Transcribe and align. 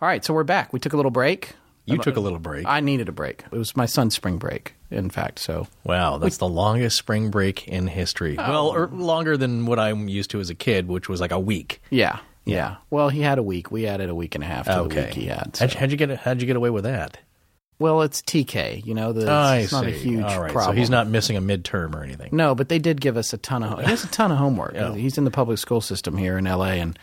All 0.00 0.08
right, 0.08 0.24
so 0.24 0.34
we're 0.34 0.44
back. 0.44 0.72
We 0.72 0.80
took 0.80 0.92
a 0.92 0.96
little 0.96 1.10
break. 1.10 1.52
You 1.86 1.98
took 1.98 2.16
a 2.16 2.20
little 2.20 2.40
break. 2.40 2.66
I 2.66 2.80
needed 2.80 3.08
a 3.08 3.12
break. 3.12 3.44
It 3.52 3.56
was 3.56 3.76
my 3.76 3.86
son's 3.86 4.12
spring 4.14 4.38
break, 4.38 4.74
in 4.90 5.08
fact. 5.08 5.38
So 5.38 5.68
wow, 5.84 6.18
that's 6.18 6.38
the 6.38 6.48
longest 6.48 6.98
spring 6.98 7.30
break 7.30 7.68
in 7.68 7.86
history. 7.86 8.36
Oh. 8.38 8.50
Well, 8.50 8.66
or 8.68 8.88
longer 8.88 9.36
than 9.36 9.66
what 9.66 9.78
I'm 9.78 10.08
used 10.08 10.30
to 10.30 10.40
as 10.40 10.50
a 10.50 10.54
kid, 10.56 10.88
which 10.88 11.08
was 11.08 11.20
like 11.20 11.30
a 11.30 11.38
week. 11.38 11.80
yeah, 11.90 12.18
yeah. 12.44 12.76
Well, 12.90 13.08
he 13.08 13.20
had 13.20 13.38
a 13.38 13.42
week. 13.42 13.70
We 13.70 13.86
added 13.86 14.10
a 14.10 14.14
week 14.16 14.34
and 14.34 14.42
a 14.42 14.46
half 14.48 14.66
to 14.66 14.72
the 14.72 14.78
Okay. 14.80 15.04
week 15.06 15.14
he 15.14 15.26
had. 15.26 15.56
How'd, 15.58 15.72
you, 15.74 15.78
how'd 15.80 15.90
you 15.92 15.96
get 15.96 16.10
how'd 16.18 16.40
you 16.40 16.46
get 16.48 16.56
away 16.56 16.70
with 16.70 16.84
that? 16.84 17.18
Well, 17.78 18.02
it's 18.02 18.20
TK. 18.20 18.84
You 18.84 18.94
know, 18.94 19.12
the, 19.12 19.30
I 19.30 19.58
it's 19.58 19.72
not 19.72 19.84
see. 19.84 19.90
a 19.90 19.92
huge 19.92 20.24
All 20.24 20.40
right, 20.42 20.50
problem. 20.52 20.74
so 20.74 20.78
he's 20.80 20.90
not 20.90 21.06
missing 21.06 21.36
a 21.36 21.40
midterm 21.42 21.94
or 21.94 22.02
anything. 22.02 22.30
No, 22.32 22.54
but 22.56 22.68
they 22.68 22.80
did 22.80 23.00
give 23.00 23.16
us 23.16 23.32
a 23.32 23.38
ton 23.38 23.62
of. 23.62 23.78
He 23.78 23.84
has 23.86 24.02
a 24.02 24.08
ton 24.08 24.32
of 24.32 24.38
homework. 24.38 24.74
Yeah. 24.74 24.88
Oh. 24.88 24.94
He's 24.94 25.18
in 25.18 25.24
the 25.24 25.30
public 25.30 25.58
school 25.58 25.80
system 25.80 26.16
here 26.16 26.36
in 26.36 26.46
LA, 26.46 26.72
and 26.82 26.98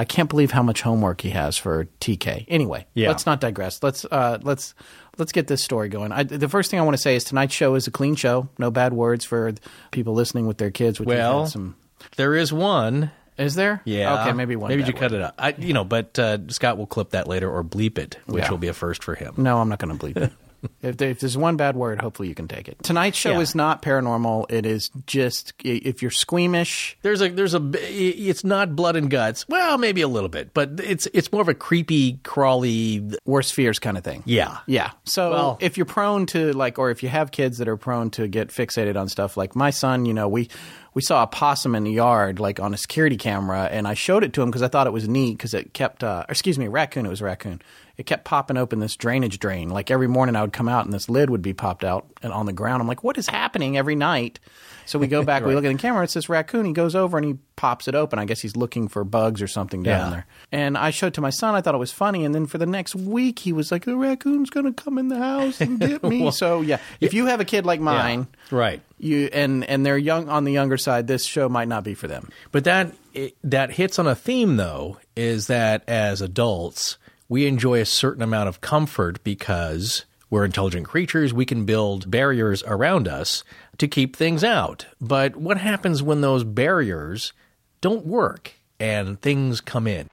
I 0.00 0.04
can't 0.06 0.30
believe 0.30 0.50
how 0.50 0.62
much 0.62 0.80
homework 0.80 1.20
he 1.20 1.28
has 1.30 1.58
for 1.58 1.84
TK. 2.00 2.46
Anyway, 2.48 2.86
Yeah. 2.94 3.08
let's 3.08 3.26
not 3.26 3.38
digress. 3.38 3.82
Let's 3.82 4.06
uh, 4.10 4.38
let's 4.40 4.74
let's 5.18 5.30
get 5.30 5.46
this 5.46 5.62
story 5.62 5.90
going. 5.90 6.10
I, 6.10 6.22
the 6.22 6.48
first 6.48 6.70
thing 6.70 6.80
I 6.80 6.82
want 6.84 6.96
to 6.96 7.02
say 7.02 7.16
is 7.16 7.22
tonight's 7.24 7.54
show 7.54 7.74
is 7.74 7.86
a 7.86 7.90
clean 7.90 8.14
show. 8.14 8.48
No 8.58 8.70
bad 8.70 8.94
words 8.94 9.26
for 9.26 9.52
people 9.90 10.14
listening 10.14 10.46
with 10.46 10.56
their 10.56 10.70
kids. 10.70 11.00
Well, 11.00 11.46
some. 11.46 11.76
There 12.16 12.34
is 12.34 12.50
one. 12.50 13.10
Is 13.36 13.54
there? 13.56 13.82
Yeah. 13.84 14.22
Okay, 14.22 14.32
maybe 14.32 14.56
one. 14.56 14.68
Maybe 14.68 14.84
you 14.84 14.92
cut 14.94 15.12
it 15.12 15.20
out. 15.22 15.34
I, 15.38 15.54
you 15.58 15.72
know, 15.74 15.84
but 15.84 16.18
uh, 16.18 16.38
Scott 16.48 16.78
will 16.78 16.86
clip 16.86 17.10
that 17.10 17.26
later 17.28 17.50
or 17.50 17.62
bleep 17.62 17.98
it, 17.98 18.18
which 18.26 18.44
Yeah. 18.44 18.50
will 18.50 18.58
be 18.58 18.68
a 18.68 18.72
first 18.74 19.04
for 19.04 19.14
him. 19.14 19.34
No, 19.36 19.58
I'm 19.60 19.68
not 19.68 19.78
going 19.80 19.96
to 19.96 20.02
bleep 20.02 20.16
it. 20.16 20.32
if, 20.82 20.96
there, 20.96 21.10
if 21.10 21.20
there's 21.20 21.36
one 21.36 21.56
bad 21.56 21.76
word, 21.76 22.00
hopefully 22.00 22.28
you 22.28 22.34
can 22.34 22.48
take 22.48 22.68
it. 22.68 22.76
Tonight's 22.82 23.16
show 23.18 23.32
Yeah. 23.32 23.40
is 23.40 23.54
not 23.54 23.82
paranormal. 23.82 24.50
It 24.50 24.66
is 24.66 24.90
just 25.06 25.52
if 25.64 26.02
you're 26.02 26.10
squeamish. 26.10 26.96
There's 27.02 27.20
a 27.22 27.28
there's 27.28 27.54
a 27.54 27.70
it's 27.74 28.44
not 28.44 28.74
blood 28.76 28.96
and 28.96 29.10
guts. 29.10 29.46
Well, 29.48 29.78
maybe 29.78 30.00
a 30.02 30.08
little 30.08 30.28
bit, 30.28 30.52
but 30.54 30.80
it's 30.80 31.06
it's 31.14 31.32
more 31.32 31.42
of 31.42 31.48
a 31.48 31.54
creepy, 31.54 32.18
crawly. 32.24 33.10
worst 33.24 33.54
fears 33.54 33.78
kind 33.78 33.96
of 33.98 34.04
thing. 34.04 34.22
Yeah. 34.26 34.58
Yeah. 34.66 34.90
So 35.04 35.30
Well- 35.30 35.58
if 35.60 35.76
you're 35.76 35.86
prone 35.86 36.26
to 36.26 36.52
like, 36.52 36.78
or 36.78 36.90
if 36.90 37.02
you 37.02 37.08
have 37.08 37.30
kids 37.30 37.58
that 37.58 37.68
are 37.68 37.76
prone 37.76 38.10
to 38.10 38.28
get 38.28 38.48
fixated 38.48 38.96
on 38.98 39.08
stuff, 39.08 39.36
like 39.36 39.54
my 39.54 39.70
son, 39.70 40.06
you 40.06 40.14
know, 40.14 40.28
we 40.28 40.48
we 40.92 41.02
saw 41.02 41.22
a 41.22 41.26
possum 41.28 41.74
in 41.76 41.84
the 41.84 41.92
yard, 41.92 42.40
like 42.40 42.58
on 42.58 42.74
a 42.74 42.76
security 42.76 43.16
camera, 43.16 43.68
and 43.70 43.86
I 43.86 43.94
showed 43.94 44.24
it 44.24 44.32
to 44.32 44.42
him 44.42 44.48
because 44.50 44.62
I 44.62 44.68
thought 44.68 44.88
it 44.88 44.92
was 44.92 45.08
neat 45.08 45.36
because 45.38 45.54
it 45.54 45.72
kept, 45.72 46.02
uh, 46.02 46.24
or 46.28 46.32
excuse 46.32 46.58
me, 46.58 46.66
raccoon. 46.66 47.06
It 47.06 47.10
was 47.10 47.20
a 47.20 47.24
raccoon. 47.26 47.62
It 48.00 48.06
kept 48.06 48.24
popping 48.24 48.56
open 48.56 48.80
this 48.80 48.96
drainage 48.96 49.38
drain. 49.38 49.68
Like 49.68 49.90
every 49.90 50.08
morning, 50.08 50.34
I 50.34 50.40
would 50.40 50.54
come 50.54 50.70
out 50.70 50.86
and 50.86 50.94
this 50.94 51.10
lid 51.10 51.28
would 51.28 51.42
be 51.42 51.52
popped 51.52 51.84
out 51.84 52.06
and 52.22 52.32
on 52.32 52.46
the 52.46 52.52
ground. 52.54 52.80
I'm 52.80 52.88
like, 52.88 53.04
what 53.04 53.18
is 53.18 53.26
happening 53.28 53.76
every 53.76 53.94
night? 53.94 54.40
So 54.86 54.98
we 54.98 55.06
go 55.06 55.22
back, 55.30 55.44
we 55.44 55.54
look 55.54 55.66
at 55.66 55.68
the 55.70 55.78
camera. 55.78 56.02
It's 56.04 56.14
this 56.14 56.30
raccoon. 56.30 56.64
He 56.64 56.72
goes 56.72 56.94
over 56.96 57.18
and 57.18 57.26
he 57.26 57.34
pops 57.56 57.88
it 57.88 57.94
open. 57.94 58.18
I 58.18 58.24
guess 58.24 58.40
he's 58.40 58.56
looking 58.56 58.88
for 58.88 59.04
bugs 59.04 59.42
or 59.42 59.46
something 59.46 59.82
down 59.82 60.06
Yeah. 60.06 60.10
there. 60.14 60.26
And 60.50 60.78
I 60.78 60.90
showed 60.92 61.08
it 61.08 61.14
to 61.14 61.20
my 61.20 61.28
son. 61.28 61.54
I 61.54 61.60
thought 61.60 61.74
it 61.74 61.78
was 61.78 61.92
funny. 61.92 62.24
And 62.24 62.34
then 62.34 62.46
for 62.46 62.56
the 62.56 62.64
next 62.64 62.94
week, 62.94 63.38
he 63.38 63.52
was 63.52 63.70
like, 63.70 63.84
"The 63.84 63.94
raccoon's 63.98 64.48
going 64.48 64.64
to 64.64 64.72
come 64.72 64.96
in 64.96 65.08
the 65.08 65.18
house 65.18 65.60
and 65.60 65.78
get 65.88 66.02
me." 66.02 66.30
so 66.30 66.62
yeah, 66.62 66.78
if 67.00 67.12
you 67.12 67.26
have 67.26 67.40
a 67.40 67.44
kid 67.44 67.66
like 67.66 67.80
mine, 67.80 68.28
Right. 68.50 68.80
you 68.98 69.28
and 69.30 69.62
and 69.64 69.84
they're 69.84 69.98
young 69.98 70.30
on 70.30 70.44
the 70.44 70.52
younger 70.52 70.78
side, 70.78 71.06
this 71.06 71.26
show 71.26 71.50
might 71.50 71.68
not 71.68 71.84
be 71.84 71.92
for 71.92 72.08
them. 72.08 72.30
But 72.50 72.64
that 72.64 72.92
it, 73.12 73.36
that 73.44 73.72
hits 73.72 73.98
on 73.98 74.06
a 74.06 74.14
theme 74.14 74.56
though 74.56 74.96
is 75.14 75.48
that 75.48 75.84
as 75.86 76.22
adults 76.22 76.96
we 77.30 77.46
enjoy 77.46 77.80
a 77.80 77.86
certain 77.86 78.24
amount 78.24 78.48
of 78.48 78.60
comfort 78.60 79.22
because 79.22 80.04
we're 80.30 80.44
intelligent 80.44 80.84
creatures. 80.84 81.32
We 81.32 81.46
can 81.46 81.64
build 81.64 82.10
barriers 82.10 82.64
around 82.66 83.06
us 83.06 83.44
to 83.78 83.86
keep 83.86 84.16
things 84.16 84.42
out. 84.42 84.86
But 85.00 85.36
what 85.36 85.56
happens 85.56 86.02
when 86.02 86.22
those 86.22 86.42
barriers 86.42 87.32
don't 87.80 88.04
work 88.04 88.54
and 88.80 89.22
things 89.22 89.60
come 89.60 89.86
in? 89.86 90.08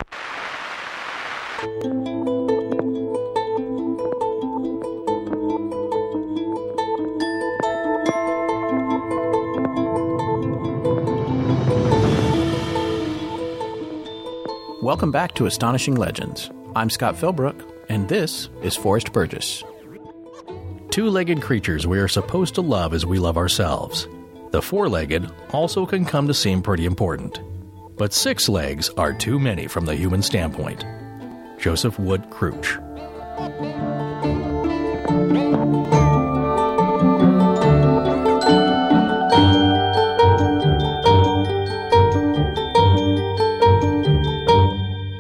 Welcome 14.84 15.12
back 15.12 15.34
to 15.34 15.48
Astonishing 15.48 15.96
Legends. 15.96 16.52
I'm 16.78 16.92
Scott 16.92 17.16
Philbrook, 17.16 17.60
and 17.90 18.08
this 18.08 18.50
is 18.62 18.76
Forrest 18.76 19.12
Burgess. 19.12 19.64
Two 20.92 21.10
legged 21.10 21.42
creatures 21.42 21.88
we 21.88 21.98
are 21.98 22.08
supposed 22.08 22.54
to 22.54 22.62
love 22.62 22.94
as 22.94 23.04
we 23.04 23.18
love 23.18 23.36
ourselves. 23.36 24.08
The 24.52 24.62
four 24.62 24.88
legged 24.88 25.28
also 25.54 25.88
can 25.88 26.06
come 26.06 26.28
to 26.28 26.36
seem 26.36 26.62
pretty 26.62 26.86
important. 26.86 27.42
But 27.98 28.14
six 28.14 28.48
legs 28.48 28.90
are 28.90 29.12
too 29.12 29.40
many 29.40 29.66
from 29.66 29.88
the 29.88 29.96
human 29.96 30.22
standpoint. 30.22 30.86
Joseph 31.58 31.98
Wood 31.98 32.30
Krutch. 32.30 32.78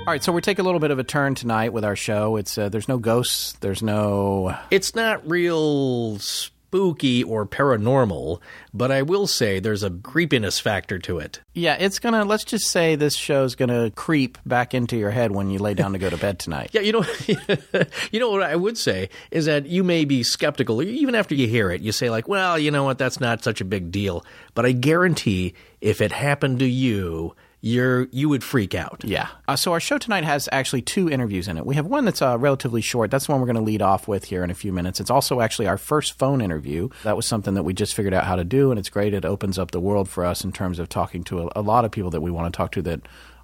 All 0.07 0.13
right, 0.13 0.23
so 0.23 0.31
we're 0.31 0.39
taking 0.39 0.63
a 0.63 0.65
little 0.65 0.79
bit 0.79 0.91
of 0.91 0.99
a 0.99 1.03
turn 1.03 1.35
tonight 1.35 1.73
with 1.73 1.83
our 1.83 1.97
show. 1.97 2.37
It's 2.37 2.57
uh, 2.57 2.69
there's 2.69 2.87
no 2.87 2.97
ghosts, 2.97 3.57
there's 3.59 3.83
no 3.83 4.55
It's 4.71 4.95
not 4.95 5.29
real 5.29 6.17
spooky 6.19 7.25
or 7.25 7.45
paranormal, 7.45 8.39
but 8.73 8.89
I 8.89 9.01
will 9.01 9.27
say 9.27 9.59
there's 9.59 9.83
a 9.83 9.89
creepiness 9.89 10.61
factor 10.61 10.97
to 10.99 11.19
it. 11.19 11.41
yeah. 11.53 11.75
It's 11.77 11.99
gonna 11.99 12.23
let's 12.23 12.45
just 12.45 12.67
say 12.67 12.95
this 12.95 13.17
show's 13.17 13.55
gonna 13.55 13.91
creep 13.91 14.37
back 14.45 14.73
into 14.73 14.95
your 14.95 15.11
head 15.11 15.33
when 15.33 15.49
you 15.49 15.59
lay 15.59 15.73
down 15.73 15.91
to 15.91 15.99
go 15.99 16.09
to 16.09 16.15
bed 16.15 16.39
tonight. 16.39 16.69
Yeah, 16.73 16.81
you 16.83 16.93
know, 16.93 17.05
you 18.09 18.21
know 18.21 18.31
what 18.31 18.43
I 18.43 18.55
would 18.55 18.77
say 18.77 19.09
is 19.29 19.47
that 19.47 19.65
you 19.65 19.83
may 19.83 20.05
be 20.05 20.23
skeptical, 20.23 20.81
even 20.81 21.15
after 21.15 21.35
you 21.35 21.47
hear 21.49 21.69
it. 21.69 21.81
You 21.81 21.91
say 21.91 22.09
like, 22.09 22.29
"Well, 22.29 22.57
you 22.57 22.71
know 22.71 22.85
what? 22.85 22.97
That's 22.97 23.19
not 23.19 23.43
such 23.43 23.59
a 23.59 23.65
big 23.65 23.91
deal." 23.91 24.23
But 24.53 24.65
I 24.65 24.71
guarantee, 24.71 25.53
if 25.81 25.99
it 25.99 26.13
happened 26.13 26.59
to 26.59 26.65
you, 26.65 27.35
you're 27.61 28.07
you 28.11 28.29
would 28.29 28.43
freak 28.43 28.75
out. 28.75 29.01
Yeah. 29.03 29.29
Uh, 29.47 29.55
so 29.55 29.73
our 29.73 29.79
show 29.79 29.97
tonight 29.97 30.23
has 30.23 30.47
actually 30.51 30.81
two 30.81 31.09
interviews 31.09 31.47
in 31.47 31.57
it. 31.57 31.65
We 31.65 31.75
have 31.75 31.85
one 31.85 32.05
that's 32.05 32.21
uh, 32.21 32.37
relatively 32.37 32.81
short. 32.81 33.11
That's 33.11 33.25
the 33.25 33.31
one 33.31 33.41
we're 33.41 33.47
going 33.47 33.55
to 33.57 33.61
lead 33.61 33.81
off 33.81 34.07
with 34.07 34.25
here 34.25 34.43
in 34.43 34.51
a 34.51 34.55
few 34.55 34.71
minutes. 34.71 34.99
It's 34.99 35.09
also 35.09 35.41
actually 35.41 35.67
our 35.67 35.77
first 35.77 36.17
phone 36.17 36.41
interview. 36.41 36.89
That 37.03 37.15
was 37.15 37.25
something 37.25 37.55
that 37.55 37.63
we 37.63 37.73
just 37.73 37.95
figured 37.95 38.13
out 38.13 38.25
how 38.25 38.35
to 38.35 38.43
do, 38.43 38.69
and 38.71 38.79
it's 38.79 38.89
great. 38.89 39.13
It 39.13 39.25
opens 39.25 39.57
up 39.57 39.71
the 39.71 39.81
world 39.81 40.07
for 40.09 40.25
us 40.25 40.43
in 40.43 40.51
terms 40.51 40.79
of 40.79 40.89
talking 40.89 41.23
to 41.25 41.43
a, 41.43 41.51
a 41.55 41.61
lot 41.61 41.85
of 41.85 41.91
people 41.91 42.11
that 42.11 42.21
we 42.21 42.31
want 42.31 42.53
to 42.53 42.55
talk 42.55 42.71
to 42.73 42.81
that 42.83 43.01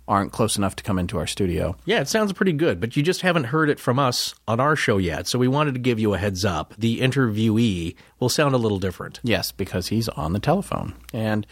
aren't 0.08 0.34
close 0.34 0.58
enough 0.58 0.76
to 0.76 0.84
come 0.84 1.00
into 1.00 1.18
our 1.18 1.28
studio. 1.28 1.76
Yeah, 1.86 2.02
it 2.02 2.10
sounds 2.10 2.34
pretty 2.34 2.52
good, 2.54 2.80
but 2.80 2.98
you 2.98 3.04
just 3.04 3.22
haven't 3.22 3.46
heard 3.46 3.70
it 3.70 3.80
from 3.80 4.00
us 4.00 4.36
on 4.48 4.60
our 4.60 4.76
show 4.76 4.98
yet. 4.98 5.28
So 5.28 5.40
we 5.40 5.48
wanted 5.48 5.76
to 5.76 5.80
give 5.80 6.00
you 6.00 6.14
a 6.14 6.18
heads 6.18 6.44
up. 6.44 6.74
The 6.78 7.00
interviewee 7.00 7.96
will 8.20 8.30
sound 8.30 8.54
a 8.54 8.58
little 8.58 8.80
different. 8.80 9.20
Yes, 9.24 9.52
because 9.52 9.88
he's 9.88 10.10
on 10.10 10.34
the 10.34 10.40
telephone. 10.40 10.94
And 11.14 11.48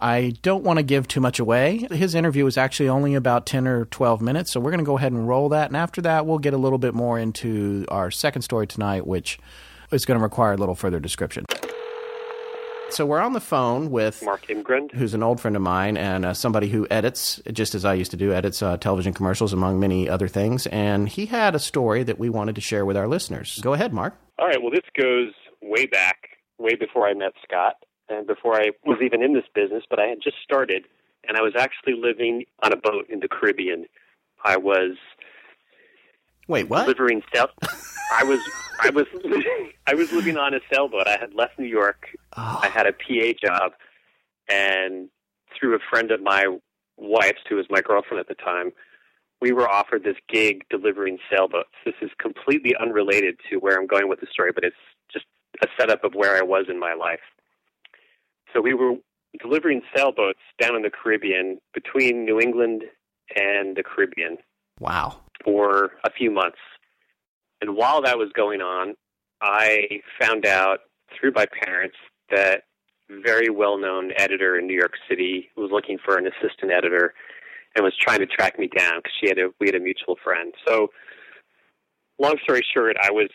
I 0.00 0.32
don't 0.42 0.64
want 0.64 0.78
to 0.78 0.82
give 0.82 1.06
too 1.08 1.20
much 1.20 1.38
away. 1.38 1.86
His 1.90 2.14
interview 2.14 2.46
is 2.46 2.56
actually 2.56 2.88
only 2.88 3.14
about 3.14 3.44
10 3.44 3.66
or 3.66 3.84
12 3.86 4.22
minutes, 4.22 4.50
so 4.50 4.58
we're 4.58 4.70
going 4.70 4.78
to 4.78 4.84
go 4.84 4.96
ahead 4.96 5.12
and 5.12 5.28
roll 5.28 5.50
that. 5.50 5.66
And 5.66 5.76
after 5.76 6.00
that, 6.02 6.26
we'll 6.26 6.38
get 6.38 6.54
a 6.54 6.58
little 6.58 6.78
bit 6.78 6.94
more 6.94 7.18
into 7.18 7.84
our 7.88 8.10
second 8.10 8.42
story 8.42 8.66
tonight, 8.66 9.06
which 9.06 9.38
is 9.92 10.06
going 10.06 10.18
to 10.18 10.22
require 10.22 10.54
a 10.54 10.56
little 10.56 10.74
further 10.74 11.00
description. 11.00 11.44
So 12.90 13.06
we're 13.06 13.20
on 13.20 13.34
the 13.34 13.40
phone 13.40 13.90
with 13.90 14.20
Mark 14.24 14.46
Imgren. 14.46 14.92
who's 14.92 15.14
an 15.14 15.22
old 15.22 15.40
friend 15.40 15.54
of 15.54 15.62
mine 15.62 15.96
and 15.96 16.24
uh, 16.24 16.34
somebody 16.34 16.68
who 16.68 16.88
edits, 16.90 17.40
just 17.52 17.76
as 17.76 17.84
I 17.84 17.94
used 17.94 18.10
to 18.10 18.16
do, 18.16 18.32
edits 18.32 18.62
uh, 18.62 18.78
television 18.78 19.12
commercials, 19.12 19.52
among 19.52 19.78
many 19.78 20.08
other 20.08 20.26
things. 20.26 20.66
And 20.68 21.08
he 21.08 21.26
had 21.26 21.54
a 21.54 21.60
story 21.60 22.02
that 22.02 22.18
we 22.18 22.28
wanted 22.30 22.56
to 22.56 22.60
share 22.60 22.84
with 22.84 22.96
our 22.96 23.06
listeners. 23.06 23.60
Go 23.62 23.74
ahead, 23.74 23.92
Mark. 23.92 24.18
All 24.40 24.48
right, 24.48 24.60
well, 24.60 24.72
this 24.72 24.80
goes 25.00 25.32
way 25.62 25.86
back, 25.86 26.30
way 26.58 26.74
before 26.74 27.06
I 27.06 27.14
met 27.14 27.32
Scott, 27.44 27.76
and 28.10 28.26
before 28.26 28.60
I 28.60 28.70
was 28.84 28.98
even 29.02 29.22
in 29.22 29.34
this 29.34 29.44
business, 29.54 29.84
but 29.88 29.98
I 29.98 30.06
had 30.06 30.18
just 30.22 30.36
started, 30.42 30.84
and 31.26 31.36
I 31.36 31.42
was 31.42 31.54
actually 31.56 31.94
living 31.94 32.44
on 32.62 32.72
a 32.72 32.76
boat 32.76 33.06
in 33.08 33.20
the 33.20 33.28
Caribbean. 33.28 33.86
I 34.44 34.56
was 34.56 34.96
Wait, 36.48 36.68
what? 36.68 36.82
delivering 36.82 37.22
stuff. 37.28 37.50
I 38.12 38.24
was, 38.24 38.40
I 38.80 38.90
was, 38.90 39.06
I 39.86 39.94
was 39.94 40.12
living 40.12 40.36
on 40.36 40.54
a 40.54 40.60
sailboat. 40.72 41.06
I 41.06 41.18
had 41.18 41.34
left 41.34 41.58
New 41.58 41.66
York. 41.66 42.08
Ah. 42.36 42.60
I 42.62 42.68
had 42.68 42.86
a 42.86 42.92
PA 42.92 43.32
job, 43.40 43.72
and 44.48 45.08
through 45.58 45.76
a 45.76 45.78
friend 45.90 46.10
of 46.10 46.20
my 46.20 46.58
wife's, 46.96 47.40
who 47.48 47.56
was 47.56 47.66
my 47.70 47.80
girlfriend 47.80 48.20
at 48.20 48.28
the 48.28 48.34
time, 48.34 48.72
we 49.40 49.52
were 49.52 49.68
offered 49.68 50.04
this 50.04 50.16
gig 50.28 50.64
delivering 50.68 51.18
sailboats. 51.30 51.70
This 51.84 51.94
is 52.02 52.10
completely 52.18 52.74
unrelated 52.80 53.36
to 53.48 53.56
where 53.56 53.78
I'm 53.78 53.86
going 53.86 54.08
with 54.08 54.20
the 54.20 54.26
story, 54.30 54.50
but 54.54 54.64
it's 54.64 54.76
just 55.12 55.24
a 55.62 55.66
setup 55.78 56.04
of 56.04 56.14
where 56.14 56.36
I 56.36 56.42
was 56.42 56.66
in 56.68 56.78
my 56.78 56.94
life. 56.94 57.20
So 58.52 58.60
we 58.60 58.74
were 58.74 58.94
delivering 59.40 59.82
sailboats 59.94 60.40
down 60.60 60.76
in 60.76 60.82
the 60.82 60.90
Caribbean 60.90 61.58
between 61.74 62.24
New 62.24 62.40
England 62.40 62.84
and 63.36 63.76
the 63.76 63.82
Caribbean. 63.82 64.38
Wow. 64.78 65.20
For 65.44 65.92
a 66.04 66.10
few 66.10 66.30
months. 66.30 66.58
And 67.60 67.76
while 67.76 68.02
that 68.02 68.18
was 68.18 68.30
going 68.34 68.60
on, 68.60 68.94
I 69.42 70.00
found 70.20 70.46
out 70.46 70.80
through 71.18 71.32
my 71.34 71.46
parents 71.64 71.96
that 72.30 72.62
very 73.22 73.50
well 73.50 73.78
known 73.78 74.12
editor 74.16 74.58
in 74.58 74.66
New 74.66 74.76
York 74.76 74.94
City 75.08 75.48
was 75.56 75.70
looking 75.72 75.98
for 76.04 76.16
an 76.16 76.26
assistant 76.26 76.70
editor 76.72 77.14
and 77.74 77.84
was 77.84 77.94
trying 78.00 78.20
to 78.20 78.26
track 78.26 78.58
me 78.58 78.68
down 78.68 78.98
because 78.98 79.12
she 79.20 79.28
had 79.28 79.38
a 79.38 79.50
we 79.60 79.66
had 79.66 79.74
a 79.74 79.80
mutual 79.80 80.16
friend. 80.22 80.54
So 80.66 80.88
long 82.18 82.36
story 82.42 82.62
short, 82.72 82.96
I 83.00 83.10
was 83.10 83.30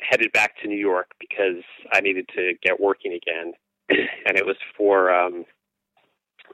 headed 0.00 0.32
back 0.32 0.52
to 0.62 0.68
New 0.68 0.78
York 0.78 1.10
because 1.18 1.62
I 1.92 2.00
needed 2.00 2.28
to 2.36 2.52
get 2.62 2.80
working 2.80 3.12
again. 3.12 3.52
And 3.88 4.36
it 4.36 4.46
was 4.46 4.56
for 4.76 5.12
um 5.12 5.44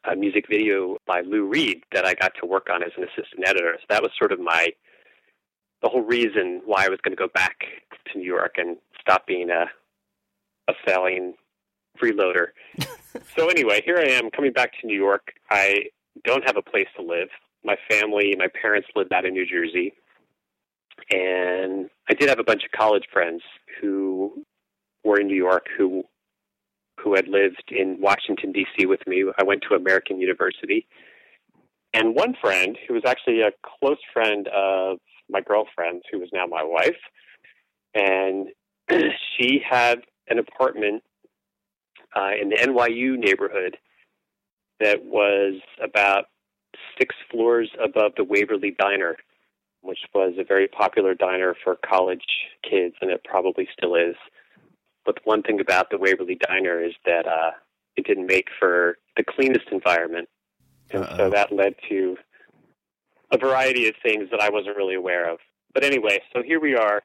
a 0.04 0.14
music 0.14 0.46
video 0.50 0.96
by 1.06 1.22
Lou 1.22 1.46
Reed 1.46 1.82
that 1.92 2.04
I 2.04 2.14
got 2.14 2.32
to 2.40 2.46
work 2.46 2.68
on 2.70 2.82
as 2.82 2.90
an 2.96 3.04
assistant 3.04 3.46
editor. 3.46 3.76
So 3.78 3.86
that 3.88 4.02
was 4.02 4.10
sort 4.18 4.32
of 4.32 4.40
my 4.40 4.68
the 5.82 5.88
whole 5.88 6.02
reason 6.02 6.62
why 6.64 6.84
I 6.84 6.88
was 6.88 6.98
going 7.02 7.16
to 7.16 7.20
go 7.20 7.28
back 7.34 7.64
to 8.06 8.18
New 8.18 8.24
York 8.24 8.54
and 8.56 8.76
stop 9.00 9.26
being 9.26 9.50
a 9.50 9.66
a 10.68 10.72
failing 10.86 11.34
freeloader. 12.00 12.48
so 13.36 13.48
anyway, 13.48 13.82
here 13.84 13.98
I 13.98 14.10
am 14.10 14.30
coming 14.30 14.52
back 14.52 14.72
to 14.80 14.86
New 14.86 14.96
York. 14.96 15.32
I 15.50 15.84
don't 16.24 16.44
have 16.44 16.56
a 16.56 16.62
place 16.62 16.88
to 16.96 17.02
live. 17.02 17.28
My 17.64 17.76
family, 17.90 18.34
my 18.38 18.48
parents 18.60 18.88
lived 18.96 19.12
out 19.12 19.24
in 19.24 19.34
New 19.34 19.46
Jersey. 19.46 19.92
And 21.10 21.90
I 22.08 22.14
did 22.14 22.28
have 22.28 22.38
a 22.38 22.44
bunch 22.44 22.62
of 22.64 22.70
college 22.70 23.04
friends 23.12 23.42
who 23.80 24.44
were 25.04 25.20
in 25.20 25.26
New 25.26 25.36
York 25.36 25.66
who 25.76 26.04
who 26.98 27.14
had 27.14 27.28
lived 27.28 27.70
in 27.70 27.98
Washington 28.00 28.52
D.C. 28.52 28.86
with 28.86 29.06
me. 29.06 29.24
I 29.38 29.44
went 29.44 29.62
to 29.68 29.74
American 29.74 30.20
University. 30.20 30.86
And 31.92 32.14
one 32.14 32.34
friend 32.40 32.76
who 32.86 32.94
was 32.94 33.04
actually 33.06 33.40
a 33.40 33.52
close 33.62 33.98
friend 34.12 34.48
of 34.48 34.98
my 35.30 35.40
girlfriend, 35.40 36.02
who 36.10 36.18
was 36.18 36.28
now 36.32 36.46
my 36.46 36.62
wife, 36.62 36.96
and 37.94 38.48
she 39.36 39.60
had 39.68 40.00
an 40.28 40.38
apartment 40.38 41.02
uh, 42.16 42.30
in 42.40 42.48
the 42.48 42.56
NYU 42.56 43.18
neighborhood 43.18 43.76
that 44.80 45.04
was 45.04 45.60
about 45.82 46.26
six 46.98 47.14
floors 47.30 47.70
above 47.82 48.12
the 48.16 48.24
Waverly 48.24 48.74
Diner, 48.78 49.16
which 49.82 50.00
was 50.14 50.34
a 50.38 50.44
very 50.44 50.68
popular 50.68 51.14
diner 51.14 51.54
for 51.62 51.76
college 51.88 52.24
kids, 52.68 52.94
and 53.00 53.10
it 53.10 53.22
probably 53.24 53.68
still 53.76 53.94
is. 53.94 54.16
But 55.04 55.16
the 55.16 55.22
one 55.24 55.42
thing 55.42 55.60
about 55.60 55.90
the 55.90 55.98
Waverly 55.98 56.38
Diner 56.48 56.82
is 56.82 56.94
that 57.04 57.26
uh, 57.26 57.52
it 57.96 58.06
didn't 58.06 58.26
make 58.26 58.48
for 58.58 58.98
the 59.16 59.24
cleanest 59.24 59.66
environment, 59.70 60.28
and 60.90 61.04
Uh-oh. 61.04 61.16
so 61.16 61.30
that 61.30 61.52
led 61.52 61.74
to 61.88 62.16
a 63.30 63.38
variety 63.38 63.88
of 63.88 63.94
things 64.02 64.28
that 64.30 64.40
I 64.40 64.50
wasn't 64.50 64.76
really 64.76 64.94
aware 64.94 65.30
of. 65.30 65.38
But 65.72 65.84
anyway, 65.84 66.20
so 66.32 66.42
here 66.42 66.60
we 66.60 66.76
are. 66.76 67.02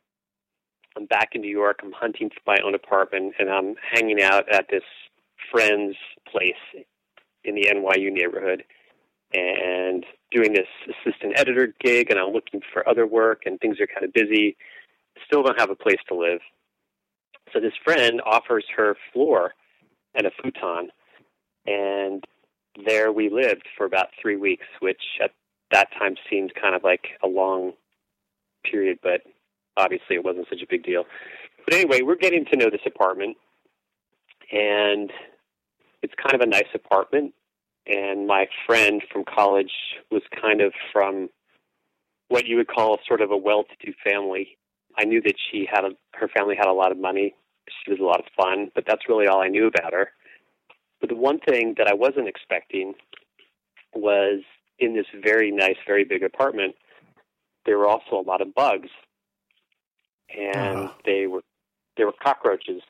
I'm 0.95 1.05
back 1.05 1.29
in 1.33 1.41
New 1.41 1.51
York. 1.51 1.79
I'm 1.83 1.91
hunting 1.91 2.29
for 2.29 2.41
my 2.45 2.57
own 2.63 2.75
apartment, 2.75 3.35
and 3.39 3.49
I'm 3.49 3.75
hanging 3.93 4.21
out 4.21 4.51
at 4.51 4.67
this 4.69 4.83
friend's 5.51 5.97
place 6.31 6.85
in 7.43 7.55
the 7.55 7.67
NYU 7.73 8.11
neighborhood 8.11 8.63
and 9.33 10.05
doing 10.31 10.53
this 10.53 10.67
assistant 10.87 11.33
editor 11.37 11.73
gig, 11.79 12.09
and 12.09 12.19
I'm 12.19 12.33
looking 12.33 12.61
for 12.73 12.87
other 12.87 13.05
work, 13.05 13.43
and 13.45 13.59
things 13.59 13.79
are 13.79 13.87
kind 13.87 14.03
of 14.03 14.13
busy. 14.13 14.57
Still 15.25 15.43
don't 15.43 15.59
have 15.59 15.69
a 15.69 15.75
place 15.75 15.99
to 16.07 16.15
live. 16.15 16.39
So 17.53 17.59
this 17.59 17.73
friend 17.83 18.21
offers 18.25 18.65
her 18.75 18.95
floor 19.13 19.53
and 20.15 20.25
a 20.27 20.31
futon, 20.41 20.89
and 21.65 22.23
there 22.85 23.11
we 23.11 23.29
lived 23.29 23.67
for 23.77 23.85
about 23.85 24.07
three 24.21 24.37
weeks, 24.37 24.65
which 24.79 25.01
at 25.23 25.31
that 25.71 25.89
time 25.97 26.15
seemed 26.29 26.53
kind 26.55 26.75
of 26.75 26.83
like 26.83 27.07
a 27.23 27.27
long 27.27 27.73
period, 28.63 28.99
but 29.01 29.21
obviously 29.77 30.15
it 30.15 30.23
wasn't 30.23 30.47
such 30.49 30.61
a 30.61 30.67
big 30.69 30.83
deal. 30.83 31.05
But 31.65 31.73
anyway, 31.73 32.01
we're 32.01 32.15
getting 32.15 32.45
to 32.45 32.57
know 32.57 32.69
this 32.69 32.81
apartment, 32.85 33.37
and 34.51 35.11
it's 36.01 36.13
kind 36.15 36.35
of 36.35 36.41
a 36.41 36.49
nice 36.49 36.69
apartment. 36.73 37.33
And 37.85 38.27
my 38.27 38.47
friend 38.65 39.01
from 39.11 39.23
college 39.23 39.71
was 40.11 40.21
kind 40.41 40.61
of 40.61 40.73
from 40.93 41.29
what 42.27 42.45
you 42.45 42.57
would 42.57 42.67
call 42.67 42.99
sort 43.07 43.21
of 43.21 43.31
a 43.31 43.37
well-to-do 43.37 43.93
family. 44.03 44.57
I 44.99 45.05
knew 45.05 45.21
that 45.21 45.35
she 45.49 45.67
had 45.71 45.85
a, 45.85 45.91
her 46.15 46.27
family 46.27 46.55
had 46.57 46.67
a 46.67 46.73
lot 46.73 46.91
of 46.91 46.97
money. 46.97 47.33
She 47.85 47.91
was 47.91 47.99
a 47.99 48.03
lot 48.03 48.19
of 48.19 48.25
fun, 48.35 48.69
but 48.75 48.83
that's 48.85 49.07
really 49.07 49.27
all 49.27 49.41
I 49.41 49.47
knew 49.47 49.67
about 49.67 49.93
her. 49.93 50.09
But 50.99 51.09
the 51.09 51.15
one 51.15 51.39
thing 51.39 51.75
that 51.77 51.87
I 51.87 51.93
wasn't 51.93 52.27
expecting 52.27 52.93
was 53.93 54.41
in 54.77 54.95
this 54.95 55.05
very 55.23 55.51
nice, 55.51 55.77
very 55.87 56.03
big 56.03 56.23
apartment, 56.23 56.75
there 57.65 57.77
were 57.77 57.87
also 57.87 58.19
a 58.19 58.27
lot 58.27 58.41
of 58.41 58.53
bugs, 58.53 58.89
and 60.35 60.77
uh-huh. 60.77 60.93
they 61.05 61.27
were 61.27 61.41
there 61.97 62.05
were 62.05 62.13
cockroaches. 62.21 62.81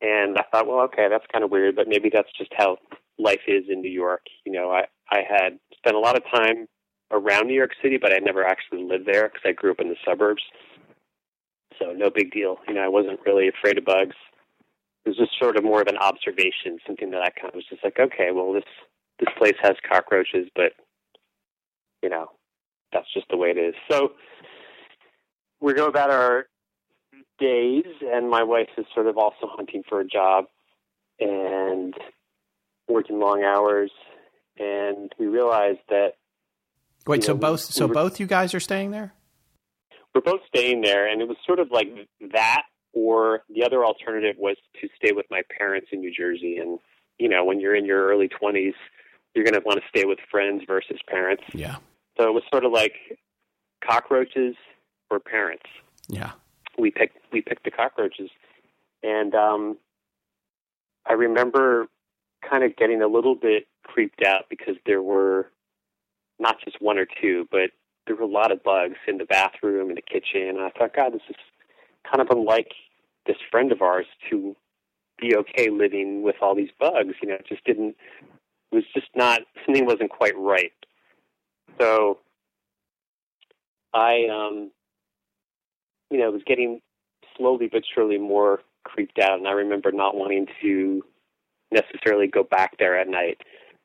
And 0.00 0.36
I 0.36 0.42
thought, 0.50 0.66
well, 0.66 0.80
okay, 0.80 1.06
that's 1.08 1.24
kind 1.32 1.44
of 1.44 1.50
weird, 1.50 1.76
but 1.76 1.86
maybe 1.86 2.10
that's 2.12 2.32
just 2.36 2.50
how 2.56 2.78
life 3.18 3.42
is 3.46 3.64
in 3.68 3.80
New 3.80 3.90
York. 3.90 4.22
You 4.44 4.52
know, 4.52 4.70
I 4.70 4.84
I 5.10 5.20
had 5.26 5.58
spent 5.78 5.96
a 5.96 6.00
lot 6.00 6.16
of 6.16 6.24
time 6.34 6.66
around 7.10 7.46
New 7.46 7.54
York 7.54 7.72
City, 7.82 7.98
but 7.98 8.12
I 8.12 8.18
never 8.18 8.44
actually 8.44 8.82
lived 8.82 9.06
there 9.06 9.28
because 9.28 9.42
I 9.44 9.52
grew 9.52 9.70
up 9.70 9.80
in 9.80 9.88
the 9.88 9.96
suburbs. 10.04 10.42
So 11.82 11.92
no 11.92 12.10
big 12.10 12.30
deal. 12.30 12.58
You 12.68 12.74
know, 12.74 12.82
I 12.82 12.88
wasn't 12.88 13.20
really 13.26 13.48
afraid 13.48 13.78
of 13.78 13.84
bugs. 13.84 14.16
It 15.04 15.08
was 15.08 15.16
just 15.16 15.32
sort 15.38 15.56
of 15.56 15.64
more 15.64 15.80
of 15.80 15.88
an 15.88 15.96
observation, 15.98 16.78
something 16.86 17.10
that 17.10 17.22
I 17.22 17.30
kind 17.30 17.48
of 17.48 17.54
was 17.54 17.64
just 17.68 17.82
like, 17.82 17.98
okay, 17.98 18.28
well, 18.32 18.52
this 18.52 18.64
this 19.18 19.28
place 19.36 19.56
has 19.62 19.74
cockroaches, 19.88 20.48
but 20.54 20.72
you 22.02 22.08
know, 22.08 22.26
that's 22.92 23.12
just 23.12 23.26
the 23.30 23.36
way 23.36 23.50
it 23.50 23.58
is. 23.58 23.74
So 23.90 24.12
we 25.60 25.74
go 25.74 25.86
about 25.86 26.10
our 26.10 26.46
days, 27.38 27.84
and 28.02 28.30
my 28.30 28.42
wife 28.42 28.68
is 28.78 28.86
sort 28.94 29.06
of 29.06 29.16
also 29.16 29.48
hunting 29.48 29.82
for 29.88 30.00
a 30.00 30.06
job 30.06 30.46
and 31.18 31.94
working 32.88 33.18
long 33.18 33.42
hours. 33.42 33.90
And 34.58 35.12
we 35.18 35.26
realized 35.26 35.80
that. 35.88 36.14
Wait, 37.06 37.24
so 37.24 37.32
know, 37.32 37.38
both 37.38 37.60
we, 37.60 37.72
so 37.72 37.86
we 37.86 37.88
were, 37.88 37.94
both 37.94 38.20
you 38.20 38.26
guys 38.26 38.54
are 38.54 38.60
staying 38.60 38.90
there? 38.92 39.14
We're 40.14 40.20
both 40.20 40.40
staying 40.46 40.82
there, 40.82 41.08
and 41.08 41.22
it 41.22 41.28
was 41.28 41.36
sort 41.46 41.58
of 41.58 41.70
like 41.70 41.88
that, 42.32 42.62
or 42.92 43.42
the 43.48 43.64
other 43.64 43.84
alternative 43.84 44.36
was 44.38 44.56
to 44.80 44.88
stay 44.96 45.12
with 45.12 45.26
my 45.30 45.42
parents 45.58 45.88
in 45.92 46.00
New 46.00 46.12
Jersey. 46.14 46.58
And 46.58 46.78
you 47.18 47.28
know, 47.28 47.44
when 47.44 47.60
you're 47.60 47.74
in 47.74 47.84
your 47.84 48.08
early 48.08 48.28
twenties, 48.28 48.74
you're 49.34 49.44
going 49.44 49.54
to 49.54 49.60
want 49.64 49.80
to 49.80 49.88
stay 49.88 50.04
with 50.04 50.18
friends 50.30 50.62
versus 50.66 50.98
parents. 51.08 51.44
Yeah. 51.54 51.76
So 52.18 52.28
it 52.28 52.34
was 52.34 52.42
sort 52.50 52.64
of 52.64 52.72
like 52.72 52.94
cockroaches 53.82 54.54
or 55.10 55.18
parents. 55.20 55.64
Yeah. 56.08 56.32
We 56.78 56.90
picked 56.90 57.18
we 57.32 57.40
picked 57.40 57.64
the 57.64 57.70
cockroaches, 57.70 58.30
and 59.02 59.34
um, 59.34 59.78
I 61.06 61.14
remember 61.14 61.86
kind 62.48 62.64
of 62.64 62.76
getting 62.76 63.02
a 63.02 63.06
little 63.06 63.34
bit 63.34 63.66
creeped 63.84 64.22
out 64.26 64.44
because 64.48 64.76
there 64.86 65.02
were 65.02 65.50
not 66.38 66.56
just 66.64 66.80
one 66.80 66.98
or 66.98 67.06
two, 67.20 67.46
but 67.50 67.70
there 68.06 68.16
were 68.16 68.22
a 68.22 68.26
lot 68.26 68.52
of 68.52 68.62
bugs 68.62 68.96
in 69.06 69.18
the 69.18 69.24
bathroom 69.24 69.88
and 69.88 69.96
the 69.96 70.02
kitchen. 70.02 70.48
And 70.48 70.60
I 70.60 70.70
thought, 70.70 70.94
God, 70.94 71.12
this 71.12 71.22
is 71.28 71.36
kind 72.10 72.20
of 72.20 72.28
unlike 72.36 72.72
this 73.26 73.36
friend 73.50 73.70
of 73.72 73.82
ours 73.82 74.06
to 74.30 74.56
be 75.20 75.36
okay 75.36 75.70
living 75.70 76.22
with 76.22 76.36
all 76.40 76.54
these 76.54 76.70
bugs. 76.78 77.14
You 77.22 77.28
know, 77.28 77.34
it 77.34 77.46
just 77.48 77.64
didn't. 77.64 77.96
It 78.70 78.74
was 78.76 78.84
just 78.94 79.08
not 79.14 79.42
something 79.64 79.86
wasn't 79.86 80.10
quite 80.10 80.36
right. 80.36 80.72
So 81.80 82.18
I, 83.94 84.26
um, 84.30 84.70
you 86.10 86.18
know, 86.18 86.30
was 86.30 86.42
getting 86.46 86.80
slowly 87.36 87.68
but 87.70 87.82
surely 87.94 88.18
more 88.18 88.60
creeped 88.84 89.18
out, 89.18 89.38
and 89.38 89.46
I 89.46 89.52
remember 89.52 89.92
not 89.92 90.16
wanting 90.16 90.46
to 90.60 91.04
necessarily 91.70 92.26
go 92.26 92.42
back 92.42 92.76
there 92.78 92.98
at 92.98 93.08
night 93.08 93.40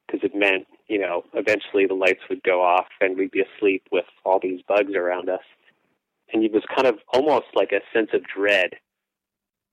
because 0.06 0.24
it 0.24 0.36
meant, 0.36 0.68
you 0.88 0.98
know, 1.00 1.24
eventually 1.34 1.86
the 1.86 1.94
lights 1.94 2.22
would 2.30 2.44
go 2.44 2.62
off 2.62 2.88
and 3.02 3.18
we'd 3.18 3.32
be 3.32 3.42
asleep 3.42 3.84
with 3.92 4.06
all 4.24 4.40
these 4.42 4.62
bugs 4.68 4.94
around 4.96 5.30
us. 5.30 5.44
And 6.34 6.44
it 6.44 6.52
was 6.52 6.64
kind 6.74 6.88
of 6.88 7.00
almost 7.14 7.48
like 7.56 7.72
a 7.72 7.82
sense 7.94 8.10
of 8.14 8.22
dread. 8.24 8.72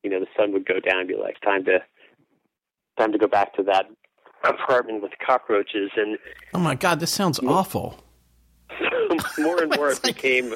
You 0.02 0.10
know, 0.10 0.20
the 0.20 0.26
sun 0.36 0.52
would 0.52 0.66
go 0.66 0.80
down 0.80 1.00
and 1.00 1.08
be 1.08 1.16
like, 1.16 1.40
time 1.40 1.64
to, 1.64 1.78
time 2.98 3.12
to 3.12 3.18
go 3.18 3.26
back 3.26 3.54
to 3.54 3.62
that 3.64 3.86
apartment 4.44 5.02
with 5.02 5.12
cockroaches. 5.24 5.90
And 5.96 6.18
oh 6.52 6.58
my 6.58 6.74
god, 6.74 7.00
this 7.00 7.12
sounds 7.12 7.38
awful. 7.40 7.98
more 9.38 9.62
and 9.62 9.74
more, 9.76 9.90
it 9.90 10.02
became 10.02 10.54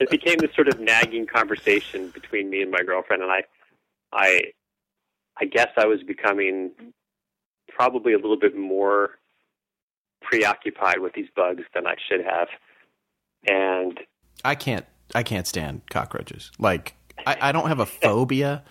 it 0.00 0.08
became 0.08 0.38
this 0.38 0.54
sort 0.54 0.68
of 0.68 0.80
nagging 0.80 1.26
conversation 1.26 2.08
between 2.08 2.48
me 2.48 2.62
and 2.62 2.70
my 2.70 2.82
girlfriend, 2.82 3.22
and 3.22 3.30
I, 3.30 3.42
I, 4.12 4.52
I 5.38 5.44
guess 5.44 5.68
I 5.76 5.86
was 5.86 6.02
becoming 6.02 6.72
probably 7.68 8.14
a 8.14 8.16
little 8.16 8.38
bit 8.38 8.56
more 8.56 9.19
preoccupied 10.20 10.98
with 11.00 11.12
these 11.14 11.28
bugs 11.34 11.62
than 11.74 11.86
I 11.86 11.94
should 12.08 12.24
have. 12.24 12.48
and 13.46 13.98
I 14.44 14.54
can't. 14.54 14.86
I 15.14 15.22
can't 15.22 15.46
stand 15.46 15.82
cockroaches. 15.90 16.50
Like 16.58 16.94
I, 17.26 17.36
I 17.48 17.52
don't 17.52 17.66
have 17.68 17.80
a 17.80 17.86
phobia, 17.86 18.62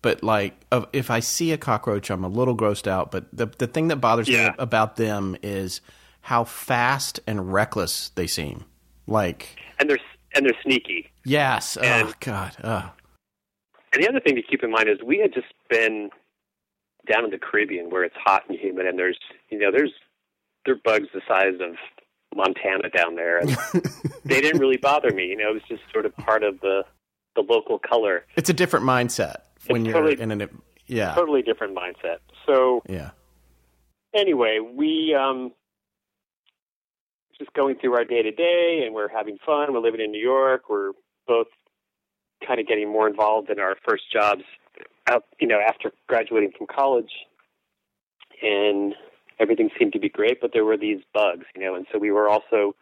but 0.00 0.22
like 0.22 0.54
if 0.92 1.10
I 1.10 1.20
see 1.20 1.52
a 1.52 1.58
cockroach, 1.58 2.08
I'm 2.10 2.24
a 2.24 2.28
little 2.28 2.56
grossed 2.56 2.86
out. 2.86 3.10
But 3.10 3.26
the 3.32 3.46
the 3.46 3.66
thing 3.66 3.88
that 3.88 3.96
bothers 3.96 4.28
Yeah. 4.28 4.50
me 4.50 4.54
about 4.58 4.96
them 4.96 5.36
is 5.42 5.80
how 6.20 6.44
fast 6.44 7.20
and 7.26 7.52
reckless 7.52 8.10
they 8.10 8.26
seem. 8.26 8.64
Like 9.06 9.58
and 9.78 9.90
they're 9.90 9.98
and 10.34 10.46
they're 10.46 10.56
sneaky. 10.62 11.10
yes, 11.24 11.76
oh 11.80 12.12
god, 12.20 12.56
oh. 12.62 12.90
And 13.92 14.02
the 14.04 14.08
other 14.08 14.20
thing 14.20 14.36
to 14.36 14.42
keep 14.42 14.62
in 14.62 14.70
mind 14.70 14.88
is 14.88 14.98
we 15.04 15.18
had 15.18 15.32
just 15.34 15.46
been 15.70 16.10
down 17.10 17.24
in 17.24 17.30
the 17.30 17.38
Caribbean 17.38 17.88
where 17.90 18.04
it's 18.04 18.16
hot 18.16 18.44
and 18.48 18.56
humid, 18.58 18.86
and 18.86 18.98
there's 18.98 19.18
you 19.50 19.58
know 19.58 19.70
there's 19.72 19.92
there 20.64 20.74
are 20.74 20.80
bugs 20.84 21.08
the 21.14 21.20
size 21.26 21.54
of 21.60 21.76
Montana 22.36 22.90
down 22.90 23.14
there, 23.16 23.38
and 23.38 23.50
they 24.24 24.40
didn't 24.40 24.60
really 24.60 24.76
bother 24.76 25.10
me. 25.12 25.26
You 25.26 25.36
know, 25.36 25.50
it 25.50 25.54
was 25.54 25.62
just 25.68 25.82
sort 25.92 26.06
of 26.06 26.16
part 26.16 26.42
of 26.42 26.60
the 26.60 26.84
the 27.36 27.42
local 27.42 27.78
color. 27.78 28.24
it's 28.36 28.50
a 28.50 28.54
different 28.54 28.84
mindset 28.84 29.36
when 29.68 29.82
It's 29.82 29.86
you're 29.92 30.02
totally- 30.02 30.20
in 30.20 30.30
an 30.32 30.48
yeah 30.86 31.14
Totally 31.14 31.42
different 31.42 31.76
mindset. 31.76 32.18
So 32.46 32.82
yeah. 32.88 33.10
anyway, 34.14 34.58
we 34.60 35.14
um 35.14 35.52
just 37.38 37.52
going 37.52 37.76
through 37.76 37.94
our 37.94 38.04
day 38.04 38.22
to 38.22 38.30
day, 38.32 38.82
and 38.84 38.94
we're 38.94 39.08
having 39.08 39.38
fun. 39.46 39.72
We're 39.72 39.80
living 39.80 40.00
in 40.00 40.10
New 40.10 40.20
York. 40.20 40.68
We're 40.68 40.92
both 41.26 41.46
kind 42.46 42.58
of 42.60 42.66
getting 42.66 42.90
more 42.90 43.08
involved 43.08 43.50
in 43.50 43.60
our 43.60 43.76
first 43.88 44.10
jobs 44.12 44.42
out, 45.08 45.24
you 45.40 45.46
know, 45.46 45.60
after 45.60 45.92
graduating 46.08 46.52
from 46.56 46.66
college, 46.66 47.10
and 48.42 48.94
everything 49.40 49.70
seemed 49.78 49.92
to 49.92 49.98
be 49.98 50.08
great. 50.08 50.40
But 50.40 50.52
there 50.52 50.64
were 50.64 50.76
these 50.76 51.00
bugs, 51.12 51.44
you 51.54 51.62
know, 51.62 51.74
and 51.74 51.86
so 51.92 51.98
we 51.98 52.10
were 52.10 52.28
also 52.28 52.74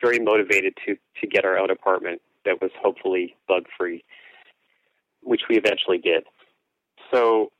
very 0.00 0.18
motivated 0.18 0.74
to 0.86 0.96
to 1.20 1.26
get 1.26 1.44
our 1.44 1.58
own 1.58 1.70
apartment 1.70 2.20
that 2.44 2.60
was 2.60 2.70
hopefully 2.80 3.36
bug 3.48 3.64
free, 3.76 4.04
which 5.22 5.42
we 5.48 5.56
eventually 5.56 5.98
did. 5.98 6.24
So 7.12 7.50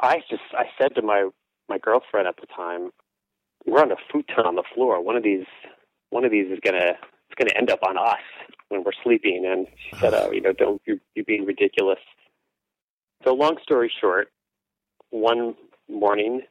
I 0.00 0.18
just 0.30 0.42
I 0.52 0.64
said 0.78 0.94
to 0.96 1.02
my 1.02 1.28
my 1.68 1.78
girlfriend 1.78 2.28
at 2.28 2.36
the 2.36 2.46
time, 2.54 2.90
we're 3.66 3.80
on 3.80 3.92
a 3.92 3.96
futon 4.10 4.46
on 4.46 4.56
the 4.56 4.64
floor. 4.74 5.02
One 5.02 5.16
of 5.16 5.22
these 5.22 5.46
one 6.10 6.24
of 6.24 6.30
these 6.30 6.50
is 6.50 6.58
gonna 6.64 6.92
it's 7.28 7.34
gonna 7.38 7.58
end 7.58 7.70
up 7.70 7.82
on 7.82 7.96
us 7.96 8.18
when 8.68 8.84
we're 8.84 8.92
sleeping. 9.02 9.44
And 9.46 9.66
she 9.78 9.96
said, 9.96 10.14
"Oh, 10.14 10.30
you 10.32 10.40
know, 10.40 10.52
don't 10.52 10.82
you 10.86 11.00
you're 11.14 11.24
being 11.24 11.44
ridiculous." 11.44 12.00
So 13.24 13.32
long 13.34 13.56
story 13.62 13.90
short, 14.00 14.30
one 15.10 15.54
morning, 15.88 16.42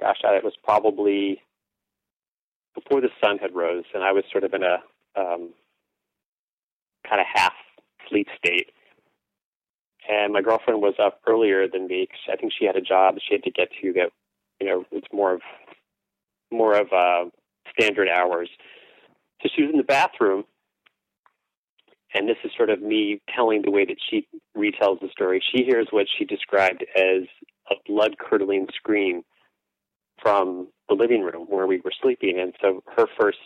gosh, 0.00 0.16
it 0.24 0.44
was 0.44 0.54
probably 0.64 1.42
before 2.74 3.00
the 3.00 3.10
sun 3.22 3.38
had 3.38 3.54
rose, 3.54 3.84
and 3.94 4.02
I 4.02 4.12
was 4.12 4.24
sort 4.30 4.44
of 4.44 4.54
in 4.54 4.62
a 4.62 4.78
um, 5.16 5.50
kind 7.08 7.20
of 7.20 7.26
half 7.32 7.52
sleep 8.08 8.28
state 8.36 8.70
and 10.08 10.32
my 10.32 10.40
girlfriend 10.42 10.80
was 10.80 10.94
up 11.00 11.20
earlier 11.26 11.68
than 11.68 11.86
me 11.86 12.08
I 12.32 12.36
think 12.36 12.52
she 12.58 12.64
had 12.64 12.76
a 12.76 12.80
job 12.80 13.16
she 13.20 13.34
had 13.34 13.44
to 13.44 13.50
get 13.50 13.68
to 13.80 13.92
that 13.94 14.10
you 14.60 14.66
know 14.66 14.84
it's 14.90 15.06
more 15.12 15.34
of 15.34 15.40
more 16.50 16.76
of 16.76 16.92
uh, 16.92 17.30
standard 17.72 18.08
hours. 18.08 18.48
So 19.42 19.48
she 19.54 19.62
was 19.62 19.70
in 19.72 19.78
the 19.78 19.84
bathroom, 19.84 20.44
and 22.14 22.28
this 22.28 22.36
is 22.44 22.50
sort 22.56 22.70
of 22.70 22.82
me 22.82 23.20
telling 23.34 23.62
the 23.62 23.70
way 23.70 23.84
that 23.84 23.96
she 24.10 24.26
retells 24.56 25.00
the 25.00 25.08
story. 25.10 25.42
She 25.54 25.64
hears 25.64 25.88
what 25.90 26.06
she 26.18 26.24
described 26.24 26.84
as 26.96 27.22
a 27.70 27.74
blood 27.86 28.16
curdling 28.18 28.66
scream 28.74 29.22
from 30.22 30.68
the 30.88 30.94
living 30.94 31.22
room 31.22 31.46
where 31.48 31.66
we 31.66 31.80
were 31.80 31.92
sleeping, 32.02 32.38
and 32.38 32.54
so 32.60 32.82
her 32.96 33.06
first 33.18 33.38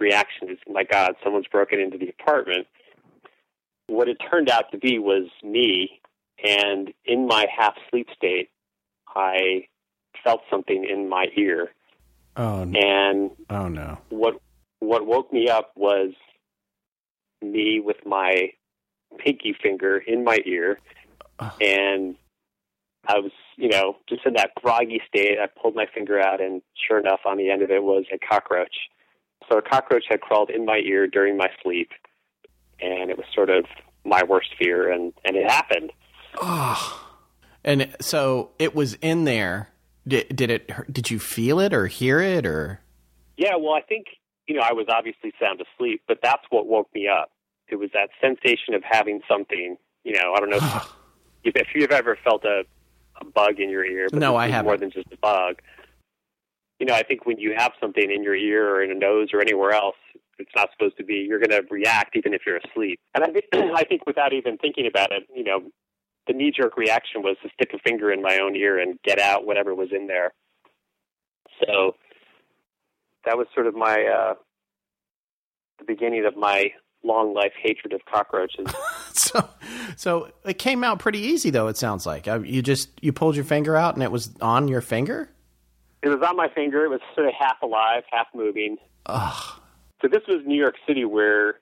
reaction 0.00 0.50
is, 0.50 0.58
"My 0.68 0.84
God, 0.84 1.14
someone's 1.22 1.46
broken 1.48 1.80
into 1.80 1.98
the 1.98 2.08
apartment." 2.08 2.66
what 3.86 4.08
it 4.08 4.16
turned 4.30 4.48
out 4.50 4.70
to 4.72 4.78
be 4.78 4.98
was 4.98 5.28
me, 5.42 6.00
and 6.42 6.92
in 7.04 7.26
my 7.26 7.46
half 7.54 7.74
sleep 7.90 8.08
state, 8.16 8.50
I 9.14 9.66
felt 10.22 10.40
something 10.50 10.84
in 10.84 11.08
my 11.08 11.26
ear, 11.36 11.70
Oh 12.36 12.62
n- 12.62 12.74
and 12.76 13.30
oh 13.50 13.68
no. 13.68 13.98
what 14.08 14.34
what 14.80 15.06
woke 15.06 15.32
me 15.32 15.48
up 15.48 15.72
was 15.76 16.12
me 17.42 17.80
with 17.80 17.98
my 18.04 18.50
pinky 19.18 19.54
finger 19.62 19.98
in 19.98 20.24
my 20.24 20.38
ear, 20.44 20.80
Ugh. 21.38 21.52
and 21.60 22.16
I 23.06 23.18
was, 23.18 23.32
you 23.56 23.68
know, 23.68 23.96
just 24.08 24.26
in 24.26 24.34
that 24.34 24.50
groggy 24.56 25.00
state. 25.08 25.38
I 25.42 25.46
pulled 25.46 25.74
my 25.74 25.86
finger 25.92 26.20
out, 26.20 26.40
and 26.40 26.62
sure 26.88 26.98
enough, 26.98 27.20
on 27.24 27.36
the 27.36 27.50
end 27.50 27.62
of 27.62 27.70
it 27.70 27.82
was 27.82 28.04
a 28.12 28.18
cockroach. 28.18 28.74
So 29.48 29.58
a 29.58 29.62
cockroach 29.62 30.04
had 30.08 30.20
crawled 30.20 30.50
in 30.50 30.64
my 30.64 30.78
ear 30.78 31.06
during 31.06 31.36
my 31.36 31.48
sleep, 31.62 31.90
and 32.80 33.10
it 33.10 33.16
was 33.16 33.26
sort 33.34 33.50
of 33.50 33.66
my 34.04 34.22
worst 34.22 34.50
fear, 34.58 34.90
and 34.90 35.12
and 35.24 35.36
it 35.36 35.50
happened. 35.50 35.92
Oh. 36.40 37.00
And 37.64 37.94
so 38.00 38.50
it 38.58 38.74
was 38.74 38.94
in 38.94 39.24
there. 39.24 39.70
Did, 40.06 40.36
did 40.36 40.50
it? 40.50 40.70
Did 40.92 41.10
you 41.10 41.18
feel 41.18 41.60
it 41.60 41.72
or 41.72 41.86
hear 41.86 42.20
it 42.20 42.44
or? 42.44 42.80
Yeah, 43.36 43.56
well, 43.56 43.72
I 43.72 43.80
think 43.80 44.06
you 44.46 44.56
know 44.56 44.62
I 44.62 44.72
was 44.72 44.86
obviously 44.88 45.32
sound 45.40 45.62
asleep, 45.62 46.02
but 46.06 46.18
that's 46.22 46.44
what 46.50 46.66
woke 46.66 46.88
me 46.94 47.08
up. 47.08 47.30
It 47.68 47.76
was 47.76 47.90
that 47.94 48.10
sensation 48.20 48.74
of 48.74 48.82
having 48.88 49.20
something. 49.26 49.76
You 50.04 50.12
know, 50.12 50.34
I 50.34 50.40
don't 50.40 50.50
know 50.50 50.58
if, 51.44 51.56
if 51.56 51.68
you've 51.74 51.90
ever 51.90 52.18
felt 52.22 52.44
a, 52.44 52.64
a 53.20 53.24
bug 53.24 53.60
in 53.60 53.70
your 53.70 53.84
ear. 53.84 54.08
But 54.10 54.20
No, 54.20 54.36
I 54.36 54.46
is 54.46 54.52
haven't. 54.52 54.66
More 54.66 54.76
than 54.76 54.90
just 54.90 55.08
a 55.12 55.16
bug. 55.16 55.60
You 56.80 56.86
know, 56.86 56.94
I 56.94 57.02
think 57.02 57.26
when 57.26 57.38
you 57.38 57.54
have 57.56 57.72
something 57.80 58.10
in 58.10 58.22
your 58.22 58.34
ear 58.34 58.68
or 58.74 58.82
in 58.82 58.90
a 58.90 58.94
nose 58.94 59.28
or 59.32 59.40
anywhere 59.40 59.72
else, 59.72 59.96
it's 60.38 60.50
not 60.56 60.70
supposed 60.72 60.96
to 60.96 61.04
be. 61.04 61.24
You're 61.28 61.38
going 61.38 61.50
to 61.50 61.62
react 61.70 62.16
even 62.16 62.34
if 62.34 62.42
you're 62.46 62.58
asleep. 62.58 62.98
And 63.14 63.24
I 63.24 63.28
think 63.28 63.44
I 63.74 63.84
think 63.84 64.06
without 64.06 64.32
even 64.32 64.58
thinking 64.58 64.86
about 64.86 65.12
it, 65.12 65.24
you 65.34 65.44
know, 65.44 65.60
the 66.26 66.32
knee 66.32 66.52
jerk 66.54 66.76
reaction 66.76 67.22
was 67.22 67.36
to 67.42 67.50
stick 67.54 67.70
a 67.74 67.78
finger 67.78 68.12
in 68.12 68.22
my 68.22 68.38
own 68.38 68.56
ear 68.56 68.78
and 68.78 68.98
get 69.04 69.18
out 69.18 69.46
whatever 69.46 69.74
was 69.74 69.90
in 69.92 70.06
there. 70.06 70.32
So 71.60 71.94
that 73.24 73.36
was 73.36 73.46
sort 73.54 73.66
of 73.66 73.74
my 73.74 74.04
uh, 74.04 74.34
the 75.78 75.84
beginning 75.86 76.24
of 76.26 76.36
my 76.36 76.72
long 77.04 77.34
life 77.34 77.52
hatred 77.62 77.92
of 77.92 78.00
cockroaches. 78.06 78.66
So, 79.16 79.48
so 79.96 80.28
it 80.44 80.58
came 80.58 80.82
out 80.84 80.98
pretty 80.98 81.20
easy 81.20 81.50
though. 81.50 81.68
It 81.68 81.76
sounds 81.76 82.04
like 82.04 82.26
Uh, 82.28 82.40
you 82.40 82.62
just 82.62 82.90
you 83.00 83.12
pulled 83.12 83.36
your 83.36 83.44
finger 83.44 83.76
out 83.76 83.94
and 83.94 84.02
it 84.02 84.10
was 84.12 84.30
on 84.40 84.68
your 84.68 84.80
finger. 84.80 85.30
it 86.02 86.08
was 86.08 86.20
on 86.28 86.36
my 86.36 86.48
finger. 86.48 86.84
It 86.84 86.88
was 86.90 87.00
sort 87.14 87.28
of 87.28 87.32
half 87.38 87.56
alive, 87.62 88.02
half 88.10 88.26
moving. 88.34 88.76
Ugh. 89.06 89.60
So 90.02 90.08
this 90.08 90.22
was 90.28 90.42
New 90.44 90.58
York 90.58 90.74
City, 90.86 91.04
where 91.04 91.54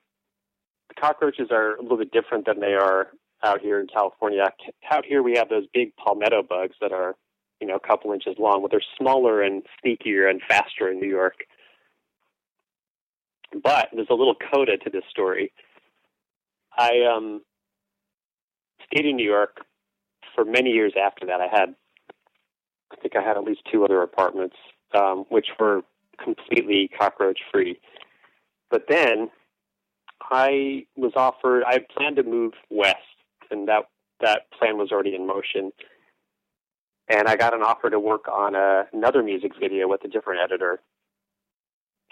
the 0.89 0.95
cockroaches 1.01 1.49
are 1.51 1.77
a 1.77 1.83
little 1.83 1.99
bit 1.99 2.11
different 2.11 2.47
than 2.47 2.61
they 2.61 2.75
are 2.75 3.09
out 3.45 3.61
here 3.61 3.79
in 3.81 3.87
California. 3.87 4.45
Out 4.91 5.05
here, 5.05 5.23
we 5.23 5.37
have 5.37 5.49
those 5.49 5.65
big 5.73 5.95
palmetto 5.97 6.43
bugs 6.43 6.75
that 6.81 6.93
are, 6.93 7.15
you 7.61 7.67
know, 7.67 7.77
a 7.77 7.87
couple 7.87 8.13
inches 8.13 8.37
long, 8.39 8.63
but 8.63 8.71
they're 8.71 8.83
smaller 8.99 9.41
and 9.43 9.63
sneakier 9.85 10.29
and 10.29 10.41
faster 10.49 10.91
in 10.91 10.99
New 11.01 11.09
York. 11.09 11.45
But 13.53 13.89
there's 13.93 14.09
a 14.11 14.15
little 14.15 14.35
coda 14.35 14.77
to 14.79 14.91
this 14.91 15.05
story. 15.11 15.53
I 16.77 17.03
um, 17.15 17.43
stayed 18.87 19.07
in 19.07 19.17
New 19.17 19.29
York 19.29 19.59
for 20.35 20.45
many 20.45 20.71
years 20.71 20.95
after 21.01 21.27
that. 21.27 21.41
I 21.41 21.49
had, 21.49 21.75
I 22.93 22.97
think 23.01 23.17
I 23.17 23.23
had 23.23 23.37
at 23.37 23.45
least 23.45 23.63
two 23.71 23.85
other 23.85 24.03
apartments, 24.03 24.57
um, 24.95 25.25
which 25.29 25.49
were 25.59 25.83
completely 26.23 26.89
cockroach 26.99 27.41
free. 27.53 27.79
But 28.71 28.85
then 28.89 29.31
I 30.31 30.87
was 30.97 31.13
offered. 31.17 31.65
I 31.67 31.81
planned 31.95 32.17
to 32.17 32.23
move 32.23 32.55
west, 32.71 32.97
and 33.51 33.69
that 33.69 33.85
that 34.21 34.51
plan 34.59 34.79
was 34.79 34.93
already 34.93 35.15
in 35.15 35.27
motion. 35.27 35.73
And 37.09 37.29
I 37.29 37.37
got 37.37 37.53
an 37.53 37.63
offer 37.63 37.91
to 37.91 37.99
work 37.99 38.29
on 38.29 38.55
a, 38.55 38.85
another 38.93 39.23
music 39.23 39.53
video 39.61 39.89
with 39.89 40.05
a 40.05 40.09
different 40.09 40.41
editor, 40.43 40.81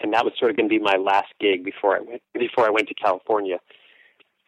and 0.03 0.13
that 0.13 0.23
was 0.25 0.33
sort 0.39 0.51
of 0.51 0.57
going 0.57 0.69
to 0.69 0.73
be 0.73 0.79
my 0.79 0.95
last 0.95 1.33
gig 1.39 1.63
before 1.63 1.95
I 1.95 1.99
went 2.01 2.21
before 2.33 2.65
I 2.65 2.69
went 2.69 2.87
to 2.89 2.93
California. 2.93 3.59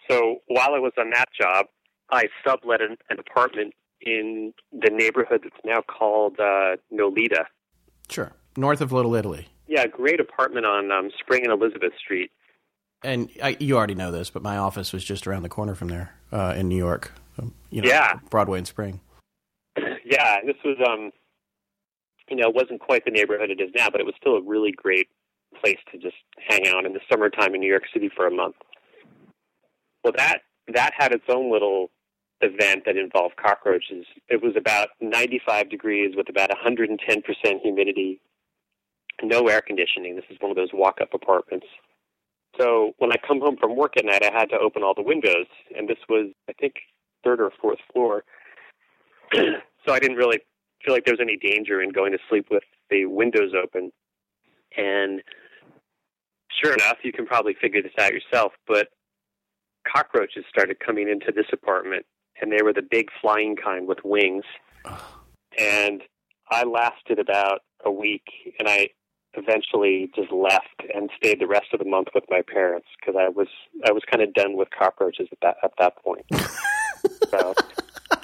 So 0.10 0.42
while 0.48 0.74
I 0.74 0.80
was 0.80 0.92
on 0.98 1.10
that 1.12 1.30
job, 1.40 1.68
I 2.12 2.26
sublet 2.46 2.82
an, 2.82 2.98
an 3.10 3.20
apartment 3.20 3.74
in 4.02 4.54
the 4.72 4.90
neighborhood 4.90 5.42
that's 5.44 5.64
now 5.64 5.82
called 5.82 6.40
uh, 6.40 6.76
Nolita. 6.92 7.46
Sure, 8.10 8.34
north 8.58 8.82
of 8.82 8.92
Little 8.92 9.16
Italy. 9.16 9.48
Yeah, 9.68 9.88
great 9.88 10.20
apartment 10.20 10.66
on 10.66 10.92
um, 10.92 11.10
Spring 11.20 11.44
and 11.44 11.52
Elizabeth 11.54 11.94
Street. 11.98 12.32
And 13.02 13.30
I, 13.42 13.58
you 13.60 13.78
already 13.78 13.96
know 13.96 14.12
this, 14.12 14.30
but 14.30 14.42
my 14.42 14.58
office 14.58 14.94
was 14.94 15.04
just 15.04 15.26
around 15.28 15.44
the 15.44 15.50
corner 15.50 15.76
from 15.76 15.88
there 15.90 16.14
uh, 16.32 16.54
in 16.58 16.68
New 16.70 16.78
York. 16.78 17.12
Um, 17.40 17.54
you 17.70 17.82
know, 17.82 17.90
Yeah. 17.90 18.20
Broadway 18.30 18.60
and 18.60 18.68
Spring. 18.68 19.00
yeah, 20.06 20.40
this 20.46 20.56
was 20.64 20.78
um 20.88 21.12
you 22.30 22.38
know, 22.38 22.48
it 22.50 22.56
wasn't 22.56 22.80
quite 22.80 23.04
the 23.06 23.12
neighborhood 23.12 23.50
it 23.50 23.60
is 23.60 23.70
now, 23.76 23.90
but 23.90 24.00
it 24.00 24.06
was 24.06 24.16
still 24.20 24.36
a 24.38 24.42
really 24.42 24.72
great 24.72 25.08
place 25.54 25.80
to 25.92 25.98
just 25.98 26.16
hang 26.50 26.68
out 26.68 26.86
in 26.86 26.94
the 26.94 27.00
summertime 27.12 27.54
in 27.56 27.62
New 27.62 27.70
York 27.70 27.84
City 27.94 28.10
for 28.16 28.28
a 28.28 28.32
month. 28.32 28.56
Well 30.04 30.14
that 30.18 30.42
that 30.74 30.92
had 30.98 31.14
its 31.14 31.26
own 31.30 31.52
little 31.52 31.90
event 32.44 32.84
that 32.86 32.98
involved 32.98 33.36
cockroaches. 33.38 34.06
It 34.28 34.44
was 34.44 34.54
about 34.58 34.90
95 35.02 35.70
degrees 35.70 36.16
with 36.16 36.30
about 36.30 36.50
110% 36.50 36.98
humidity, 37.62 38.20
no 39.22 39.48
air 39.48 39.62
conditioning. 39.62 40.16
This 40.16 40.26
is 40.30 40.38
one 40.40 40.52
of 40.52 40.58
those 40.58 40.70
walk-up 40.74 41.14
apartments. 41.14 41.68
So 42.60 42.94
when 43.00 43.12
I 43.12 43.16
come 43.26 43.40
home 43.40 43.58
from 43.60 43.76
work 43.76 43.94
at 43.98 44.06
night, 44.06 44.24
I 44.24 44.38
had 44.38 44.50
to 44.50 44.60
open 44.60 44.84
all 44.84 44.94
the 44.94 45.02
windows, 45.02 45.48
and 45.76 45.88
this 45.88 45.98
was, 46.08 46.32
I 46.48 46.54
think, 46.54 46.76
third 47.24 47.40
or 47.40 47.52
fourth 47.62 47.80
floor. 47.92 48.24
so 49.34 49.94
I 49.94 50.00
didn't 50.00 50.18
really 50.18 50.40
feel 50.86 50.94
like 50.94 51.06
there 51.06 51.14
was 51.14 51.22
any 51.22 51.38
danger 51.38 51.82
in 51.82 51.90
going 51.92 52.12
to 52.12 52.20
sleep 52.30 52.48
with 52.52 52.64
the 52.90 53.06
windows 53.06 53.54
open. 53.56 53.92
And 54.78 55.22
sure 56.62 56.74
enough, 56.74 56.98
you 57.04 57.12
can 57.12 57.26
probably 57.26 57.56
figure 57.60 57.82
this 57.82 57.94
out 58.00 58.14
yourself, 58.14 58.54
but 58.68 58.90
cockroaches 59.88 60.46
started 60.50 60.80
coming 60.80 61.10
into 61.10 61.32
this 61.32 61.48
apartment, 61.52 62.06
and 62.42 62.52
they 62.52 62.64
were 62.64 62.74
the 62.74 62.82
big 62.82 63.10
flying 63.22 63.56
kind 63.56 63.88
with 63.88 64.00
wings. 64.04 64.46
And 65.58 66.02
I 66.50 66.64
lasted 66.64 67.20
about 67.20 67.62
a 67.86 67.92
week, 67.92 68.26
and 68.60 68.68
I 68.68 68.90
eventually 69.36 70.12
just 70.16 70.32
left 70.32 70.82
and 70.94 71.10
stayed 71.18 71.40
the 71.40 71.48
rest 71.48 71.68
of 71.74 71.80
the 71.80 71.86
month 71.86 72.10
with 72.14 72.24
my 72.30 72.42
parents 72.42 72.88
because 73.00 73.20
I 73.20 73.30
was 73.30 73.48
I 73.86 73.92
was 73.92 74.04
kind 74.10 74.22
of 74.22 74.34
done 74.34 74.56
with 74.56 74.70
cockroaches 74.78 75.28
at 75.32 75.40
that 75.42 75.58
at 75.64 75.72
that 75.80 75.96
point. 76.04 76.26
so, 77.30 77.54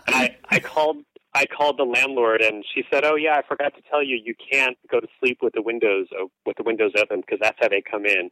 I 0.07 0.36
I 0.50 0.59
called 0.59 0.98
I 1.33 1.45
called 1.45 1.77
the 1.77 1.83
landlord 1.83 2.41
and 2.41 2.65
she 2.74 2.83
said, 2.91 3.05
"Oh 3.05 3.15
yeah, 3.15 3.36
I 3.36 3.41
forgot 3.48 3.75
to 3.75 3.81
tell 3.89 4.03
you, 4.03 4.19
you 4.24 4.33
can't 4.51 4.77
go 4.89 5.00
to 5.00 5.07
sleep 5.19 5.39
with 5.41 5.53
the 5.53 5.62
windows 5.62 6.07
with 6.45 6.57
the 6.57 6.63
windows 6.63 6.91
open 6.98 7.21
because 7.21 7.39
that's 7.41 7.57
how 7.62 7.67
they 7.69 7.81
come 7.81 8.05
in." 8.05 8.31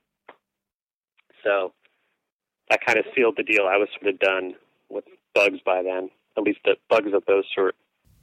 So 1.43 1.73
that 2.69 2.85
kind 2.85 2.97
of 2.97 3.05
sealed 3.15 3.35
the 3.37 3.43
deal. 3.43 3.65
I 3.65 3.77
was 3.77 3.87
sort 3.99 4.13
of 4.13 4.19
done 4.19 4.55
with 4.89 5.05
bugs 5.33 5.59
by 5.65 5.83
then, 5.83 6.09
at 6.37 6.43
least 6.43 6.59
the 6.65 6.75
bugs 6.89 7.13
of 7.13 7.23
those 7.27 7.45
sort. 7.53 7.75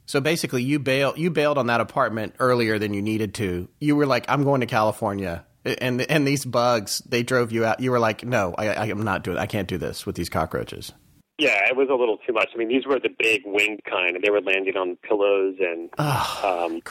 So 0.05 0.21
basically, 0.21 0.63
you 0.63 0.79
bailed 0.79 1.17
you 1.17 1.31
bailed 1.31 1.57
on 1.57 1.67
that 1.67 1.81
apartment 1.81 2.35
earlier 2.39 2.77
than 2.77 2.93
you 2.93 3.01
needed 3.01 3.33
to. 3.35 3.69
You 3.79 3.95
were 3.95 4.05
like, 4.05 4.25
"I'm 4.27 4.43
going 4.43 4.61
to 4.61 4.67
California," 4.67 5.45
and 5.63 6.01
and 6.01 6.27
these 6.27 6.45
bugs 6.45 6.99
they 6.99 7.23
drove 7.23 7.51
you 7.51 7.65
out. 7.65 7.79
You 7.79 7.91
were 7.91 7.99
like, 7.99 8.23
"No, 8.23 8.53
I, 8.57 8.67
I 8.67 8.85
am 8.87 9.03
not 9.03 9.23
doing. 9.23 9.37
I 9.37 9.45
can't 9.45 9.67
do 9.67 9.77
this 9.77 10.05
with 10.05 10.15
these 10.15 10.29
cockroaches." 10.29 10.91
Yeah, 11.37 11.67
it 11.69 11.75
was 11.75 11.89
a 11.89 11.95
little 11.95 12.17
too 12.25 12.31
much. 12.31 12.49
I 12.53 12.57
mean, 12.57 12.69
these 12.69 12.85
were 12.85 12.99
the 12.99 13.09
big 13.09 13.41
winged 13.45 13.83
kind, 13.83 14.15
and 14.15 14.23
they 14.23 14.29
were 14.29 14.41
landing 14.41 14.77
on 14.77 14.95
pillows, 14.97 15.55
and 15.59 15.89
um, 15.99 16.81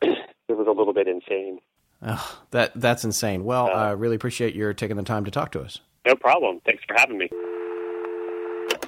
it 0.48 0.52
was 0.52 0.66
a 0.66 0.72
little 0.72 0.94
bit 0.94 1.06
insane. 1.06 1.58
Oh, 2.02 2.40
that 2.50 2.72
that's 2.74 3.04
insane. 3.04 3.44
Well, 3.44 3.66
I 3.66 3.90
uh, 3.90 3.94
really 3.94 4.16
appreciate 4.16 4.54
your 4.54 4.72
taking 4.72 4.96
the 4.96 5.02
time 5.02 5.26
to 5.26 5.30
talk 5.30 5.52
to 5.52 5.60
us. 5.60 5.80
No 6.06 6.14
problem. 6.14 6.60
Thanks 6.64 6.82
for 6.88 6.94
having 6.98 7.18
me. 7.18 7.28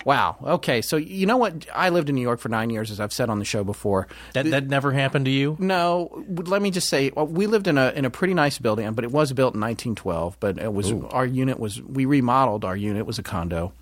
Wow. 0.04 0.36
Okay. 0.42 0.82
So 0.82 0.96
you 0.96 1.26
know 1.26 1.36
what? 1.36 1.66
I 1.74 1.90
lived 1.90 2.08
in 2.08 2.14
New 2.14 2.22
York 2.22 2.40
for 2.40 2.48
nine 2.48 2.70
years, 2.70 2.90
as 2.90 2.98
I've 2.98 3.12
said 3.12 3.30
on 3.30 3.38
the 3.38 3.44
show 3.44 3.64
before. 3.64 4.08
That 4.32 4.46
that 4.46 4.66
never 4.66 4.92
happened 4.92 5.26
to 5.26 5.30
you? 5.30 5.56
No. 5.60 6.24
Let 6.28 6.62
me 6.62 6.70
just 6.70 6.88
say, 6.88 7.10
well, 7.14 7.26
we 7.26 7.46
lived 7.46 7.68
in 7.68 7.78
a 7.78 7.90
in 7.90 8.04
a 8.04 8.10
pretty 8.10 8.34
nice 8.34 8.58
building, 8.58 8.90
but 8.94 9.04
it 9.04 9.12
was 9.12 9.32
built 9.32 9.54
in 9.54 9.60
1912. 9.60 10.38
But 10.40 10.58
it 10.58 10.72
was 10.72 10.90
Ooh. 10.90 11.06
our 11.10 11.26
unit 11.26 11.58
was 11.58 11.80
we 11.82 12.04
remodeled 12.06 12.64
our 12.64 12.76
unit 12.76 13.00
it 13.00 13.06
was 13.06 13.18
a 13.18 13.22
condo, 13.22 13.72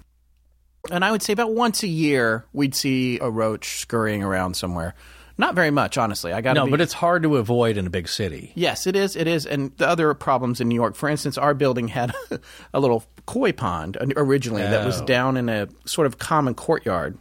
and 0.90 1.04
I 1.04 1.10
would 1.10 1.22
say 1.22 1.32
about 1.32 1.54
once 1.54 1.82
a 1.82 1.88
year 1.88 2.46
we'd 2.52 2.74
see 2.74 3.18
a 3.18 3.30
roach 3.30 3.80
scurrying 3.80 4.22
around 4.22 4.54
somewhere. 4.54 4.94
Not 5.40 5.54
very 5.54 5.70
much, 5.70 5.96
honestly. 5.96 6.34
I 6.34 6.42
got 6.42 6.54
no, 6.54 6.66
be, 6.66 6.70
but 6.70 6.82
it's 6.82 6.92
hard 6.92 7.22
to 7.22 7.38
avoid 7.38 7.78
in 7.78 7.86
a 7.86 7.90
big 7.90 8.08
city. 8.08 8.52
Yes, 8.54 8.86
it 8.86 8.94
is. 8.94 9.16
It 9.16 9.26
is, 9.26 9.46
and 9.46 9.74
the 9.78 9.88
other 9.88 10.12
problems 10.12 10.60
in 10.60 10.68
New 10.68 10.74
York. 10.74 10.94
For 10.94 11.08
instance, 11.08 11.38
our 11.38 11.54
building 11.54 11.88
had 11.88 12.12
a 12.74 12.78
little 12.78 13.04
koi 13.24 13.52
pond 13.52 13.96
uh, 13.96 14.06
originally 14.16 14.62
oh. 14.62 14.70
that 14.70 14.84
was 14.84 15.00
oh. 15.00 15.06
down 15.06 15.38
in 15.38 15.48
a 15.48 15.68
sort 15.86 16.06
of 16.06 16.18
common 16.18 16.54
courtyard. 16.54 17.16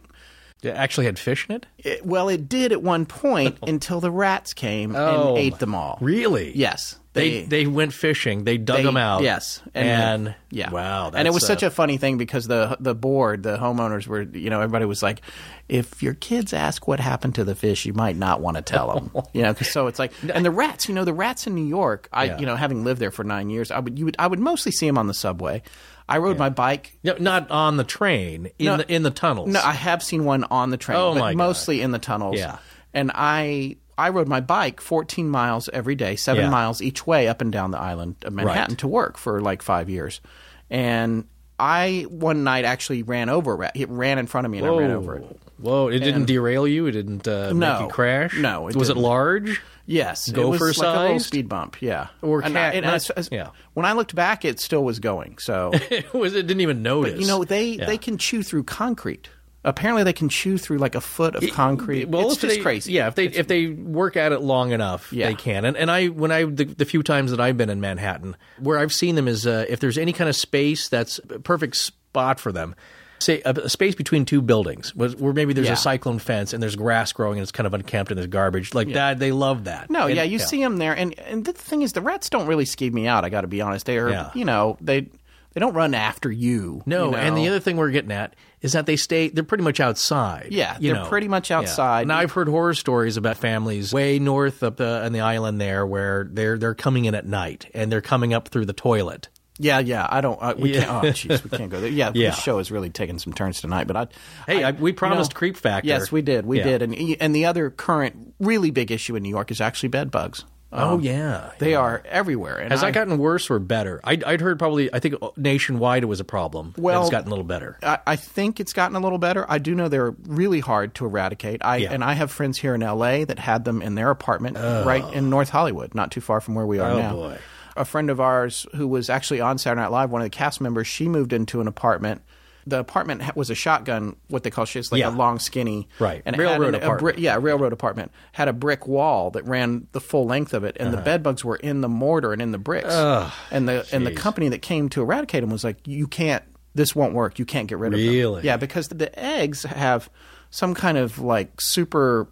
It 0.62 0.70
actually 0.70 1.06
had 1.06 1.18
fish 1.18 1.46
in 1.48 1.56
it? 1.56 1.66
it 1.78 2.04
well, 2.04 2.28
it 2.28 2.48
did 2.48 2.72
at 2.72 2.82
one 2.82 3.06
point 3.06 3.58
until 3.66 4.00
the 4.00 4.10
rats 4.10 4.52
came 4.52 4.94
oh, 4.94 5.30
and 5.30 5.38
ate 5.38 5.58
them 5.58 5.74
all. 5.74 5.98
Really? 6.00 6.56
Yes. 6.56 6.96
They, 7.12 7.42
they, 7.42 7.66
went 7.66 7.92
fishing. 7.92 8.44
They 8.44 8.56
dug 8.56 8.76
they, 8.76 8.82
them 8.84 8.96
out. 8.96 9.22
Yes, 9.22 9.60
and, 9.74 10.26
and 10.28 10.34
yeah, 10.48 10.70
wow. 10.70 11.10
and 11.12 11.26
it 11.26 11.32
was 11.32 11.42
uh, 11.42 11.48
such 11.48 11.64
a 11.64 11.70
funny 11.70 11.96
thing 11.96 12.18
because 12.18 12.46
the 12.46 12.76
the 12.78 12.94
board, 12.94 13.42
the 13.42 13.56
homeowners 13.56 14.06
were, 14.06 14.22
you 14.22 14.48
know, 14.48 14.60
everybody 14.60 14.84
was 14.84 15.02
like, 15.02 15.20
if 15.68 16.04
your 16.04 16.14
kids 16.14 16.52
ask 16.52 16.86
what 16.86 17.00
happened 17.00 17.34
to 17.34 17.42
the 17.42 17.56
fish, 17.56 17.84
you 17.84 17.92
might 17.92 18.14
not 18.14 18.40
want 18.40 18.58
to 18.58 18.62
tell 18.62 18.94
them, 18.94 19.10
you 19.32 19.42
know. 19.42 19.54
So 19.54 19.88
it's 19.88 19.98
like, 19.98 20.12
and 20.32 20.44
the 20.44 20.52
rats, 20.52 20.88
you 20.88 20.94
know, 20.94 21.04
the 21.04 21.12
rats 21.12 21.48
in 21.48 21.56
New 21.56 21.66
York. 21.66 22.08
I, 22.12 22.26
yeah. 22.26 22.38
you 22.38 22.46
know, 22.46 22.54
having 22.54 22.84
lived 22.84 23.00
there 23.00 23.10
for 23.10 23.24
nine 23.24 23.50
years, 23.50 23.72
I 23.72 23.80
would 23.80 23.98
you 23.98 24.04
would 24.04 24.14
I 24.20 24.28
would 24.28 24.38
mostly 24.38 24.70
see 24.70 24.86
them 24.86 24.96
on 24.96 25.08
the 25.08 25.14
subway. 25.14 25.62
I 26.10 26.18
rode 26.18 26.32
yeah. 26.32 26.40
my 26.40 26.50
bike. 26.50 26.98
No, 27.04 27.16
not 27.18 27.50
on 27.50 27.76
the 27.76 27.84
train 27.84 28.50
in 28.58 28.66
no, 28.66 28.76
the 28.78 28.92
in 28.92 29.04
the 29.04 29.10
tunnels. 29.10 29.48
No, 29.48 29.60
I 29.60 29.72
have 29.72 30.02
seen 30.02 30.24
one 30.24 30.44
on 30.44 30.70
the 30.70 30.76
train, 30.76 30.98
oh 30.98 31.14
but 31.14 31.36
mostly 31.36 31.78
God. 31.78 31.84
in 31.84 31.90
the 31.92 31.98
tunnels. 32.00 32.36
Yeah, 32.36 32.58
and 32.92 33.12
I 33.14 33.76
I 33.96 34.08
rode 34.08 34.26
my 34.28 34.40
bike 34.40 34.80
14 34.80 35.28
miles 35.28 35.68
every 35.72 35.94
day, 35.94 36.16
seven 36.16 36.44
yeah. 36.44 36.50
miles 36.50 36.82
each 36.82 37.06
way 37.06 37.28
up 37.28 37.40
and 37.40 37.52
down 37.52 37.70
the 37.70 37.78
island 37.78 38.16
of 38.24 38.32
Manhattan 38.32 38.72
right. 38.72 38.78
to 38.78 38.88
work 38.88 39.18
for 39.18 39.40
like 39.40 39.62
five 39.62 39.88
years. 39.88 40.20
And 40.68 41.28
I 41.60 42.06
one 42.08 42.42
night 42.42 42.64
actually 42.64 43.02
ran 43.04 43.28
over 43.28 43.62
a. 43.62 43.70
It 43.74 43.88
ran 43.88 44.18
in 44.18 44.26
front 44.26 44.46
of 44.46 44.50
me 44.50 44.58
and 44.58 44.66
Whoa. 44.66 44.78
I 44.78 44.80
ran 44.80 44.90
over 44.90 45.16
it. 45.16 45.40
Whoa! 45.58 45.88
It 45.88 45.96
and 45.96 46.04
didn't 46.04 46.24
derail 46.24 46.66
you. 46.66 46.86
It 46.86 46.92
didn't 46.92 47.28
uh, 47.28 47.52
no, 47.52 47.72
make 47.72 47.80
you 47.82 47.88
crash. 47.88 48.36
No. 48.36 48.66
It 48.66 48.74
was 48.74 48.88
didn't. 48.88 49.02
it 49.02 49.06
large? 49.06 49.62
Yes, 49.90 50.30
gopher 50.30 50.66
it 50.66 50.68
was 50.68 50.76
size, 50.76 50.86
like 50.86 50.96
a 50.96 51.02
little 51.02 51.20
speed 51.20 51.48
bump. 51.48 51.80
Yeah, 51.80 52.08
or 52.22 52.42
cat. 52.42 52.74
And, 52.74 52.84
and 52.84 52.86
as, 52.86 53.10
as, 53.10 53.28
yeah. 53.32 53.48
When 53.74 53.84
I 53.84 53.92
looked 53.92 54.14
back, 54.14 54.44
it 54.44 54.60
still 54.60 54.84
was 54.84 55.00
going. 55.00 55.38
So 55.38 55.70
it 55.74 56.12
was. 56.14 56.34
It 56.34 56.46
didn't 56.46 56.60
even 56.60 56.82
notice. 56.82 57.14
But, 57.14 57.20
you 57.20 57.26
know, 57.26 57.44
they 57.44 57.70
yeah. 57.70 57.86
they 57.86 57.98
can 57.98 58.16
chew 58.16 58.42
through 58.42 58.64
concrete. 58.64 59.28
Apparently, 59.62 60.04
they 60.04 60.14
can 60.14 60.30
chew 60.30 60.56
through 60.56 60.78
like 60.78 60.94
a 60.94 61.02
foot 61.02 61.34
of 61.34 61.46
concrete. 61.50 62.08
well, 62.08 62.30
it's 62.30 62.40
just 62.40 62.56
they, 62.56 62.62
crazy. 62.62 62.92
Yeah, 62.92 63.08
if 63.08 63.14
they 63.14 63.26
if 63.26 63.46
they 63.46 63.66
work 63.66 64.16
at 64.16 64.32
it 64.32 64.40
long 64.40 64.70
enough, 64.70 65.12
yeah. 65.12 65.28
they 65.28 65.34
can. 65.34 65.64
And, 65.66 65.76
and 65.76 65.90
I 65.90 66.06
when 66.06 66.30
I 66.32 66.44
the, 66.44 66.64
the, 66.64 66.86
few 66.86 67.02
times 67.02 67.30
that 67.30 67.40
I've 67.40 67.58
been 67.58 67.68
in 67.68 67.80
Manhattan, 67.80 68.36
where 68.58 68.78
I've 68.78 68.92
seen 68.92 69.16
them 69.16 69.28
is 69.28 69.46
uh, 69.46 69.66
if 69.68 69.80
there's 69.80 69.98
any 69.98 70.14
kind 70.14 70.30
of 70.30 70.36
space 70.36 70.88
that's 70.88 71.18
a 71.28 71.40
perfect 71.40 71.76
spot 71.76 72.40
for 72.40 72.52
them. 72.52 72.74
Say 73.20 73.42
a, 73.44 73.50
a 73.52 73.68
space 73.68 73.94
between 73.94 74.24
two 74.24 74.42
buildings, 74.42 74.94
where 74.94 75.32
maybe 75.32 75.52
there's 75.52 75.66
yeah. 75.66 75.74
a 75.74 75.76
cyclone 75.76 76.18
fence 76.18 76.52
and 76.52 76.62
there's 76.62 76.76
grass 76.76 77.12
growing 77.12 77.38
and 77.38 77.42
it's 77.42 77.52
kind 77.52 77.66
of 77.66 77.74
unkempt 77.74 78.10
and 78.10 78.18
there's 78.18 78.28
garbage 78.28 78.74
like 78.74 78.88
yeah. 78.88 78.94
that. 78.94 79.18
They 79.18 79.32
love 79.32 79.64
that. 79.64 79.90
No, 79.90 80.06
and, 80.06 80.16
yeah, 80.16 80.22
you 80.22 80.38
see 80.38 80.60
them 80.60 80.78
there, 80.78 80.94
and 80.94 81.18
and 81.20 81.44
the 81.44 81.52
thing 81.52 81.82
is, 81.82 81.92
the 81.92 82.00
rats 82.00 82.30
don't 82.30 82.46
really 82.46 82.64
skeeve 82.64 82.92
me 82.92 83.06
out. 83.06 83.24
I 83.24 83.28
got 83.28 83.42
to 83.42 83.46
be 83.46 83.60
honest. 83.60 83.86
They 83.86 83.98
are, 83.98 84.30
you 84.34 84.44
know, 84.44 84.76
they 84.80 85.08
they 85.52 85.60
don't 85.60 85.74
run 85.74 85.94
after 85.94 86.30
you. 86.30 86.82
No, 86.86 87.06
you 87.06 87.10
know? 87.12 87.16
and 87.16 87.36
the 87.36 87.48
other 87.48 87.60
thing 87.60 87.76
we're 87.76 87.90
getting 87.90 88.12
at 88.12 88.36
is 88.60 88.72
that 88.72 88.86
they 88.86 88.96
stay. 88.96 89.28
They're 89.28 89.42
pretty 89.42 89.64
much 89.64 89.80
outside. 89.80 90.48
Yeah, 90.50 90.76
they're 90.80 90.94
know. 90.94 91.08
pretty 91.08 91.28
much 91.28 91.50
outside. 91.50 92.02
Yeah. 92.02 92.06
Now 92.06 92.18
I've 92.18 92.32
heard 92.32 92.48
horror 92.48 92.74
stories 92.74 93.16
about 93.16 93.36
families 93.36 93.92
way 93.92 94.18
north 94.18 94.62
up 94.62 94.76
the 94.76 95.04
on 95.04 95.12
the 95.12 95.20
island 95.20 95.60
there 95.60 95.84
where 95.84 96.28
they're 96.30 96.56
they're 96.56 96.74
coming 96.74 97.06
in 97.06 97.14
at 97.14 97.26
night 97.26 97.68
and 97.74 97.90
they're 97.90 98.00
coming 98.00 98.32
up 98.32 98.48
through 98.48 98.66
the 98.66 98.72
toilet. 98.72 99.28
Yeah, 99.60 99.78
yeah. 99.80 100.06
I 100.08 100.22
don't. 100.22 100.40
Uh, 100.40 100.54
we 100.56 100.74
yeah. 100.74 100.84
can't. 100.84 101.04
Oh, 101.04 101.08
jeez, 101.08 101.44
we 101.44 101.56
can't 101.56 101.70
go 101.70 101.80
there. 101.80 101.90
Yeah, 101.90 102.12
yeah. 102.14 102.30
this 102.30 102.40
show 102.40 102.58
is 102.58 102.70
really 102.70 102.88
taking 102.88 103.18
some 103.18 103.34
turns 103.34 103.60
tonight. 103.60 103.86
But 103.86 103.96
I, 103.96 104.06
hey, 104.46 104.64
I, 104.64 104.68
I, 104.68 104.72
we 104.72 104.92
promised 104.92 105.32
you 105.32 105.34
know, 105.34 105.38
creep 105.38 105.56
factor. 105.58 105.86
Yes, 105.86 106.10
we 106.10 106.22
did. 106.22 106.46
We 106.46 106.58
yeah. 106.58 106.64
did. 106.64 106.82
And 106.82 106.94
and 107.20 107.34
the 107.34 107.44
other 107.44 107.70
current 107.70 108.34
really 108.40 108.70
big 108.70 108.90
issue 108.90 109.16
in 109.16 109.22
New 109.22 109.28
York 109.28 109.50
is 109.50 109.60
actually 109.60 109.90
bed 109.90 110.10
bugs. 110.10 110.44
Oh 110.72 110.94
um, 110.94 111.00
yeah, 111.00 111.50
they 111.58 111.72
yeah. 111.72 111.78
are 111.78 112.02
everywhere. 112.06 112.58
And 112.58 112.70
Has 112.70 112.82
I, 112.82 112.86
that 112.86 112.94
gotten 112.94 113.18
worse 113.18 113.50
or 113.50 113.58
better? 113.58 114.00
I'd, 114.04 114.22
I'd, 114.22 114.40
heard 114.40 114.58
probably. 114.58 114.92
I 114.92 115.00
think 115.00 115.16
nationwide 115.36 116.04
it 116.04 116.06
was 116.06 116.20
a 116.20 116.24
problem. 116.24 116.74
Well, 116.78 117.02
it's 117.02 117.10
gotten 117.10 117.26
a 117.26 117.30
little 117.30 117.44
better. 117.44 117.76
I, 117.82 117.98
I, 118.06 118.16
think 118.16 118.60
it's 118.60 118.72
gotten 118.72 118.96
a 118.96 119.00
little 119.00 119.18
better. 119.18 119.44
I 119.48 119.58
do 119.58 119.74
know 119.74 119.88
they're 119.88 120.12
really 120.26 120.60
hard 120.60 120.94
to 120.96 121.06
eradicate. 121.06 121.64
I 121.64 121.78
yeah. 121.78 121.92
and 121.92 122.04
I 122.04 122.12
have 122.12 122.30
friends 122.30 122.56
here 122.56 122.74
in 122.74 122.84
L.A. 122.84 123.24
that 123.24 123.40
had 123.40 123.64
them 123.64 123.82
in 123.82 123.96
their 123.96 124.10
apartment 124.10 124.58
oh. 124.60 124.84
right 124.84 125.04
in 125.12 125.28
North 125.28 125.48
Hollywood, 125.48 125.94
not 125.94 126.12
too 126.12 126.20
far 126.20 126.40
from 126.40 126.54
where 126.54 126.66
we 126.66 126.78
are 126.78 126.92
oh, 126.92 126.98
now. 126.98 127.14
Boy. 127.14 127.38
A 127.76 127.84
friend 127.84 128.10
of 128.10 128.20
ours 128.20 128.66
who 128.74 128.88
was 128.88 129.08
actually 129.10 129.40
on 129.40 129.58
Saturday 129.58 129.82
Night 129.82 129.90
Live, 129.90 130.10
one 130.10 130.22
of 130.22 130.26
the 130.26 130.30
cast 130.30 130.60
members, 130.60 130.86
she 130.86 131.08
moved 131.08 131.32
into 131.32 131.60
an 131.60 131.68
apartment 131.68 132.22
the 132.66 132.78
apartment 132.78 133.36
was 133.36 133.50
a 133.50 133.54
shotgun, 133.54 134.16
what 134.28 134.42
they 134.42 134.50
call 134.50 134.64
it's 134.64 134.92
like 134.92 135.00
yeah. 135.00 135.08
a 135.08 135.10
long, 135.10 135.38
skinny, 135.38 135.88
right? 135.98 136.22
And 136.24 136.36
railroad 136.36 136.74
an, 136.74 136.82
apartment. 136.82 137.18
A, 137.18 137.20
yeah, 137.20 137.38
railroad 137.40 137.72
apartment 137.72 138.12
had 138.32 138.48
a 138.48 138.52
brick 138.52 138.86
wall 138.86 139.30
that 139.32 139.44
ran 139.46 139.86
the 139.92 140.00
full 140.00 140.26
length 140.26 140.54
of 140.54 140.64
it, 140.64 140.76
and 140.78 140.88
uh-huh. 140.88 140.96
the 140.96 141.02
bed 141.02 141.22
bugs 141.22 141.44
were 141.44 141.56
in 141.56 141.80
the 141.80 141.88
mortar 141.88 142.32
and 142.32 142.42
in 142.42 142.52
the 142.52 142.58
bricks. 142.58 142.92
Ugh, 142.92 143.32
and 143.50 143.68
the 143.68 143.80
geez. 143.82 143.92
and 143.92 144.06
the 144.06 144.12
company 144.12 144.48
that 144.48 144.62
came 144.62 144.88
to 144.90 145.02
eradicate 145.02 145.42
them 145.42 145.50
was 145.50 145.64
like, 145.64 145.86
you 145.86 146.06
can't. 146.06 146.44
This 146.74 146.94
won't 146.94 147.14
work. 147.14 147.38
You 147.38 147.44
can't 147.44 147.66
get 147.66 147.78
rid 147.78 147.92
really? 147.92 148.04
of 148.04 148.06
them. 148.06 148.14
Really? 148.14 148.42
Yeah, 148.44 148.56
because 148.56 148.88
the 148.88 149.18
eggs 149.18 149.64
have 149.64 150.08
some 150.50 150.74
kind 150.74 150.98
of 150.98 151.18
like 151.18 151.60
super 151.60 152.28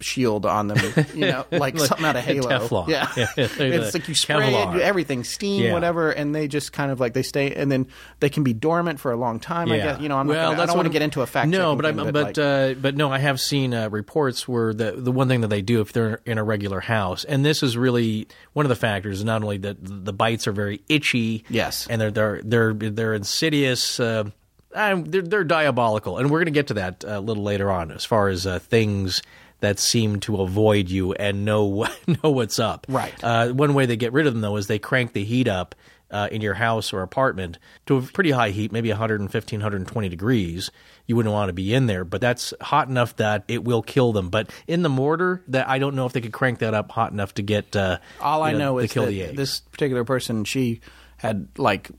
shield 0.00 0.46
on 0.46 0.68
them, 0.68 1.06
you 1.14 1.20
know, 1.26 1.44
like, 1.50 1.74
like 1.74 1.78
something 1.78 2.06
out 2.06 2.16
of 2.16 2.24
Halo. 2.24 2.48
Teflon. 2.48 2.88
Yeah, 2.88 3.08
yeah 3.16 3.26
it's 3.36 3.94
like 3.94 4.08
you 4.08 4.14
spray 4.14 4.52
Kevlar. 4.52 4.76
it, 4.76 4.82
everything, 4.82 5.24
steam, 5.24 5.64
yeah. 5.64 5.72
whatever, 5.72 6.10
and 6.10 6.34
they 6.34 6.48
just 6.48 6.72
kind 6.72 6.90
of 6.90 7.00
like 7.00 7.14
they 7.14 7.22
stay, 7.22 7.54
and 7.54 7.70
then 7.70 7.86
they 8.20 8.28
can 8.28 8.44
be 8.44 8.52
dormant 8.52 9.00
for 9.00 9.12
a 9.12 9.16
long 9.16 9.40
time. 9.40 9.68
Yeah. 9.68 9.74
I 9.74 9.78
guess 9.78 10.00
you 10.00 10.08
know. 10.08 10.16
I'm 10.18 10.26
well, 10.26 10.50
gonna, 10.50 10.62
I 10.62 10.66
don't 10.66 10.76
want 10.76 10.86
to 10.86 10.92
get 10.92 11.02
into 11.02 11.22
a 11.22 11.26
fact. 11.26 11.48
No, 11.48 11.74
but 11.76 11.84
thing, 11.84 11.96
but 11.96 12.12
but 12.12 12.36
like, 12.36 12.38
uh, 12.38 12.74
but 12.74 12.96
no, 12.96 13.10
I 13.10 13.18
have 13.18 13.40
seen 13.40 13.74
uh, 13.74 13.88
reports 13.88 14.46
where 14.46 14.72
the 14.72 14.92
the 14.92 15.12
one 15.12 15.28
thing 15.28 15.40
that 15.40 15.48
they 15.48 15.62
do 15.62 15.80
if 15.80 15.92
they're 15.92 16.20
in 16.24 16.38
a 16.38 16.44
regular 16.44 16.80
house, 16.80 17.24
and 17.24 17.44
this 17.44 17.62
is 17.62 17.76
really 17.76 18.28
one 18.52 18.66
of 18.66 18.70
the 18.70 18.76
factors. 18.76 19.24
Not 19.24 19.42
only 19.42 19.58
that 19.58 19.76
the 19.80 20.12
bites 20.12 20.46
are 20.46 20.52
very 20.52 20.82
itchy, 20.88 21.44
yes, 21.48 21.86
and 21.88 22.00
they're 22.00 22.10
they're 22.10 22.42
they're 22.42 22.72
they're 22.74 23.14
insidious. 23.14 24.00
Uh, 24.00 24.30
they're, 24.70 25.22
they're 25.22 25.44
diabolical, 25.44 26.18
and 26.18 26.30
we're 26.30 26.38
going 26.38 26.46
to 26.46 26.50
get 26.52 26.68
to 26.68 26.74
that 26.74 27.04
uh, 27.04 27.18
a 27.18 27.20
little 27.20 27.42
later 27.42 27.70
on 27.70 27.90
as 27.90 28.04
far 28.04 28.28
as 28.28 28.46
uh, 28.46 28.58
things 28.58 29.22
that 29.60 29.78
seem 29.78 30.20
to 30.20 30.40
avoid 30.40 30.88
you 30.88 31.12
and 31.14 31.44
know 31.44 31.86
know 32.06 32.30
what's 32.30 32.58
up. 32.58 32.86
Right. 32.88 33.12
Uh, 33.22 33.48
one 33.48 33.74
way 33.74 33.86
they 33.86 33.96
get 33.96 34.12
rid 34.12 34.26
of 34.26 34.32
them 34.34 34.40
though 34.40 34.56
is 34.56 34.66
they 34.66 34.78
crank 34.78 35.12
the 35.12 35.24
heat 35.24 35.48
up 35.48 35.74
uh, 36.10 36.28
in 36.32 36.40
your 36.40 36.54
house 36.54 36.92
or 36.92 37.02
apartment 37.02 37.58
to 37.86 37.98
a 37.98 38.02
pretty 38.02 38.30
high 38.30 38.50
heat, 38.50 38.72
maybe 38.72 38.88
115, 38.88 39.58
120 39.60 40.08
degrees, 40.08 40.70
you 41.06 41.14
wouldn't 41.16 41.32
want 41.32 41.48
to 41.50 41.52
be 41.52 41.74
in 41.74 41.86
there. 41.86 42.04
But 42.04 42.20
that's 42.20 42.54
hot 42.60 42.88
enough 42.88 43.16
that 43.16 43.44
it 43.48 43.62
will 43.64 43.82
kill 43.82 44.12
them. 44.12 44.30
But 44.30 44.50
in 44.66 44.82
the 44.82 44.88
mortar, 44.88 45.42
that 45.48 45.68
I 45.68 45.78
don't 45.78 45.94
know 45.94 46.06
if 46.06 46.12
they 46.12 46.20
could 46.22 46.32
crank 46.32 46.60
that 46.60 46.72
up 46.72 46.90
hot 46.90 47.12
enough 47.12 47.34
to 47.34 47.42
get. 47.42 47.76
Uh, 47.76 47.98
All 48.20 48.42
I 48.42 48.52
know 48.52 48.78
to 48.78 48.84
is 48.84 48.92
kill 48.92 49.04
that 49.04 49.10
the 49.10 49.22
eggs. 49.24 49.36
this 49.36 49.60
particular 49.60 50.04
person, 50.04 50.44
she 50.44 50.80
had 51.18 51.48
like 51.58 51.90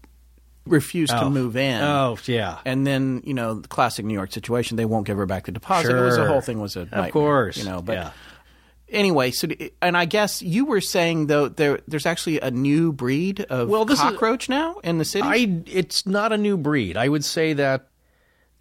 refused 0.65 1.11
to 1.11 1.23
Oh. 1.23 1.29
move 1.29 1.55
in. 1.57 1.81
Oh, 1.81 2.17
yeah. 2.25 2.59
And 2.65 2.85
then 2.85 3.21
you 3.25 3.33
know 3.33 3.55
the 3.55 3.67
classic 3.67 4.05
New 4.05 4.13
York 4.13 4.31
situation, 4.31 4.77
they 4.77 4.85
won't 4.85 5.07
give 5.07 5.17
her 5.17 5.25
back 5.25 5.45
the 5.45 5.51
deposit. 5.51 5.95
It 5.95 6.01
was 6.01 6.15
the 6.17 6.27
whole 6.27 6.41
thing 6.41 6.59
was 6.59 6.75
a 6.75 6.85
nightmare, 6.85 7.09
course, 7.11 7.57
you 7.57 7.65
know. 7.65 7.81
But 7.81 7.93
yeah. 7.93 8.11
anyway, 8.89 9.31
so 9.31 9.47
and 9.81 9.97
I 9.97 10.05
guess 10.05 10.41
you 10.41 10.65
were 10.65 10.81
saying 10.81 11.27
though 11.27 11.47
there 11.49 11.79
there's 11.87 12.05
actually 12.05 12.39
a 12.39 12.51
new 12.51 12.91
breed 12.91 13.41
of 13.41 13.69
Well, 13.69 13.85
this 13.85 13.99
is- 13.99 14.03
cockroach 14.03 14.49
now 14.49 14.75
in 14.83 14.97
the 14.97 15.05
city. 15.05 15.27
I 15.27 15.61
it's 15.65 16.05
not 16.05 16.31
a 16.31 16.37
new 16.37 16.57
breed. 16.57 16.97
I 16.97 17.07
would 17.09 17.25
say 17.25 17.53
that 17.53 17.87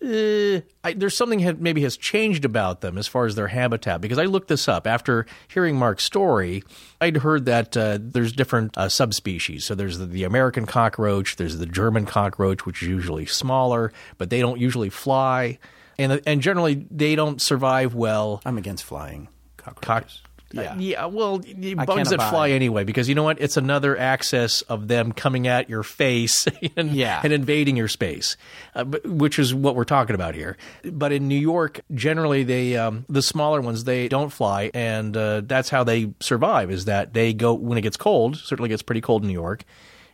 uh, 0.04 0.60
I, 0.84 0.92
there's 0.94 1.16
something 1.16 1.40
had, 1.40 1.60
maybe 1.60 1.82
has 1.82 1.96
changed 1.96 2.44
about 2.44 2.82
them 2.82 2.98
as 2.98 3.08
far 3.08 3.26
as 3.26 3.34
their 3.34 3.48
habitat 3.48 4.00
because 4.00 4.18
I 4.18 4.26
looked 4.26 4.48
this 4.48 4.68
up 4.68 4.86
after 4.86 5.26
hearing 5.48 5.76
Mark's 5.76 6.04
story. 6.04 6.62
I'd 7.00 7.16
heard 7.18 7.46
that 7.46 7.76
uh, 7.76 7.98
there's 8.00 8.32
different 8.32 8.78
uh, 8.78 8.88
subspecies. 8.88 9.64
So 9.64 9.74
there's 9.74 9.98
the, 9.98 10.06
the 10.06 10.24
American 10.24 10.66
cockroach, 10.66 11.36
there's 11.36 11.58
the 11.58 11.66
German 11.66 12.06
cockroach, 12.06 12.64
which 12.64 12.82
is 12.82 12.88
usually 12.88 13.26
smaller, 13.26 13.92
but 14.18 14.30
they 14.30 14.40
don't 14.40 14.60
usually 14.60 14.90
fly, 14.90 15.58
and 15.98 16.22
and 16.26 16.40
generally 16.42 16.86
they 16.90 17.16
don't 17.16 17.42
survive 17.42 17.94
well 17.94 18.40
I'm 18.44 18.56
against 18.56 18.84
flying 18.84 19.28
Cock- 19.56 19.80
cockroaches. 19.80 20.22
Yeah. 20.52 20.62
yeah. 20.62 20.74
yeah, 20.78 21.04
well, 21.06 21.38
bugs 21.38 22.10
that 22.10 22.30
fly 22.30 22.50
anyway, 22.50 22.84
because 22.84 23.08
you 23.08 23.14
know 23.14 23.22
what? 23.22 23.40
It's 23.40 23.56
another 23.56 23.98
access 23.98 24.62
of 24.62 24.88
them 24.88 25.12
coming 25.12 25.46
at 25.46 25.68
your 25.68 25.82
face 25.82 26.46
and, 26.76 26.90
Yeah. 26.92 27.20
and 27.22 27.32
invading 27.32 27.76
your 27.76 27.88
space, 27.88 28.36
uh, 28.74 28.84
but- 28.84 29.06
which 29.06 29.38
is 29.38 29.54
what 29.54 29.74
we're 29.76 29.84
talking 29.84 30.14
about 30.14 30.34
here. 30.34 30.56
But 30.84 31.12
in 31.12 31.28
New 31.28 31.38
York, 31.38 31.80
generally, 31.94 32.44
they 32.44 32.76
um, 32.76 33.04
the 33.08 33.22
smaller 33.22 33.60
ones 33.60 33.84
they 33.84 34.08
don't 34.08 34.30
fly, 34.30 34.70
and 34.74 35.16
uh, 35.16 35.42
that's 35.44 35.68
how 35.68 35.84
they 35.84 36.12
survive. 36.20 36.70
Is 36.70 36.86
that 36.86 37.12
they 37.14 37.32
go 37.34 37.52
when 37.54 37.76
it 37.78 37.82
gets 37.82 37.96
cold? 37.96 38.36
Certainly 38.36 38.68
gets 38.70 38.82
pretty 38.82 39.00
cold 39.00 39.22
in 39.22 39.28
New 39.28 39.34
York. 39.34 39.64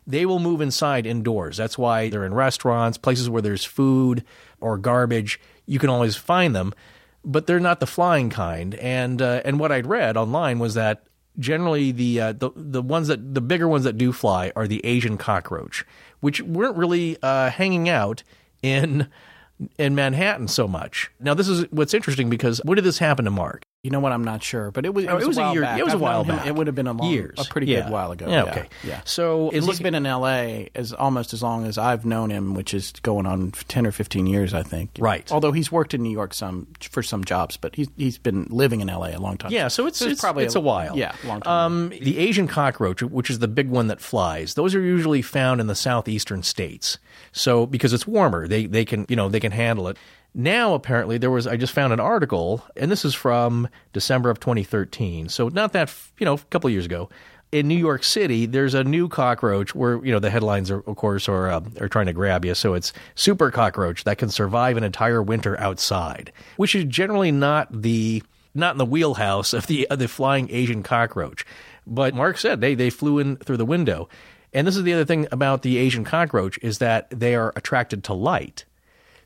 They 0.06 0.26
will 0.26 0.38
move 0.38 0.60
inside 0.60 1.06
indoors. 1.06 1.56
That's 1.56 1.78
why 1.78 2.10
they're 2.10 2.26
in 2.26 2.34
restaurants, 2.34 2.98
places 2.98 3.30
where 3.30 3.40
there's 3.40 3.64
food 3.64 4.22
or 4.60 4.76
garbage. 4.76 5.40
You 5.66 5.78
can 5.78 5.88
always 5.88 6.14
find 6.14 6.54
them 6.54 6.74
but 7.24 7.46
they're 7.46 7.60
not 7.60 7.80
the 7.80 7.86
flying 7.86 8.30
kind. 8.30 8.74
And 8.76 9.20
uh, 9.20 9.42
and 9.44 9.58
what 9.58 9.72
I'd 9.72 9.86
read 9.86 10.16
online 10.16 10.58
was 10.58 10.74
that 10.74 11.04
generally 11.38 11.92
the 11.92 12.20
uh, 12.20 12.32
the 12.32 12.50
the 12.54 12.82
ones 12.82 13.08
that 13.08 13.34
the 13.34 13.40
bigger 13.40 13.68
ones 13.68 13.84
that 13.84 13.98
do 13.98 14.12
fly 14.12 14.52
are 14.56 14.66
the 14.66 14.84
Asian 14.84 15.16
cockroach, 15.16 15.84
which 16.20 16.40
weren't 16.42 16.76
really 16.76 17.16
uh, 17.22 17.50
hanging 17.50 17.88
out 17.88 18.22
in 18.62 19.08
in 19.78 19.94
Manhattan 19.94 20.48
so 20.48 20.66
much. 20.68 21.10
Now 21.20 21.34
this 21.34 21.48
is 21.48 21.66
what's 21.70 21.94
interesting 21.94 22.30
because 22.30 22.60
when 22.64 22.76
did 22.76 22.84
this 22.84 22.98
happen 22.98 23.24
to 23.24 23.30
Mark? 23.30 23.62
You 23.84 23.90
know 23.90 24.00
what? 24.00 24.12
I'm 24.12 24.24
not 24.24 24.42
sure, 24.42 24.70
but 24.70 24.86
it 24.86 24.94
was. 24.94 25.04
It 25.04 25.10
Oh, 25.10 25.14
was, 25.16 25.24
it 25.24 25.28
was 25.28 25.38
a 25.38 25.52
year- 25.52 25.60
back. 25.60 25.78
it 25.78 25.84
was 25.84 25.92
a 25.92 25.96
I've 25.96 26.00
while 26.00 26.24
him- 26.24 26.36
back. 26.36 26.46
It 26.46 26.54
would 26.56 26.66
have 26.68 26.74
been 26.74 26.86
a 26.86 26.92
long, 26.94 27.10
Years. 27.12 27.38
a 27.38 27.44
pretty 27.44 27.66
Yeah. 27.66 27.82
good 27.82 27.92
while 27.92 28.10
ago. 28.12 28.26
Yeah, 28.26 28.44
Yeah, 28.44 28.50
okay. 28.50 28.68
Yeah. 28.82 29.00
So 29.04 29.50
he's 29.52 29.66
looking- 29.66 29.82
been 29.84 29.94
in 29.94 30.06
L.A. 30.06 30.70
as 30.74 30.92
almost 30.94 31.34
as 31.34 31.42
long 31.42 31.66
as 31.66 31.76
I've 31.76 32.06
known 32.06 32.30
him, 32.30 32.54
which 32.54 32.72
is 32.72 32.92
going 33.02 33.26
on 33.26 33.52
ten 33.68 33.86
or 33.86 33.92
fifteen 33.92 34.26
years, 34.26 34.54
I 34.54 34.62
think. 34.62 34.90
Right. 34.98 35.30
Although 35.30 35.52
he's 35.52 35.70
worked 35.70 35.92
in 35.92 36.02
New 36.02 36.10
York 36.12 36.32
some 36.32 36.66
for 36.80 37.02
some 37.02 37.24
jobs, 37.24 37.58
but 37.58 37.76
he's 37.76 37.88
he's 37.98 38.16
been 38.16 38.46
living 38.48 38.80
in 38.80 38.88
L.A. 38.88 39.12
a 39.12 39.20
long 39.20 39.36
time. 39.36 39.52
Yeah, 39.52 39.68
so 39.68 39.86
it's 39.86 40.00
it's, 40.00 40.18
probably 40.20 40.44
it's 40.44 40.54
a, 40.54 40.60
while. 40.60 40.96
Yeah, 40.96 41.12
long 41.24 41.42
time. 41.42 41.52
Um, 41.66 41.88
the 42.00 42.16
Asian 42.18 42.48
cockroach, 42.48 43.02
which 43.02 43.28
is 43.28 43.40
the 43.40 43.48
big 43.48 43.68
one 43.68 43.88
that 43.88 44.00
flies, 44.00 44.54
those 44.54 44.74
are 44.74 44.80
usually 44.80 45.20
found 45.20 45.60
in 45.60 45.66
the 45.66 45.74
southeastern 45.74 46.42
states. 46.42 46.96
So 47.32 47.66
because 47.66 47.92
it's 47.92 48.06
warmer, 48.06 48.48
they 48.48 48.64
they 48.64 48.86
can 48.86 49.04
you 49.10 49.16
know 49.16 49.28
they 49.28 49.40
can 49.40 49.52
handle 49.52 49.88
it. 49.88 49.98
Now 50.34 50.74
apparently 50.74 51.16
there 51.16 51.30
was 51.30 51.46
I 51.46 51.56
just 51.56 51.72
found 51.72 51.92
an 51.92 52.00
article, 52.00 52.64
and 52.76 52.90
this 52.90 53.04
is 53.04 53.14
from 53.14 53.68
December 53.92 54.30
of 54.30 54.40
2013. 54.40 55.28
So 55.28 55.48
not 55.48 55.72
that 55.72 55.94
you 56.18 56.24
know 56.24 56.34
a 56.34 56.38
couple 56.38 56.68
years 56.70 56.86
ago. 56.86 57.08
In 57.52 57.68
New 57.68 57.78
York 57.78 58.02
City, 58.02 58.46
there's 58.46 58.74
a 58.74 58.82
new 58.82 59.08
cockroach 59.08 59.76
where 59.76 60.04
you 60.04 60.10
know 60.10 60.18
the 60.18 60.30
headlines 60.30 60.72
are, 60.72 60.80
of 60.80 60.96
course, 60.96 61.28
are 61.28 61.48
uh, 61.48 61.60
are 61.80 61.88
trying 61.88 62.06
to 62.06 62.12
grab 62.12 62.44
you. 62.44 62.52
So 62.54 62.74
it's 62.74 62.92
super 63.14 63.52
cockroach 63.52 64.02
that 64.04 64.18
can 64.18 64.28
survive 64.28 64.76
an 64.76 64.82
entire 64.82 65.22
winter 65.22 65.58
outside, 65.60 66.32
which 66.56 66.74
is 66.74 66.84
generally 66.84 67.30
not 67.30 67.82
the 67.82 68.24
not 68.56 68.74
in 68.74 68.78
the 68.78 68.84
wheelhouse 68.84 69.52
of 69.52 69.68
the 69.68 69.86
of 69.88 70.00
the 70.00 70.08
flying 70.08 70.50
Asian 70.50 70.82
cockroach. 70.82 71.46
But 71.86 72.14
Mark 72.14 72.38
said 72.38 72.60
they 72.60 72.74
they 72.74 72.90
flew 72.90 73.20
in 73.20 73.36
through 73.36 73.58
the 73.58 73.64
window. 73.64 74.08
And 74.52 74.66
this 74.66 74.76
is 74.76 74.84
the 74.84 74.92
other 74.92 75.04
thing 75.04 75.26
about 75.32 75.62
the 75.62 75.78
Asian 75.78 76.04
cockroach 76.04 76.58
is 76.62 76.78
that 76.78 77.10
they 77.10 77.34
are 77.34 77.52
attracted 77.56 78.04
to 78.04 78.14
light. 78.14 78.64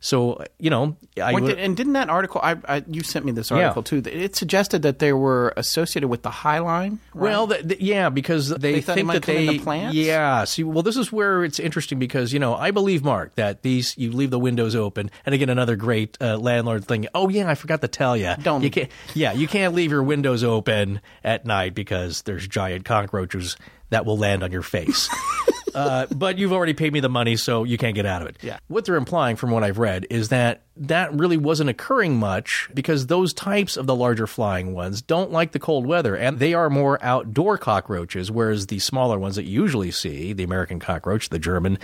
So 0.00 0.44
you 0.58 0.70
know, 0.70 0.96
I 1.20 1.38
did- 1.40 1.58
and 1.58 1.76
didn't 1.76 1.94
that 1.94 2.08
article? 2.08 2.40
I, 2.42 2.56
I 2.68 2.84
you 2.86 3.02
sent 3.02 3.24
me 3.24 3.32
this 3.32 3.50
article 3.50 3.82
too. 3.82 4.02
It 4.06 4.36
suggested 4.36 4.82
that 4.82 5.00
they 5.00 5.12
were 5.12 5.52
associated 5.56 6.08
with 6.08 6.22
the 6.22 6.30
High 6.30 6.60
Line. 6.60 7.00
right? 7.14 7.22
Well, 7.30 7.48
th- 7.48 7.66
th- 7.68 7.80
yeah, 7.80 8.08
because 8.08 8.48
they, 8.48 8.74
They 8.74 8.80
think 8.80 9.06
might 9.08 9.12
that 9.14 9.22
they 9.24 9.46
into 9.48 9.62
plants? 9.64 9.96
Yeah. 9.96 10.44
See, 10.44 10.62
well, 10.62 10.82
this 10.84 10.96
is 10.96 11.10
where 11.12 11.42
it's 11.44 11.58
interesting 11.58 11.98
because 11.98 12.32
you 12.32 12.38
know 12.38 12.54
I 12.54 12.70
believe 12.70 13.02
Mark 13.02 13.34
that 13.34 13.62
these 13.62 13.96
you 13.98 14.12
leave 14.12 14.30
the 14.30 14.38
windows 14.38 14.74
open, 14.76 15.10
and 15.26 15.34
again 15.34 15.48
another 15.48 15.74
great 15.76 16.16
uh, 16.20 16.36
landlord 16.38 16.84
thing. 16.84 17.08
Oh 17.14 17.28
yeah, 17.28 17.48
I 17.50 17.54
forgot 17.56 17.80
to 17.80 17.88
tell 17.88 18.16
you. 18.16 18.34
Don't- 18.40 18.62
you 18.62 18.70
can't? 18.70 18.90
Yeah, 19.14 19.32
you 19.32 19.48
can't 19.48 19.74
leave 19.74 19.90
your 19.90 20.02
windows 20.04 20.44
open 20.44 21.00
at 21.24 21.44
night 21.44 21.74
because 21.74 22.22
there's 22.22 22.46
giant 22.46 22.84
cockroaches 22.84 23.56
that 23.90 24.04
will 24.06 24.18
land 24.18 24.42
on 24.44 24.52
your 24.52 24.62
face. 24.62 25.08
Uh, 25.74 26.06
but 26.06 26.38
you've 26.38 26.52
already 26.52 26.74
paid 26.74 26.92
me 26.92 27.00
the 27.00 27.08
money, 27.08 27.36
so 27.36 27.64
you 27.64 27.78
can't 27.78 27.94
get 27.94 28.06
out 28.06 28.22
of 28.22 28.28
it. 28.28 28.38
Yeah. 28.42 28.58
What 28.68 28.84
they're 28.84 28.96
implying, 28.96 29.36
from 29.36 29.50
what 29.50 29.64
I've 29.64 29.78
read, 29.78 30.06
is 30.10 30.28
that 30.30 30.62
that 30.76 31.12
really 31.12 31.36
wasn't 31.36 31.70
occurring 31.70 32.16
much 32.16 32.68
because 32.72 33.06
those 33.06 33.32
types 33.32 33.76
of 33.76 33.86
the 33.86 33.94
larger 33.94 34.26
flying 34.26 34.72
ones 34.72 35.02
don't 35.02 35.30
like 35.30 35.52
the 35.52 35.58
cold 35.58 35.86
weather, 35.86 36.14
and 36.14 36.38
they 36.38 36.54
are 36.54 36.70
more 36.70 36.98
outdoor 37.02 37.58
cockroaches, 37.58 38.30
whereas 38.30 38.68
the 38.68 38.78
smaller 38.78 39.18
ones 39.18 39.36
that 39.36 39.44
you 39.44 39.62
usually 39.62 39.90
see, 39.90 40.32
the 40.32 40.44
American 40.44 40.78
cockroach, 40.78 41.28
the 41.28 41.38
German, 41.38 41.78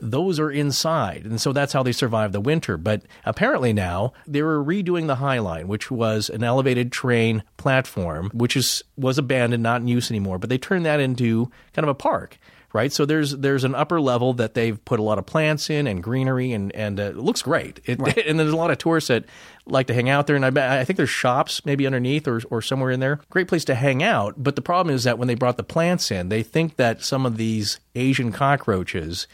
those 0.00 0.38
are 0.38 0.50
inside. 0.50 1.24
And 1.24 1.40
so 1.40 1.52
that's 1.52 1.72
how 1.72 1.82
they 1.82 1.92
survive 1.92 2.32
the 2.32 2.40
winter. 2.40 2.76
But 2.76 3.02
apparently 3.24 3.72
now 3.72 4.12
they 4.26 4.42
were 4.42 4.62
redoing 4.62 5.06
the 5.06 5.16
High 5.16 5.38
Line, 5.38 5.68
which 5.68 5.90
was 5.90 6.28
an 6.28 6.44
elevated 6.44 6.92
train 6.92 7.42
platform, 7.56 8.30
which 8.32 8.56
is 8.56 8.82
was 8.96 9.18
abandoned, 9.18 9.62
not 9.62 9.80
in 9.80 9.88
use 9.88 10.10
anymore. 10.10 10.38
But 10.38 10.50
they 10.50 10.58
turned 10.58 10.86
that 10.86 11.00
into 11.00 11.50
kind 11.72 11.84
of 11.84 11.88
a 11.88 11.94
park. 11.94 12.38
Right, 12.76 12.92
so 12.92 13.06
there's 13.06 13.30
there's 13.30 13.64
an 13.64 13.74
upper 13.74 14.02
level 14.02 14.34
that 14.34 14.52
they've 14.52 14.84
put 14.84 15.00
a 15.00 15.02
lot 15.02 15.16
of 15.16 15.24
plants 15.24 15.70
in 15.70 15.86
and 15.86 16.02
greenery 16.02 16.52
and 16.52 16.76
and 16.76 17.00
uh, 17.00 17.04
it 17.04 17.16
looks 17.16 17.40
great. 17.40 17.80
It, 17.86 17.98
and 18.26 18.38
there's 18.38 18.52
a 18.52 18.56
lot 18.56 18.70
of 18.70 18.76
tourists 18.76 19.08
that 19.08 19.24
like 19.64 19.86
to 19.86 19.94
hang 19.94 20.10
out 20.10 20.26
there. 20.26 20.36
And 20.36 20.44
I 20.44 20.80
I 20.80 20.84
think 20.84 20.98
there's 20.98 21.08
shops 21.08 21.64
maybe 21.64 21.86
underneath 21.86 22.28
or 22.28 22.42
or 22.50 22.60
somewhere 22.60 22.90
in 22.90 23.00
there. 23.00 23.20
Great 23.30 23.48
place 23.48 23.64
to 23.64 23.74
hang 23.74 24.02
out. 24.02 24.34
But 24.36 24.56
the 24.56 24.60
problem 24.60 24.94
is 24.94 25.04
that 25.04 25.16
when 25.16 25.26
they 25.26 25.34
brought 25.34 25.56
the 25.56 25.62
plants 25.62 26.10
in, 26.10 26.28
they 26.28 26.42
think 26.42 26.76
that 26.76 27.02
some 27.02 27.24
of 27.24 27.38
these 27.38 27.80
Asian 27.94 28.30
cockroaches 28.30 29.26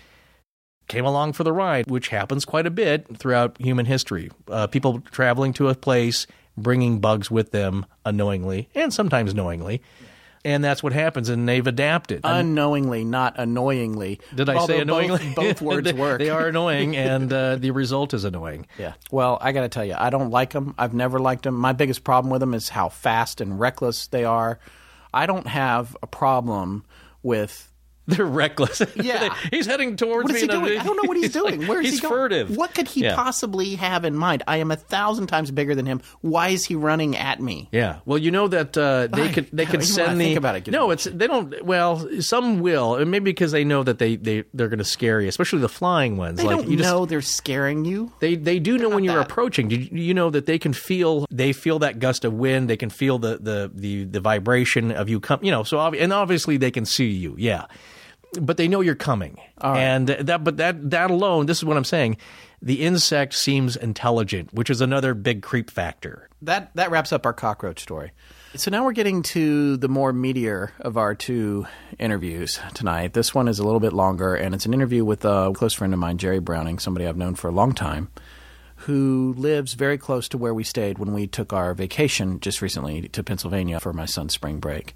came 0.86 1.04
along 1.04 1.32
for 1.32 1.42
the 1.42 1.52
ride, 1.52 1.90
which 1.90 2.10
happens 2.10 2.44
quite 2.44 2.68
a 2.68 2.70
bit 2.70 3.18
throughout 3.18 3.60
human 3.60 3.86
history. 3.86 4.30
Uh, 4.46 4.68
people 4.68 5.00
traveling 5.00 5.52
to 5.54 5.66
a 5.66 5.74
place, 5.74 6.28
bringing 6.56 7.00
bugs 7.00 7.28
with 7.28 7.50
them 7.50 7.86
unknowingly 8.04 8.68
and 8.76 8.94
sometimes 8.94 9.34
knowingly. 9.34 9.82
And 10.44 10.64
that's 10.64 10.82
what 10.82 10.92
happens, 10.92 11.28
and 11.28 11.48
they've 11.48 11.66
adapted. 11.66 12.22
unknowingly, 12.24 13.04
not 13.04 13.38
annoyingly. 13.38 14.20
Did 14.34 14.48
I 14.48 14.56
Although 14.56 14.74
say 14.74 14.80
annoyingly? 14.80 15.32
Both, 15.34 15.36
both 15.36 15.62
words 15.62 15.84
they, 15.84 15.92
work. 15.92 16.18
They 16.18 16.30
are 16.30 16.48
annoying, 16.48 16.96
and 16.96 17.32
uh, 17.32 17.56
the 17.56 17.70
result 17.70 18.12
is 18.12 18.24
annoying. 18.24 18.66
Yeah. 18.76 18.94
Well, 19.12 19.38
I 19.40 19.52
got 19.52 19.60
to 19.60 19.68
tell 19.68 19.84
you, 19.84 19.94
I 19.96 20.10
don't 20.10 20.30
like 20.30 20.50
them. 20.50 20.74
I've 20.78 20.94
never 20.94 21.20
liked 21.20 21.44
them. 21.44 21.54
My 21.54 21.72
biggest 21.72 22.02
problem 22.02 22.32
with 22.32 22.40
them 22.40 22.54
is 22.54 22.68
how 22.68 22.88
fast 22.88 23.40
and 23.40 23.60
reckless 23.60 24.08
they 24.08 24.24
are. 24.24 24.58
I 25.14 25.26
don't 25.26 25.46
have 25.46 25.96
a 26.02 26.06
problem 26.08 26.84
with. 27.22 27.71
They're 28.06 28.24
reckless. 28.26 28.82
Yeah. 28.96 29.34
he's 29.50 29.66
heading 29.66 29.96
towards 29.96 30.24
What 30.24 30.34
is 30.36 30.42
me. 30.42 30.48
he 30.48 30.60
doing? 30.60 30.78
I 30.78 30.82
don't 30.84 30.96
know 30.96 31.08
what 31.08 31.16
he's, 31.22 31.32
doing. 31.32 31.60
like- 31.60 31.68
Where 31.68 31.80
is 31.80 31.86
he's 31.86 31.94
he 31.96 32.00
going? 32.00 32.12
furtive. 32.12 32.56
What 32.56 32.74
could 32.74 32.88
he 32.88 33.02
Yeah. 33.04 33.14
possibly 33.14 33.76
have 33.76 34.04
in 34.04 34.16
mind? 34.16 34.42
I 34.48 34.56
am 34.58 34.70
a 34.70 34.76
thousand 34.76 35.28
times 35.28 35.50
bigger 35.50 35.74
than 35.74 35.86
him. 35.86 36.00
Why 36.20 36.48
is 36.48 36.64
he 36.64 36.74
running 36.74 37.16
at 37.16 37.40
me? 37.40 37.68
Yeah. 37.72 37.98
Well, 38.04 38.18
you 38.18 38.30
know 38.30 38.48
that 38.48 38.76
uh, 38.76 39.06
they 39.06 39.28
I- 39.28 39.32
could 39.32 39.48
they 39.52 39.66
can 39.66 39.82
send 39.82 40.20
the 40.20 40.24
think 40.24 40.36
about 40.38 40.56
it, 40.56 40.66
no. 40.68 40.90
It's 40.90 41.04
they 41.04 41.26
don't. 41.26 41.64
Well, 41.64 42.08
some 42.20 42.60
will, 42.60 42.96
and 42.96 43.10
maybe 43.10 43.30
because 43.30 43.52
they 43.52 43.64
know 43.64 43.82
that 43.84 43.98
they 43.98 44.16
they 44.16 44.44
they're 44.52 44.68
going 44.68 44.78
to 44.78 44.84
scare 44.84 45.20
you, 45.20 45.28
especially 45.28 45.60
the 45.60 45.68
flying 45.68 46.16
ones. 46.16 46.38
They 46.38 46.44
like 46.44 46.56
don't 46.58 46.68
you 46.70 46.76
just, 46.78 46.88
know 46.90 47.06
they're 47.06 47.22
scaring 47.22 47.84
you. 47.84 48.12
They 48.20 48.34
they 48.34 48.58
do 48.58 48.78
know 48.78 48.88
when 48.88 49.04
you're 49.04 49.14
that. 49.16 49.30
approaching. 49.30 49.70
You, 49.70 49.78
you 49.92 50.14
know 50.14 50.30
that 50.30 50.46
they 50.46 50.58
can 50.58 50.72
feel 50.72 51.26
they 51.30 51.52
feel 51.52 51.78
that 51.80 51.98
gust 52.00 52.24
of 52.24 52.32
wind. 52.32 52.68
They 52.68 52.76
can 52.76 52.90
feel 52.90 53.18
the 53.18 53.38
the 53.38 53.70
the, 53.72 54.04
the 54.04 54.20
vibration 54.20 54.90
of 54.92 55.08
you 55.08 55.20
come. 55.20 55.40
You 55.42 55.50
know, 55.52 55.62
so 55.62 55.76
obvi- 55.78 56.00
and 56.02 56.12
obviously 56.12 56.56
they 56.56 56.70
can 56.70 56.84
see 56.84 57.08
you. 57.10 57.34
Yeah, 57.38 57.66
but 58.40 58.56
they 58.56 58.68
know 58.68 58.80
you're 58.80 58.94
coming. 58.94 59.38
And 59.60 60.08
that 60.08 60.44
but 60.44 60.56
that 60.56 60.90
that 60.90 61.10
alone, 61.10 61.46
this 61.46 61.58
is 61.58 61.64
what 61.64 61.76
I'm 61.76 61.84
saying. 61.84 62.16
The 62.60 62.82
insect 62.82 63.34
seems 63.34 63.76
intelligent, 63.76 64.54
which 64.54 64.70
is 64.70 64.80
another 64.80 65.14
big 65.14 65.42
creep 65.42 65.70
factor. 65.70 66.28
That 66.42 66.70
that 66.74 66.90
wraps 66.90 67.12
up 67.12 67.26
our 67.26 67.32
cockroach 67.32 67.80
story. 67.80 68.12
So 68.54 68.70
now 68.70 68.84
we're 68.84 68.92
getting 68.92 69.22
to 69.22 69.78
the 69.78 69.88
more 69.88 70.12
meatier 70.12 70.72
of 70.80 70.98
our 70.98 71.14
two 71.14 71.66
interviews 71.98 72.60
tonight. 72.74 73.14
This 73.14 73.34
one 73.34 73.48
is 73.48 73.58
a 73.58 73.64
little 73.64 73.80
bit 73.80 73.94
longer, 73.94 74.34
and 74.34 74.54
it's 74.54 74.66
an 74.66 74.74
interview 74.74 75.06
with 75.06 75.24
a 75.24 75.52
close 75.54 75.72
friend 75.72 75.94
of 75.94 75.98
mine, 75.98 76.18
Jerry 76.18 76.38
Browning, 76.38 76.78
somebody 76.78 77.06
I've 77.06 77.16
known 77.16 77.34
for 77.34 77.48
a 77.48 77.52
long 77.52 77.72
time, 77.72 78.10
who 78.76 79.34
lives 79.38 79.72
very 79.72 79.96
close 79.96 80.28
to 80.28 80.38
where 80.38 80.52
we 80.52 80.64
stayed 80.64 80.98
when 80.98 81.14
we 81.14 81.26
took 81.26 81.54
our 81.54 81.72
vacation 81.72 82.40
just 82.40 82.60
recently 82.60 83.08
to 83.08 83.22
Pennsylvania 83.22 83.80
for 83.80 83.94
my 83.94 84.04
son's 84.04 84.34
spring 84.34 84.58
break. 84.60 84.94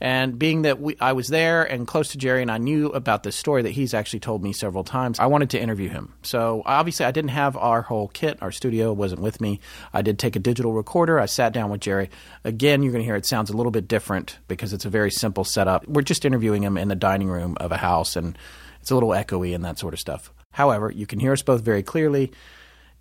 And 0.00 0.38
being 0.38 0.62
that 0.62 0.80
we, 0.80 0.96
I 1.00 1.12
was 1.12 1.28
there 1.28 1.62
and 1.62 1.86
close 1.86 2.10
to 2.12 2.18
Jerry, 2.18 2.42
and 2.42 2.50
I 2.50 2.58
knew 2.58 2.88
about 2.88 3.22
this 3.22 3.36
story 3.36 3.62
that 3.62 3.70
he's 3.70 3.94
actually 3.94 4.20
told 4.20 4.42
me 4.42 4.52
several 4.52 4.84
times, 4.84 5.18
I 5.18 5.26
wanted 5.26 5.50
to 5.50 5.60
interview 5.60 5.88
him. 5.88 6.14
So 6.22 6.62
obviously, 6.66 7.06
I 7.06 7.10
didn't 7.10 7.30
have 7.30 7.56
our 7.56 7.82
whole 7.82 8.08
kit. 8.08 8.38
Our 8.40 8.52
studio 8.52 8.92
wasn't 8.92 9.20
with 9.20 9.40
me. 9.40 9.60
I 9.92 10.02
did 10.02 10.18
take 10.18 10.36
a 10.36 10.40
digital 10.40 10.72
recorder. 10.72 11.18
I 11.18 11.26
sat 11.26 11.52
down 11.52 11.70
with 11.70 11.80
Jerry. 11.80 12.10
Again, 12.44 12.82
you're 12.82 12.92
going 12.92 13.02
to 13.02 13.06
hear 13.06 13.16
it 13.16 13.26
sounds 13.26 13.50
a 13.50 13.56
little 13.56 13.72
bit 13.72 13.88
different 13.88 14.38
because 14.48 14.72
it's 14.72 14.84
a 14.84 14.90
very 14.90 15.10
simple 15.10 15.44
setup. 15.44 15.86
We're 15.86 16.02
just 16.02 16.24
interviewing 16.24 16.62
him 16.62 16.76
in 16.76 16.88
the 16.88 16.94
dining 16.94 17.28
room 17.28 17.56
of 17.60 17.72
a 17.72 17.76
house, 17.76 18.16
and 18.16 18.36
it's 18.80 18.90
a 18.90 18.94
little 18.94 19.10
echoey 19.10 19.54
and 19.54 19.64
that 19.64 19.78
sort 19.78 19.94
of 19.94 20.00
stuff. 20.00 20.32
However, 20.50 20.90
you 20.90 21.06
can 21.06 21.18
hear 21.18 21.32
us 21.32 21.42
both 21.42 21.62
very 21.62 21.82
clearly. 21.82 22.32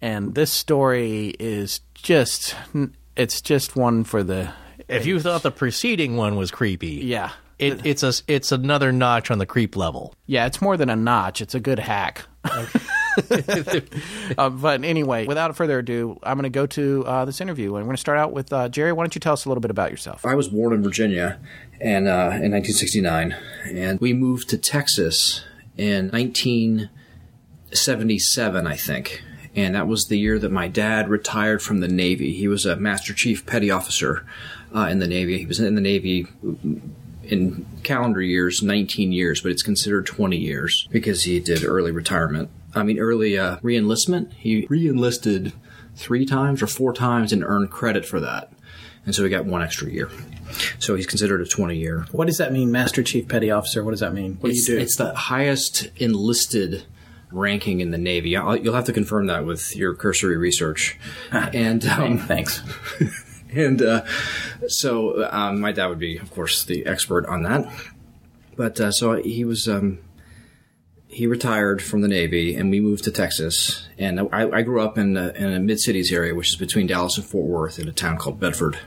And 0.01 0.35
this 0.35 0.51
story 0.51 1.33
is 1.39 1.81
just, 1.93 2.55
it's 3.15 3.41
just 3.41 3.75
one 3.75 4.03
for 4.03 4.23
the 4.23 4.51
If 4.87 5.05
you 5.05 5.19
thought 5.19 5.43
the 5.43 5.51
preceding 5.51 6.15
one 6.15 6.35
was 6.35 6.51
creepy, 6.51 7.01
yeah. 7.03 7.31
it, 7.59 7.85
it's 7.85 8.03
a 8.03 8.13
it's 8.27 8.51
another 8.51 8.91
notch 8.91 9.31
on 9.31 9.37
the 9.37 9.45
creep 9.45 9.75
level. 9.75 10.13
Yeah, 10.25 10.45
it's 10.45 10.61
more 10.61 10.77
than 10.77 10.89
a 10.89 10.95
notch. 10.95 11.41
It's 11.41 11.55
a 11.55 11.59
good 11.59 11.79
hack. 11.79 12.25
uh, 14.37 14.49
but 14.49 14.83
anyway, 14.83 15.25
without 15.27 15.55
further 15.55 15.79
ado, 15.79 16.19
I'm 16.23 16.37
going 16.37 16.43
to 16.43 16.49
go 16.49 16.65
to 16.67 17.05
uh, 17.05 17.25
this 17.25 17.41
interview. 17.41 17.75
And 17.75 17.75
we're 17.75 17.83
going 17.83 17.95
to 17.95 18.01
start 18.01 18.17
out 18.17 18.33
with 18.33 18.51
uh, 18.51 18.69
Jerry. 18.69 18.91
Why 18.91 19.03
don't 19.03 19.15
you 19.15 19.21
tell 19.21 19.33
us 19.33 19.45
a 19.45 19.49
little 19.49 19.61
bit 19.61 19.71
about 19.71 19.91
yourself? 19.91 20.25
I 20.25 20.35
was 20.35 20.49
born 20.49 20.73
in 20.73 20.83
Virginia 20.83 21.39
and 21.79 22.07
uh, 22.07 22.41
in 22.41 22.51
1969, 22.51 23.35
and 23.65 23.99
we 23.99 24.13
moved 24.13 24.49
to 24.49 24.57
Texas 24.57 25.43
in 25.77 26.09
1977, 26.09 28.67
I 28.67 28.75
think. 28.75 29.23
And 29.55 29.75
that 29.75 29.87
was 29.87 30.05
the 30.05 30.17
year 30.17 30.39
that 30.39 30.51
my 30.51 30.67
dad 30.67 31.09
retired 31.09 31.61
from 31.61 31.79
the 31.79 31.87
Navy. 31.87 32.33
He 32.33 32.47
was 32.47 32.65
a 32.65 32.75
Master 32.75 33.13
Chief 33.13 33.45
Petty 33.45 33.69
Officer 33.69 34.25
uh, 34.75 34.87
in 34.89 34.99
the 34.99 35.07
Navy. 35.07 35.37
He 35.39 35.45
was 35.45 35.59
in 35.59 35.75
the 35.75 35.81
Navy 35.81 36.27
in 37.23 37.65
calendar 37.83 38.21
years, 38.21 38.61
19 38.61 39.11
years, 39.11 39.41
but 39.41 39.51
it's 39.51 39.63
considered 39.63 40.05
20 40.05 40.37
years 40.37 40.87
because 40.91 41.23
he 41.23 41.39
did 41.39 41.63
early 41.63 41.91
retirement. 41.91 42.49
I 42.75 42.83
mean, 42.83 42.99
early 42.99 43.37
uh, 43.37 43.57
reenlistment. 43.57 44.33
He 44.33 44.65
reenlisted 44.67 45.53
three 45.95 46.25
times 46.25 46.61
or 46.61 46.67
four 46.67 46.93
times 46.93 47.31
and 47.31 47.43
earned 47.43 47.69
credit 47.69 48.05
for 48.05 48.19
that. 48.19 48.51
And 49.05 49.13
so 49.13 49.23
he 49.23 49.29
got 49.29 49.45
one 49.45 49.61
extra 49.61 49.89
year. 49.89 50.09
So 50.79 50.95
he's 50.95 51.05
considered 51.07 51.41
a 51.41 51.45
20 51.45 51.77
year. 51.77 52.05
What 52.11 52.27
does 52.27 52.37
that 52.37 52.51
mean, 52.51 52.71
Master 52.71 53.03
Chief 53.03 53.27
Petty 53.27 53.51
Officer? 53.51 53.83
What 53.83 53.91
does 53.91 53.99
that 53.99 54.13
mean? 54.13 54.37
What 54.39 54.51
It's, 54.51 54.65
do 54.65 54.73
you 54.73 54.77
do? 54.79 54.83
it's 54.83 54.95
the 54.95 55.13
highest 55.13 55.89
enlisted 55.97 56.85
ranking 57.31 57.79
in 57.81 57.91
the 57.91 57.97
Navy. 57.97 58.35
I'll, 58.37 58.55
you'll 58.55 58.75
have 58.75 58.85
to 58.85 58.93
confirm 58.93 59.27
that 59.27 59.45
with 59.45 59.75
your 59.75 59.93
cursory 59.95 60.37
research. 60.37 60.97
and 61.31 61.85
um, 61.85 62.17
Thanks. 62.19 62.61
and 63.55 63.81
uh, 63.81 64.05
so 64.67 65.27
um, 65.31 65.59
my 65.59 65.71
dad 65.71 65.87
would 65.87 65.99
be, 65.99 66.17
of 66.17 66.31
course, 66.31 66.63
the 66.63 66.85
expert 66.85 67.25
on 67.27 67.43
that. 67.43 67.71
But 68.55 68.79
uh, 68.79 68.91
so 68.91 69.21
he 69.21 69.45
was. 69.45 69.67
Um, 69.67 69.99
he 71.13 71.27
retired 71.27 71.81
from 71.81 72.01
the 72.01 72.07
Navy, 72.07 72.55
and 72.55 72.71
we 72.71 72.79
moved 72.79 73.03
to 73.03 73.11
Texas. 73.11 73.87
And 73.97 74.19
I, 74.31 74.49
I 74.49 74.61
grew 74.63 74.81
up 74.81 74.97
in 74.97 75.15
a, 75.15 75.29
in 75.29 75.53
a 75.53 75.59
mid 75.59 75.79
cities 75.79 76.11
area, 76.11 76.33
which 76.33 76.49
is 76.49 76.55
between 76.55 76.87
Dallas 76.87 77.17
and 77.17 77.25
Fort 77.25 77.45
Worth, 77.45 77.79
in 77.79 77.87
a 77.87 77.91
town 77.91 78.17
called 78.17 78.39
Bedford, 78.39 78.79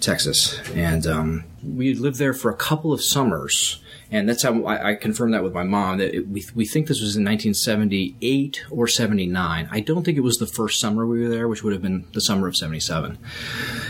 Texas. 0.00 0.60
And 0.70 1.06
um, 1.06 1.44
we 1.62 1.94
lived 1.94 2.18
there 2.18 2.34
for 2.34 2.50
a 2.50 2.56
couple 2.56 2.92
of 2.92 3.02
summers. 3.02 3.80
And 4.10 4.26
that's 4.28 4.42
how 4.42 4.64
I, 4.64 4.90
I 4.90 4.94
confirmed 4.94 5.34
that 5.34 5.42
with 5.42 5.52
my 5.52 5.64
mom 5.64 5.98
that 5.98 6.14
it, 6.14 6.28
we, 6.28 6.42
we 6.54 6.64
think 6.66 6.86
this 6.86 7.00
was 7.00 7.14
in 7.16 7.24
1978 7.24 8.64
or 8.70 8.88
79. 8.88 9.68
I 9.70 9.80
don't 9.80 10.02
think 10.04 10.16
it 10.16 10.22
was 10.22 10.38
the 10.38 10.46
first 10.46 10.80
summer 10.80 11.06
we 11.06 11.20
were 11.22 11.28
there, 11.28 11.46
which 11.46 11.62
would 11.62 11.72
have 11.74 11.82
been 11.82 12.06
the 12.12 12.20
summer 12.20 12.48
of 12.48 12.56
77. 12.56 13.18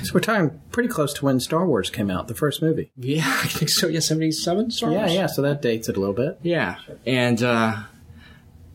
So 0.02 0.10
we're 0.14 0.20
talking 0.20 0.60
pretty 0.72 0.88
close 0.88 1.12
to 1.14 1.24
when 1.24 1.38
Star 1.40 1.66
Wars 1.66 1.90
came 1.90 2.10
out, 2.10 2.26
the 2.28 2.34
first 2.34 2.60
movie. 2.62 2.90
Yeah, 2.96 3.22
I 3.26 3.46
think 3.46 3.68
so. 3.68 3.86
Yeah, 3.86 4.00
77 4.00 4.70
Star 4.72 4.90
Yeah, 4.90 4.98
Wars? 5.00 5.14
yeah. 5.14 5.26
So 5.26 5.42
that 5.42 5.62
dates 5.62 5.88
it 5.88 5.96
a 5.96 6.00
little 6.00 6.14
bit. 6.14 6.38
Yeah. 6.42 6.76
And 7.06 7.42
uh, 7.42 7.76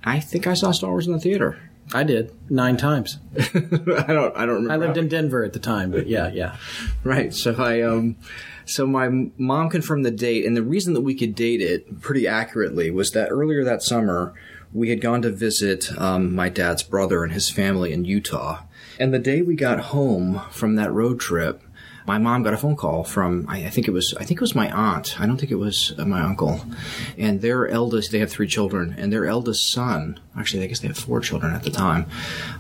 I 0.04 0.20
think 0.22 0.48
I 0.48 0.54
saw 0.54 0.72
Star 0.72 0.92
Wars 0.92 1.08
in 1.08 1.14
the 1.14 1.20
theater. 1.20 1.60
I 1.94 2.04
did 2.04 2.32
nine 2.50 2.78
times. 2.78 3.18
I 3.38 3.44
don't. 3.50 4.38
I 4.38 4.46
don't 4.46 4.64
remember. 4.64 4.72
I 4.72 4.78
lived 4.78 4.98
in 4.98 5.10
Denver 5.10 5.44
at 5.44 5.52
the 5.52 5.60
time, 5.60 5.92
but 5.92 6.08
yeah, 6.08 6.30
yeah. 6.30 6.56
Right. 7.04 7.34
So 7.34 7.54
I 7.62 7.82
um 7.82 8.16
so 8.66 8.86
my 8.86 9.10
mom 9.38 9.70
confirmed 9.70 10.06
the 10.06 10.12
date 10.12 10.46
and 10.46 10.56
the 10.56 10.64
reason 10.64 10.94
that 10.94 11.02
we 11.02 11.16
could 11.16 11.36
date 11.36 11.62
it 11.62 12.02
pretty 12.02 12.28
accurately 12.28 12.90
was 12.92 13.12
that 13.12 13.30
earlier 13.30 13.64
that 13.64 13.82
summer 13.84 14.34
we 14.74 14.90
had 14.90 15.02
gone 15.02 15.22
to 15.22 15.30
visit 15.30 15.90
um, 16.00 16.34
my 16.34 16.50
dad's 16.50 16.84
brother 16.84 17.24
and 17.24 17.32
his 17.32 17.50
family 17.50 17.94
in 17.94 18.06
Utah. 18.06 18.64
And 19.00 19.14
the 19.14 19.20
day 19.20 19.42
we 19.42 19.56
got 19.56 19.80
home 19.80 20.42
from 20.52 20.76
that 20.76 20.92
road 20.92 21.20
trip, 21.20 21.62
my 22.06 22.18
mom 22.18 22.44
got 22.44 22.54
a 22.54 22.58
phone 22.58 22.76
call 22.76 23.04
from 23.04 23.46
I, 23.48 23.70
think 23.70 23.88
it 23.88 23.92
was 23.92 24.14
I 24.20 24.26
think 24.26 24.40
it 24.40 24.42
was 24.42 24.56
my 24.56 24.70
aunt. 24.72 25.20
I 25.22 25.26
don't 25.26 25.38
think 25.38 25.52
it 25.52 25.56
was 25.56 25.94
uh, 25.98 26.06
my 26.06 26.22
uncle. 26.22 26.62
And 27.18 27.42
their 27.42 27.68
eldest, 27.68 28.12
they 28.12 28.20
have 28.20 28.32
three 28.32 28.48
children, 28.48 28.96
and 28.98 29.14
their 29.14 29.26
eldest 29.26 29.72
son, 29.72 30.20
actually 30.38 30.64
I 30.64 30.68
guess 30.68 30.80
they 30.80 30.88
have 30.88 30.98
four 30.98 31.22
children 31.22 31.54
at 31.54 31.64
the 31.64 31.70
time. 31.70 32.08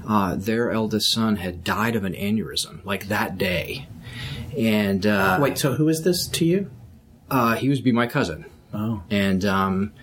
Uh, 0.07 0.35
their 0.35 0.71
eldest 0.71 1.11
son 1.11 1.37
had 1.37 1.63
died 1.63 1.95
of 1.95 2.03
an 2.03 2.13
aneurysm 2.13 2.85
like 2.85 3.07
that 3.07 3.37
day. 3.37 3.87
And 4.57 5.05
uh, 5.05 5.37
Wait, 5.41 5.57
so 5.57 5.73
who 5.73 5.87
is 5.89 6.03
this 6.03 6.27
to 6.27 6.45
you? 6.45 6.71
uh, 7.29 7.55
he 7.55 7.69
would 7.69 7.83
be 7.83 7.91
my 7.91 8.07
cousin. 8.07 8.45
Oh. 8.73 9.03
And 9.09 9.43
um, 9.45 9.93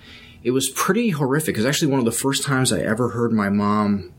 it 0.43 0.51
was 0.53 0.69
pretty 0.69 1.11
horrific. 1.11 1.57
It 1.57 1.59
was 1.59 1.67
actually 1.67 1.91
one 1.91 1.99
of 2.01 2.05
the 2.05 2.13
first 2.13 2.43
times 2.45 2.73
I 2.73 2.81
ever 2.81 3.11
heard 3.11 3.33
my 3.33 3.49
mom 3.49 4.13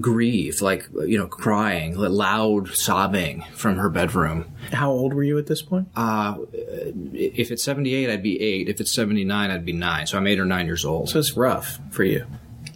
grieve, 0.00 0.60
like, 0.62 0.88
you 1.06 1.18
know, 1.18 1.26
crying, 1.26 1.96
loud 1.96 2.68
sobbing 2.68 3.44
from 3.52 3.76
her 3.76 3.88
bedroom. 3.90 4.50
How 4.72 4.90
old 4.90 5.12
were 5.12 5.22
you 5.22 5.38
at 5.38 5.46
this 5.46 5.62
point? 5.62 5.88
Uh, 5.94 6.36
if 7.12 7.50
it's 7.50 7.62
78, 7.62 8.10
I'd 8.10 8.22
be 8.22 8.40
eight. 8.40 8.68
If 8.68 8.80
it's 8.80 8.94
79, 8.94 9.50
I'd 9.50 9.64
be 9.64 9.72
nine. 9.72 10.06
So 10.06 10.16
I'm 10.18 10.26
eight 10.26 10.40
or 10.40 10.46
nine 10.46 10.66
years 10.66 10.84
old. 10.84 11.10
So 11.10 11.18
it's 11.18 11.36
rough 11.36 11.78
for 11.90 12.04
you. 12.04 12.26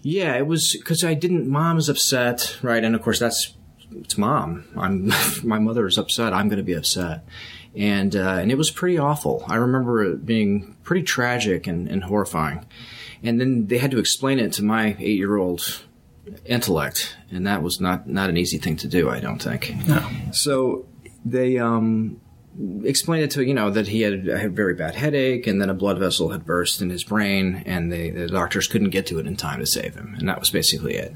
Yeah, 0.02 0.36
it 0.36 0.46
was 0.46 0.76
because 0.78 1.02
I 1.02 1.14
didn't. 1.14 1.48
Mom's 1.48 1.88
upset, 1.88 2.58
right? 2.62 2.84
And 2.84 2.94
of 2.94 3.02
course, 3.02 3.18
that's 3.18 3.54
it's 3.92 4.18
mom. 4.18 4.64
I'm 4.76 5.12
my 5.42 5.58
mother 5.58 5.86
is 5.86 5.98
upset. 5.98 6.32
I'm 6.32 6.48
going 6.48 6.58
to 6.58 6.64
be 6.64 6.74
upset, 6.74 7.24
and 7.74 8.14
uh, 8.14 8.38
and 8.40 8.50
it 8.50 8.58
was 8.58 8.70
pretty 8.70 8.98
awful. 8.98 9.44
I 9.48 9.56
remember 9.56 10.02
it 10.04 10.26
being 10.26 10.76
pretty 10.82 11.02
tragic 11.02 11.66
and, 11.66 11.88
and 11.88 12.04
horrifying. 12.04 12.66
And 13.22 13.40
then 13.40 13.66
they 13.66 13.78
had 13.78 13.90
to 13.90 13.98
explain 13.98 14.38
it 14.38 14.52
to 14.54 14.62
my 14.62 14.96
eight 14.98 15.18
year 15.18 15.36
old 15.36 15.82
intellect, 16.44 17.16
and 17.30 17.46
that 17.46 17.62
was 17.62 17.80
not 17.80 18.08
not 18.08 18.30
an 18.30 18.36
easy 18.36 18.58
thing 18.58 18.76
to 18.78 18.88
do. 18.88 19.10
I 19.10 19.20
don't 19.20 19.42
think. 19.42 19.74
No. 19.86 20.08
So 20.32 20.86
they 21.24 21.58
um, 21.58 22.20
explained 22.82 23.24
it 23.24 23.30
to 23.30 23.44
you 23.44 23.54
know 23.54 23.70
that 23.70 23.86
he 23.88 24.00
had 24.00 24.26
a 24.26 24.48
very 24.48 24.74
bad 24.74 24.96
headache 24.96 25.46
and 25.46 25.60
then 25.60 25.70
a 25.70 25.74
blood 25.74 25.98
vessel 25.98 26.30
had 26.30 26.44
burst 26.44 26.82
in 26.82 26.90
his 26.90 27.04
brain 27.04 27.62
and 27.66 27.92
they, 27.92 28.10
the 28.10 28.26
doctors 28.26 28.66
couldn't 28.66 28.90
get 28.90 29.06
to 29.06 29.18
it 29.18 29.26
in 29.26 29.36
time 29.36 29.60
to 29.60 29.66
save 29.66 29.94
him. 29.94 30.14
And 30.18 30.28
that 30.28 30.40
was 30.40 30.50
basically 30.50 30.94
it. 30.96 31.14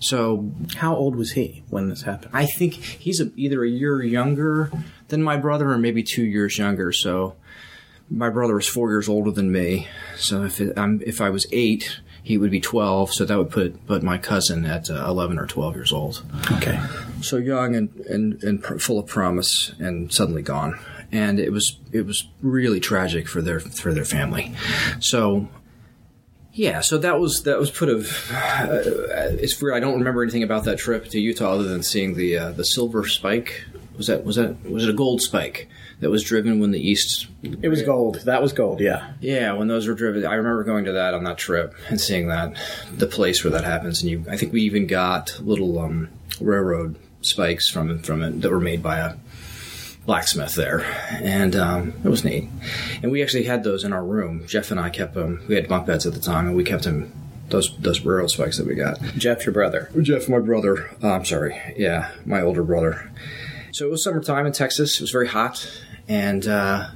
So 0.00 0.50
How 0.76 0.94
old 0.94 1.16
was 1.16 1.32
he 1.32 1.64
when 1.70 1.88
this 1.88 2.02
happened? 2.02 2.30
i 2.34 2.46
think 2.46 2.74
he's 2.74 3.20
a, 3.20 3.30
either 3.36 3.64
a 3.64 3.68
year 3.68 4.02
younger 4.02 4.70
than 5.08 5.22
my 5.22 5.36
brother 5.36 5.70
or 5.70 5.78
maybe 5.78 6.02
two 6.02 6.24
years 6.24 6.56
younger. 6.58 6.92
So 6.92 7.34
my 8.08 8.30
brother 8.30 8.56
is 8.58 8.68
four 8.68 8.90
years 8.90 9.08
older 9.08 9.32
than 9.32 9.50
me. 9.50 9.88
So 10.16 10.44
if 10.44 10.60
it, 10.60 10.76
um, 10.78 11.00
if 11.04 11.20
i 11.20 11.30
was 11.30 11.46
eight 11.50 12.00
he 12.22 12.38
would 12.38 12.50
be 12.50 12.60
12 12.60 13.12
so 13.12 13.24
that 13.24 13.38
would 13.38 13.50
put 13.50 13.86
put 13.86 14.02
my 14.02 14.18
cousin 14.18 14.64
at 14.64 14.90
uh, 14.90 15.04
11 15.08 15.38
or 15.38 15.46
12 15.46 15.74
years 15.74 15.92
old. 15.92 16.24
Okay. 16.52 16.80
So 17.26 17.36
young 17.36 17.74
and, 17.74 17.94
and, 18.06 18.42
and 18.42 18.62
pr- 18.62 18.78
full 18.78 18.98
of 18.98 19.06
promise 19.06 19.72
and 19.78 20.12
suddenly 20.12 20.42
gone. 20.42 20.78
And 21.12 21.38
it 21.38 21.52
was 21.52 21.78
it 21.92 22.04
was 22.04 22.26
really 22.42 22.80
tragic 22.80 23.28
for 23.28 23.40
their 23.40 23.60
for 23.60 23.94
their 23.94 24.04
family. 24.04 24.54
So 24.98 25.48
yeah, 26.56 26.80
so 26.80 26.96
that 26.98 27.20
was 27.20 27.42
that 27.42 27.58
was 27.58 27.70
put 27.70 27.90
of. 27.90 28.06
Uh, 28.32 28.80
it's 29.38 29.60
weird. 29.60 29.74
I 29.74 29.80
don't 29.80 29.98
remember 29.98 30.22
anything 30.22 30.42
about 30.42 30.64
that 30.64 30.78
trip 30.78 31.08
to 31.08 31.20
Utah 31.20 31.52
other 31.52 31.64
than 31.64 31.82
seeing 31.82 32.14
the 32.14 32.38
uh, 32.38 32.50
the 32.52 32.64
silver 32.64 33.06
spike. 33.06 33.66
Was 33.96 34.06
that 34.06 34.24
was 34.24 34.36
that 34.36 34.64
was 34.68 34.84
it 34.84 34.90
a 34.90 34.94
gold 34.94 35.20
spike 35.20 35.68
that 36.00 36.10
was 36.10 36.22
driven 36.22 36.58
when 36.58 36.70
the 36.70 36.80
east? 36.80 37.26
It 37.42 37.68
was 37.68 37.82
gold. 37.82 38.22
That 38.24 38.40
was 38.40 38.54
gold, 38.54 38.80
yeah. 38.80 39.12
Yeah, 39.20 39.52
when 39.52 39.68
those 39.68 39.86
were 39.86 39.94
driven, 39.94 40.24
I 40.24 40.34
remember 40.34 40.64
going 40.64 40.86
to 40.86 40.92
that 40.92 41.12
on 41.12 41.24
that 41.24 41.38
trip 41.38 41.74
and 41.88 42.00
seeing 42.00 42.28
that 42.28 42.56
the 42.90 43.06
place 43.06 43.44
where 43.44 43.50
that 43.52 43.64
happens. 43.64 44.02
And 44.02 44.10
you, 44.10 44.24
I 44.28 44.38
think 44.38 44.52
we 44.52 44.62
even 44.62 44.86
got 44.86 45.38
little 45.42 45.78
um, 45.78 46.08
railroad 46.40 46.96
spikes 47.26 47.68
from 47.68 47.98
from 48.00 48.22
it 48.22 48.40
that 48.42 48.50
were 48.50 48.60
made 48.60 48.82
by 48.82 48.98
a 48.98 49.14
blacksmith 50.06 50.54
there, 50.54 50.80
and 51.10 51.56
um, 51.56 51.92
it 52.04 52.08
was 52.08 52.24
neat. 52.24 52.48
And 53.02 53.10
we 53.10 53.22
actually 53.22 53.44
had 53.44 53.64
those 53.64 53.84
in 53.84 53.92
our 53.92 54.04
room. 54.04 54.46
Jeff 54.46 54.70
and 54.70 54.80
I 54.80 54.88
kept 54.88 55.14
them. 55.14 55.44
We 55.48 55.56
had 55.56 55.68
bunk 55.68 55.86
beds 55.86 56.06
at 56.06 56.14
the 56.14 56.20
time, 56.20 56.46
and 56.46 56.56
we 56.56 56.64
kept 56.64 56.84
them. 56.84 57.12
Those 57.48 57.76
those 57.78 58.00
railroad 58.00 58.30
spikes 58.30 58.58
that 58.58 58.66
we 58.66 58.74
got. 58.74 59.00
Jeff, 59.16 59.44
your 59.44 59.52
brother. 59.52 59.90
Jeff, 60.00 60.28
my 60.28 60.38
brother. 60.38 60.90
Uh, 61.02 61.12
I'm 61.12 61.24
sorry. 61.24 61.60
Yeah, 61.76 62.10
my 62.24 62.40
older 62.40 62.62
brother. 62.62 63.10
So 63.72 63.86
it 63.86 63.90
was 63.90 64.02
summertime 64.02 64.46
in 64.46 64.52
Texas. 64.52 64.96
It 64.96 65.02
was 65.02 65.10
very 65.10 65.28
hot, 65.28 65.68
and 66.08 66.46
uh, 66.46 66.88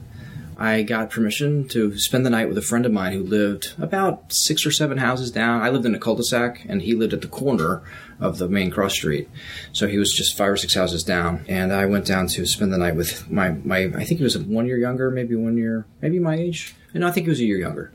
I 0.57 0.83
got 0.83 1.11
permission 1.11 1.69
to 1.69 1.97
spend 1.99 2.27
the 2.27 2.31
night 2.31 2.49
with 2.49 2.59
a 2.59 2.63
friend 2.63 2.85
of 2.85 2.93
mine 2.93 3.13
who 3.13 3.23
lived 3.23 3.75
about 3.79 4.33
six 4.33 4.67
or 4.67 4.71
seven 4.71 4.99
houses 4.99 5.31
down. 5.31 5.63
I 5.63 5.71
lived 5.71 5.87
in 5.87 5.95
a 5.95 5.99
cul-de-sac, 5.99 6.65
and 6.69 6.83
he 6.83 6.95
lived 6.95 7.13
at 7.13 7.23
the 7.23 7.29
corner 7.29 7.83
of 8.21 8.39
the 8.39 8.49
main 8.49 8.71
cross 8.71 8.93
street. 8.93 9.29
So 9.73 9.87
he 9.89 9.99
was 9.99 10.13
just 10.13 10.37
five 10.37 10.51
or 10.51 10.57
six 10.57 10.75
houses 10.75 11.03
down, 11.03 11.45
and 11.49 11.73
I 11.73 11.87
went 11.87 12.05
down 12.07 12.27
to 12.29 12.47
spend 12.47 12.73
the 12.73 12.79
night 12.79 12.97
with 12.97 13.31
my 13.31 13.51
my. 13.51 13.85
I 13.97 14.05
think 14.05 14.19
he 14.19 14.23
was 14.25 14.37
one 14.39 14.67
year 14.67 14.79
younger, 14.79 15.11
maybe 15.11 15.35
one 15.37 15.57
year, 15.57 15.87
maybe 16.01 16.19
my 16.19 16.35
age. 16.37 16.75
No, 16.93 17.07
I 17.07 17.13
think 17.13 17.27
he 17.27 17.31
was 17.31 17.41
a 17.41 17.45
year 17.45 17.59
younger, 17.59 17.93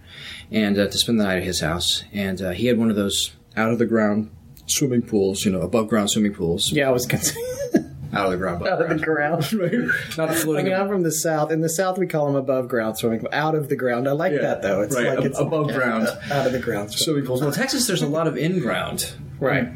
and 0.52 0.78
uh, 0.80 0.88
to 0.88 0.98
spend 0.98 1.20
the 1.20 1.24
night 1.26 1.38
at 1.38 1.44
his 1.44 1.60
house. 1.60 2.04
And 2.14 2.42
uh, 2.42 2.52
he 2.52 2.68
had 2.68 2.78
one 2.78 2.90
of 2.90 2.96
those 2.96 3.34
out 3.58 3.72
of 3.72 3.78
the 3.80 3.86
ground 3.86 4.32
swimming 4.68 5.02
pools, 5.02 5.46
you 5.46 5.52
know, 5.52 5.62
above 5.62 5.88
ground 5.90 6.10
swimming 6.10 6.34
pools. 6.34 6.72
Yeah, 6.72 6.88
I 6.88 6.92
was 6.92 7.04
say 7.06 7.42
Out 8.14 8.28
of 8.28 8.32
the 8.32 8.38
ground. 8.38 8.66
out 8.66 8.82
of 8.82 8.88
the 8.88 9.04
ground. 9.06 9.42
Not 10.18 10.30
I 10.30 10.36
floating. 10.36 10.66
mean, 10.66 10.74
I'm 10.74 10.88
from 10.88 11.04
the 11.04 11.12
south. 11.12 11.52
In 11.52 11.60
the 11.60 11.68
south, 11.68 11.98
we 11.98 12.08
call 12.08 12.28
them 12.28 12.36
above 12.36 12.70
ground 12.70 12.98
swimming. 12.98 13.26
Out 13.34 13.56
of 13.56 13.68
the 13.68 13.76
ground. 13.76 14.08
I 14.08 14.14
like 14.14 14.32
Yeah, 14.32 14.40
that 14.42 14.62
though. 14.62 14.82
It's 14.84 14.96
right, 14.96 15.18
like 15.18 15.26
it's 15.26 15.38
above 15.38 15.68
ground. 15.68 16.08
out 16.32 16.46
of 16.48 16.54
the 16.54 16.60
ground. 16.60 16.94
swimming 16.94 17.26
pools. 17.26 17.42
Well, 17.42 17.52
Texas, 17.52 17.88
there's 17.88 18.02
a 18.04 18.08
lot 18.08 18.28
of 18.28 18.38
in 18.38 18.60
ground. 18.60 19.14
Right. 19.40 19.70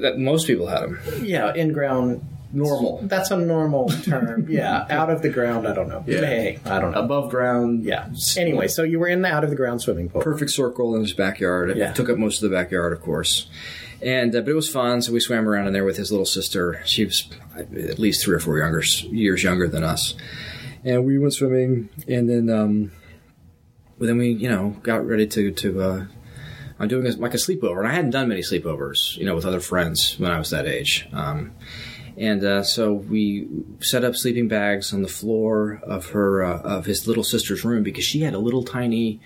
That 0.00 0.18
most 0.18 0.46
people 0.46 0.66
had 0.66 0.82
them. 0.82 0.98
Yeah, 1.22 1.52
in 1.54 1.72
ground. 1.72 2.24
Normal. 2.52 2.98
That's 3.04 3.30
a 3.30 3.36
normal 3.36 3.88
term. 3.90 4.46
Yeah, 4.50 4.84
out 4.90 5.08
of 5.08 5.22
the 5.22 5.28
ground. 5.28 5.68
I 5.68 5.72
don't 5.74 5.88
know. 5.88 6.02
Yeah. 6.04 6.20
Hey, 6.26 6.58
I 6.64 6.80
don't 6.80 6.90
know. 6.90 6.98
Above 7.00 7.30
ground. 7.30 7.84
Yeah. 7.84 8.08
Anyway, 8.36 8.66
so 8.66 8.82
you 8.82 8.98
were 8.98 9.06
in 9.06 9.22
the 9.22 9.28
out 9.28 9.44
of 9.44 9.50
the 9.50 9.56
ground 9.56 9.80
swimming 9.82 10.08
pool. 10.08 10.20
perfect 10.20 10.50
circle 10.50 10.96
in 10.96 11.02
his 11.02 11.12
backyard. 11.12 11.70
It 11.70 11.76
Yeah. 11.76 11.92
took 11.92 12.08
up 12.10 12.18
most 12.18 12.42
of 12.42 12.50
the 12.50 12.56
backyard, 12.56 12.92
of 12.92 13.00
course. 13.02 13.48
And 14.02 14.34
uh, 14.34 14.40
but 14.40 14.50
it 14.50 14.54
was 14.54 14.68
fun. 14.68 15.00
So 15.00 15.12
we 15.12 15.20
swam 15.20 15.48
around 15.48 15.68
in 15.68 15.72
there 15.72 15.84
with 15.84 15.96
his 15.96 16.10
little 16.10 16.26
sister. 16.26 16.82
She 16.86 17.04
was 17.04 17.28
at 17.56 18.00
least 18.00 18.24
three 18.24 18.34
or 18.34 18.40
four 18.40 18.58
younger 18.58 18.82
years 19.10 19.44
younger 19.44 19.68
than 19.68 19.84
us. 19.84 20.14
And 20.84 21.04
we 21.04 21.18
went 21.18 21.34
swimming, 21.34 21.88
and 22.08 22.28
then 22.28 22.50
um, 22.50 22.90
well, 23.98 24.08
then 24.08 24.18
we 24.18 24.30
you 24.30 24.48
know 24.48 24.70
got 24.82 25.06
ready 25.06 25.26
to 25.28 25.52
to. 25.52 25.80
Uh, 25.82 26.04
I'm 26.80 26.88
doing 26.88 27.06
a, 27.06 27.10
like 27.12 27.34
a 27.34 27.36
sleepover, 27.36 27.78
and 27.78 27.86
I 27.86 27.92
hadn't 27.92 28.10
done 28.10 28.28
many 28.28 28.40
sleepovers, 28.40 29.16
you 29.16 29.24
know, 29.26 29.34
with 29.34 29.44
other 29.44 29.60
friends 29.60 30.18
when 30.18 30.30
I 30.32 30.38
was 30.38 30.50
that 30.50 30.66
age. 30.66 31.06
Um, 31.12 31.52
and 32.16 32.42
uh, 32.44 32.62
so 32.64 32.92
we 32.92 33.48
set 33.80 34.02
up 34.02 34.16
sleeping 34.16 34.48
bags 34.48 34.92
on 34.92 35.02
the 35.02 35.08
floor 35.08 35.80
of 35.84 36.10
her 36.10 36.42
uh, 36.44 36.58
of 36.62 36.86
his 36.86 37.06
little 37.06 37.22
sister's 37.24 37.64
room 37.64 37.82
because 37.82 38.04
she 38.04 38.22
had 38.22 38.34
a 38.34 38.38
little 38.38 38.64
tiny 38.64 39.20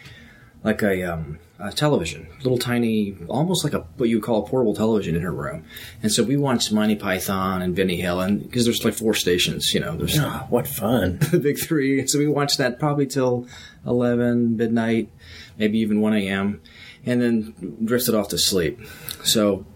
like 0.65 0.83
a, 0.83 1.03
um, 1.03 1.39
a 1.59 1.71
television, 1.73 2.27
little 2.43 2.57
tiny, 2.59 3.15
almost 3.29 3.65
like 3.65 3.75
a 3.75 3.81
what 3.99 4.09
you 4.09 4.17
would 4.17 4.25
call 4.25 4.45
a 4.45 4.49
portable 4.49 4.75
television 4.75 5.15
in 5.15 5.23
her 5.23 5.33
room. 5.33 5.65
And 6.03 6.11
so 6.11 6.23
we 6.23 6.37
watched 6.37 6.73
Monty 6.73 6.97
Python 6.97 7.63
and 7.63 7.77
Benny 7.77 7.97
Hill, 7.97 8.21
and 8.21 8.43
because 8.43 8.65
there's 8.65 8.85
like 8.85 8.95
four 8.95 9.15
stations, 9.15 9.75
you 9.75 9.81
know, 9.81 9.97
there's 9.97 10.19
Oh, 10.19 10.47
what 10.49 10.67
fun. 10.67 11.19
the 11.31 11.39
big 11.39 11.59
three. 11.59 12.07
So 12.07 12.19
we 12.19 12.27
watched 12.27 12.59
that 12.59 12.79
probably 12.79 13.07
till 13.07 13.47
eleven 13.87 14.57
midnight, 14.57 15.11
maybe 15.59 15.79
even 15.79 16.01
one 16.01 16.15
a.m., 16.15 16.61
and 17.07 17.21
then 17.21 17.55
drifted 17.85 18.15
off 18.15 18.29
to 18.29 18.39
sleep. 18.39 18.81
So. 19.23 19.67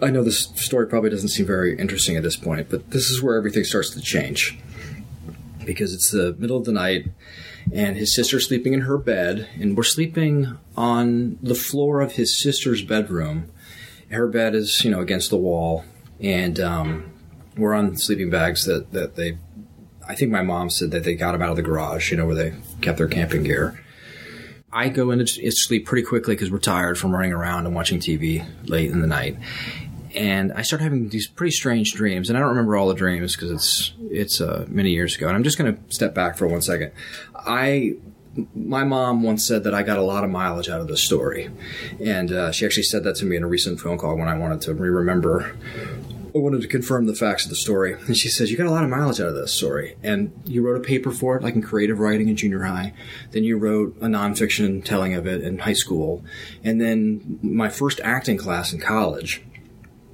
I 0.00 0.10
know 0.10 0.22
this 0.22 0.44
story 0.54 0.86
probably 0.86 1.10
doesn't 1.10 1.30
seem 1.30 1.44
very 1.44 1.76
interesting 1.76 2.16
at 2.16 2.22
this 2.22 2.36
point, 2.36 2.68
but 2.70 2.92
this 2.92 3.10
is 3.10 3.20
where 3.20 3.36
everything 3.36 3.64
starts 3.64 3.90
to 3.90 4.00
change. 4.00 4.56
Because 5.64 5.92
it's 5.92 6.12
the 6.12 6.36
middle 6.38 6.56
of 6.56 6.66
the 6.66 6.70
night, 6.70 7.10
and 7.72 7.96
his 7.96 8.14
sister's 8.14 8.46
sleeping 8.46 8.74
in 8.74 8.82
her 8.82 8.96
bed, 8.96 9.48
and 9.58 9.76
we're 9.76 9.82
sleeping 9.82 10.56
on 10.76 11.36
the 11.42 11.56
floor 11.56 12.00
of 12.00 12.12
his 12.12 12.40
sister's 12.40 12.80
bedroom. 12.80 13.50
Her 14.08 14.28
bed 14.28 14.54
is, 14.54 14.84
you 14.84 14.90
know, 14.92 15.00
against 15.00 15.30
the 15.30 15.36
wall, 15.36 15.84
and 16.20 16.60
um, 16.60 17.12
we're 17.56 17.74
on 17.74 17.96
sleeping 17.96 18.30
bags 18.30 18.66
that, 18.66 18.92
that 18.92 19.16
they, 19.16 19.36
I 20.08 20.14
think 20.14 20.30
my 20.30 20.42
mom 20.42 20.70
said 20.70 20.92
that 20.92 21.02
they 21.02 21.16
got 21.16 21.32
them 21.32 21.42
out 21.42 21.50
of 21.50 21.56
the 21.56 21.62
garage, 21.62 22.12
you 22.12 22.16
know, 22.16 22.26
where 22.26 22.36
they 22.36 22.54
kept 22.82 22.98
their 22.98 23.08
camping 23.08 23.42
gear. 23.42 23.80
I 24.72 24.88
go 24.90 25.10
into 25.10 25.50
sleep 25.50 25.86
pretty 25.86 26.06
quickly 26.06 26.34
because 26.34 26.50
we're 26.50 26.58
tired 26.58 26.98
from 26.98 27.12
running 27.14 27.32
around 27.32 27.66
and 27.66 27.74
watching 27.74 28.00
TV 28.00 28.46
late 28.68 28.90
in 28.90 29.00
the 29.00 29.06
night. 29.06 29.38
And 30.14 30.52
I 30.52 30.62
start 30.62 30.82
having 30.82 31.08
these 31.08 31.26
pretty 31.26 31.52
strange 31.52 31.92
dreams, 31.92 32.28
and 32.28 32.36
I 32.36 32.40
don't 32.40 32.50
remember 32.50 32.76
all 32.76 32.88
the 32.88 32.94
dreams 32.94 33.36
because 33.36 33.50
it's 33.50 33.92
it's 34.10 34.40
uh, 34.40 34.66
many 34.68 34.90
years 34.90 35.16
ago. 35.16 35.28
And 35.28 35.36
I'm 35.36 35.42
just 35.44 35.58
going 35.58 35.74
to 35.74 35.94
step 35.94 36.14
back 36.14 36.36
for 36.36 36.46
one 36.46 36.62
second. 36.62 36.92
I 37.34 37.96
my 38.54 38.84
mom 38.84 39.22
once 39.22 39.46
said 39.46 39.64
that 39.64 39.74
I 39.74 39.82
got 39.82 39.98
a 39.98 40.02
lot 40.02 40.24
of 40.24 40.30
mileage 40.30 40.68
out 40.68 40.80
of 40.80 40.88
this 40.88 41.02
story, 41.02 41.50
and 42.02 42.32
uh, 42.32 42.52
she 42.52 42.64
actually 42.64 42.84
said 42.84 43.04
that 43.04 43.16
to 43.16 43.26
me 43.26 43.36
in 43.36 43.42
a 43.42 43.46
recent 43.46 43.80
phone 43.80 43.98
call 43.98 44.16
when 44.16 44.28
I 44.28 44.36
wanted 44.36 44.60
to 44.62 44.74
re-remember. 44.74 45.56
I 46.34 46.38
wanted 46.38 46.60
to 46.62 46.68
confirm 46.68 47.06
the 47.06 47.14
facts 47.14 47.44
of 47.44 47.50
the 47.50 47.56
story, 47.56 47.94
and 47.94 48.16
she 48.16 48.28
says 48.28 48.50
you 48.50 48.56
got 48.56 48.66
a 48.66 48.70
lot 48.70 48.84
of 48.84 48.90
mileage 48.90 49.20
out 49.20 49.28
of 49.28 49.34
this 49.34 49.54
story, 49.54 49.96
and 50.02 50.32
you 50.44 50.62
wrote 50.62 50.76
a 50.76 50.84
paper 50.84 51.10
for 51.10 51.36
it, 51.36 51.42
like 51.42 51.54
in 51.54 51.62
creative 51.62 51.98
writing 51.98 52.28
in 52.28 52.36
junior 52.36 52.64
high. 52.64 52.92
Then 53.30 53.44
you 53.44 53.56
wrote 53.56 53.96
a 54.00 54.06
nonfiction 54.06 54.84
telling 54.84 55.14
of 55.14 55.26
it 55.26 55.42
in 55.42 55.60
high 55.60 55.72
school, 55.72 56.22
and 56.62 56.80
then 56.80 57.38
my 57.42 57.68
first 57.68 58.00
acting 58.04 58.36
class 58.36 58.72
in 58.72 58.80
college. 58.80 59.42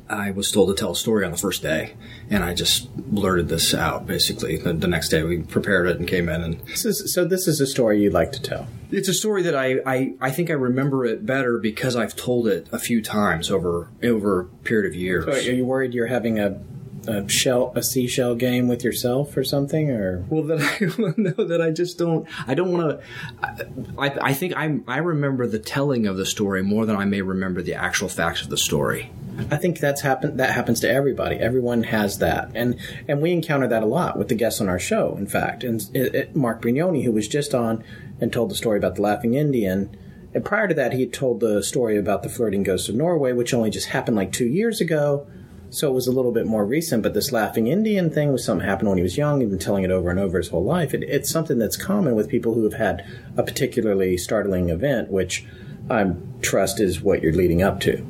I 0.09 0.31
was 0.33 0.51
told 0.51 0.69
to 0.69 0.75
tell 0.75 0.93
a 0.93 0.97
story 0.97 1.25
on 1.25 1.31
the 1.31 1.39
first 1.39 1.63
day, 1.63 1.95
and 2.29 2.45
I 2.45 2.53
just 2.55 2.95
blurted 2.95 3.49
this 3.49 3.73
out. 3.75 4.07
Basically, 4.07 4.59
the, 4.59 4.73
the 4.75 4.87
next 4.87 5.09
day 5.09 5.23
we 5.23 5.39
prepared 5.39 5.87
it 5.87 5.99
and 5.99 6.07
came 6.07 6.29
in, 6.29 6.43
and 6.43 6.61
This 6.67 6.85
is, 6.85 7.15
so 7.15 7.25
this 7.25 7.49
is 7.49 7.61
a 7.61 7.67
story 7.67 8.03
you'd 8.03 8.13
like 8.13 8.33
to 8.33 8.43
tell. 8.43 8.67
it's 8.91 9.09
a 9.09 9.15
story 9.15 9.43
that 9.43 9.55
I, 9.55 9.81
I, 9.87 10.15
I 10.21 10.31
think 10.31 10.51
I 10.51 10.55
remember 10.55 11.07
it 11.07 11.25
better 11.25 11.59
because 11.59 11.97
I've 11.97 12.15
told 12.15 12.47
it 12.49 12.69
a 12.71 12.79
few 12.79 13.03
times 13.03 13.51
over 13.51 13.89
over 14.03 14.41
a 14.41 14.45
period 14.45 14.93
of 14.93 14.95
years. 14.95 15.27
Are 15.27 15.53
you 15.53 15.65
worried 15.65 15.95
you're 15.95 16.07
having 16.07 16.39
a, 16.39 16.61
a 17.07 17.29
shell, 17.29 17.73
a 17.75 17.83
seashell 17.83 18.35
game 18.35 18.69
with 18.69 18.85
yourself 18.85 19.37
or 19.37 19.45
something, 19.45 19.91
or 19.91 20.25
Well, 20.29 20.43
that 20.45 20.61
I 20.61 21.15
know 21.17 21.45
that 21.45 21.61
I 21.61 21.71
just 21.71 21.99
don't. 21.99 22.27
I 22.47 22.55
don't 22.55 22.73
want 22.73 23.01
to. 23.01 23.67
I, 23.99 24.31
I 24.31 24.35
think 24.35 24.57
I 24.57 24.79
I 24.87 24.99
remember 24.99 25.47
the 25.47 25.59
telling 25.59 26.07
of 26.07 26.17
the 26.17 26.27
story 26.27 26.63
more 26.63 26.87
than 26.87 26.97
I 26.97 27.05
may 27.05 27.23
remember 27.23 27.63
the 27.63 27.75
actual 27.75 28.09
facts 28.09 28.43
of 28.43 28.51
the 28.51 28.57
story. 28.57 29.11
I 29.51 29.57
think 29.57 29.81
that's 29.81 30.01
happen. 30.01 30.37
That 30.37 30.53
happens 30.53 30.81
to 30.81 30.91
everybody. 30.91 31.37
Everyone 31.37 31.83
has 31.85 32.19
that, 32.19 32.51
and 32.55 32.79
and 33.09 33.21
we 33.21 33.33
encounter 33.33 33.67
that 33.69 33.83
a 33.83 33.87
lot 33.87 34.19
with 34.19 34.29
the 34.29 34.35
guests 34.35 34.61
on 34.61 34.69
our 34.69 34.79
show. 34.79 35.17
In 35.17 35.27
fact, 35.27 35.65
and 35.65 35.81
it, 35.93 36.15
it, 36.15 36.37
Mark 36.37 36.63
Brignoni, 36.63 37.05
who 37.05 37.13
was 37.13 37.29
just 37.29 37.55
on 37.55 37.83
and 38.21 38.33
told 38.33 38.51
the 38.51 38.55
story 38.55 38.79
about 38.79 38.95
the 38.95 39.03
Laughing 39.03 39.35
Indian, 39.35 39.97
and 40.35 40.45
prior 40.45 40.69
to 40.69 40.75
that, 40.75 40.93
he 40.93 41.01
had 41.01 41.13
told 41.13 41.41
the 41.41 41.63
story 41.63 41.97
about 41.97 42.23
the 42.23 42.29
flirting 42.29 42.65
ghost 42.65 42.89
of 42.89 42.97
Norway, 42.97 43.33
which 43.33 43.55
only 43.55 43.71
just 43.71 43.89
happened 43.89 44.17
like 44.17 44.33
two 44.33 44.47
years 44.47 44.81
ago. 44.81 45.27
So 45.75 45.91
it 45.91 45.95
was 45.95 46.07
a 46.07 46.13
little 46.13 46.31
bit 46.31 46.47
more 46.47 46.65
recent. 46.65 47.03
But 47.03 47.15
this 47.15 47.33
Laughing 47.33 47.67
Indian 47.67 48.11
thing 48.11 48.33
was 48.33 48.45
something 48.45 48.65
that 48.65 48.71
happened 48.71 48.91
when 48.91 48.99
he 48.99 49.03
was 49.03 49.17
young. 49.17 49.41
He'd 49.41 49.51
been 49.51 49.59
telling 49.59 49.85
it 49.85 49.91
over 49.91 50.09
and 50.09 50.21
over 50.21 50.39
his 50.39 50.49
whole 50.49 50.65
life. 50.65 50.95
It, 50.95 51.03
it's 51.03 51.31
something 51.31 51.59
that's 51.59 51.77
common 51.77 52.15
with 52.15 52.29
people 52.29 52.55
who 52.55 52.63
have 52.65 52.75
had 52.75 53.05
a 53.37 53.43
particularly 53.43 54.17
startling 54.17 54.69
event, 54.69 55.11
which 55.11 55.45
I 55.91 56.13
trust 56.43 56.81
is 56.81 57.01
what 57.01 57.23
you're 57.23 57.33
leading 57.33 57.63
up 57.63 57.81
to. 57.81 58.07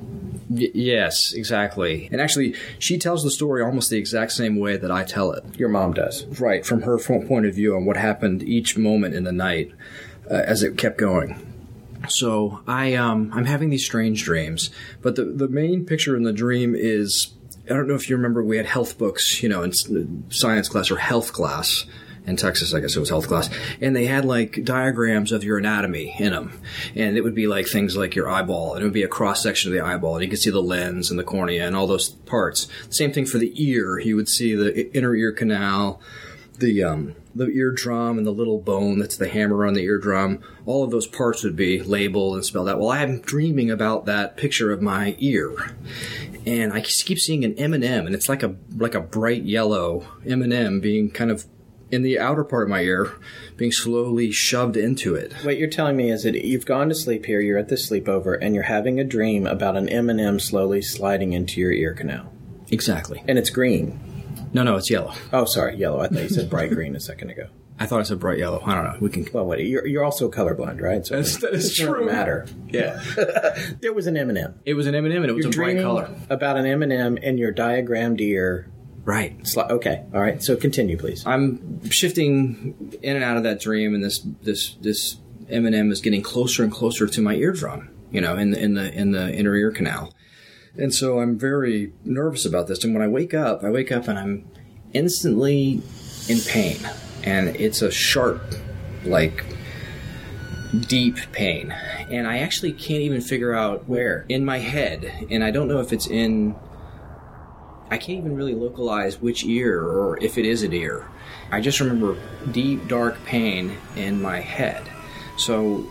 Y- 0.51 0.71
yes, 0.75 1.33
exactly. 1.33 2.09
And 2.13 2.21
actually, 2.21 2.55
she 2.79 2.99
tells 2.99 3.25
the 3.25 3.31
story 3.31 3.63
almost 3.63 3.89
the 3.89 3.97
exact 3.97 4.33
same 4.33 4.57
way 4.57 4.77
that 4.77 4.91
I 4.91 5.05
tell 5.05 5.33
it. 5.33 5.45
Your 5.59 5.71
mom 5.71 5.95
does. 5.95 6.27
Right, 6.39 6.67
from 6.67 6.83
her 6.83 6.99
point 6.99 7.47
of 7.47 7.55
view 7.55 7.75
on 7.75 7.87
what 7.87 7.97
happened 7.97 8.43
each 8.43 8.77
moment 8.77 9.15
in 9.15 9.25
the 9.25 9.33
night 9.33 9.73
uh, 10.31 10.35
as 10.35 10.63
it 10.63 10.77
kept 10.77 10.99
going. 10.99 11.51
So 12.09 12.61
I 12.67 12.95
um, 12.95 13.31
I'm 13.33 13.47
having 13.47 13.71
these 13.71 13.87
strange 13.87 14.23
dreams, 14.23 14.69
but 15.01 15.17
the 15.17 15.25
the 15.25 15.49
main 15.49 15.87
picture 15.87 16.15
in 16.15 16.25
the 16.25 16.35
dream 16.35 16.75
is 16.77 17.33
I 17.67 17.75
don't 17.75 17.89
know 17.89 17.95
if 17.95 18.11
you 18.11 18.17
remember 18.17 18.43
we 18.43 18.57
had 18.57 18.67
health 18.67 18.99
books, 18.99 19.43
you 19.43 19.49
know, 19.49 19.63
in 19.63 19.71
uh, 19.71 20.33
science 20.33 20.69
class 20.69 20.91
or 20.91 20.97
health 20.97 21.33
class 21.33 21.87
in 22.27 22.37
Texas, 22.37 22.73
I 22.73 22.81
guess 22.81 22.97
it 22.97 23.01
was 23.01 23.11
health 23.11 23.29
class, 23.29 23.51
and 23.81 23.95
they 23.95 24.07
had 24.07 24.25
like 24.25 24.65
diagrams 24.65 25.31
of 25.31 25.45
your 25.45 25.59
anatomy 25.59 26.15
in 26.19 26.33
them, 26.33 26.61
and 26.95 27.17
it 27.17 27.23
would 27.23 27.35
be 27.35 27.47
like 27.47 27.67
things 27.67 27.97
like 27.97 28.15
your 28.15 28.31
eyeball, 28.31 28.75
and 28.75 28.83
it 28.83 28.85
would 28.85 28.95
be 28.95 29.03
a 29.03 29.09
cross 29.09 29.43
section 29.43 29.71
of 29.71 29.79
the 29.79 29.85
eyeball, 29.85 30.15
and 30.15 30.25
you 30.25 30.31
could 30.31 30.39
see 30.39 30.51
the 30.51 30.63
lens 30.63 31.11
and 31.11 31.19
the 31.19 31.25
cornea 31.25 31.67
and 31.67 31.77
all 31.77 31.87
those 31.87 32.09
parts. 32.09 32.67
Same 32.89 33.13
thing 33.13 33.27
for 33.27 33.39
the 33.39 33.53
ear, 33.63 33.99
you 33.99 34.17
would 34.17 34.29
see 34.29 34.55
the 34.55 34.95
inner 34.97 35.15
ear 35.15 35.33
canal, 35.33 36.01
the 36.59 36.83
um, 36.83 37.15
the 37.35 37.49
eardrum 37.49 38.19
and 38.19 38.27
the 38.27 38.33
little 38.33 38.61
bone 38.61 38.99
that's 38.99 39.17
the 39.17 39.29
hammer 39.29 39.67
on 39.67 39.75
the 39.75 39.83
eardrum. 39.83 40.41
All 40.67 40.85
of 40.85 40.91
those 40.91 41.07
parts 41.07 41.43
would 41.43 41.57
be 41.57 41.83
labeled 41.83 42.37
and 42.37 42.45
spelled 42.45 42.69
out. 42.69 42.79
Well, 42.79 42.91
I'm 42.91 43.21
dreaming 43.21 43.71
about 43.71 44.07
that 44.07 44.37
picture 44.37 44.73
of 44.73 44.81
my 44.81 45.17
ear, 45.19 45.77
and 46.47 46.73
I 46.73 46.81
keep 46.81 47.19
seeing 47.19 47.45
an 47.45 47.55
M 47.55 47.75
and 47.75 47.85
M, 47.85 48.07
and 48.07 48.15
it's 48.15 48.29
like 48.29 48.43
a 48.43 48.57
like 48.77 48.95
a 48.95 49.01
bright 49.01 49.45
yellow 49.45 50.07
M 50.27 50.43
and 50.43 50.53
M 50.53 50.81
being 50.81 51.11
kind 51.11 51.31
of 51.31 51.47
in 51.91 52.03
the 52.03 52.19
outer 52.19 52.45
part 52.45 52.65
of 52.65 52.69
my 52.69 52.81
ear, 52.81 53.13
being 53.57 53.71
slowly 53.71 54.31
shoved 54.33 54.77
into 54.77 55.15
it. 55.15 55.33
What 55.45 55.59
you're 55.59 55.69
telling 55.69 55.97
me 55.97 56.11
is 56.11 56.25
that 56.25 56.35
you've 56.45 56.67
gone 56.67 56.89
to 56.89 56.95
sleep 56.95 57.27
here, 57.27 57.41
you're 57.41 57.59
at 57.59 57.69
the 57.69 57.77
sleepover, 57.77 58.37
and 58.41 58.55
you're 58.55 58.65
having 58.65 58.99
a 58.99 59.05
dream 59.05 59.47
about 59.47 59.77
an 59.77 59.89
M&M 59.89 60.41
slowly 60.41 60.83
sliding 60.83 61.35
into 61.35 61.61
your 61.61 61.71
ear 61.73 61.95
canal. 61.95 62.33
Exactly. 62.71 63.23
And 63.29 63.39
it's 63.39 63.51
green. 63.51 64.01
No, 64.55 64.63
no, 64.63 64.77
it's 64.77 64.89
yellow. 64.91 65.13
Oh, 65.33 65.45
sorry, 65.45 65.77
yellow. 65.77 66.01
I 66.01 66.09
thought 66.09 66.23
you 66.23 66.29
said 66.29 66.49
bright 66.49 66.71
green 66.71 66.95
a 66.97 67.01
second 67.01 67.31
ago. 67.31 67.49
I 67.79 67.87
thought 67.87 68.01
it 68.01 68.07
said 68.07 68.21
bright 68.21 68.39
yellow. 68.39 68.63
I 68.65 68.75
don't 68.77 68.85
know. 68.85 68.97
We 69.01 69.11
can. 69.11 69.27
Well, 69.33 69.47
wait, 69.47 69.67
you're, 69.67 69.85
you're 69.87 70.05
also 70.05 70.31
colorblind, 70.31 70.81
right? 70.81 71.05
So 71.05 71.17
That's- 71.17 71.39
that 71.39 71.53
is 71.55 71.67
it 71.73 71.83
doesn't 71.83 71.93
true. 71.95 72.07
matter. 72.07 72.47
Yeah. 72.69 73.03
There 73.81 73.93
was 73.93 74.07
an 74.07 74.17
M&M. 74.17 74.61
It 74.65 74.75
was 74.75 74.87
an 74.87 74.95
M 74.95 75.05
and 75.05 75.13
M, 75.13 75.23
and 75.25 75.31
it 75.31 75.35
was 75.35 75.45
You're 75.45 75.53
a 75.53 75.57
bright 75.57 75.83
color. 75.83 76.09
about 76.31 76.57
an 76.57 76.67
M&M 76.67 77.19
in 77.19 77.37
your 77.39 77.51
diagrammed 77.51 78.21
ear 78.21 78.71
Right. 79.05 79.39
Sli- 79.43 79.69
okay. 79.71 80.03
All 80.15 80.21
right. 80.21 80.43
So 80.43 80.57
continue, 80.57 80.97
please. 80.97 81.27
I'm 81.27 81.85
shifting 81.91 82.97
in 83.03 83.17
and 83.17 83.25
out 83.25 83.37
of 83.37 83.43
that 83.43 83.61
dream, 83.61 83.95
and 83.95 84.03
this 84.03 84.21
this 84.43 84.75
this 84.81 85.17
M&M 85.51 85.91
is 85.93 86.01
getting 86.01 86.23
closer 86.23 86.63
and 86.63 86.73
closer 86.73 87.07
to 87.07 87.21
my 87.21 87.35
eardrum. 87.35 87.91
You 88.13 88.21
know, 88.23 88.37
in 88.37 88.53
the 88.53 88.63
in 88.63 88.75
the 88.75 88.91
in 88.95 89.11
the 89.11 89.31
inner 89.35 89.55
ear 89.57 89.73
canal, 89.73 90.15
and 90.77 90.95
so 90.95 91.21
I'm 91.21 91.39
very 91.39 91.93
nervous 92.05 92.45
about 92.45 92.67
this. 92.67 92.85
And 92.85 92.95
when 92.95 93.03
I 93.03 93.09
wake 93.09 93.35
up, 93.35 93.63
I 93.63 93.71
wake 93.71 93.93
up 93.93 94.09
and 94.09 94.19
I'm 94.19 94.49
instantly 94.93 95.81
in 96.29 96.41
pain, 96.41 96.79
and 97.23 97.49
it's 97.57 97.83
a 97.83 97.91
sharp, 97.91 98.43
like 99.05 99.45
deep 100.89 101.19
pain, 101.33 101.71
and 102.11 102.27
I 102.27 102.39
actually 102.39 102.73
can't 102.73 103.03
even 103.03 103.21
figure 103.21 103.55
out 103.55 103.89
Where? 103.89 104.25
in 104.29 104.45
my 104.45 104.59
head, 104.59 105.27
and 105.31 105.45
I 105.45 105.51
don't 105.51 105.69
know 105.69 105.81
if 105.81 105.93
it's 105.93 106.07
in. 106.07 106.55
I 107.91 107.99
can't 107.99 108.19
even 108.19 108.35
really 108.35 108.55
localize 108.55 109.21
which 109.21 109.45
ear 109.45 109.83
or 109.83 110.19
if 110.23 110.39
it 110.39 110.47
is 110.47 110.63
an 110.63 110.73
ear. 110.73 111.07
I 111.51 111.61
just 111.61 111.81
remember 111.81 112.17
deep, 112.51 112.89
dark 112.89 113.23
pain 113.25 113.77
in 113.95 114.21
my 114.21 114.41
head. 114.41 114.83
So 115.37 115.87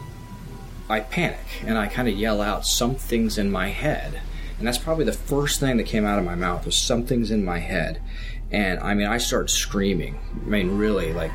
I 0.89 1.01
panic 1.01 1.63
and 1.65 1.77
I 1.77 1.87
kind 1.87 2.07
of 2.07 2.15
yell 2.15 2.41
out, 2.41 2.65
Something's 2.65 3.37
in 3.37 3.51
my 3.51 3.69
head. 3.69 4.21
And 4.63 4.67
that's 4.69 4.77
probably 4.77 5.03
the 5.03 5.11
first 5.11 5.59
thing 5.59 5.75
that 5.75 5.83
came 5.83 6.05
out 6.05 6.17
of 6.17 6.23
my 6.23 6.35
mouth 6.35 6.65
was 6.65 6.77
something's 6.77 7.31
in 7.31 7.43
my 7.43 7.59
head. 7.59 8.01
And 8.49 8.79
I 8.79 8.93
mean, 8.93 9.07
I 9.07 9.17
start 9.17 9.49
screaming. 9.49 10.17
I 10.33 10.47
mean, 10.47 10.77
really, 10.77 11.11
like 11.11 11.33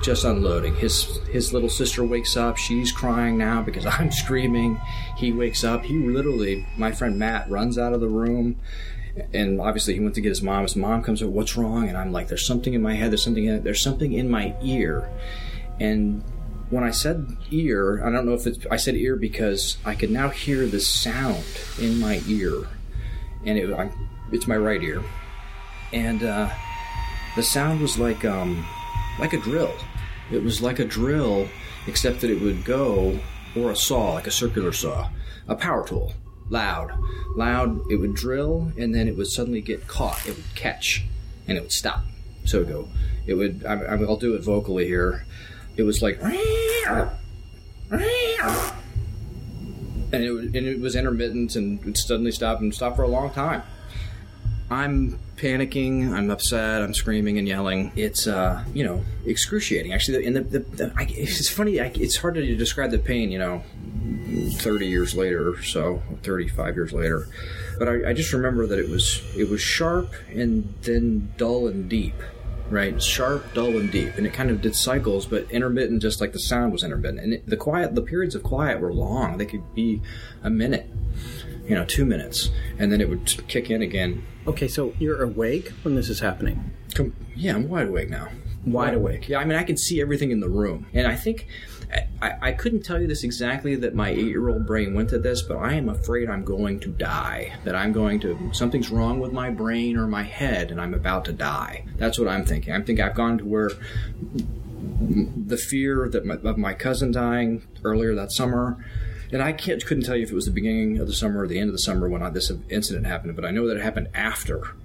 just 0.00 0.24
unloading. 0.24 0.74
His 0.76 1.18
his 1.30 1.52
little 1.52 1.68
sister 1.68 2.02
wakes 2.02 2.38
up. 2.38 2.56
She's 2.56 2.90
crying 2.90 3.36
now 3.36 3.60
because 3.60 3.84
I'm 4.00 4.10
screaming. 4.10 4.80
He 5.14 5.30
wakes 5.30 5.62
up. 5.62 5.84
He 5.84 5.98
literally, 5.98 6.66
my 6.78 6.90
friend 6.90 7.18
Matt, 7.18 7.50
runs 7.50 7.76
out 7.76 7.92
of 7.92 8.00
the 8.00 8.08
room. 8.08 8.56
And 9.34 9.60
obviously, 9.60 9.92
he 9.92 10.00
went 10.00 10.14
to 10.14 10.22
get 10.22 10.30
his 10.30 10.40
mom. 10.40 10.62
His 10.62 10.74
mom 10.74 11.02
comes 11.02 11.22
up. 11.22 11.28
What's 11.28 11.58
wrong? 11.58 11.90
And 11.90 11.98
I'm 11.98 12.12
like, 12.12 12.28
there's 12.28 12.46
something 12.46 12.72
in 12.72 12.80
my 12.80 12.94
head. 12.94 13.10
There's 13.10 13.22
something. 13.22 13.44
In, 13.44 13.62
there's 13.62 13.82
something 13.82 14.14
in 14.14 14.30
my 14.30 14.56
ear. 14.62 15.06
And 15.78 16.24
when 16.74 16.82
I 16.82 16.90
said 16.90 17.36
ear, 17.52 18.04
I 18.04 18.10
don't 18.10 18.26
know 18.26 18.34
if 18.34 18.48
it's. 18.48 18.66
I 18.68 18.76
said 18.78 18.96
ear 18.96 19.14
because 19.14 19.78
I 19.84 19.94
could 19.94 20.10
now 20.10 20.28
hear 20.28 20.66
the 20.66 20.80
sound 20.80 21.44
in 21.80 22.00
my 22.00 22.20
ear, 22.26 22.66
and 23.46 23.56
it, 23.56 23.72
I, 23.72 23.92
it's 24.32 24.48
my 24.48 24.56
right 24.56 24.82
ear, 24.82 25.00
and 25.92 26.24
uh, 26.24 26.50
the 27.36 27.44
sound 27.44 27.80
was 27.80 27.96
like 27.96 28.24
um, 28.24 28.66
like 29.20 29.32
a 29.34 29.40
drill. 29.40 29.72
It 30.32 30.42
was 30.42 30.60
like 30.60 30.80
a 30.80 30.84
drill, 30.84 31.48
except 31.86 32.22
that 32.22 32.30
it 32.30 32.40
would 32.40 32.64
go, 32.64 33.20
or 33.54 33.70
a 33.70 33.76
saw, 33.76 34.14
like 34.14 34.26
a 34.26 34.32
circular 34.32 34.72
saw, 34.72 35.10
a 35.46 35.54
power 35.54 35.86
tool, 35.86 36.12
loud, 36.50 36.90
loud. 37.36 37.88
It 37.88 38.00
would 38.00 38.14
drill, 38.14 38.72
and 38.76 38.92
then 38.92 39.06
it 39.06 39.16
would 39.16 39.28
suddenly 39.28 39.60
get 39.60 39.86
caught. 39.86 40.26
It 40.26 40.34
would 40.34 40.54
catch, 40.56 41.04
and 41.46 41.56
it 41.56 41.60
would 41.60 41.72
stop. 41.72 42.02
So 42.46 42.58
it 42.58 42.66
would 42.66 42.68
go. 42.68 42.88
It 43.26 43.34
would. 43.34 43.64
I, 43.64 43.74
I'll 43.74 44.16
do 44.16 44.34
it 44.34 44.42
vocally 44.42 44.86
here. 44.86 45.24
It 45.76 45.82
was 45.82 46.02
like, 46.02 46.20
and 50.12 50.22
it, 50.24 50.30
and 50.30 50.56
it 50.56 50.80
was 50.80 50.96
intermittent 50.96 51.56
and 51.56 51.84
would 51.84 51.98
suddenly 51.98 52.32
stop 52.32 52.60
and 52.60 52.74
stop 52.74 52.96
for 52.96 53.02
a 53.02 53.08
long 53.08 53.30
time. 53.30 53.62
I'm 54.70 55.18
panicking. 55.36 56.12
I'm 56.12 56.30
upset. 56.30 56.82
I'm 56.82 56.94
screaming 56.94 57.38
and 57.38 57.46
yelling. 57.46 57.92
It's 57.96 58.26
uh, 58.26 58.64
you 58.72 58.84
know, 58.84 59.04
excruciating. 59.26 59.92
Actually, 59.92 60.24
and 60.26 60.36
the, 60.36 60.40
the, 60.40 60.58
the 60.60 60.92
I, 60.96 61.06
it's 61.10 61.50
funny. 61.50 61.80
I, 61.80 61.92
it's 61.94 62.16
hard 62.16 62.34
to 62.36 62.56
describe 62.56 62.90
the 62.90 62.98
pain. 62.98 63.30
You 63.30 63.38
know, 63.38 63.62
thirty 64.54 64.86
years 64.86 65.14
later 65.14 65.50
or 65.50 65.62
so, 65.62 66.02
thirty-five 66.22 66.76
years 66.76 66.92
later. 66.92 67.28
But 67.78 67.88
I, 67.88 68.10
I 68.10 68.12
just 68.14 68.32
remember 68.32 68.66
that 68.66 68.78
it 68.78 68.88
was 68.88 69.22
it 69.36 69.50
was 69.50 69.60
sharp 69.60 70.14
and 70.30 70.72
then 70.82 71.32
dull 71.36 71.66
and 71.68 71.88
deep. 71.88 72.14
Right, 72.70 73.00
sharp, 73.00 73.52
dull, 73.52 73.76
and 73.76 73.92
deep, 73.92 74.16
and 74.16 74.26
it 74.26 74.32
kind 74.32 74.50
of 74.50 74.62
did 74.62 74.74
cycles, 74.74 75.26
but 75.26 75.50
intermittent, 75.50 76.00
just 76.00 76.20
like 76.20 76.32
the 76.32 76.38
sound 76.38 76.72
was 76.72 76.82
intermittent. 76.82 77.20
And 77.20 77.34
it, 77.34 77.46
the 77.46 77.58
quiet, 77.58 77.94
the 77.94 78.02
periods 78.02 78.34
of 78.34 78.42
quiet 78.42 78.80
were 78.80 78.92
long; 78.92 79.36
they 79.36 79.44
could 79.44 79.74
be 79.74 80.00
a 80.42 80.48
minute, 80.48 80.88
you 81.68 81.74
know, 81.74 81.84
two 81.84 82.06
minutes, 82.06 82.50
and 82.78 82.90
then 82.90 83.02
it 83.02 83.08
would 83.08 83.26
kick 83.48 83.70
in 83.70 83.82
again. 83.82 84.24
Okay. 84.46 84.66
So 84.66 84.94
you're 84.98 85.22
awake 85.22 85.68
when 85.82 85.94
this 85.94 86.08
is 86.08 86.20
happening. 86.20 86.72
Com- 86.94 87.14
yeah, 87.36 87.54
I'm 87.54 87.68
wide 87.68 87.88
awake 87.88 88.08
now. 88.08 88.28
Wide 88.64 88.94
awake. 88.94 89.28
Yeah, 89.28 89.38
I 89.38 89.44
mean, 89.44 89.58
I 89.58 89.62
can 89.62 89.76
see 89.76 90.00
everything 90.00 90.30
in 90.30 90.40
the 90.40 90.48
room, 90.48 90.86
and 90.94 91.06
I 91.06 91.16
think 91.16 91.46
I, 92.22 92.32
I 92.40 92.52
couldn't 92.52 92.82
tell 92.82 93.00
you 93.00 93.06
this 93.06 93.24
exactly 93.24 93.76
that 93.76 93.94
my 93.94 94.10
eight-year-old 94.10 94.66
brain 94.66 94.94
went 94.94 95.10
to 95.10 95.18
this, 95.18 95.42
but 95.42 95.56
I 95.58 95.74
am 95.74 95.88
afraid 95.88 96.28
I'm 96.28 96.44
going 96.44 96.80
to 96.80 96.88
die. 96.88 97.54
That 97.64 97.74
I'm 97.74 97.92
going 97.92 98.20
to 98.20 98.50
something's 98.52 98.90
wrong 98.90 99.20
with 99.20 99.32
my 99.32 99.50
brain 99.50 99.96
or 99.96 100.06
my 100.06 100.22
head, 100.22 100.70
and 100.70 100.80
I'm 100.80 100.94
about 100.94 101.24
to 101.26 101.32
die. 101.32 101.84
That's 101.96 102.18
what 102.18 102.28
I'm 102.28 102.44
thinking. 102.44 102.72
I'm 102.72 102.84
thinking 102.84 103.04
I've 103.04 103.14
gone 103.14 103.38
to 103.38 103.44
where 103.44 103.70
the 105.46 105.56
fear 105.56 106.08
that 106.08 106.24
my, 106.24 106.34
of 106.34 106.58
my 106.58 106.74
cousin 106.74 107.12
dying 107.12 107.62
earlier 107.84 108.14
that 108.14 108.32
summer. 108.32 108.82
And 109.32 109.42
I 109.42 109.52
can't, 109.52 109.84
couldn't 109.84 110.04
tell 110.04 110.16
you 110.16 110.22
if 110.22 110.30
it 110.30 110.34
was 110.34 110.44
the 110.44 110.52
beginning 110.52 110.98
of 110.98 111.06
the 111.08 111.12
summer 111.12 111.40
or 111.42 111.48
the 111.48 111.58
end 111.58 111.68
of 111.68 111.74
the 111.74 111.80
summer 111.80 112.08
when 112.08 112.22
I, 112.22 112.30
this 112.30 112.52
incident 112.68 113.06
happened, 113.06 113.34
but 113.34 113.44
I 113.44 113.50
know 113.50 113.66
that 113.66 113.76
it 113.76 113.82
happened 113.82 114.08
after 114.14 114.76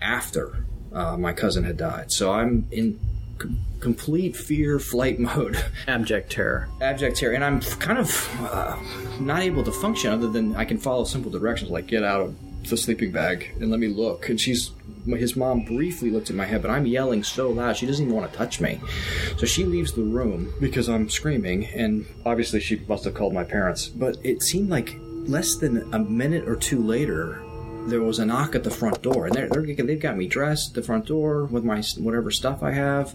after 0.00 0.64
uh, 0.92 1.16
my 1.16 1.32
cousin 1.32 1.64
had 1.64 1.76
died. 1.76 2.10
So 2.10 2.32
I'm 2.32 2.66
in 2.70 2.98
com- 3.42 3.58
complete 3.80 4.36
fear 4.36 4.78
flight 4.78 5.18
mode, 5.28 5.62
Abject 5.86 6.30
terror. 6.32 6.68
abject 6.80 7.16
terror, 7.16 7.32
and 7.34 7.44
I'm 7.44 7.60
kind 7.60 7.98
of 7.98 8.30
uh, 8.50 8.76
not 9.20 9.42
able 9.42 9.62
to 9.64 9.72
function 9.72 10.10
other 10.12 10.28
than 10.28 10.54
I 10.56 10.64
can 10.64 10.78
follow 10.78 11.04
simple 11.04 11.30
directions 11.30 11.70
like 11.70 11.86
get 11.86 12.04
out 12.04 12.20
of 12.22 12.34
the 12.70 12.76
sleeping 12.76 13.10
bag 13.10 13.52
and 13.60 13.70
let 13.70 13.80
me 13.80 13.88
look. 13.88 14.28
And 14.28 14.40
she's 14.40 14.70
his 15.06 15.34
mom 15.34 15.64
briefly 15.64 16.10
looked 16.10 16.30
at 16.30 16.36
my 16.36 16.44
head, 16.44 16.62
but 16.62 16.70
I'm 16.70 16.86
yelling 16.86 17.24
so 17.24 17.50
loud 17.50 17.76
she 17.76 17.86
doesn't 17.86 18.04
even 18.04 18.14
want 18.14 18.30
to 18.30 18.38
touch 18.38 18.60
me. 18.60 18.78
So 19.36 19.46
she 19.46 19.64
leaves 19.64 19.92
the 19.92 20.02
room 20.02 20.54
because 20.60 20.88
I'm 20.88 21.10
screaming, 21.10 21.66
and 21.66 22.06
obviously 22.24 22.60
she 22.60 22.76
must 22.88 23.02
have 23.04 23.14
called 23.14 23.34
my 23.34 23.42
parents. 23.42 23.88
But 23.88 24.16
it 24.22 24.42
seemed 24.44 24.68
like 24.70 24.94
less 25.26 25.56
than 25.56 25.92
a 25.92 25.98
minute 25.98 26.48
or 26.48 26.54
two 26.54 26.80
later, 26.80 27.42
there 27.86 28.00
was 28.02 28.18
a 28.18 28.24
knock 28.26 28.54
at 28.54 28.64
the 28.64 28.70
front 28.70 29.02
door, 29.02 29.26
and 29.26 29.34
they're, 29.34 29.48
they're 29.48 29.62
they've 29.84 30.00
got 30.00 30.16
me 30.16 30.26
dressed 30.26 30.74
the 30.74 30.82
front 30.82 31.06
door 31.06 31.44
with 31.44 31.64
my 31.64 31.82
whatever 31.98 32.30
stuff 32.30 32.62
I 32.62 32.72
have, 32.72 33.14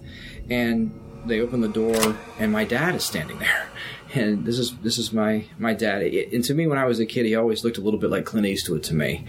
and 0.50 0.92
they 1.26 1.40
open 1.40 1.62
the 1.62 1.68
door, 1.68 2.16
and 2.40 2.52
my 2.52 2.64
dad 2.64 2.96
is 2.96 3.04
standing 3.04 3.40
there. 3.46 3.68
And 4.14 4.46
this 4.46 4.58
is 4.58 4.78
this 4.78 4.98
is 4.98 5.12
my 5.12 5.46
my 5.58 5.74
dad. 5.74 6.02
It- 6.02 6.32
and 6.34 6.44
to 6.46 6.54
me, 6.54 6.66
when 6.68 6.78
I 6.78 6.86
was 6.86 7.00
a 7.00 7.06
kid, 7.06 7.26
he 7.26 7.36
always 7.36 7.64
looked 7.64 7.78
a 7.78 7.82
little 7.82 8.00
bit 8.00 8.10
like 8.10 8.26
Clint 8.26 8.48
Eastwood 8.48 8.84
to 8.84 8.96
me, 8.96 9.26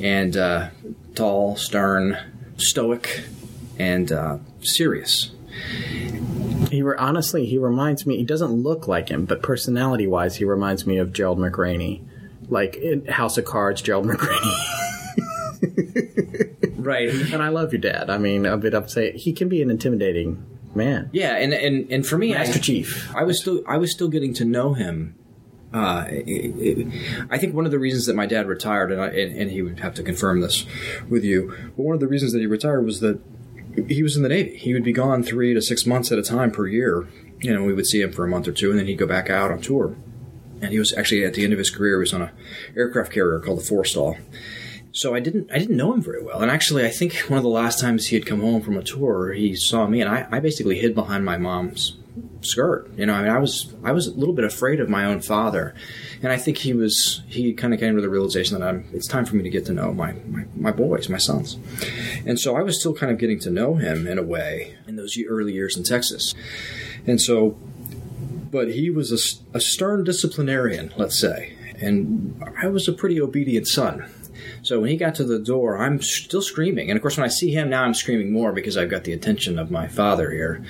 and 0.00 0.36
uh, 0.36 0.68
tall, 1.14 1.56
stern, 1.56 2.18
stoic, 2.56 3.22
and 3.78 4.10
uh, 4.12 4.38
serious. 4.60 5.30
He 6.70 6.82
honestly, 6.82 7.46
he 7.46 7.56
reminds 7.58 8.04
me. 8.06 8.16
He 8.16 8.24
doesn't 8.24 8.50
look 8.50 8.88
like 8.88 9.08
him, 9.08 9.24
but 9.24 9.42
personality-wise, 9.42 10.36
he 10.36 10.44
reminds 10.44 10.86
me 10.86 10.98
of 10.98 11.12
Gerald 11.12 11.38
McRaney, 11.38 12.02
like 12.48 12.76
in 12.76 13.06
House 13.06 13.38
of 13.38 13.44
Cards, 13.44 13.82
Gerald 13.82 14.06
McRaney. 14.06 14.82
Right. 16.86 17.08
and 17.08 17.42
I 17.42 17.48
love 17.48 17.72
your 17.72 17.80
dad. 17.80 18.10
I 18.10 18.18
mean, 18.18 18.46
a 18.46 18.56
bit 18.56 18.72
upset. 18.72 19.16
He 19.16 19.32
can 19.32 19.48
be 19.48 19.60
an 19.60 19.70
intimidating 19.70 20.46
man. 20.74 21.10
Yeah, 21.12 21.34
and 21.36 21.52
and 21.52 21.90
and 21.90 22.06
for 22.06 22.16
me, 22.16 22.32
Master 22.32 22.58
I, 22.58 22.62
Chief. 22.62 23.14
I 23.14 23.24
was 23.24 23.40
still 23.40 23.62
I 23.66 23.76
was 23.76 23.90
still 23.90 24.08
getting 24.08 24.32
to 24.34 24.44
know 24.44 24.74
him. 24.74 25.16
Uh, 25.74 26.06
it, 26.08 26.54
it, 26.56 27.26
I 27.28 27.38
think 27.38 27.54
one 27.54 27.64
of 27.66 27.72
the 27.72 27.78
reasons 27.78 28.06
that 28.06 28.14
my 28.14 28.24
dad 28.24 28.46
retired, 28.46 28.92
and, 28.92 29.00
I, 29.00 29.08
and 29.08 29.36
and 29.36 29.50
he 29.50 29.62
would 29.62 29.80
have 29.80 29.94
to 29.94 30.02
confirm 30.04 30.40
this 30.40 30.64
with 31.08 31.24
you, 31.24 31.52
but 31.76 31.82
one 31.82 31.94
of 31.94 32.00
the 32.00 32.06
reasons 32.06 32.32
that 32.32 32.38
he 32.38 32.46
retired 32.46 32.84
was 32.84 33.00
that 33.00 33.20
he 33.88 34.02
was 34.02 34.16
in 34.16 34.22
the 34.22 34.28
Navy. 34.28 34.56
He 34.56 34.72
would 34.72 34.84
be 34.84 34.92
gone 34.92 35.22
three 35.22 35.54
to 35.54 35.60
six 35.60 35.86
months 35.86 36.12
at 36.12 36.18
a 36.18 36.22
time 36.22 36.50
per 36.50 36.66
year. 36.66 37.08
You 37.40 37.52
know, 37.52 37.64
we 37.64 37.74
would 37.74 37.86
see 37.86 38.00
him 38.00 38.12
for 38.12 38.24
a 38.24 38.28
month 38.28 38.48
or 38.48 38.52
two, 38.52 38.70
and 38.70 38.78
then 38.78 38.86
he'd 38.86 38.96
go 38.96 39.06
back 39.06 39.28
out 39.28 39.50
on 39.50 39.60
tour. 39.60 39.96
And 40.60 40.72
he 40.72 40.78
was 40.78 40.92
actually 40.92 41.24
at 41.24 41.34
the 41.34 41.44
end 41.44 41.52
of 41.52 41.58
his 41.58 41.70
career, 41.70 41.98
he 41.98 42.00
was 42.00 42.14
on 42.14 42.22
a 42.22 42.32
aircraft 42.76 43.12
carrier 43.12 43.40
called 43.40 43.58
the 43.58 43.62
Forrestal. 43.62 44.18
So 44.96 45.14
I 45.14 45.20
didn't 45.20 45.50
I 45.52 45.58
didn't 45.58 45.76
know 45.76 45.92
him 45.92 46.00
very 46.00 46.22
well. 46.22 46.40
And 46.40 46.50
actually 46.50 46.86
I 46.86 46.90
think 46.90 47.14
one 47.28 47.36
of 47.36 47.42
the 47.42 47.50
last 47.50 47.80
times 47.80 48.06
he 48.06 48.16
had 48.16 48.24
come 48.24 48.40
home 48.40 48.62
from 48.62 48.78
a 48.78 48.82
tour, 48.82 49.32
he 49.32 49.54
saw 49.54 49.86
me 49.86 50.00
and 50.00 50.10
I, 50.10 50.26
I 50.30 50.40
basically 50.40 50.78
hid 50.78 50.94
behind 50.94 51.22
my 51.22 51.36
mom's 51.36 51.98
skirt. 52.40 52.90
You 52.96 53.04
know, 53.04 53.12
I 53.12 53.20
mean 53.20 53.30
I 53.30 53.38
was 53.38 53.74
I 53.84 53.92
was 53.92 54.06
a 54.06 54.14
little 54.14 54.34
bit 54.34 54.46
afraid 54.46 54.80
of 54.80 54.88
my 54.88 55.04
own 55.04 55.20
father. 55.20 55.74
And 56.22 56.32
I 56.32 56.38
think 56.38 56.56
he 56.56 56.72
was 56.72 57.22
he 57.26 57.52
kind 57.52 57.74
of 57.74 57.80
came 57.80 57.94
to 57.94 58.00
the 58.00 58.08
realization 58.08 58.58
that 58.58 58.66
I'm 58.66 58.88
it's 58.94 59.06
time 59.06 59.26
for 59.26 59.36
me 59.36 59.42
to 59.42 59.50
get 59.50 59.66
to 59.66 59.74
know 59.74 59.92
my, 59.92 60.12
my, 60.26 60.46
my 60.54 60.72
boys, 60.72 61.10
my 61.10 61.18
sons. 61.18 61.58
And 62.24 62.40
so 62.40 62.56
I 62.56 62.62
was 62.62 62.80
still 62.80 62.94
kind 62.94 63.12
of 63.12 63.18
getting 63.18 63.38
to 63.40 63.50
know 63.50 63.74
him 63.74 64.06
in 64.06 64.18
a 64.18 64.22
way 64.22 64.78
in 64.88 64.96
those 64.96 65.18
early 65.28 65.52
years 65.52 65.76
in 65.76 65.84
Texas. 65.84 66.34
And 67.06 67.20
so 67.20 67.58
but 68.50 68.72
he 68.72 68.90
was 68.90 69.12
a, 69.12 69.56
a 69.56 69.60
stern 69.60 70.04
disciplinarian, 70.04 70.92
let's 70.96 71.18
say. 71.18 71.56
And 71.80 72.42
I 72.60 72.68
was 72.68 72.88
a 72.88 72.92
pretty 72.92 73.20
obedient 73.20 73.68
son. 73.68 74.08
So 74.62 74.80
when 74.80 74.90
he 74.90 74.96
got 74.96 75.14
to 75.16 75.24
the 75.24 75.38
door, 75.38 75.78
I'm 75.78 76.00
still 76.00 76.42
screaming. 76.42 76.90
And 76.90 76.96
of 76.96 77.02
course, 77.02 77.16
when 77.16 77.24
I 77.24 77.28
see 77.28 77.52
him 77.52 77.70
now, 77.70 77.84
I'm 77.84 77.94
screaming 77.94 78.32
more 78.32 78.52
because 78.52 78.76
I've 78.76 78.90
got 78.90 79.04
the 79.04 79.12
attention 79.12 79.58
of 79.58 79.70
my 79.70 79.88
father 79.88 80.30
here. 80.30 80.64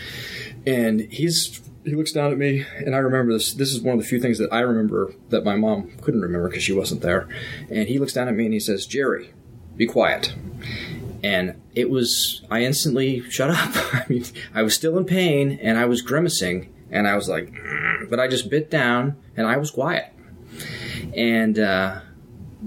And 0.66 1.00
he's 1.00 1.62
he 1.84 1.94
looks 1.94 2.10
down 2.10 2.32
at 2.32 2.38
me, 2.38 2.66
and 2.78 2.96
I 2.96 2.98
remember 2.98 3.32
this. 3.32 3.54
This 3.54 3.72
is 3.72 3.80
one 3.80 3.94
of 3.94 4.02
the 4.02 4.08
few 4.08 4.20
things 4.20 4.38
that 4.38 4.52
I 4.52 4.60
remember 4.60 5.14
that 5.28 5.44
my 5.44 5.54
mom 5.54 5.92
couldn't 6.00 6.20
remember 6.20 6.48
because 6.48 6.64
she 6.64 6.72
wasn't 6.72 7.02
there. 7.02 7.28
And 7.70 7.88
he 7.88 8.00
looks 8.00 8.12
down 8.12 8.26
at 8.26 8.34
me 8.34 8.44
and 8.44 8.52
he 8.52 8.58
says, 8.58 8.86
"Jerry, 8.86 9.32
be 9.76 9.86
quiet." 9.86 10.34
and 11.22 11.60
it 11.74 11.90
was 11.90 12.42
I 12.50 12.62
instantly 12.62 13.20
shut 13.30 13.50
up. 13.50 13.70
I 13.94 14.04
mean, 14.08 14.24
I 14.54 14.62
was 14.62 14.74
still 14.74 14.96
in 14.96 15.04
pain 15.04 15.58
and 15.62 15.78
I 15.78 15.86
was 15.86 16.02
grimacing, 16.02 16.72
and 16.90 17.06
I 17.06 17.14
was 17.16 17.28
like, 17.28 17.52
"Mm," 17.52 18.10
but 18.10 18.20
I 18.20 18.28
just 18.28 18.50
bit 18.50 18.70
down 18.70 19.16
and 19.36 19.46
I 19.46 19.56
was 19.56 19.70
quiet, 19.70 20.12
and 21.14 21.58
uh, 21.58 22.00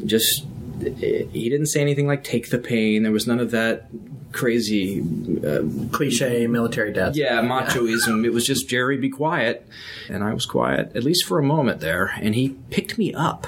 just 0.06 0.46
he 0.80 1.50
didn't 1.50 1.68
say 1.68 1.82
anything 1.82 2.08
like 2.08 2.24
"take 2.24 2.50
the 2.50 2.60
pain." 2.60 3.04
There 3.04 3.12
was 3.12 3.28
none 3.28 3.40
of 3.40 3.52
that 3.52 3.90
crazy 4.32 5.02
uh, 5.44 5.64
Cliche 5.92 6.46
military 6.48 6.94
death. 6.94 7.16
yeah, 7.16 7.42
machoism. 7.42 8.24
It 8.26 8.30
was 8.30 8.46
just 8.46 8.70
Jerry, 8.70 8.98
be 8.98 9.10
quiet, 9.10 9.68
and 10.08 10.24
I 10.24 10.34
was 10.34 10.46
quiet 10.46 10.96
at 10.96 11.04
least 11.04 11.26
for 11.26 11.40
a 11.40 11.44
moment 11.44 11.80
there. 11.80 12.14
And 12.22 12.36
he 12.36 12.50
picked 12.70 12.98
me 12.98 13.14
up, 13.14 13.48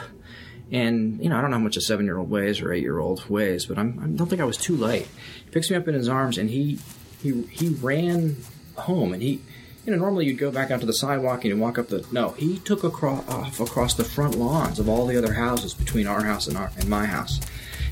and 0.72 1.22
you 1.24 1.30
know 1.30 1.38
I 1.38 1.42
don't 1.42 1.52
know 1.52 1.58
how 1.58 1.64
much 1.64 1.78
a 1.78 1.82
seven-year-old 1.82 2.30
weighs 2.30 2.62
or 2.62 2.74
eight-year-old 2.74 3.30
weighs, 3.30 3.66
but 3.66 3.78
I'm, 3.78 4.00
I 4.04 4.08
don't 4.08 4.28
think 4.28 4.42
I 4.42 4.46
was 4.46 4.58
too 4.58 4.76
light. 4.76 5.08
He 5.46 5.52
picks 5.52 5.70
me 5.70 5.76
up 5.76 5.88
in 5.88 5.94
his 5.94 6.10
arms, 6.10 6.38
and 6.38 6.50
he 6.50 6.80
he 7.22 7.44
he 7.44 7.70
ran 7.70 8.38
home, 8.76 9.14
and 9.14 9.22
he. 9.22 9.42
You 9.86 9.92
know, 9.92 9.98
normally 9.98 10.28
you'd 10.28 10.38
go 10.38 10.52
back 10.52 10.70
out 10.70 10.80
to 10.82 10.86
the 10.86 10.94
sidewalk 10.94 11.44
and 11.44 11.60
walk 11.60 11.80
up 11.80 11.88
the. 11.88 12.06
No, 12.12 12.32
he 12.32 12.60
took 12.60 12.84
across 12.84 13.28
off 13.28 13.60
across 13.60 13.96
the 13.96 14.04
front 14.04 14.36
lawns 14.36 14.80
of 14.80 14.88
all 14.88 15.08
the 15.08 15.18
other 15.18 15.34
houses 15.34 15.74
between 15.74 16.06
our 16.06 16.24
house 16.24 16.48
and 16.48 16.56
our 16.56 16.72
and 16.78 16.88
my 16.88 17.06
house. 17.06 17.40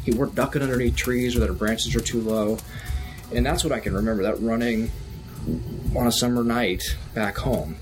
He 0.04 0.12
worked 0.12 0.36
ducking 0.36 0.62
underneath 0.62 0.96
trees 0.96 1.36
or 1.36 1.46
our 1.46 1.54
branches 1.54 1.96
are 1.96 2.00
too 2.02 2.22
low, 2.22 2.60
and 3.34 3.46
that's 3.46 3.64
what 3.64 3.74
I 3.74 3.80
can 3.80 3.96
remember. 3.96 4.24
That 4.24 4.40
running 4.40 4.92
on 5.96 6.06
a 6.06 6.12
summer 6.12 6.44
night 6.44 6.84
back 7.14 7.38
home. 7.38 7.78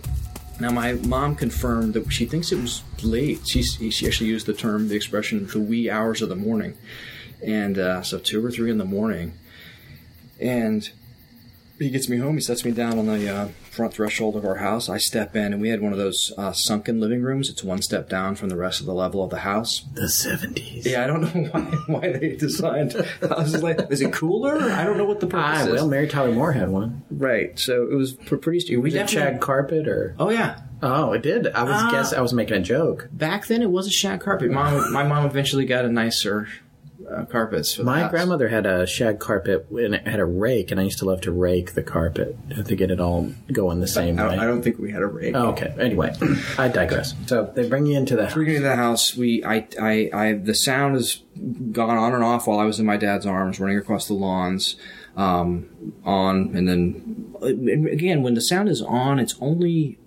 Now, 0.59 0.71
my 0.71 0.93
mom 0.93 1.35
confirmed 1.35 1.93
that 1.93 2.11
she 2.11 2.25
thinks 2.25 2.51
it 2.51 2.59
was 2.59 2.83
late. 3.03 3.41
She, 3.47 3.61
she 3.61 4.07
actually 4.07 4.29
used 4.29 4.47
the 4.47 4.53
term, 4.53 4.87
the 4.87 4.95
expression, 4.95 5.45
the 5.45 5.59
wee 5.59 5.89
hours 5.89 6.21
of 6.21 6.29
the 6.29 6.35
morning. 6.35 6.75
And 7.43 7.77
uh, 7.77 8.01
so, 8.01 8.17
two 8.17 8.43
or 8.43 8.49
three 8.49 8.71
in 8.71 8.79
the 8.79 8.85
morning. 8.85 9.33
And 10.39 10.89
he 11.77 11.91
gets 11.91 12.09
me 12.09 12.17
home. 12.17 12.35
He 12.35 12.41
sets 12.41 12.65
me 12.65 12.71
down 12.71 12.97
on 12.97 13.05
the 13.05 13.29
uh, 13.29 13.47
front 13.77 13.93
threshold 13.93 14.35
of 14.35 14.43
our 14.45 14.55
house. 14.55 14.89
I 14.89 14.97
step 14.97 15.35
in, 15.35 15.53
and 15.53 15.61
we 15.61 15.69
had 15.69 15.81
one 15.81 15.93
of 15.93 15.97
those 15.97 16.33
uh, 16.37 16.51
sunken 16.51 16.99
living 16.99 17.21
rooms. 17.21 17.49
It's 17.49 17.63
one 17.63 17.81
step 17.81 18.09
down 18.09 18.35
from 18.35 18.49
the 18.49 18.57
rest 18.57 18.81
of 18.81 18.85
the 18.85 18.93
level 18.93 19.23
of 19.23 19.29
the 19.29 19.37
house. 19.39 19.85
The 19.93 20.01
70s. 20.07 20.83
Yeah, 20.85 21.03
I 21.03 21.07
don't 21.07 21.21
know 21.21 21.27
why, 21.51 21.61
why 21.99 22.11
they 22.11 22.35
designed 22.35 22.93
houses 23.21 23.63
like. 23.63 23.79
Is 23.89 24.01
it 24.01 24.11
cooler? 24.11 24.59
I 24.59 24.83
don't 24.83 24.97
know 24.97 25.05
what 25.05 25.21
the 25.21 25.27
purpose 25.27 25.59
Ah, 25.59 25.63
is. 25.65 25.71
well, 25.71 25.87
Mary 25.87 26.07
Tyler 26.07 26.31
Moore 26.33 26.51
had 26.51 26.69
one. 26.69 27.03
right. 27.09 27.57
So 27.57 27.83
it 27.83 27.95
was 27.95 28.13
pretty. 28.13 28.59
stu- 28.59 28.81
We 28.81 28.89
Was 28.89 28.95
it 28.95 29.09
shag 29.09 29.39
carpet 29.39 29.87
or? 29.87 30.15
Oh 30.19 30.29
yeah. 30.31 30.59
Oh, 30.83 31.13
it 31.13 31.23
did. 31.23 31.47
I 31.47 31.63
was 31.63 31.71
Ah. 31.75 31.89
guess 31.91 32.13
I 32.13 32.21
was 32.21 32.33
making 32.33 32.57
a 32.57 32.61
joke. 32.61 33.07
Back 33.11 33.47
then, 33.47 33.61
it 33.61 33.69
was 33.71 33.87
a 33.87 33.91
shag 33.91 34.19
carpet. 34.21 34.51
Mom, 34.51 34.91
my 34.93 35.03
mom 35.03 35.25
eventually 35.25 35.65
got 35.65 35.85
a 35.85 35.89
nicer 35.89 36.47
uh, 37.09 37.25
carpets. 37.25 37.79
My 37.79 38.01
house. 38.01 38.11
grandmother 38.11 38.47
had 38.47 38.65
a 38.65 38.85
shag 38.85 39.19
carpet 39.19 39.67
and 39.69 39.95
it 39.95 40.07
had 40.07 40.19
a 40.19 40.25
rake, 40.25 40.71
and 40.71 40.79
I 40.79 40.83
used 40.83 40.99
to 40.99 41.05
love 41.05 41.21
to 41.21 41.31
rake 41.31 41.73
the 41.73 41.83
carpet 41.83 42.37
to 42.65 42.75
get 42.75 42.91
it 42.91 42.99
all 42.99 43.31
going 43.51 43.79
the 43.79 43.87
same 43.87 44.19
I 44.19 44.27
way. 44.27 44.37
I 44.37 44.45
don't 44.45 44.61
think 44.61 44.79
we 44.79 44.91
had 44.91 45.01
a 45.01 45.07
rake. 45.07 45.35
Oh, 45.35 45.49
okay. 45.49 45.73
Anyway, 45.79 46.13
I 46.57 46.67
digress. 46.67 47.13
So 47.27 47.51
they 47.55 47.67
bring 47.67 47.85
you 47.85 47.97
into 47.97 48.15
the 48.15 48.25
house. 48.25 48.35
We 48.35 48.45
get 48.45 48.55
into 48.55 48.67
the 48.67 48.75
house. 48.75 49.15
We, 49.15 49.43
I, 49.43 49.67
I, 49.81 50.09
I, 50.13 50.33
the 50.33 50.55
sound 50.55 50.95
has 50.95 51.23
gone 51.71 51.97
on 51.97 52.13
and 52.13 52.23
off 52.23 52.47
while 52.47 52.59
I 52.59 52.65
was 52.65 52.79
in 52.79 52.85
my 52.85 52.97
dad's 52.97 53.25
arms, 53.25 53.59
running 53.59 53.77
across 53.77 54.07
the 54.07 54.13
lawns, 54.13 54.75
um, 55.15 55.93
on, 56.03 56.55
and 56.55 56.67
then 56.67 57.35
again, 57.41 58.21
when 58.21 58.33
the 58.33 58.41
sound 58.41 58.69
is 58.69 58.81
on, 58.81 59.19
it's 59.19 59.35
only 59.41 59.97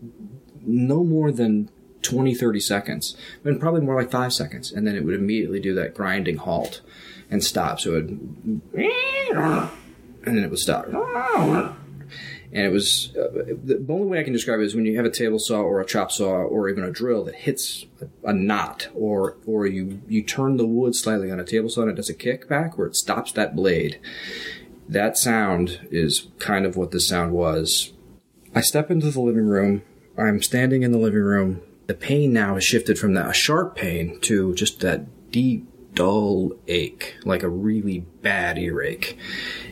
no 0.62 1.02
more 1.02 1.32
than 1.32 1.70
20, 2.02 2.34
30 2.34 2.60
seconds, 2.60 3.16
but 3.42 3.58
probably 3.60 3.80
more 3.80 3.96
like 3.96 4.10
five 4.10 4.32
seconds, 4.32 4.72
and 4.72 4.86
then 4.86 4.96
it 4.96 5.04
would 5.04 5.14
immediately 5.14 5.60
do 5.60 5.74
that 5.74 5.94
grinding 5.94 6.38
halt 6.38 6.80
and 7.30 7.44
stop. 7.44 7.80
So 7.80 7.96
it, 7.96 8.04
would, 8.04 8.90
and 10.24 10.36
then 10.36 10.44
it 10.44 10.50
would 10.50 10.58
stop. 10.58 10.86
And 12.52 12.66
it 12.66 12.72
was 12.72 13.14
uh, 13.16 13.54
the 13.62 13.84
only 13.88 14.08
way 14.08 14.18
I 14.18 14.24
can 14.24 14.32
describe 14.32 14.58
it 14.58 14.64
is 14.64 14.74
when 14.74 14.84
you 14.84 14.96
have 14.96 15.04
a 15.04 15.10
table 15.10 15.38
saw 15.38 15.60
or 15.60 15.80
a 15.80 15.86
chop 15.86 16.10
saw 16.10 16.30
or 16.30 16.68
even 16.68 16.82
a 16.82 16.90
drill 16.90 17.22
that 17.24 17.36
hits 17.36 17.86
a, 18.24 18.32
knot, 18.32 18.88
or 18.92 19.36
or 19.46 19.66
you 19.66 20.02
you 20.08 20.22
turn 20.22 20.56
the 20.56 20.66
wood 20.66 20.96
slightly 20.96 21.30
on 21.30 21.38
a 21.38 21.44
table 21.44 21.68
saw 21.68 21.82
and 21.82 21.90
it 21.92 21.94
does 21.94 22.10
a 22.10 22.14
kickback 22.14 22.76
where 22.76 22.88
it 22.88 22.96
stops 22.96 23.30
that 23.32 23.54
blade. 23.54 24.00
That 24.88 25.16
sound 25.16 25.86
is 25.92 26.26
kind 26.40 26.66
of 26.66 26.76
what 26.76 26.90
the 26.90 26.98
sound 26.98 27.32
was. 27.32 27.92
I 28.52 28.62
step 28.62 28.90
into 28.90 29.12
the 29.12 29.20
living 29.20 29.46
room. 29.46 29.82
I'm 30.18 30.42
standing 30.42 30.82
in 30.82 30.90
the 30.90 30.98
living 30.98 31.22
room. 31.22 31.62
The 31.90 31.96
pain 31.96 32.32
now 32.32 32.54
has 32.54 32.62
shifted 32.62 33.00
from 33.00 33.14
that 33.14 33.34
sharp 33.34 33.74
pain 33.74 34.20
to 34.20 34.54
just 34.54 34.78
that 34.78 35.32
deep, 35.32 35.66
dull 35.92 36.52
ache, 36.68 37.16
like 37.24 37.42
a 37.42 37.48
really 37.48 37.98
bad 37.98 38.58
earache, 38.58 39.18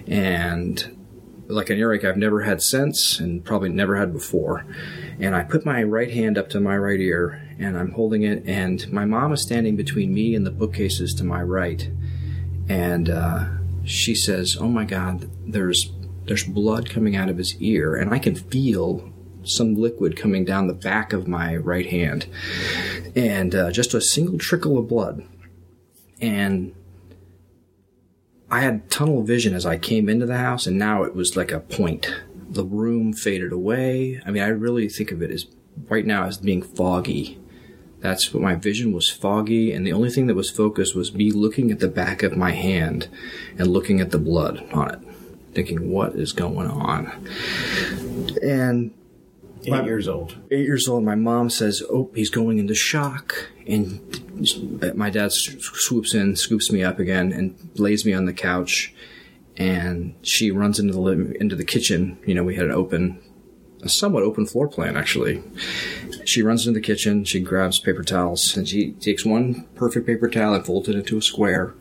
and 0.04 0.98
like 1.46 1.70
an 1.70 1.78
earache 1.78 2.04
I've 2.04 2.16
never 2.16 2.42
had 2.42 2.60
since 2.60 3.20
and 3.20 3.44
probably 3.44 3.68
never 3.68 3.94
had 3.94 4.12
before. 4.12 4.66
And 5.20 5.36
I 5.36 5.44
put 5.44 5.64
my 5.64 5.80
right 5.84 6.10
hand 6.10 6.36
up 6.36 6.48
to 6.48 6.60
my 6.60 6.76
right 6.76 6.98
ear 6.98 7.40
and 7.56 7.78
I'm 7.78 7.92
holding 7.92 8.24
it, 8.24 8.42
and 8.48 8.92
my 8.92 9.04
mom 9.04 9.32
is 9.32 9.42
standing 9.42 9.76
between 9.76 10.12
me 10.12 10.34
and 10.34 10.44
the 10.44 10.50
bookcases 10.50 11.14
to 11.14 11.24
my 11.24 11.40
right. 11.44 11.88
And 12.68 13.08
uh, 13.08 13.44
she 13.84 14.16
says, 14.16 14.56
"Oh 14.58 14.66
my 14.66 14.84
God, 14.84 15.30
there's 15.46 15.92
there's 16.24 16.42
blood 16.42 16.90
coming 16.90 17.14
out 17.14 17.28
of 17.28 17.38
his 17.38 17.54
ear, 17.60 17.94
and 17.94 18.12
I 18.12 18.18
can 18.18 18.34
feel." 18.34 19.12
Some 19.48 19.74
liquid 19.74 20.16
coming 20.16 20.44
down 20.44 20.66
the 20.66 20.74
back 20.74 21.12
of 21.12 21.26
my 21.26 21.56
right 21.56 21.86
hand, 21.86 22.26
and 23.16 23.54
uh, 23.54 23.70
just 23.70 23.94
a 23.94 24.00
single 24.00 24.38
trickle 24.38 24.78
of 24.78 24.88
blood. 24.88 25.24
And 26.20 26.74
I 28.50 28.60
had 28.60 28.90
tunnel 28.90 29.22
vision 29.22 29.54
as 29.54 29.66
I 29.66 29.76
came 29.76 30.08
into 30.08 30.26
the 30.26 30.38
house, 30.38 30.66
and 30.66 30.78
now 30.78 31.02
it 31.02 31.14
was 31.14 31.36
like 31.36 31.52
a 31.52 31.60
point. 31.60 32.14
The 32.50 32.64
room 32.64 33.12
faded 33.12 33.52
away. 33.52 34.20
I 34.24 34.30
mean, 34.30 34.42
I 34.42 34.48
really 34.48 34.88
think 34.88 35.12
of 35.12 35.22
it 35.22 35.30
as 35.30 35.46
right 35.88 36.06
now 36.06 36.24
as 36.24 36.38
being 36.38 36.62
foggy. 36.62 37.38
That's 38.00 38.32
what 38.32 38.42
my 38.42 38.54
vision 38.54 38.92
was 38.92 39.10
foggy, 39.10 39.72
and 39.72 39.86
the 39.86 39.92
only 39.92 40.10
thing 40.10 40.28
that 40.28 40.34
was 40.34 40.50
focused 40.50 40.94
was 40.94 41.12
me 41.12 41.30
looking 41.30 41.70
at 41.70 41.80
the 41.80 41.88
back 41.88 42.22
of 42.22 42.36
my 42.36 42.52
hand 42.52 43.08
and 43.58 43.66
looking 43.66 44.00
at 44.00 44.12
the 44.12 44.18
blood 44.18 44.64
on 44.72 44.90
it, 44.90 45.00
thinking, 45.52 45.90
what 45.90 46.14
is 46.14 46.32
going 46.32 46.68
on? 46.68 47.26
And 48.40 48.94
Eight 49.72 49.84
years 49.84 50.08
old. 50.08 50.36
eight 50.50 50.64
years 50.64 50.88
old, 50.88 51.04
my 51.04 51.14
mom 51.14 51.50
says, 51.50 51.82
"Oh, 51.90 52.10
he's 52.14 52.30
going 52.30 52.58
into 52.58 52.74
shock," 52.74 53.50
and 53.66 54.00
my 54.94 55.10
dad 55.10 55.32
swoops 55.32 56.14
in, 56.14 56.36
scoops 56.36 56.70
me 56.70 56.82
up 56.82 56.98
again, 56.98 57.32
and 57.32 57.54
lays 57.74 58.04
me 58.04 58.12
on 58.12 58.24
the 58.24 58.32
couch. 58.32 58.94
And 59.56 60.14
she 60.22 60.50
runs 60.50 60.78
into 60.78 60.92
the 60.92 61.00
living, 61.00 61.34
into 61.40 61.56
the 61.56 61.64
kitchen. 61.64 62.18
You 62.24 62.34
know, 62.34 62.44
we 62.44 62.54
had 62.54 62.66
an 62.66 62.72
open, 62.72 63.18
a 63.82 63.88
somewhat 63.88 64.22
open 64.22 64.46
floor 64.46 64.68
plan 64.68 64.96
actually. 64.96 65.42
She 66.24 66.42
runs 66.42 66.66
into 66.66 66.78
the 66.78 66.84
kitchen. 66.84 67.24
She 67.24 67.40
grabs 67.40 67.80
paper 67.80 68.04
towels, 68.04 68.56
and 68.56 68.68
she 68.68 68.92
takes 68.92 69.24
one 69.24 69.66
perfect 69.74 70.06
paper 70.06 70.28
towel 70.28 70.54
and 70.54 70.64
folds 70.64 70.88
it 70.88 70.94
into 70.94 71.18
a 71.18 71.22
square. 71.22 71.74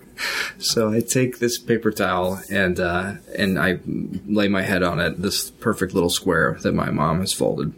So 0.59 0.91
I 0.91 1.01
take 1.01 1.39
this 1.39 1.57
paper 1.57 1.91
towel 1.91 2.41
and 2.49 2.79
uh, 2.79 3.13
and 3.37 3.59
I 3.59 3.79
lay 3.85 4.47
my 4.47 4.61
head 4.63 4.83
on 4.83 4.99
it, 4.99 5.21
this 5.21 5.51
perfect 5.51 5.93
little 5.93 6.09
square 6.09 6.57
that 6.63 6.73
my 6.73 6.89
mom 6.89 7.19
has 7.19 7.33
folded, 7.33 7.73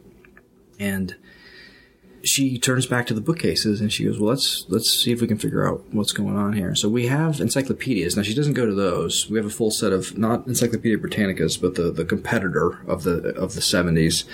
and 0.79 1.15
she 2.21 2.57
turns 2.59 2.85
back 2.85 3.07
to 3.07 3.13
the 3.13 3.21
bookcases 3.21 3.79
and 3.79 3.91
she 3.93 4.03
goes, 4.05 4.19
"Well, 4.19 4.29
let's 4.29 4.65
let's 4.67 4.89
see 4.89 5.11
if 5.11 5.21
we 5.21 5.27
can 5.27 5.37
figure 5.37 5.65
out 5.67 5.83
what's 5.91 6.11
going 6.11 6.35
on 6.35 6.53
here." 6.53 6.75
So 6.75 6.89
we 6.89 7.07
have 7.07 7.39
encyclopedias. 7.39 8.17
Now 8.17 8.23
she 8.23 8.33
doesn't 8.33 8.53
go 8.55 8.65
to 8.65 8.73
those. 8.73 9.29
We 9.29 9.37
have 9.37 9.45
a 9.45 9.49
full 9.49 9.71
set 9.71 9.93
of 9.93 10.17
not 10.17 10.45
Encyclopedia 10.47 10.97
Britannicas, 10.97 11.59
but 11.61 11.75
the, 11.75 11.91
the 11.91 12.03
competitor 12.05 12.81
of 12.87 13.03
the 13.03 13.33
of 13.37 13.55
the 13.55 13.61
seventies 13.61 14.25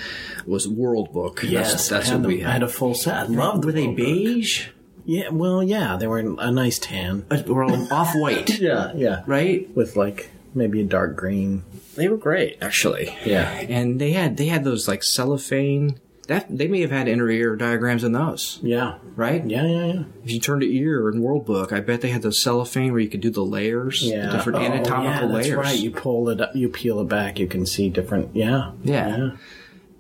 was 0.48 0.68
World 0.68 1.14
Book. 1.14 1.42
Yes, 1.44 1.72
that's, 1.72 1.90
that's 1.90 2.10
I 2.10 2.14
had 2.14 2.26
we 2.26 2.38
them- 2.38 2.48
I 2.48 2.52
had 2.54 2.64
a 2.64 2.68
full 2.68 2.96
set. 2.96 3.16
I 3.16 3.24
loved 3.24 3.66
Were 3.66 3.72
the 3.72 3.82
they 3.82 3.88
World 3.88 3.98
Book. 3.98 4.75
Yeah, 5.06 5.30
well, 5.30 5.62
yeah, 5.64 5.98
they 5.98 6.08
were 6.08 6.20
a 6.20 6.52
nice 6.52 6.80
tan. 6.80 7.26
Uh, 7.30 7.44
Or 7.48 7.64
off 7.64 8.14
white? 8.16 8.60
Yeah, 8.60 8.92
yeah. 8.96 9.22
right? 9.28 9.70
With 9.76 9.96
like 9.96 10.32
maybe 10.54 10.82
a 10.82 10.86
dark 10.86 11.16
green. 11.16 11.64
They 11.96 12.08
were 12.10 12.18
great, 12.18 12.58
actually. 12.62 13.16
Yeah. 13.26 13.50
and 13.52 14.02
they 14.02 14.12
had 14.12 14.38
they 14.38 14.48
had 14.48 14.64
those 14.64 14.88
like 14.88 15.04
cellophane. 15.04 16.00
That 16.28 16.48
they 16.50 16.68
may 16.68 16.82
have 16.82 16.90
had 16.90 17.08
inner 17.08 17.30
ear 17.30 17.56
diagrams 17.56 18.04
in 18.04 18.12
those, 18.14 18.58
Yeah. 18.64 18.96
right? 19.16 19.46
Yeah, 19.48 19.64
yeah, 19.68 19.86
yeah. 19.94 20.04
If 20.24 20.32
you 20.32 20.40
turn 20.40 20.60
to 20.62 20.66
ear 20.66 21.08
in 21.12 21.22
World 21.22 21.46
Book, 21.46 21.72
I 21.72 21.82
bet 21.82 22.02
they 22.02 22.10
had 22.10 22.24
those 22.24 22.42
cellophane 22.42 22.92
where 22.94 23.00
you 23.00 23.10
could 23.10 23.22
do 23.22 23.30
the 23.30 23.46
layers, 23.46 24.02
Yeah. 24.02 24.26
the 24.26 24.38
different 24.38 24.58
Oh, 24.58 24.62
anatomical 24.64 25.04
yeah, 25.04 25.20
that's 25.36 25.48
layers. 25.50 25.56
right. 25.60 25.78
You 25.80 25.92
pull 25.92 26.30
it 26.30 26.42
up, 26.42 26.56
you 26.56 26.68
peel 26.68 27.00
it 27.02 27.10
back, 27.10 27.38
you 27.38 27.46
can 27.46 27.68
see 27.68 27.90
different. 27.92 28.36
Yeah. 28.36 28.72
Yeah. 28.84 29.34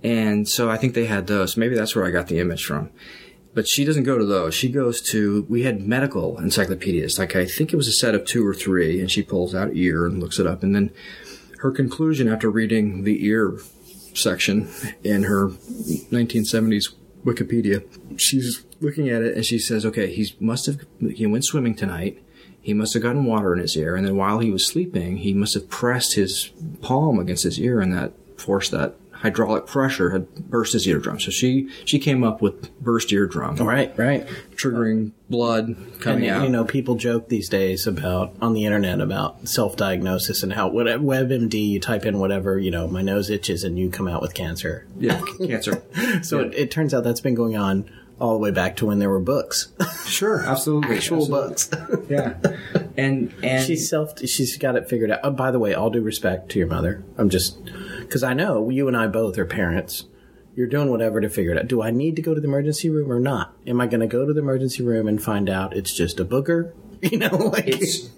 And 0.03 0.49
so 0.49 0.67
I 0.67 0.77
think 0.77 0.95
they 0.95 1.05
had 1.05 1.27
those. 1.27 1.57
Maybe 1.57 1.75
that's 1.75 1.95
where 1.95 2.05
I 2.05 2.09
got 2.09 2.25
the 2.27 2.39
image 2.39 2.63
from. 2.65 2.89
But 3.55 3.67
she 3.67 3.85
doesn't 3.85 4.03
go 4.03 4.17
to 4.17 4.25
those. 4.25 4.53
She 4.53 4.69
goes 4.69 5.01
to, 5.11 5.47
we 5.49 5.63
had 5.63 5.81
medical 5.81 6.37
encyclopedias. 6.37 7.17
Like 7.17 7.35
I 7.35 7.45
think 7.45 7.73
it 7.73 7.77
was 7.77 7.87
a 7.87 7.93
set 7.93 8.13
of 8.13 8.25
two 8.25 8.45
or 8.45 8.53
three, 8.53 8.99
and 8.99 9.09
she 9.09 9.23
pulls 9.23 9.55
out 9.55 9.69
ear 9.73 10.05
and 10.05 10.19
looks 10.19 10.37
it 10.39 10.45
up. 10.45 10.61
And 10.61 10.75
then 10.75 10.91
her 11.59 11.71
conclusion 11.71 12.27
after 12.27 12.49
reading 12.51 13.03
the 13.05 13.25
ear 13.25 13.57
section 14.13 14.69
in 15.03 15.23
her 15.23 15.47
1970s 15.47 16.93
Wikipedia, 17.23 17.83
she's 18.19 18.65
looking 18.81 19.09
at 19.09 19.23
it 19.23 19.35
and 19.35 19.45
she 19.45 19.57
says, 19.57 19.85
okay, 19.85 20.13
he 20.13 20.35
must 20.39 20.65
have, 20.67 20.81
he 21.15 21.25
went 21.25 21.45
swimming 21.45 21.75
tonight. 21.75 22.21
he 22.65 22.73
must 22.73 22.95
have 22.95 23.03
gotten 23.03 23.25
water 23.25 23.53
in 23.53 23.59
his 23.59 23.77
ear, 23.77 23.95
and 23.95 24.07
then 24.07 24.15
while 24.15 24.39
he 24.39 24.49
was 24.49 24.65
sleeping, 24.65 25.17
he 25.17 25.35
must 25.35 25.53
have 25.53 25.69
pressed 25.69 26.15
his 26.15 26.51
palm 26.81 27.19
against 27.19 27.43
his 27.43 27.59
ear, 27.59 27.79
and 27.79 27.93
that 27.93 28.11
forced 28.37 28.71
that 28.71 28.95
hydraulic 29.15 29.65
pressure 29.65 30.11
had 30.11 30.33
burst 30.49 30.73
his 30.73 30.87
eardrum. 30.87 31.19
So 31.19 31.31
she 31.31 31.69
she 31.85 31.99
came 31.99 32.23
up 32.23 32.41
with 32.41 32.71
burst 32.79 33.11
eardrum, 33.11 33.55
Right, 33.57 33.97
right. 33.97 34.27
triggering 34.55 35.11
blood 35.29 35.67
And 35.69 35.99
coming 36.01 36.29
out. 36.29 36.43
you 36.43 36.49
know, 36.49 36.63
people 36.65 36.95
joke 36.95 37.29
these 37.29 37.49
days 37.49 37.87
about 37.87 38.35
on 38.41 38.53
the 38.53 38.65
internet 38.65 39.01
about 39.01 39.47
self-diagnosis 39.47 40.43
and 40.43 40.53
how 40.53 40.67
what 40.67 40.85
WebMD 40.87 41.53
you 41.69 41.79
type 41.79 42.05
in 42.05 42.19
whatever 42.19 42.59
you 42.59 42.71
know, 42.71 42.87
my 42.87 43.01
nose 43.01 43.29
itches 43.29 43.63
and 43.63 43.77
you 43.79 43.89
come 43.89 44.07
out 44.07 44.21
with 44.21 44.33
cancer. 44.33 44.85
yeah, 44.99 45.21
cancer. 45.47 45.81
So 46.21 46.39
it, 46.39 46.53
it 46.53 46.71
turns 46.71 46.93
out 46.93 47.03
that's 47.03 47.21
been 47.21 47.35
going 47.35 47.57
on 47.57 47.89
all 48.19 48.33
the 48.33 48.39
way 48.39 48.51
back 48.51 48.75
to 48.77 48.85
when 48.85 48.99
there 48.99 49.09
were 49.09 49.19
books, 49.19 49.73
Sure, 50.05 50.45
absolutely, 50.45 50.95
actual 50.97 51.21
absolutely. 51.21 51.49
books. 51.49 51.69
Yeah, 52.09 52.37
and 52.97 53.33
and 53.43 53.65
she's 53.65 53.89
self. 53.89 54.19
She's 54.19 54.57
got 54.57 54.75
it 54.75 54.87
figured 54.87 55.11
out. 55.11 55.19
Oh, 55.23 55.31
by 55.31 55.51
the 55.51 55.59
way, 55.59 55.73
all 55.73 55.89
due 55.89 56.01
respect 56.01 56.49
to 56.51 56.59
your 56.59 56.67
mother, 56.67 57.03
I'm 57.17 57.29
just 57.29 57.59
because 57.99 58.23
I 58.23 58.33
know 58.33 58.69
you 58.69 58.87
and 58.87 58.95
I 58.95 59.07
both 59.07 59.37
are 59.37 59.45
parents. 59.45 60.05
You're 60.55 60.67
doing 60.67 60.89
whatever 60.89 61.19
to 61.19 61.27
figure 61.27 61.51
it 61.51 61.57
out. 61.57 61.67
Do 61.67 61.81
I 61.81 61.91
need 61.91 62.15
to 62.15 62.21
go 62.21 62.33
to 62.33 62.39
the 62.39 62.47
emergency 62.47 62.89
room 62.89 63.11
or 63.11 63.19
not? 63.19 63.53
Am 63.67 63.81
I 63.81 63.87
going 63.87 63.99
to 63.99 64.07
go 64.07 64.25
to 64.25 64.31
the 64.31 64.39
emergency 64.39 64.83
room 64.83 65.05
and 65.05 65.21
find 65.21 65.49
out 65.49 65.75
it's 65.75 65.93
just 65.93 66.17
a 66.19 66.23
booger? 66.23 66.71
You 67.11 67.19
know, 67.19 67.35
like 67.53 67.67
It's- 67.67 68.09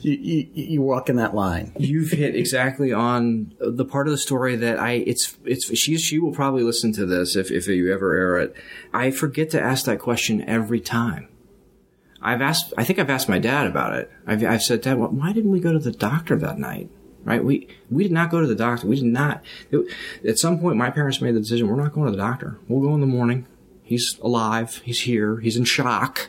you, 0.00 0.12
you 0.12 0.48
you 0.54 0.82
walk 0.82 1.08
in 1.08 1.16
that 1.16 1.34
line. 1.34 1.72
You've 1.78 2.10
hit 2.10 2.34
exactly 2.34 2.92
on 2.92 3.54
the 3.60 3.84
part 3.84 4.06
of 4.06 4.12
the 4.12 4.18
story 4.18 4.56
that 4.56 4.78
I 4.78 4.92
it's 4.92 5.36
it's 5.44 5.76
she 5.78 5.98
she 5.98 6.18
will 6.18 6.32
probably 6.32 6.62
listen 6.62 6.92
to 6.94 7.04
this 7.06 7.36
if 7.36 7.50
if 7.50 7.66
you 7.68 7.92
ever 7.92 8.14
air 8.14 8.36
it. 8.38 8.54
I 8.92 9.10
forget 9.10 9.50
to 9.50 9.60
ask 9.60 9.84
that 9.86 9.98
question 9.98 10.42
every 10.48 10.80
time. 10.80 11.28
I've 12.22 12.40
asked 12.42 12.72
I 12.78 12.84
think 12.84 12.98
I've 12.98 13.10
asked 13.10 13.28
my 13.28 13.38
dad 13.38 13.66
about 13.66 13.94
it. 13.94 14.10
I've 14.26 14.42
I've 14.44 14.62
said 14.62 14.80
dad 14.82 14.94
wh- 14.96 15.12
why 15.12 15.32
didn't 15.32 15.50
we 15.50 15.60
go 15.60 15.72
to 15.72 15.78
the 15.78 15.92
doctor 15.92 16.36
that 16.36 16.58
night? 16.58 16.88
Right? 17.24 17.44
We 17.44 17.68
we 17.90 18.02
did 18.02 18.12
not 18.12 18.30
go 18.30 18.40
to 18.40 18.46
the 18.46 18.54
doctor. 18.54 18.86
We 18.86 18.96
did 18.96 19.04
not. 19.04 19.42
It, 19.70 19.86
at 20.26 20.38
some 20.38 20.58
point 20.58 20.76
my 20.78 20.90
parents 20.90 21.20
made 21.20 21.34
the 21.34 21.40
decision 21.40 21.68
we're 21.68 21.76
not 21.82 21.92
going 21.92 22.06
to 22.06 22.12
the 22.12 22.22
doctor. 22.22 22.58
We'll 22.68 22.80
go 22.86 22.94
in 22.94 23.00
the 23.00 23.06
morning. 23.06 23.46
He's 23.82 24.18
alive. 24.22 24.80
He's 24.84 25.00
here. 25.02 25.38
He's 25.40 25.56
in 25.56 25.64
shock. 25.64 26.28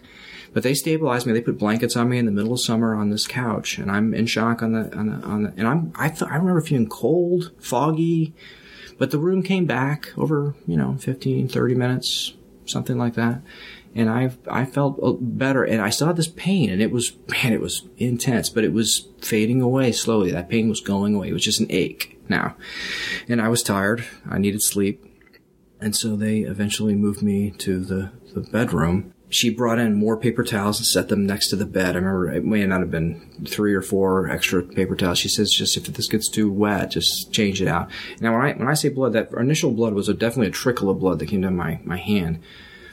But 0.53 0.63
they 0.63 0.73
stabilized 0.73 1.25
me. 1.25 1.33
They 1.33 1.41
put 1.41 1.57
blankets 1.57 1.95
on 1.95 2.09
me 2.09 2.17
in 2.17 2.25
the 2.25 2.31
middle 2.31 2.53
of 2.53 2.61
summer 2.61 2.93
on 2.93 3.09
this 3.09 3.25
couch, 3.25 3.77
and 3.77 3.89
I'm 3.89 4.13
in 4.13 4.25
shock 4.25 4.61
on 4.61 4.73
the 4.73 4.95
on 4.95 5.07
the 5.07 5.25
on 5.25 5.43
the. 5.43 5.53
And 5.55 5.67
I'm 5.67 5.93
I 5.95 6.09
th- 6.09 6.29
I 6.29 6.35
remember 6.35 6.61
feeling 6.61 6.89
cold, 6.89 7.51
foggy, 7.59 8.33
but 8.97 9.11
the 9.11 9.19
room 9.19 9.43
came 9.43 9.65
back 9.65 10.11
over 10.17 10.55
you 10.67 10.75
know 10.75 10.97
15, 10.99 11.47
30 11.47 11.75
minutes, 11.75 12.33
something 12.65 12.97
like 12.97 13.13
that, 13.13 13.41
and 13.95 14.09
I 14.09 14.31
I 14.49 14.65
felt 14.65 14.99
uh, 15.01 15.13
better, 15.13 15.63
and 15.63 15.81
I 15.81 15.89
still 15.89 16.07
had 16.07 16.17
this 16.17 16.27
pain, 16.27 16.69
and 16.69 16.81
it 16.81 16.91
was 16.91 17.13
man, 17.29 17.53
it 17.53 17.61
was 17.61 17.87
intense, 17.97 18.49
but 18.49 18.65
it 18.65 18.73
was 18.73 19.07
fading 19.21 19.61
away 19.61 19.93
slowly. 19.93 20.31
That 20.31 20.49
pain 20.49 20.67
was 20.67 20.81
going 20.81 21.15
away. 21.15 21.29
It 21.29 21.33
was 21.33 21.45
just 21.45 21.61
an 21.61 21.67
ache 21.69 22.19
now, 22.27 22.57
and 23.29 23.41
I 23.41 23.47
was 23.47 23.63
tired. 23.63 24.05
I 24.29 24.37
needed 24.37 24.61
sleep. 24.61 25.05
And 25.81 25.95
so 25.95 26.15
they 26.15 26.41
eventually 26.41 26.93
moved 26.93 27.23
me 27.23 27.49
to 27.57 27.79
the, 27.79 28.11
the 28.35 28.41
bedroom. 28.41 29.13
She 29.31 29.49
brought 29.49 29.79
in 29.79 29.95
more 29.95 30.17
paper 30.17 30.43
towels 30.43 30.77
and 30.79 30.85
set 30.85 31.07
them 31.07 31.25
next 31.25 31.47
to 31.49 31.55
the 31.55 31.65
bed. 31.65 31.95
I 31.95 31.99
remember 31.99 32.31
it 32.31 32.43
may 32.45 32.65
not 32.65 32.81
have 32.81 32.91
been 32.91 33.21
three 33.47 33.73
or 33.73 33.81
four 33.81 34.29
extra 34.29 34.61
paper 34.61 34.95
towels. 34.95 35.19
She 35.19 35.29
says, 35.29 35.49
just 35.51 35.77
if 35.77 35.85
this 35.85 36.07
gets 36.07 36.27
too 36.29 36.51
wet, 36.51 36.91
just 36.91 37.31
change 37.31 37.61
it 37.61 37.67
out. 37.67 37.89
Now, 38.19 38.33
when 38.37 38.41
I, 38.45 38.53
when 38.53 38.67
I 38.67 38.73
say 38.73 38.89
blood, 38.89 39.13
that 39.13 39.31
initial 39.31 39.71
blood 39.71 39.93
was 39.93 40.09
a, 40.09 40.13
definitely 40.13 40.47
a 40.47 40.51
trickle 40.51 40.89
of 40.89 40.99
blood 40.99 41.19
that 41.19 41.27
came 41.27 41.41
down 41.41 41.55
my, 41.55 41.79
my 41.85 41.97
hand. 41.97 42.39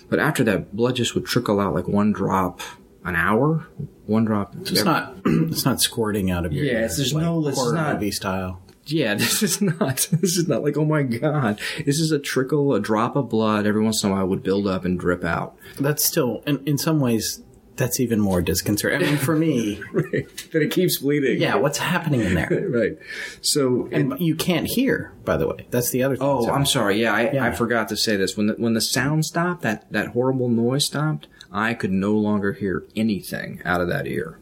But 0.09 0.21
after 0.21 0.45
that, 0.45 0.75
blood 0.75 0.95
just 0.97 1.15
would 1.15 1.27
trickle 1.27 1.59
out 1.61 1.75
like 1.75 1.89
one 1.89 2.13
drop 2.13 2.61
an 3.05 3.17
hour, 3.17 3.67
one 4.07 4.25
drop. 4.25 4.55
It's 4.61 4.85
not. 4.85 5.17
It's 5.27 5.65
not 5.65 5.81
squirting 5.81 6.31
out 6.31 6.47
of 6.47 6.53
your. 6.53 6.65
Yeah, 6.65 6.73
ear, 6.73 6.79
it's- 6.79 6.97
there's 6.99 7.13
like 7.15 7.25
no- 7.25 7.43
horror 7.51 7.75
not- 7.75 8.03
style. 8.15 8.63
Yeah, 8.91 9.15
this 9.17 9.43
is 9.43 9.61
not. 9.61 10.09
This 10.13 10.37
is 10.37 10.49
not 10.49 10.63
like 10.63 10.77
oh 10.77 10.85
my 10.85 11.03
god. 11.03 11.61
This 11.85 12.01
is 12.01 12.11
a 12.11 12.19
trickle, 12.19 12.75
a 12.75 12.81
drop 12.81 13.17
of 13.17 13.29
blood 13.29 13.67
every 13.67 13.83
once 13.83 14.03
in 14.03 14.11
a 14.11 14.13
while 14.15 14.27
would 14.27 14.43
build 14.43 14.67
up 14.67 14.85
and 14.85 14.99
drip 14.99 15.25
out. 15.25 15.57
That's 15.79 16.05
still, 16.05 16.43
in, 16.47 16.63
in 16.67 16.79
some 16.79 17.01
ways, 17.01 17.43
that's 17.77 18.01
even 18.01 18.19
more 18.21 18.43
disconcerting. 18.43 19.07
I 19.07 19.11
mean, 19.11 19.19
for 19.19 19.37
me, 19.37 19.77
that 19.93 20.63
it 20.63 20.71
keeps 20.73 20.99
bleeding. 20.99 21.41
yeah, 21.41 21.55
what's 21.55 21.79
happening 21.79 22.23
in 22.23 22.35
there? 22.35 22.49
right. 22.71 22.99
So, 23.41 23.89
And 23.93 24.19
you 24.19 24.35
can't 24.35 24.67
hear, 24.67 25.13
by 25.25 25.37
the 25.37 25.47
way. 25.47 25.67
That's 25.71 25.91
the 25.91 26.03
other 26.03 26.17
thing. 26.17 26.27
oh, 26.27 26.51
I'm 26.51 26.67
sorry. 26.67 27.01
Yeah, 27.01 27.15
I, 27.15 27.31
Yeah. 27.31 27.45
I 27.45 27.53
forgot 27.53 27.89
to 27.91 27.97
say 27.97 28.17
this. 28.17 28.37
When 28.37 28.49
the 28.49 28.55
when 28.55 28.75
the 28.75 28.81
sound 28.81 29.25
stopped, 29.27 29.63
that 29.63 29.91
that 29.93 30.09
horrible 30.09 30.49
noise 30.49 30.87
stopped, 30.87 31.29
I 31.53 31.75
could 31.75 31.93
no 31.93 32.13
longer 32.15 32.53
hear 32.53 32.85
anything 32.97 33.63
out 33.65 33.81
of 33.81 33.89
that 33.89 34.07
ear. 34.07 34.41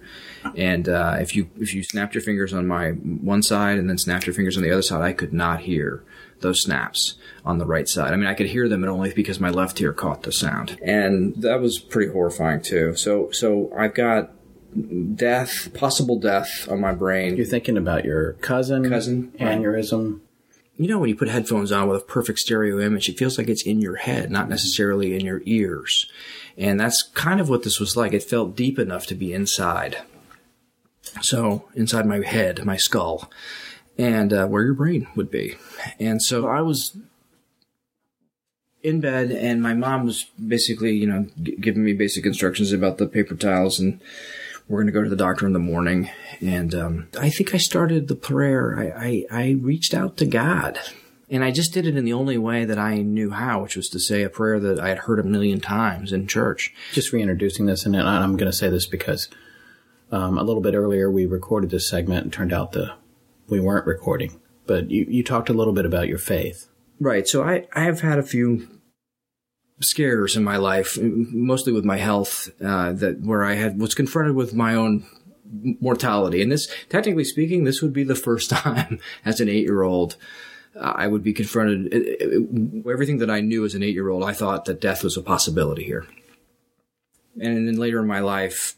And 0.56 0.88
uh, 0.88 1.16
if 1.20 1.34
you 1.34 1.48
if 1.58 1.74
you 1.74 1.82
snapped 1.82 2.14
your 2.14 2.22
fingers 2.22 2.52
on 2.52 2.66
my 2.66 2.90
one 2.90 3.42
side 3.42 3.78
and 3.78 3.88
then 3.88 3.98
snapped 3.98 4.26
your 4.26 4.34
fingers 4.34 4.56
on 4.56 4.62
the 4.62 4.70
other 4.70 4.82
side, 4.82 5.02
I 5.02 5.12
could 5.12 5.32
not 5.32 5.60
hear 5.60 6.04
those 6.40 6.62
snaps 6.62 7.14
on 7.44 7.58
the 7.58 7.64
right 7.64 7.88
side. 7.88 8.12
I 8.12 8.16
mean, 8.16 8.26
I 8.26 8.34
could 8.34 8.48
hear 8.48 8.68
them, 8.68 8.82
but 8.82 8.90
only 8.90 9.12
because 9.12 9.40
my 9.40 9.50
left 9.50 9.80
ear 9.80 9.92
caught 9.92 10.22
the 10.24 10.32
sound, 10.32 10.78
and 10.82 11.34
that 11.42 11.60
was 11.60 11.78
pretty 11.78 12.12
horrifying 12.12 12.60
too. 12.60 12.94
So 12.96 13.30
so 13.30 13.72
I've 13.76 13.94
got 13.94 14.32
death, 15.14 15.72
possible 15.72 16.18
death 16.18 16.68
on 16.70 16.80
my 16.80 16.92
brain. 16.92 17.36
You're 17.36 17.46
thinking 17.46 17.78
about 17.78 18.04
your 18.04 18.34
cousin, 18.34 18.88
Cousin, 18.88 19.32
right. 19.40 19.58
aneurysm. 19.58 20.20
you 20.76 20.88
know 20.88 20.98
when 20.98 21.08
you 21.08 21.16
put 21.16 21.28
headphones 21.28 21.72
on 21.72 21.88
with 21.88 22.02
a 22.02 22.04
perfect 22.04 22.38
stereo 22.38 22.78
image 22.80 23.08
it 23.08 23.16
feels 23.16 23.38
like 23.38 23.48
it's 23.48 23.64
in 23.64 23.80
your 23.80 23.96
head 23.96 24.30
not 24.30 24.46
necessarily 24.50 25.14
in 25.14 25.24
your 25.24 25.40
ears 25.46 26.10
and 26.58 26.78
that's 26.78 27.02
kind 27.14 27.40
of 27.40 27.48
what 27.48 27.62
this 27.62 27.80
was 27.80 27.96
like 27.96 28.12
it 28.12 28.22
felt 28.22 28.54
deep 28.54 28.78
enough 28.78 29.06
to 29.06 29.14
be 29.14 29.32
inside 29.32 29.96
so 31.20 31.68
inside 31.74 32.06
my 32.06 32.24
head 32.26 32.64
my 32.64 32.76
skull 32.76 33.30
and 33.98 34.32
uh, 34.32 34.46
where 34.46 34.62
your 34.62 34.74
brain 34.74 35.06
would 35.14 35.30
be 35.30 35.56
and 35.98 36.22
so 36.22 36.46
i 36.46 36.60
was 36.60 36.96
in 38.82 39.00
bed 39.00 39.30
and 39.30 39.62
my 39.62 39.74
mom 39.74 40.04
was 40.04 40.24
basically 40.46 40.94
you 40.94 41.06
know 41.06 41.26
g- 41.42 41.56
giving 41.56 41.84
me 41.84 41.92
basic 41.92 42.24
instructions 42.24 42.72
about 42.72 42.98
the 42.98 43.06
paper 43.06 43.34
towels 43.34 43.80
and 43.80 44.00
we're 44.68 44.78
going 44.78 44.86
to 44.86 44.92
go 44.92 45.02
to 45.02 45.10
the 45.10 45.16
doctor 45.16 45.46
in 45.46 45.52
the 45.52 45.58
morning. 45.58 46.10
And 46.40 46.74
um, 46.74 47.08
I 47.18 47.30
think 47.30 47.54
I 47.54 47.58
started 47.58 48.08
the 48.08 48.16
prayer. 48.16 48.76
I, 48.78 49.26
I, 49.30 49.44
I 49.44 49.50
reached 49.50 49.94
out 49.94 50.16
to 50.18 50.26
God. 50.26 50.78
And 51.28 51.42
I 51.42 51.50
just 51.50 51.72
did 51.72 51.86
it 51.86 51.96
in 51.96 52.04
the 52.04 52.12
only 52.12 52.38
way 52.38 52.64
that 52.64 52.78
I 52.78 52.98
knew 52.98 53.30
how, 53.30 53.62
which 53.62 53.76
was 53.76 53.88
to 53.88 53.98
say 53.98 54.22
a 54.22 54.30
prayer 54.30 54.60
that 54.60 54.78
I 54.78 54.90
had 54.90 54.98
heard 54.98 55.18
a 55.18 55.24
million 55.24 55.60
times 55.60 56.12
in 56.12 56.28
church. 56.28 56.72
Just 56.92 57.12
reintroducing 57.12 57.66
this, 57.66 57.84
and 57.84 57.96
I'm 57.96 58.36
going 58.36 58.50
to 58.50 58.56
say 58.56 58.70
this 58.70 58.86
because 58.86 59.28
um, 60.12 60.38
a 60.38 60.42
little 60.42 60.62
bit 60.62 60.74
earlier 60.74 61.10
we 61.10 61.26
recorded 61.26 61.70
this 61.70 61.88
segment 61.88 62.24
and 62.24 62.32
turned 62.32 62.52
out 62.52 62.72
the 62.72 62.94
we 63.48 63.60
weren't 63.60 63.86
recording. 63.86 64.40
But 64.66 64.90
you, 64.90 65.06
you 65.08 65.22
talked 65.22 65.48
a 65.48 65.52
little 65.52 65.72
bit 65.72 65.86
about 65.86 66.08
your 66.08 66.18
faith. 66.18 66.68
Right. 67.00 67.28
So 67.28 67.44
I, 67.44 67.66
I 67.74 67.82
have 67.84 68.00
had 68.00 68.18
a 68.18 68.22
few 68.24 68.66
scares 69.80 70.36
in 70.36 70.42
my 70.42 70.56
life, 70.56 70.98
mostly 71.00 71.72
with 71.72 71.84
my 71.84 71.98
health, 71.98 72.48
uh, 72.64 72.92
that 72.94 73.20
where 73.20 73.44
I 73.44 73.54
had 73.54 73.78
was 73.80 73.94
confronted 73.94 74.34
with 74.34 74.54
my 74.54 74.74
own 74.74 75.06
mortality. 75.80 76.42
And 76.42 76.50
this, 76.50 76.68
technically 76.88 77.24
speaking, 77.24 77.64
this 77.64 77.82
would 77.82 77.92
be 77.92 78.02
the 78.04 78.14
first 78.16 78.50
time 78.64 78.98
as 79.24 79.40
an 79.40 79.48
eight 79.48 79.64
year 79.64 79.82
old. 79.82 80.16
Uh, 80.74 80.92
I 80.96 81.06
would 81.06 81.22
be 81.22 81.32
confronted. 81.32 81.92
It, 81.94 82.02
it, 82.06 82.32
it- 82.32 82.86
everything 82.90 83.18
that 83.18 83.30
I 83.30 83.40
knew 83.40 83.64
as 83.64 83.74
an 83.74 83.82
eight-year-old, 83.82 84.22
I 84.24 84.32
thought 84.34 84.66
that 84.66 84.78
death 84.80 85.02
was 85.04 85.16
a 85.16 85.22
possibility 85.22 85.84
here. 85.84 86.06
And 87.40 87.66
then 87.68 87.76
later 87.78 88.00
in 88.00 88.06
my 88.06 88.20
life, 88.20 88.76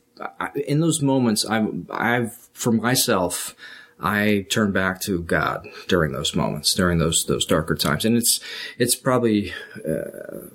in 0.67 0.81
those 0.81 1.03
moments, 1.03 1.45
I'm, 1.49 1.87
I've 1.91 2.35
for 2.53 2.73
myself, 2.73 3.55
I 4.01 4.47
turn 4.51 4.73
back 4.73 5.01
to 5.03 5.23
God 5.23 5.67
during 5.89 6.13
those 6.13 6.35
moments, 6.35 6.75
during 6.75 6.99
those 6.99 7.25
those 7.27 7.45
darker 7.45 7.75
times, 7.75 8.05
and 8.05 8.17
it's 8.17 8.41
it's 8.79 8.95
probably 8.95 9.53
uh, 9.89 10.47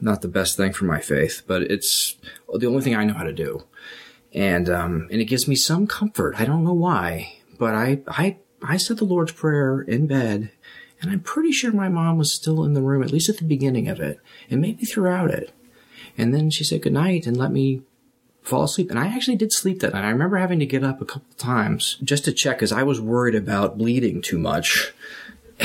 not 0.00 0.22
the 0.22 0.28
best 0.28 0.56
thing 0.56 0.72
for 0.72 0.84
my 0.84 1.00
faith, 1.00 1.42
but 1.46 1.62
it's 1.62 2.16
the 2.54 2.66
only 2.66 2.82
thing 2.82 2.94
I 2.94 3.04
know 3.04 3.14
how 3.14 3.24
to 3.24 3.32
do, 3.32 3.64
and 4.32 4.68
um, 4.70 5.08
and 5.10 5.20
it 5.20 5.26
gives 5.26 5.46
me 5.46 5.56
some 5.56 5.86
comfort. 5.86 6.40
I 6.40 6.44
don't 6.44 6.64
know 6.64 6.72
why, 6.72 7.34
but 7.58 7.74
I 7.74 8.00
I 8.08 8.38
I 8.62 8.76
said 8.78 8.96
the 8.96 9.04
Lord's 9.04 9.32
prayer 9.32 9.82
in 9.82 10.06
bed, 10.06 10.50
and 11.02 11.10
I'm 11.10 11.20
pretty 11.20 11.52
sure 11.52 11.72
my 11.72 11.88
mom 11.90 12.16
was 12.16 12.32
still 12.32 12.64
in 12.64 12.72
the 12.72 12.82
room 12.82 13.02
at 13.02 13.12
least 13.12 13.28
at 13.28 13.38
the 13.38 13.44
beginning 13.44 13.88
of 13.88 14.00
it, 14.00 14.20
and 14.50 14.60
maybe 14.60 14.86
throughout 14.86 15.30
it, 15.30 15.52
and 16.16 16.32
then 16.32 16.48
she 16.48 16.64
said 16.64 16.82
good 16.82 16.94
night 16.94 17.26
and 17.26 17.36
let 17.36 17.52
me 17.52 17.82
fall 18.46 18.64
asleep. 18.64 18.90
And 18.90 18.98
I 18.98 19.08
actually 19.08 19.36
did 19.36 19.52
sleep 19.52 19.80
that 19.80 19.92
night. 19.92 20.04
I 20.04 20.10
remember 20.10 20.36
having 20.36 20.58
to 20.60 20.66
get 20.66 20.84
up 20.84 21.00
a 21.00 21.04
couple 21.04 21.34
times 21.36 21.98
just 22.02 22.24
to 22.24 22.32
check 22.32 22.58
because 22.58 22.72
I 22.72 22.82
was 22.82 23.00
worried 23.00 23.34
about 23.34 23.78
bleeding 23.78 24.22
too 24.22 24.38
much. 24.38 24.92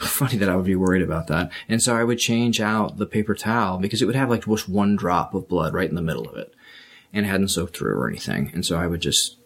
Funny 0.00 0.36
that 0.36 0.48
I 0.48 0.56
would 0.56 0.66
be 0.66 0.76
worried 0.76 1.02
about 1.02 1.26
that. 1.28 1.50
And 1.68 1.82
so 1.82 1.96
I 1.96 2.04
would 2.04 2.18
change 2.18 2.60
out 2.60 2.98
the 2.98 3.06
paper 3.06 3.34
towel 3.34 3.78
because 3.78 4.00
it 4.00 4.06
would 4.06 4.14
have 4.14 4.30
like 4.30 4.46
just 4.46 4.68
one 4.68 4.96
drop 4.96 5.34
of 5.34 5.48
blood 5.48 5.74
right 5.74 5.88
in 5.88 5.94
the 5.94 6.02
middle 6.02 6.28
of 6.28 6.36
it 6.36 6.54
and 7.12 7.26
it 7.26 7.28
hadn't 7.28 7.48
soaked 7.48 7.76
through 7.76 7.98
or 7.98 8.08
anything. 8.08 8.50
And 8.54 8.64
so 8.64 8.78
I 8.78 8.86
would 8.86 9.00
just 9.00 9.36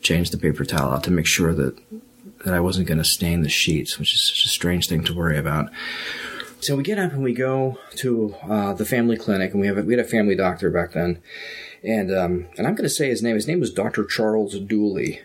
change 0.00 0.30
the 0.30 0.38
paper 0.38 0.64
towel 0.64 0.92
out 0.92 1.04
to 1.04 1.10
make 1.10 1.26
sure 1.26 1.54
that 1.54 1.78
that 2.44 2.54
I 2.54 2.60
wasn't 2.60 2.88
going 2.88 2.98
to 2.98 3.04
stain 3.04 3.42
the 3.42 3.48
sheets, 3.48 4.00
which 4.00 4.14
is 4.14 4.28
such 4.28 4.46
a 4.46 4.48
strange 4.48 4.88
thing 4.88 5.04
to 5.04 5.14
worry 5.14 5.38
about. 5.38 5.70
So 6.60 6.76
we 6.76 6.82
get 6.82 6.98
up 6.98 7.12
and 7.12 7.22
we 7.22 7.34
go 7.34 7.78
to 7.96 8.34
uh, 8.42 8.72
the 8.72 8.84
family 8.84 9.16
clinic, 9.16 9.52
and 9.52 9.60
we 9.60 9.68
have 9.68 9.78
a, 9.78 9.82
we 9.82 9.94
had 9.94 10.04
a 10.04 10.08
family 10.08 10.34
doctor 10.34 10.70
back 10.70 10.92
then, 10.92 11.22
And 11.84 12.14
um, 12.14 12.48
and 12.56 12.66
I'm 12.66 12.74
going 12.74 12.84
to 12.84 12.88
say 12.88 13.08
his 13.08 13.22
name. 13.22 13.34
His 13.34 13.48
name 13.48 13.60
was 13.60 13.72
Dr. 13.72 14.04
Charles 14.04 14.58
Dooley, 14.58 15.20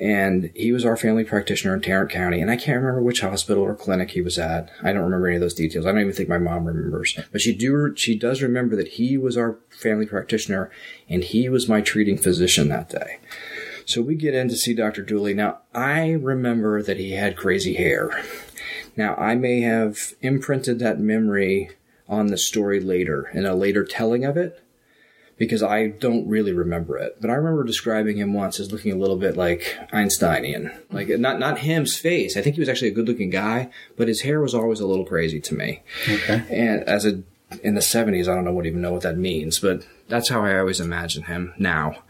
and 0.00 0.50
he 0.54 0.72
was 0.72 0.84
our 0.84 0.96
family 0.96 1.22
practitioner 1.22 1.74
in 1.74 1.80
Tarrant 1.80 2.10
County. 2.10 2.40
And 2.40 2.50
I 2.50 2.56
can't 2.56 2.78
remember 2.78 3.02
which 3.02 3.20
hospital 3.20 3.62
or 3.62 3.76
clinic 3.76 4.10
he 4.10 4.20
was 4.20 4.36
at. 4.36 4.70
I 4.82 4.92
don't 4.92 5.04
remember 5.04 5.28
any 5.28 5.36
of 5.36 5.42
those 5.42 5.54
details. 5.54 5.86
I 5.86 5.92
don't 5.92 6.00
even 6.00 6.12
think 6.12 6.28
my 6.28 6.38
mom 6.38 6.64
remembers. 6.64 7.16
But 7.30 7.40
she 7.40 7.54
do 7.54 7.94
she 7.96 8.18
does 8.18 8.42
remember 8.42 8.74
that 8.76 8.88
he 8.88 9.16
was 9.16 9.36
our 9.36 9.58
family 9.70 10.06
practitioner, 10.06 10.70
and 11.08 11.22
he 11.22 11.48
was 11.48 11.68
my 11.68 11.80
treating 11.80 12.18
physician 12.18 12.68
that 12.68 12.88
day. 12.88 13.18
So 13.84 14.00
we 14.00 14.14
get 14.14 14.34
in 14.34 14.48
to 14.48 14.56
see 14.56 14.74
Dr. 14.74 15.02
Dooley. 15.02 15.34
Now 15.34 15.58
I 15.72 16.10
remember 16.10 16.82
that 16.82 16.98
he 16.98 17.12
had 17.12 17.36
crazy 17.36 17.74
hair. 17.74 18.10
Now 18.96 19.14
I 19.14 19.34
may 19.36 19.60
have 19.60 20.14
imprinted 20.20 20.78
that 20.80 20.98
memory 20.98 21.70
on 22.08 22.26
the 22.26 22.36
story 22.36 22.80
later 22.80 23.30
in 23.32 23.46
a 23.46 23.54
later 23.54 23.84
telling 23.84 24.24
of 24.24 24.36
it 24.36 24.61
because 25.42 25.60
I 25.60 25.88
don't 25.88 26.28
really 26.28 26.52
remember 26.52 26.96
it. 26.96 27.16
But 27.20 27.28
I 27.28 27.32
remember 27.32 27.64
describing 27.64 28.16
him 28.16 28.32
once 28.32 28.60
as 28.60 28.70
looking 28.70 28.92
a 28.92 28.96
little 28.96 29.16
bit 29.16 29.36
like 29.36 29.76
Einsteinian. 29.92 30.70
Like 30.92 31.08
mm-hmm. 31.08 31.20
not 31.20 31.40
not 31.40 31.58
him's 31.58 31.98
face. 31.98 32.36
I 32.36 32.42
think 32.42 32.54
he 32.54 32.60
was 32.60 32.68
actually 32.68 32.92
a 32.92 32.94
good 32.94 33.08
looking 33.08 33.28
guy, 33.28 33.68
but 33.96 34.06
his 34.06 34.20
hair 34.20 34.40
was 34.40 34.54
always 34.54 34.78
a 34.78 34.86
little 34.86 35.04
crazy 35.04 35.40
to 35.40 35.54
me. 35.56 35.82
Okay. 36.08 36.44
And 36.48 36.84
as 36.84 37.04
a 37.04 37.24
in 37.64 37.74
the 37.74 37.82
seventies, 37.82 38.28
I 38.28 38.36
don't 38.36 38.44
know 38.44 38.52
what 38.52 38.66
even 38.66 38.82
know 38.82 38.92
what 38.92 39.02
that 39.02 39.18
means, 39.18 39.58
but 39.58 39.84
that's 40.06 40.28
how 40.28 40.44
I 40.44 40.60
always 40.60 40.78
imagine 40.78 41.24
him 41.24 41.54
now. 41.58 42.04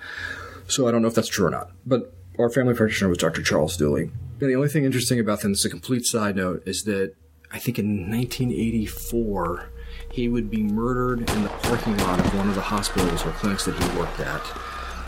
So 0.66 0.86
I 0.86 0.90
don't 0.90 1.00
know 1.00 1.08
if 1.08 1.14
that's 1.14 1.28
true 1.28 1.46
or 1.46 1.50
not. 1.50 1.70
But 1.86 2.12
our 2.38 2.50
family 2.50 2.74
practitioner 2.74 3.08
was 3.08 3.16
Dr. 3.16 3.42
Charles 3.42 3.78
Dooley. 3.78 4.10
And 4.42 4.50
the 4.50 4.56
only 4.56 4.68
thing 4.68 4.84
interesting 4.84 5.18
about 5.18 5.40
them, 5.40 5.52
as 5.52 5.64
a 5.64 5.70
complete 5.70 6.04
side 6.04 6.36
note, 6.36 6.64
is 6.66 6.82
that 6.82 7.14
I 7.50 7.58
think 7.58 7.78
in 7.78 8.10
1984 8.10 9.71
he 10.10 10.28
would 10.28 10.50
be 10.50 10.62
murdered 10.62 11.28
in 11.30 11.42
the 11.42 11.48
parking 11.48 11.96
lot 11.98 12.20
of 12.20 12.34
one 12.34 12.48
of 12.48 12.54
the 12.54 12.60
hospitals 12.60 13.24
or 13.24 13.30
clinics 13.32 13.64
that 13.64 13.74
he 13.74 13.98
worked 13.98 14.20
at 14.20 14.42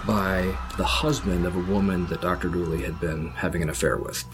by 0.07 0.57
the 0.77 0.85
husband 0.85 1.47
of 1.47 1.57
a 1.57 1.73
woman 1.73 2.07
that 2.07 2.21
Dr. 2.21 2.49
Dooley 2.49 2.83
had 2.83 3.01
been 3.01 3.31
having 3.31 3.63
an 3.63 3.71
affair 3.71 3.97
with. 3.97 4.25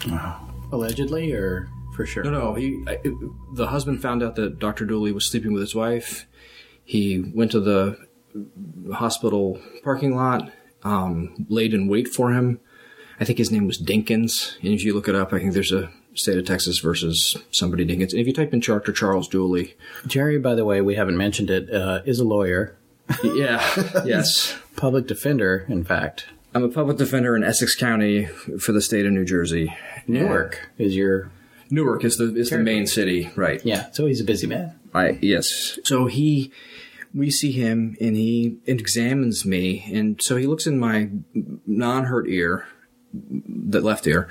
Allegedly, 0.71 1.33
or 1.33 1.69
for 1.95 2.05
sure? 2.05 2.23
No, 2.23 2.31
no, 2.31 2.53
he 2.55 2.83
I, 2.87 2.99
it, 3.03 3.13
the 3.53 3.67
husband 3.67 4.01
found 4.01 4.23
out 4.23 4.35
that 4.35 4.59
Dr. 4.59 4.85
Dooley 4.85 5.11
was 5.11 5.25
sleeping 5.25 5.53
with 5.53 5.61
his 5.61 5.75
wife. 5.75 6.25
He 6.83 7.19
went 7.19 7.51
to 7.51 7.59
the 7.59 7.97
hospital 8.93 9.59
parking 9.83 10.15
lot, 10.15 10.51
um, 10.83 11.45
laid 11.49 11.73
in 11.73 11.87
wait 11.87 12.07
for 12.07 12.31
him. 12.31 12.59
I 13.19 13.25
think 13.25 13.37
his 13.37 13.51
name 13.51 13.67
was 13.67 13.81
Dinkins. 13.81 14.57
And 14.63 14.73
if 14.73 14.83
you 14.83 14.93
look 14.93 15.07
it 15.07 15.15
up, 15.15 15.31
I 15.33 15.39
think 15.39 15.53
there's 15.53 15.71
a 15.71 15.91
state 16.13 16.37
of 16.37 16.45
Texas 16.45 16.79
versus 16.79 17.37
somebody 17.51 17.85
Dinkins. 17.85 18.11
And 18.11 18.19
if 18.19 18.27
you 18.27 18.33
type 18.33 18.53
in 18.53 18.59
Dr. 18.59 18.91
Charles 18.91 19.27
Dooley, 19.27 19.75
Jerry, 20.07 20.37
by 20.39 20.55
the 20.55 20.65
way, 20.65 20.81
we 20.81 20.95
haven't 20.95 21.17
mentioned 21.17 21.49
it, 21.49 21.73
uh, 21.73 22.01
is 22.05 22.19
a 22.19 22.25
lawyer, 22.25 22.77
yeah, 23.23 23.61
yes. 24.05 24.55
public 24.75 25.07
defender, 25.07 25.65
in 25.69 25.83
fact. 25.83 26.25
I'm 26.53 26.63
a 26.63 26.69
public 26.69 26.97
defender 26.97 27.35
in 27.35 27.43
Essex 27.43 27.75
County 27.75 28.25
for 28.25 28.73
the 28.73 28.81
state 28.81 29.05
of 29.05 29.13
New 29.13 29.23
Jersey. 29.23 29.73
Newark 30.07 30.69
is 30.77 30.95
your 30.95 31.31
Newark 31.69 32.03
is 32.03 32.17
the 32.17 32.35
is 32.35 32.49
the 32.49 32.57
main 32.57 32.85
city, 32.85 33.31
right? 33.37 33.61
yeah. 33.65 33.89
So 33.91 34.05
he's 34.05 34.19
a 34.19 34.25
busy 34.25 34.47
man. 34.47 34.77
I 34.93 35.17
yes. 35.21 35.79
So 35.85 36.07
he, 36.07 36.51
we 37.13 37.31
see 37.31 37.53
him 37.53 37.95
and 38.01 38.17
he 38.17 38.57
examines 38.65 39.45
me, 39.45 39.89
and 39.93 40.21
so 40.21 40.35
he 40.35 40.45
looks 40.45 40.67
in 40.67 40.77
my 40.77 41.09
non-hurt 41.65 42.27
ear, 42.27 42.67
the 43.13 43.81
left 43.81 44.07
ear, 44.07 44.27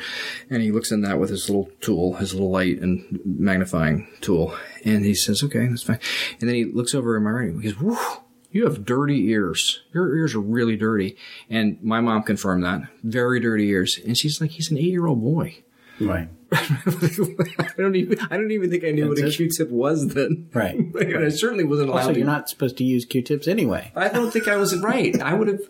and 0.48 0.62
he 0.62 0.72
looks 0.72 0.90
in 0.90 1.02
that 1.02 1.18
with 1.18 1.30
his 1.30 1.48
little 1.48 1.70
tool, 1.80 2.14
his 2.14 2.32
little 2.34 2.50
light 2.50 2.80
and 2.80 3.20
magnifying 3.24 4.08
tool, 4.20 4.54
and 4.84 5.04
he 5.04 5.14
says, 5.14 5.42
"Okay, 5.42 5.66
that's 5.66 5.82
fine." 5.82 6.00
And 6.40 6.48
then 6.48 6.54
he 6.56 6.64
looks 6.64 6.94
over 6.94 7.16
at 7.16 7.22
my 7.22 7.30
right, 7.30 7.48
ear. 7.48 7.60
he 7.60 7.70
goes, 7.72 7.80
"Whew." 7.80 7.98
You 8.52 8.64
have 8.64 8.84
dirty 8.84 9.28
ears. 9.28 9.80
Your 9.94 10.16
ears 10.16 10.34
are 10.34 10.40
really 10.40 10.76
dirty. 10.76 11.16
And 11.48 11.80
my 11.84 12.00
mom 12.00 12.24
confirmed 12.24 12.64
that. 12.64 12.80
Very 13.04 13.38
dirty 13.38 13.68
ears. 13.68 14.00
And 14.04 14.18
she's 14.18 14.40
like, 14.40 14.50
he's 14.50 14.72
an 14.72 14.76
eight 14.76 14.90
year 14.90 15.06
old 15.06 15.20
boy. 15.22 15.62
Right. 16.00 16.28
I 16.52 17.68
don't 17.78 17.94
even 17.94 18.18
I 18.28 18.36
don't 18.36 18.50
even 18.50 18.68
think 18.68 18.82
I 18.82 18.90
knew 18.90 19.08
what 19.08 19.18
a 19.18 19.22
That's. 19.22 19.36
Q-tip 19.36 19.70
was 19.70 20.08
then. 20.14 20.48
Right. 20.52 20.74
and 20.94 21.24
I 21.24 21.28
certainly 21.28 21.62
wasn't 21.62 21.90
allowed 21.90 22.00
Also, 22.00 22.12
to. 22.14 22.18
you're 22.18 22.26
not 22.26 22.48
supposed 22.48 22.76
to 22.78 22.84
use 22.84 23.04
Q-tips 23.04 23.46
anyway. 23.46 23.92
I 23.94 24.08
don't 24.08 24.32
think 24.32 24.48
I 24.48 24.56
was 24.56 24.76
right. 24.80 25.20
I 25.22 25.34
would 25.34 25.46
have, 25.46 25.60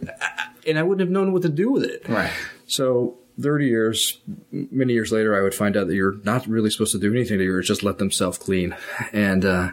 and 0.67 0.79
I 0.79 0.83
wouldn't 0.83 1.01
have 1.01 1.11
known 1.11 1.33
what 1.33 1.43
to 1.43 1.51
do 1.51 1.71
with 1.71 1.85
it. 1.85 2.09
Right. 2.09 2.33
So, 2.71 3.19
30 3.41 3.67
years, 3.67 4.21
many 4.51 4.93
years 4.93 5.13
later, 5.13 5.37
I 5.37 5.43
would 5.43 5.55
find 5.55 5.77
out 5.77 5.87
that 5.89 5.95
you're 5.95 6.19
not 6.25 6.47
really 6.47 6.71
supposed 6.71 6.93
to 6.93 6.99
do 6.99 7.13
anything 7.13 7.39
to 7.39 7.45
yours, 7.45 7.67
just 7.67 7.83
let 7.83 7.99
them 7.99 8.11
self 8.11 8.39
clean. 8.39 8.77
And 9.13 9.45
uh, 9.45 9.71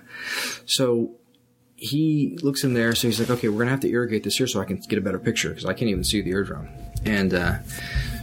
so 0.66 1.12
he 1.76 2.38
looks 2.42 2.64
in 2.64 2.74
there, 2.74 2.96
so 2.96 3.08
he's 3.08 3.20
like, 3.20 3.30
okay, 3.30 3.50
we're 3.50 3.58
going 3.58 3.68
to 3.68 3.72
have 3.72 3.80
to 3.82 3.90
irrigate 3.90 4.24
this 4.24 4.38
here 4.38 4.48
so 4.48 4.62
I 4.62 4.66
can 4.66 4.78
get 4.78 4.98
a 4.98 5.02
better 5.02 5.20
picture 5.20 5.50
because 5.50 5.66
I 5.66 5.74
can't 5.74 5.90
even 5.90 6.04
see 6.04 6.22
the 6.22 6.32
eardrum. 6.32 6.70
And 7.06 7.34
uh, 7.34 7.58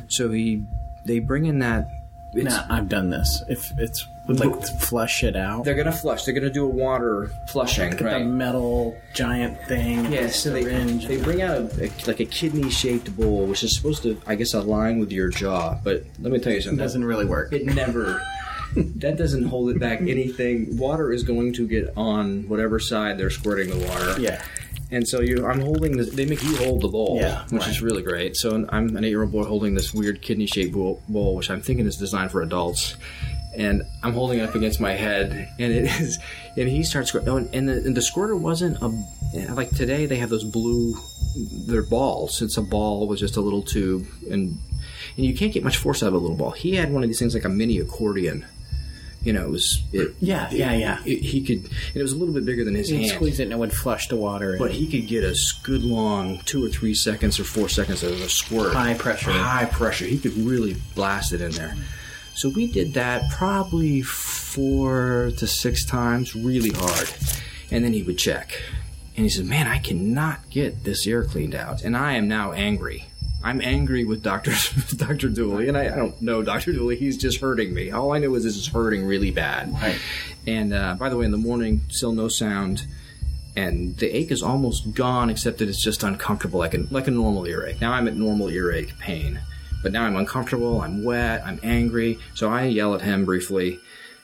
so 0.09 0.31
he, 0.31 0.64
they 1.07 1.20
bring 1.20 1.47
in 1.47 1.61
that. 1.61 1.89
It's, 2.35 2.45
Now, 2.45 2.66
I've 2.68 2.89
done 2.89 3.11
this. 3.11 3.43
If 3.49 3.70
it's 3.78 4.07
like 4.28 4.66
flush 4.80 5.22
it 5.22 5.37
out, 5.37 5.64
They're 5.64 5.74
to 5.87 5.93
flush. 5.93 6.24
They're 6.24 6.35
to 6.49 6.53
do 6.53 6.64
a 6.64 6.68
water 6.68 7.30
flushing, 7.51 7.95
the 7.97 8.05
right? 8.05 8.26
metal 8.26 8.97
giant 9.14 9.61
thing. 9.66 10.11
Yeah, 10.12 10.28
so 10.28 10.51
they, 10.51 10.64
they 10.64 11.20
bring 11.22 11.43
out 11.43 11.57
a, 11.57 11.85
a- 11.85 12.07
like 12.07 12.20
a 12.20 12.24
kidney 12.24 12.70
shaped 12.70 13.14
bowl, 13.16 13.47
which 13.47 13.62
is 13.62 13.76
supposed 13.76 14.03
to, 14.05 14.20
I 14.26 14.35
guess, 14.35 14.55
align 14.55 14.99
with 14.99 15.12
your 15.12 15.28
jaw. 15.28 15.78
But 15.85 16.05
let 16.20 16.32
me 16.32 16.39
tell 16.39 16.53
you 16.53 16.61
something. 16.62 16.78
It 16.78 16.82
doesn't 16.82 17.05
really 17.05 17.26
work. 17.26 17.53
It 17.53 17.66
never. 17.66 18.22
that 18.76 19.16
doesn't 19.16 19.45
hold 19.45 19.70
it 19.70 19.78
back 19.78 20.01
anything. 20.01 20.76
Water 20.78 21.12
is 21.12 21.22
going 21.22 21.53
to 21.55 21.68
get 21.68 21.93
on 21.97 22.49
whatever 22.49 22.78
side 22.80 23.18
they're 23.18 23.30
squirting 23.30 23.68
the 23.70 23.87
water. 23.87 24.18
Yeah. 24.20 24.43
And 24.91 25.07
so 25.09 25.20
you, 25.20 25.47
I'm 25.47 25.61
holding 25.61 25.97
this. 25.97 26.11
They 26.11 26.26
make 26.26 26.43
you 26.43 26.57
hold 26.57 26.82
the 26.82 26.89
bowl, 26.89 27.18
Yeah, 27.20 27.43
which 27.51 27.62
right. 27.62 27.70
is 27.70 27.82
really 27.82 28.03
great. 28.03 28.37
So 28.37 28.66
I'm 28.68 28.97
an 28.97 29.03
eight-year-old 29.05 29.32
boy 29.32 29.45
holding 29.45 29.74
this 29.74 29.93
weird 29.95 30.22
kidney-shaped 30.22 30.72
bowl, 30.72 31.03
bowl, 31.09 31.35
which 31.35 31.51
I'm 31.51 31.61
thinking 31.62 31.87
is 31.87 31.97
designed 31.97 32.30
for 32.30 32.43
adults. 32.43 32.97
And 33.57 33.82
I'm 34.03 34.12
holding 34.12 34.41
it 34.41 34.43
up 34.49 34.55
against 34.57 34.80
my 34.80 34.93
head, 34.93 35.49
and 35.59 35.72
it 35.72 35.85
is. 36.01 36.18
And 36.57 36.68
he 36.68 36.82
starts. 36.82 37.14
Oh, 37.14 37.37
and 37.37 37.68
the, 37.68 37.72
and 37.72 37.97
the 37.97 38.03
squirter 38.03 38.35
wasn't 38.37 38.78
a 38.82 38.89
like 39.55 39.70
today. 39.70 40.07
They 40.07 40.16
have 40.16 40.28
those 40.30 40.43
blue. 40.45 40.95
They're 41.68 41.82
balls. 41.85 42.43
It's 42.43 42.57
a 42.57 42.62
ball 42.62 43.07
with 43.07 43.20
just 43.20 43.37
a 43.37 43.41
little 43.41 43.62
tube, 43.62 44.07
and 44.28 44.59
and 45.16 45.24
you 45.26 45.35
can't 45.37 45.53
get 45.53 45.62
much 45.62 45.76
force 45.76 46.03
out 46.03 46.09
of 46.09 46.14
a 46.14 46.18
little 46.18 46.37
ball. 46.37 46.51
He 46.51 46.74
had 46.74 46.93
one 46.93 47.05
of 47.05 47.09
these 47.09 47.18
things 47.20 47.32
like 47.35 47.45
a 47.45 47.49
mini 47.49 47.78
accordion. 47.78 48.45
You 49.25 49.33
know, 49.33 49.45
it 49.45 49.51
was. 49.51 49.83
It, 49.93 50.14
Yeah, 50.20 50.49
yeah, 50.53 50.75
yeah. 50.75 50.99
it, 51.05 51.20
he 51.22 51.43
could. 51.43 51.68
It 51.95 52.03
was 52.03 52.12
a 52.12 52.16
little 52.16 52.35
bit 52.35 52.45
bigger 52.45 52.64
than 52.64 52.75
his 52.75 52.91
You'd 52.91 53.01
hand. 53.01 53.12
squeeze 53.12 53.41
it 53.41 53.45
and 53.45 53.53
it 53.53 53.59
would 53.59 53.72
flush 53.72 54.09
the 54.09 54.16
water. 54.16 54.57
But 54.59 54.72
he 54.72 54.87
could 54.87 55.09
get 55.09 55.25
a 55.25 55.35
good 55.62 55.83
long 55.83 56.39
two 56.45 56.64
or 56.64 56.68
three 56.68 56.95
seconds 56.95 57.41
or 57.41 57.45
four 57.45 57.68
seconds 57.68 58.03
of 58.03 58.12
a 58.20 58.29
squirt. 58.29 58.75
High 58.75 58.95
pressure. 58.95 59.33
High 59.33 59.64
pressure. 59.64 60.05
He 60.05 60.18
could 60.18 60.37
really 60.37 60.77
blast 60.95 61.33
it 61.33 61.41
in 61.41 61.53
there. 61.53 61.75
So 62.35 62.49
we 62.49 62.66
did 62.66 62.95
that 62.95 63.31
probably 63.31 64.03
four 64.03 65.31
to 65.39 65.47
six 65.47 65.85
times, 65.85 66.35
really 66.35 66.70
hard. 66.70 67.09
And 67.70 67.85
then 67.85 67.93
he 67.93 68.03
would 68.03 68.18
check. 68.18 68.61
And 69.16 69.25
he 69.25 69.31
said, 69.31 69.47
Man, 69.47 69.66
I 69.68 69.79
cannot 69.79 70.51
get 70.51 70.85
this 70.85 71.07
ear 71.07 71.25
cleaned 71.25 71.55
out. 71.55 71.83
And 71.83 71.97
I 71.97 72.14
am 72.14 72.27
now 72.29 72.53
angry. 72.53 73.07
I'm 73.45 73.61
angry 73.61 74.05
with 74.05 74.23
Dr. 74.23 74.53
Dr. 74.97 75.29
Dooley. 75.29 75.69
And 75.69 75.77
I, 75.77 75.85
I 75.85 75.97
don't 75.97 76.21
know 76.21 76.43
Dr. 76.43 76.73
Dooley. 76.73 76.97
He's 76.97 77.19
just 77.19 77.41
hurting 77.41 77.73
me. 77.75 77.91
All 77.91 78.13
I 78.13 78.19
know 78.19 78.35
is 78.35 78.43
this 78.43 78.57
is 78.57 78.67
hurting 78.67 79.05
really 79.05 79.31
bad. 79.31 79.73
Right. 79.75 80.01
And 80.47 80.73
uh, 80.73 80.95
by 80.95 81.11
the 81.11 81.17
way, 81.17 81.27
in 81.27 81.31
the 81.31 81.37
morning, 81.37 81.83
still 81.89 82.13
no 82.13 82.29
sound 82.29 82.87
and 83.57 83.97
the 83.99 84.15
ache 84.15 84.31
is 84.31 84.43
almost 84.43 84.95
gone, 84.95 85.31
except 85.31 85.59
that 85.59 85.69
it's 85.69 85.83
just 85.83 86.03
uncomfortable, 86.03 86.59
like 86.59 86.75
a 86.75 86.87
like 86.91 87.07
a 87.07 87.11
normal 87.11 87.47
earache. 87.47 87.81
Now 87.81 87.93
I'm 87.93 88.09
at 88.09 88.17
normal 88.17 88.51
earache 88.51 88.99
pain, 88.99 89.41
but 89.83 89.93
now 89.93 90.05
I'm 90.05 90.17
uncomfortable. 90.17 90.81
I'm 90.81 91.05
wet. 91.05 91.43
I'm 91.45 91.61
angry. 91.63 92.19
So 92.35 92.51
I 92.51 92.65
yell 92.65 92.95
at 92.95 93.03
him 93.03 93.25
briefly, 93.25 93.79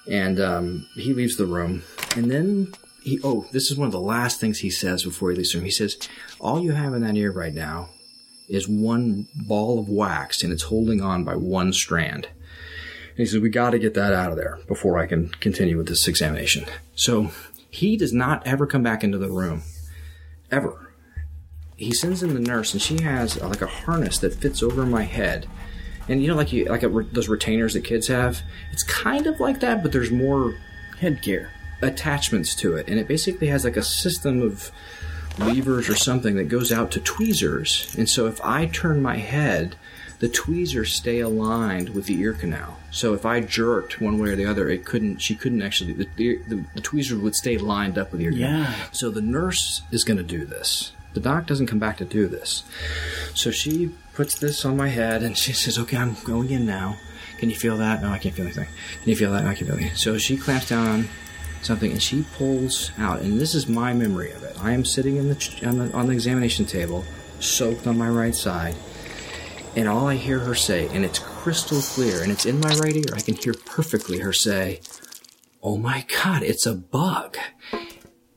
and 0.09 0.41
um, 0.41 0.87
he 0.95 1.15
leaves 1.15 1.37
the 1.37 1.47
room. 1.47 1.83
And 2.17 2.31
then 2.31 2.73
he 3.03 3.21
oh, 3.23 3.47
this 3.53 3.71
is 3.71 3.77
one 3.77 3.87
of 3.87 3.93
the 3.93 4.01
last 4.01 4.41
things 4.41 4.59
he 4.59 4.71
says 4.71 5.05
before 5.05 5.31
he 5.31 5.37
leaves 5.37 5.53
the 5.53 5.59
room. 5.59 5.65
He 5.65 5.71
says, 5.71 5.97
"All 6.41 6.61
you 6.61 6.73
have 6.73 6.95
in 6.95 7.03
that 7.03 7.17
ear 7.17 7.31
right 7.31 7.55
now 7.55 7.91
is 8.51 8.69
one 8.69 9.29
ball 9.35 9.79
of 9.79 9.89
wax, 9.89 10.43
and 10.43 10.53
it's 10.53 10.65
holding 10.65 11.01
on 11.01 11.25
by 11.25 11.37
one 11.37 11.73
strand." 11.73 12.29
And 13.11 13.19
he 13.19 13.27
says, 13.27 13.41
We 13.41 13.51
got 13.51 13.71
to 13.71 13.79
get 13.79 13.95
that 13.95 14.13
out 14.13 14.31
of 14.31 14.37
there 14.37 14.59
before 14.67 14.99
I 14.99 15.07
can 15.07 15.29
continue 15.41 15.77
with 15.77 15.89
this 15.89 16.09
examination. 16.09 16.65
So 16.95 17.31
he 17.69 17.97
does 17.97 18.13
not 18.13 18.47
ever 18.47 18.67
come 18.67 18.83
back 18.83 19.05
into 19.05 19.19
the 19.19 19.31
room. 19.31 19.63
Ever. 20.51 20.93
He 21.77 21.93
sends 21.93 22.23
in 22.23 22.35
the 22.35 22.41
nurse, 22.41 22.73
and 22.73 22.83
she 22.83 23.03
has 23.03 23.39
uh, 23.41 23.49
like 23.49 23.63
a 23.63 23.67
harness 23.67 24.19
that 24.19 24.35
fits 24.35 24.63
over 24.63 24.85
my 24.85 25.03
head. 25.03 25.47
And 26.09 26.23
you 26.23 26.29
know, 26.29 26.35
like 26.35 26.53
you, 26.53 26.65
like 26.67 26.83
a, 26.83 26.89
those 26.89 27.29
retainers 27.29 27.75
that 27.75 27.85
kids 27.85 28.09
have. 28.09 28.43
It's 28.73 28.83
kind 28.83 29.27
of 29.27 29.39
like 29.39 29.61
that, 29.61 29.83
but 29.83 29.93
there's 29.93 30.11
more 30.11 30.55
Headgear. 30.99 31.51
attachments 31.83 32.55
to 32.57 32.77
it, 32.77 32.89
and 32.89 32.99
it 32.99 33.09
basically 33.09 33.47
has 33.47 33.65
like 33.65 33.77
a 33.77 33.83
system 33.83 34.43
of 34.43 34.71
levers 35.39 35.89
or 35.89 35.97
something 35.97 36.37
that 36.37 36.45
goes 36.49 36.73
out 36.73 36.91
to 36.93 37.01
tweezers. 37.01 37.95
And 37.97 38.09
so 38.09 38.27
if 38.27 38.41
I 38.43 38.67
turn 38.67 39.03
my 39.03 39.17
head, 39.17 39.77
the 40.21 40.29
tweezers 40.29 40.93
stay 40.93 41.21
aligned 41.21 41.91
with 41.91 42.07
the 42.07 42.21
ear 42.21 42.35
canal. 42.35 42.79
So 42.91 43.15
if 43.15 43.25
I 43.25 43.41
jerked 43.41 44.01
one 44.01 44.19
way 44.19 44.31
or 44.31 44.37
the 44.37 44.45
other, 44.45 44.69
it 44.69 44.85
couldn't. 44.85 45.19
She 45.19 45.35
couldn't 45.35 45.63
actually. 45.63 45.95
The, 45.95 46.09
the, 46.17 46.65
the, 46.75 46.81
tweezers 46.81 47.19
would 47.19 47.35
stay 47.35 47.57
lined 47.57 47.97
up 47.97 48.13
with 48.13 48.21
the 48.21 48.27
ear 48.27 48.33
canal. 48.33 48.63
Yeah. 48.63 48.75
So 48.93 49.11
the 49.11 49.23
nurse 49.23 49.83
is 49.91 50.05
going 50.05 50.19
to 50.19 50.23
do 50.23 50.45
this. 50.45 50.93
the 51.15 51.21
doc 51.21 51.47
doesn't 51.47 51.67
come 51.67 51.79
back 51.79 51.97
to 51.99 52.05
do 52.05 52.29
this. 52.29 52.65
So 53.35 53.51
she 53.51 53.95
puts 54.13 54.39
this 54.39 54.65
on 54.67 54.77
my 54.77 54.89
head 54.89 55.23
and 55.23 55.39
she 55.39 55.53
says, 55.55 55.79
Okay, 55.79 55.97
I'm 55.97 56.17
going 56.25 56.51
in 56.51 56.67
now. 56.67 56.99
Can 57.39 57.49
you 57.49 57.57
feel 57.57 57.79
that? 57.79 58.03
No, 58.03 58.11
I 58.11 58.19
can't 58.19 58.35
feel 58.35 58.45
anything. 58.45 58.69
Can 59.01 59.09
you 59.09 59.17
feel 59.17 59.33
that? 59.33 59.45
No, 59.45 59.51
I 59.51 59.55
can't 59.55 59.67
feel 59.67 59.79
anything. 59.79 59.97
So 59.97 60.19
she 60.19 60.37
clamps 60.37 60.69
down 60.69 61.09
something 61.63 61.93
and 61.93 62.03
she 62.03 62.25
pulls 62.37 62.91
out, 62.99 63.21
and 63.21 63.41
this 63.41 63.55
is 63.55 63.69
my 63.69 63.93
memory 63.93 64.33
of 64.33 64.43
it. 64.43 64.57
I 64.63 64.73
am 64.73 64.85
sitting 64.85 65.17
in 65.17 65.29
the, 65.29 65.63
on 65.67 65.79
the, 65.79 65.93
on 65.93 66.07
the 66.07 66.13
examination 66.13 66.65
table, 66.65 67.05
soaked 67.39 67.87
on 67.87 67.99
my 67.99 68.09
right 68.09 68.35
side, 68.35 68.77
and 69.77 69.89
all 69.89 70.09
I 70.09 70.17
hear 70.17 70.41
her 70.41 70.55
say, 70.55 70.89
and 70.89 71.05
it's 71.05 71.19
crystal 71.19 71.81
clear, 71.81 72.23
and 72.23 72.31
it's 72.31 72.47
in 72.47 72.61
my 72.61 72.75
right 72.75 72.97
ear, 72.97 73.15
I 73.15 73.21
can 73.21 73.35
hear 73.35 73.55
perfectly 73.55 74.19
her 74.19 74.33
say, 74.33 74.81
Oh 75.63 75.77
my 75.77 76.07
god, 76.23 76.43
it's 76.43 76.67
a 76.67 76.75
bug. 76.75 77.37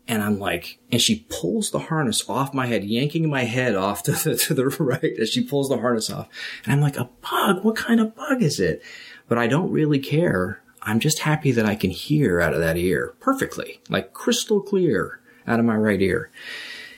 And 0.06 0.22
I'm 0.22 0.38
like, 0.38 0.80
and 0.92 1.02
she 1.02 1.26
pulls 1.30 1.72
the 1.72 1.80
harness 1.80 2.30
off 2.30 2.54
my 2.54 2.68
head, 2.68 2.84
yanking 2.84 3.30
my 3.30 3.44
head 3.46 3.76
off 3.76 4.04
to 4.04 4.12
the, 4.12 4.36
to 4.36 4.54
the 4.54 4.66
right 4.80 5.14
as 5.18 5.30
she 5.30 5.44
pulls 5.44 5.70
the 5.70 5.78
harness 5.78 6.10
off. 6.10 6.28
And 6.66 6.74
I'm 6.74 6.82
like, 6.82 6.98
a 6.98 7.10
bug? 7.22 7.64
What 7.64 7.78
kind 7.78 8.02
of 8.02 8.16
bug 8.16 8.42
is 8.42 8.60
it? 8.60 8.84
But 9.30 9.38
I 9.38 9.48
don't 9.48 9.72
really 9.72 10.00
care. 10.00 10.63
I'm 10.84 11.00
just 11.00 11.20
happy 11.20 11.52
that 11.52 11.66
I 11.66 11.76
can 11.76 11.92
hear 11.92 12.42
out 12.42 12.54
of 12.54 12.60
that 12.60 12.78
ear 12.78 13.16
perfectly, 13.20 13.82
like 13.90 14.14
crystal 14.14 14.62
clear 14.62 15.20
out 15.48 15.60
of 15.60 15.66
my 15.66 15.76
right 15.76 16.02
ear. 16.02 16.32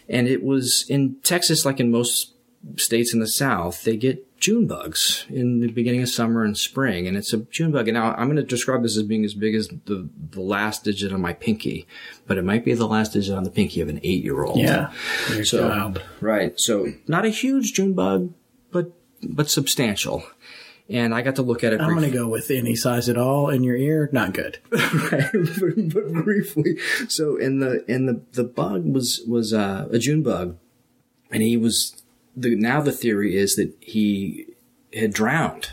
And 0.09 0.27
it 0.27 0.43
was 0.43 0.85
in 0.89 1.17
Texas, 1.23 1.65
like 1.65 1.79
in 1.79 1.91
most 1.91 2.33
states 2.77 3.13
in 3.13 3.19
the 3.19 3.27
South, 3.27 3.83
they 3.83 3.95
get 3.95 4.25
June 4.39 4.67
bugs 4.67 5.25
in 5.29 5.59
the 5.59 5.67
beginning 5.67 6.01
of 6.01 6.09
summer 6.09 6.43
and 6.43 6.57
spring, 6.57 7.07
and 7.07 7.15
it's 7.15 7.33
a 7.33 7.37
June 7.37 7.71
bug. 7.71 7.87
And 7.87 7.95
now 7.95 8.13
I'm 8.13 8.27
going 8.27 8.35
to 8.35 8.43
describe 8.43 8.83
this 8.83 8.97
as 8.97 9.03
being 9.03 9.23
as 9.23 9.33
big 9.33 9.55
as 9.55 9.69
the, 9.85 10.09
the 10.31 10.41
last 10.41 10.83
digit 10.83 11.13
on 11.13 11.21
my 11.21 11.33
pinky, 11.33 11.87
but 12.27 12.37
it 12.37 12.43
might 12.43 12.65
be 12.65 12.73
the 12.73 12.87
last 12.87 13.13
digit 13.13 13.35
on 13.35 13.43
the 13.43 13.51
pinky 13.51 13.81
of 13.81 13.89
an 13.89 13.99
eight 14.03 14.23
year 14.23 14.43
old. 14.43 14.59
Yeah. 14.59 14.91
So, 15.43 15.93
right. 16.21 16.59
So 16.59 16.93
not 17.07 17.25
a 17.25 17.29
huge 17.29 17.73
June 17.73 17.93
bug, 17.93 18.33
but 18.71 18.91
but 19.23 19.49
substantial. 19.49 20.23
And 20.87 21.15
I 21.15 21.23
got 21.23 21.35
to 21.35 21.41
look 21.41 21.63
at 21.63 21.73
it. 21.73 21.81
I'm 21.81 21.95
going 21.95 22.09
to 22.09 22.15
go 22.15 22.27
with 22.27 22.51
any 22.51 22.75
size 22.75 23.09
at 23.09 23.17
all 23.17 23.49
in 23.49 23.63
your 23.63 23.75
ear. 23.75 24.07
Not 24.11 24.33
good. 24.33 24.59
right, 24.71 25.31
but, 25.33 25.93
but 25.93 26.13
briefly. 26.23 26.77
So 27.07 27.37
in 27.37 27.59
the 27.59 27.83
in 27.91 28.05
the 28.05 28.21
the 28.33 28.43
bug 28.43 28.85
was 28.85 29.21
was 29.27 29.51
uh, 29.51 29.87
a 29.91 29.97
June 29.97 30.21
bug, 30.21 30.57
and 31.31 31.41
he 31.41 31.57
was 31.57 32.03
the 32.35 32.55
now 32.55 32.81
the 32.81 32.91
theory 32.91 33.35
is 33.35 33.55
that 33.55 33.75
he 33.79 34.45
had 34.93 35.13
drowned 35.13 35.71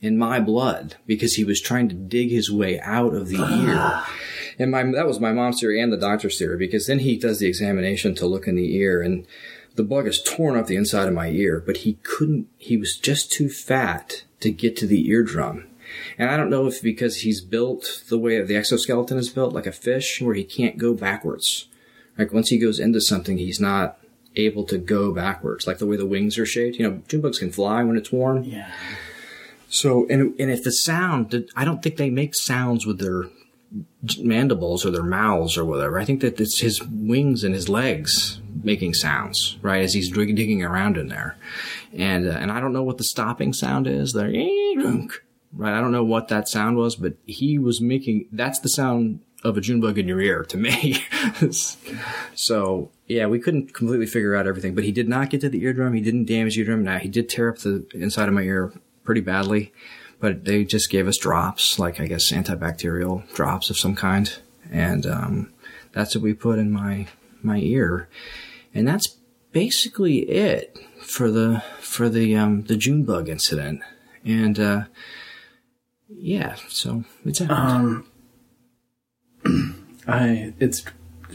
in 0.00 0.16
my 0.16 0.40
blood 0.40 0.96
because 1.06 1.34
he 1.34 1.44
was 1.44 1.60
trying 1.60 1.88
to 1.88 1.94
dig 1.94 2.30
his 2.30 2.50
way 2.50 2.80
out 2.80 3.14
of 3.14 3.28
the 3.28 3.38
ear. 3.38 4.02
And 4.60 4.72
my 4.72 4.82
that 4.82 5.06
was 5.06 5.20
my 5.20 5.30
mom's 5.30 5.60
theory 5.60 5.80
and 5.80 5.92
the 5.92 5.96
doctor's 5.96 6.36
theory 6.36 6.56
because 6.56 6.88
then 6.88 6.98
he 6.98 7.16
does 7.16 7.38
the 7.38 7.46
examination 7.46 8.16
to 8.16 8.26
look 8.26 8.48
in 8.48 8.56
the 8.56 8.74
ear 8.74 9.00
and 9.00 9.24
the 9.76 9.84
bug 9.84 10.08
is 10.08 10.20
torn 10.20 10.56
up 10.56 10.66
the 10.66 10.74
inside 10.74 11.06
of 11.06 11.14
my 11.14 11.28
ear, 11.28 11.62
but 11.64 11.76
he 11.76 11.92
couldn't 12.02 12.48
he 12.56 12.76
was 12.76 12.96
just 12.96 13.30
too 13.30 13.48
fat 13.48 14.24
to 14.40 14.50
get 14.50 14.76
to 14.78 14.86
the 14.86 15.08
eardrum. 15.08 15.66
And 16.18 16.30
I 16.30 16.36
don't 16.36 16.50
know 16.50 16.66
if 16.66 16.82
because 16.82 17.18
he's 17.18 17.40
built 17.40 18.02
the 18.08 18.18
way 18.18 18.40
the 18.42 18.56
exoskeleton 18.56 19.18
is 19.18 19.30
built, 19.30 19.54
like 19.54 19.66
a 19.66 19.72
fish, 19.72 20.20
where 20.20 20.34
he 20.34 20.44
can't 20.44 20.78
go 20.78 20.94
backwards. 20.94 21.66
Like 22.16 22.32
once 22.32 22.48
he 22.48 22.58
goes 22.58 22.80
into 22.80 23.00
something, 23.00 23.38
he's 23.38 23.60
not 23.60 23.98
able 24.36 24.64
to 24.64 24.78
go 24.78 25.12
backwards, 25.12 25.66
like 25.66 25.78
the 25.78 25.86
way 25.86 25.96
the 25.96 26.06
wings 26.06 26.38
are 26.38 26.46
shaped. 26.46 26.76
You 26.76 26.88
know, 26.88 27.02
June 27.08 27.20
bugs 27.20 27.38
can 27.38 27.52
fly 27.52 27.82
when 27.84 27.96
it's 27.96 28.12
warm. 28.12 28.44
Yeah. 28.44 28.70
So, 29.70 30.06
and 30.08 30.38
and 30.40 30.50
if 30.50 30.62
the 30.62 30.72
sound, 30.72 31.48
I 31.54 31.64
don't 31.64 31.82
think 31.82 31.96
they 31.96 32.10
make 32.10 32.34
sounds 32.34 32.86
with 32.86 32.98
their 32.98 33.24
mandibles 34.18 34.86
or 34.86 34.90
their 34.90 35.02
mouths 35.02 35.58
or 35.58 35.64
whatever. 35.64 35.98
I 35.98 36.04
think 36.04 36.20
that 36.20 36.40
it's 36.40 36.60
his 36.60 36.82
wings 36.82 37.44
and 37.44 37.54
his 37.54 37.68
legs 37.68 38.40
making 38.62 38.94
sounds, 38.94 39.58
right, 39.62 39.84
as 39.84 39.94
he's 39.94 40.10
digging 40.10 40.62
around 40.62 40.96
in 40.96 41.08
there. 41.08 41.36
And 41.92 42.28
uh, 42.28 42.32
and 42.32 42.52
I 42.52 42.60
don't 42.60 42.72
know 42.72 42.82
what 42.82 42.98
the 42.98 43.04
stopping 43.04 43.52
sound 43.52 43.86
is. 43.86 44.12
There, 44.12 44.28
right? 44.28 45.74
I 45.74 45.80
don't 45.80 45.92
know 45.92 46.04
what 46.04 46.28
that 46.28 46.48
sound 46.48 46.76
was, 46.76 46.96
but 46.96 47.14
he 47.26 47.58
was 47.58 47.80
making. 47.80 48.28
That's 48.32 48.58
the 48.60 48.68
sound 48.68 49.20
of 49.44 49.56
a 49.56 49.60
June 49.60 49.80
bug 49.80 49.98
in 49.98 50.08
your 50.08 50.20
ear 50.20 50.42
to 50.44 50.56
me. 50.56 51.04
so 52.34 52.90
yeah, 53.06 53.26
we 53.26 53.38
couldn't 53.38 53.72
completely 53.72 54.06
figure 54.06 54.34
out 54.34 54.46
everything, 54.46 54.74
but 54.74 54.84
he 54.84 54.92
did 54.92 55.08
not 55.08 55.30
get 55.30 55.40
to 55.42 55.48
the 55.48 55.62
eardrum. 55.62 55.94
He 55.94 56.00
didn't 56.00 56.26
damage 56.26 56.54
the 56.54 56.60
eardrum. 56.60 56.84
Now 56.84 56.98
he 56.98 57.08
did 57.08 57.28
tear 57.28 57.48
up 57.48 57.58
the 57.58 57.86
inside 57.94 58.28
of 58.28 58.34
my 58.34 58.42
ear 58.42 58.72
pretty 59.04 59.20
badly, 59.20 59.72
but 60.20 60.44
they 60.44 60.64
just 60.64 60.90
gave 60.90 61.08
us 61.08 61.16
drops, 61.16 61.78
like 61.78 62.00
I 62.00 62.06
guess 62.06 62.32
antibacterial 62.32 63.32
drops 63.34 63.70
of 63.70 63.78
some 63.78 63.94
kind, 63.94 64.38
and 64.70 65.06
um, 65.06 65.52
that's 65.92 66.14
what 66.14 66.22
we 66.22 66.34
put 66.34 66.58
in 66.58 66.70
my 66.70 67.06
my 67.42 67.58
ear, 67.58 68.08
and 68.74 68.86
that's 68.86 69.16
basically 69.52 70.18
it 70.18 70.78
for 71.08 71.30
the 71.30 71.62
for 71.80 72.08
the 72.08 72.36
um, 72.36 72.64
the 72.64 72.76
June 72.76 73.04
bug 73.04 73.28
incident, 73.28 73.82
and 74.24 74.58
uh, 74.58 74.84
yeah, 76.08 76.56
so 76.68 77.04
it's. 77.24 77.40
Um, 77.40 78.06
I 80.06 80.54
it's 80.58 80.84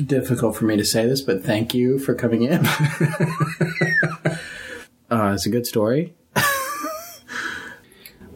difficult 0.04 0.56
for 0.56 0.66
me 0.66 0.78
to 0.78 0.86
say 0.86 1.06
this, 1.06 1.22
but 1.22 1.44
thank 1.44 1.74
you 1.74 2.00
for 2.00 2.14
coming 2.16 2.44
in. 2.44 2.66
uh, 5.10 5.32
it's 5.34 5.46
a 5.46 5.50
good 5.50 5.66
story. 5.66 6.14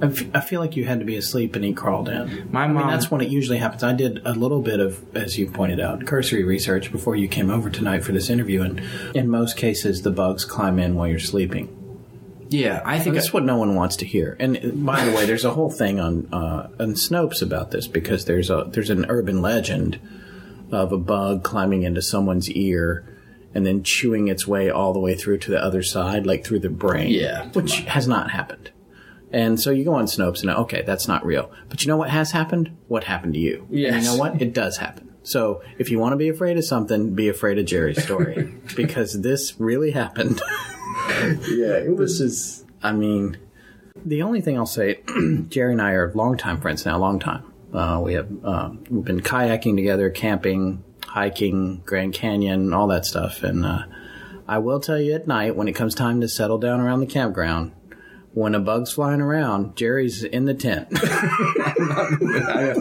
I, 0.02 0.06
f- 0.06 0.26
I 0.36 0.42
feel 0.42 0.62
like 0.62 0.76
you 0.76 0.86
had 0.86 1.00
to 1.00 1.06
be 1.06 1.16
asleep 1.16 1.56
and 1.56 1.66
he 1.66 1.74
crawled 1.74 2.08
in. 2.10 2.52
My 2.52 2.64
I 2.64 2.68
mean, 2.68 2.76
mom- 2.76 2.90
that's 2.92 3.10
when 3.10 3.22
it 3.22 3.30
usually 3.30 3.58
happens. 3.58 3.84
I 3.84 3.94
did 3.94 4.22
a 4.26 4.34
little 4.34 4.62
bit 4.62 4.80
of, 4.80 5.04
as 5.16 5.38
you 5.40 5.50
pointed 5.50 5.80
out, 5.80 6.06
cursory 6.06 6.44
research 6.44 6.92
before 6.92 7.16
you 7.16 7.28
came 7.28 7.50
over 7.50 7.70
tonight 7.70 8.04
for 8.04 8.12
this 8.12 8.30
interview, 8.30 8.62
and 8.62 8.80
in 9.16 9.28
most 9.30 9.58
cases, 9.58 10.04
the 10.04 10.12
bugs 10.12 10.46
climb 10.46 10.78
in 10.80 10.96
while 10.96 11.08
you're 11.08 11.18
sleeping. 11.20 11.74
yeah, 12.50 12.82
I 12.86 13.00
think 13.00 13.16
That's 13.16 13.34
what 13.34 13.44
no 13.44 13.58
one 13.58 13.76
wants 13.76 13.96
to 13.98 14.06
hear. 14.06 14.38
And 14.40 14.58
uh, 14.58 14.70
by 14.74 15.04
the 15.04 15.12
way, 15.16 15.26
there's 15.26 15.46
a 15.46 15.52
whole 15.52 15.72
thing 15.72 16.00
on 16.00 16.28
uh, 16.32 16.70
on 16.80 16.94
Snopes 16.94 17.42
about 17.42 17.72
this 17.72 17.88
because 17.88 18.26
there's 18.26 18.50
a 18.50 18.66
there's 18.70 18.90
an 18.92 19.06
urban 19.10 19.42
legend 19.42 20.00
of 20.72 20.92
a 20.92 20.98
bug 20.98 21.44
climbing 21.44 21.84
into 21.84 22.02
someone's 22.02 22.50
ear 22.52 23.04
and 23.56 23.66
then 23.66 23.82
chewing 23.84 24.28
its 24.28 24.46
way 24.46 24.70
all 24.70 24.94
the 24.94 25.00
way 25.00 25.16
through 25.16 25.40
to 25.40 25.50
the 25.52 25.60
other 25.62 25.82
side, 25.82 26.26
like 26.28 26.46
through 26.46 26.60
the 26.60 26.70
brain. 26.70 27.10
Yeah. 27.10 27.48
which 27.54 27.80
has 27.86 28.08
not 28.08 28.30
happened. 28.32 28.70
And 29.32 29.60
so 29.60 29.72
you 29.72 29.84
go 29.84 29.94
on 29.94 30.06
Snopes 30.06 30.42
and 30.42 30.50
okay, 30.50 30.84
that's 30.84 31.08
not 31.08 31.26
real. 31.26 31.52
But 31.70 31.84
you 31.84 31.90
know 31.90 31.98
what 31.98 32.10
has 32.10 32.32
happened? 32.32 32.78
What 32.88 33.04
happened 33.04 33.34
to 33.34 33.40
you? 33.40 33.68
And 33.70 33.78
you 33.78 34.02
know 34.02 34.16
what? 34.16 34.42
It 34.42 34.54
does 34.54 34.78
happen. 34.78 35.14
So 35.24 35.62
if 35.78 35.92
you 35.92 36.00
want 36.00 36.14
to 36.14 36.18
be 36.18 36.30
afraid 36.30 36.58
of 36.58 36.64
something, 36.64 37.14
be 37.14 37.28
afraid 37.28 37.60
of 37.60 37.66
Jerry's 37.66 38.02
story 38.02 38.56
because 38.76 39.22
this 39.22 39.60
really 39.60 39.92
happened. 39.92 40.42
yeah, 41.10 41.76
it 41.76 41.96
was. 41.98 42.20
This 42.20 42.22
is. 42.22 42.66
I 42.82 42.94
mean, 42.94 43.38
the 44.06 44.22
only 44.22 44.40
thing 44.40 44.58
I'll 44.58 44.66
say, 44.66 45.02
Jerry 45.50 45.74
and 45.74 45.82
I 45.82 45.92
are 45.92 46.14
longtime 46.14 46.62
friends 46.62 46.86
now. 46.86 46.98
Long 46.98 47.20
time. 47.20 47.52
Uh, 47.74 48.00
we 48.02 48.14
have 48.14 48.30
uh, 48.46 48.70
we've 48.90 49.04
been 49.04 49.20
kayaking 49.20 49.76
together, 49.76 50.10
camping, 50.10 50.84
hiking, 51.06 51.82
Grand 51.86 52.14
Canyon, 52.14 52.74
all 52.74 52.88
that 52.88 53.06
stuff. 53.06 53.44
And 53.44 53.66
uh, 53.66 53.84
I 54.48 54.60
will 54.60 54.80
tell 54.80 55.00
you, 55.00 55.14
at 55.14 55.28
night 55.28 55.58
when 55.58 55.68
it 55.68 55.74
comes 55.74 55.94
time 55.94 56.22
to 56.22 56.30
settle 56.30 56.58
down 56.58 56.80
around 56.80 57.02
the 57.02 57.06
campground, 57.06 57.74
when 58.38 58.54
a 58.54 58.60
bug's 58.60 58.92
flying 58.92 59.20
around, 59.20 59.76
Jerry's 59.76 60.24
in 60.24 60.46
the 60.46 60.54
tent. 60.54 60.90
I, 60.94 62.76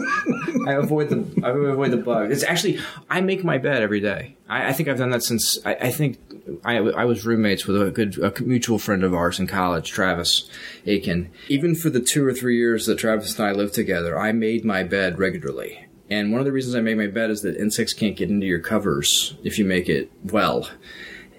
I 0.67 0.73
avoid 0.73 1.09
the 1.09 1.25
I 1.43 1.49
avoid 1.49 1.89
the 1.89 1.97
bug. 1.97 2.31
It's 2.31 2.43
actually 2.43 2.79
I 3.09 3.21
make 3.21 3.43
my 3.43 3.57
bed 3.57 3.81
every 3.81 3.99
day. 3.99 4.37
I, 4.47 4.67
I 4.67 4.73
think 4.73 4.87
I've 4.87 4.99
done 4.99 5.09
that 5.09 5.23
since 5.23 5.57
I, 5.65 5.73
I 5.73 5.91
think 5.91 6.19
I, 6.63 6.77
I 6.77 7.05
was 7.05 7.25
roommates 7.25 7.65
with 7.65 7.81
a 7.81 7.89
good 7.89 8.19
a 8.19 8.31
mutual 8.43 8.77
friend 8.77 9.03
of 9.03 9.15
ours 9.15 9.39
in 9.39 9.47
college, 9.47 9.89
Travis 9.89 10.47
Aiken. 10.85 11.31
Even 11.47 11.73
for 11.73 11.89
the 11.89 12.01
two 12.01 12.23
or 12.23 12.33
three 12.33 12.57
years 12.57 12.85
that 12.85 12.99
Travis 12.99 13.39
and 13.39 13.47
I 13.47 13.51
lived 13.51 13.73
together, 13.73 14.15
I 14.19 14.33
made 14.33 14.63
my 14.63 14.83
bed 14.83 15.17
regularly. 15.17 15.87
And 16.07 16.31
one 16.31 16.39
of 16.39 16.45
the 16.45 16.51
reasons 16.51 16.75
I 16.75 16.81
made 16.81 16.97
my 16.97 17.07
bed 17.07 17.31
is 17.31 17.41
that 17.41 17.57
insects 17.57 17.93
can't 17.93 18.15
get 18.15 18.29
into 18.29 18.45
your 18.45 18.59
covers 18.59 19.35
if 19.43 19.57
you 19.57 19.65
make 19.65 19.89
it 19.89 20.11
well. 20.23 20.69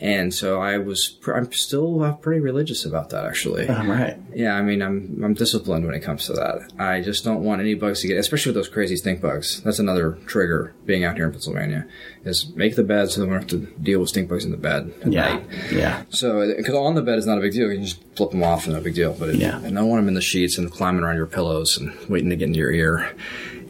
And 0.01 0.32
so 0.32 0.61
I 0.62 0.78
was, 0.78 1.09
pr- 1.09 1.34
I'm 1.34 1.53
still 1.53 2.03
uh, 2.05 2.12
pretty 2.12 2.40
religious 2.40 2.84
about 2.84 3.11
that, 3.11 3.24
actually. 3.24 3.68
All 3.68 3.84
right. 3.84 4.16
Yeah, 4.32 4.55
I 4.55 4.62
mean, 4.62 4.80
I'm 4.80 5.20
I'm 5.24 5.34
disciplined 5.34 5.84
when 5.86 5.94
it 5.94 6.01
comes 6.01 6.26
to 6.26 6.34
that. 6.34 6.72
I 6.78 7.01
just 7.01 7.24
don't 7.24 7.42
want 7.42 7.61
any 7.61 7.74
bugs 7.74 8.03
to 8.03 8.09
get, 8.09 8.16
especially 8.18 8.51
with 8.51 8.57
those 8.57 8.68
crazy 8.68 8.96
stink 8.96 9.20
bugs. 9.20 9.61
That's 9.62 9.80
another 9.80 10.12
trigger 10.26 10.72
being 10.86 11.03
out 11.05 11.16
here 11.16 11.26
in 11.26 11.32
Pennsylvania. 11.32 11.86
Is 12.24 12.53
make 12.55 12.76
the 12.76 12.84
bed 12.84 13.11
so 13.11 13.22
we 13.22 13.26
don't 13.26 13.38
have 13.40 13.49
to 13.49 13.59
deal 13.82 13.99
with 14.01 14.11
stink 14.11 14.28
bugs 14.28 14.44
in 14.44 14.51
the 14.53 14.57
bed 14.57 14.92
at 15.03 15.12
Yeah. 15.12 15.34
night. 15.34 15.44
Yeah. 15.72 16.03
So, 16.11 16.55
because 16.57 16.74
on 16.74 16.94
the 16.94 17.03
bed 17.03 17.18
is 17.18 17.26
not 17.26 17.38
a 17.38 17.40
big 17.40 17.53
deal. 17.53 17.68
You 17.70 17.76
can 17.78 17.84
just 17.84 18.03
flip 18.16 18.30
them 18.30 18.42
off 18.44 18.66
and 18.66 18.74
no 18.74 18.80
big 18.80 18.94
deal. 18.94 19.14
But 19.18 19.30
it, 19.30 19.36
Yeah. 19.36 19.59
I 19.59 19.70
don't 19.70 19.88
want 19.88 20.01
them 20.03 20.09
in 20.09 20.14
the 20.14 20.20
sheets 20.20 20.59
and 20.59 20.70
climbing 20.70 21.03
around 21.03 21.16
your 21.16 21.26
pillows 21.26 21.76
and 21.78 21.92
waiting 22.09 22.30
to 22.30 22.36
get 22.36 22.46
into 22.46 22.59
your 22.61 22.70
ear. 22.70 23.11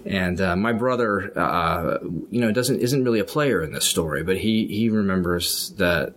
And 0.08 0.40
uh, 0.40 0.56
my 0.56 0.72
brother, 0.72 1.38
uh, 1.38 1.98
you 2.30 2.40
know, 2.40 2.50
doesn't 2.50 2.80
isn't 2.80 3.04
really 3.04 3.20
a 3.20 3.24
player 3.24 3.62
in 3.62 3.72
this 3.72 3.84
story, 3.84 4.24
but 4.24 4.38
he 4.38 4.66
he 4.66 4.88
remembers 4.88 5.74
that 5.76 6.14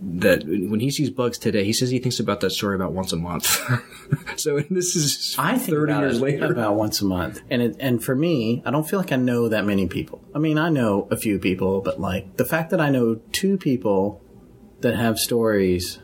that 0.00 0.44
when 0.44 0.78
he 0.78 0.92
sees 0.92 1.10
bugs 1.10 1.36
today, 1.36 1.64
he 1.64 1.72
says 1.72 1.90
he 1.90 1.98
thinks 1.98 2.20
about 2.20 2.38
that 2.40 2.50
story 2.50 2.76
about 2.76 2.92
once 2.92 3.12
a 3.12 3.16
month. 3.16 3.60
so 4.36 4.60
this 4.70 4.94
is 4.94 5.34
I 5.36 5.58
think 5.58 5.70
thirty 5.70 5.94
years 5.94 6.20
later. 6.20 6.52
about 6.52 6.76
once 6.76 7.00
a 7.00 7.06
month, 7.06 7.42
and 7.50 7.60
it, 7.60 7.76
and 7.80 8.04
for 8.04 8.14
me, 8.14 8.62
I 8.64 8.70
don't 8.70 8.88
feel 8.88 9.00
like 9.00 9.10
I 9.10 9.16
know 9.16 9.48
that 9.48 9.64
many 9.64 9.88
people. 9.88 10.22
I 10.32 10.38
mean, 10.38 10.56
I 10.56 10.68
know 10.68 11.08
a 11.10 11.16
few 11.16 11.40
people, 11.40 11.80
but 11.80 12.00
like 12.00 12.36
the 12.36 12.44
fact 12.44 12.70
that 12.70 12.80
I 12.80 12.90
know 12.90 13.16
two 13.32 13.58
people 13.58 14.22
that 14.82 14.94
have 14.94 15.18
stories. 15.18 15.98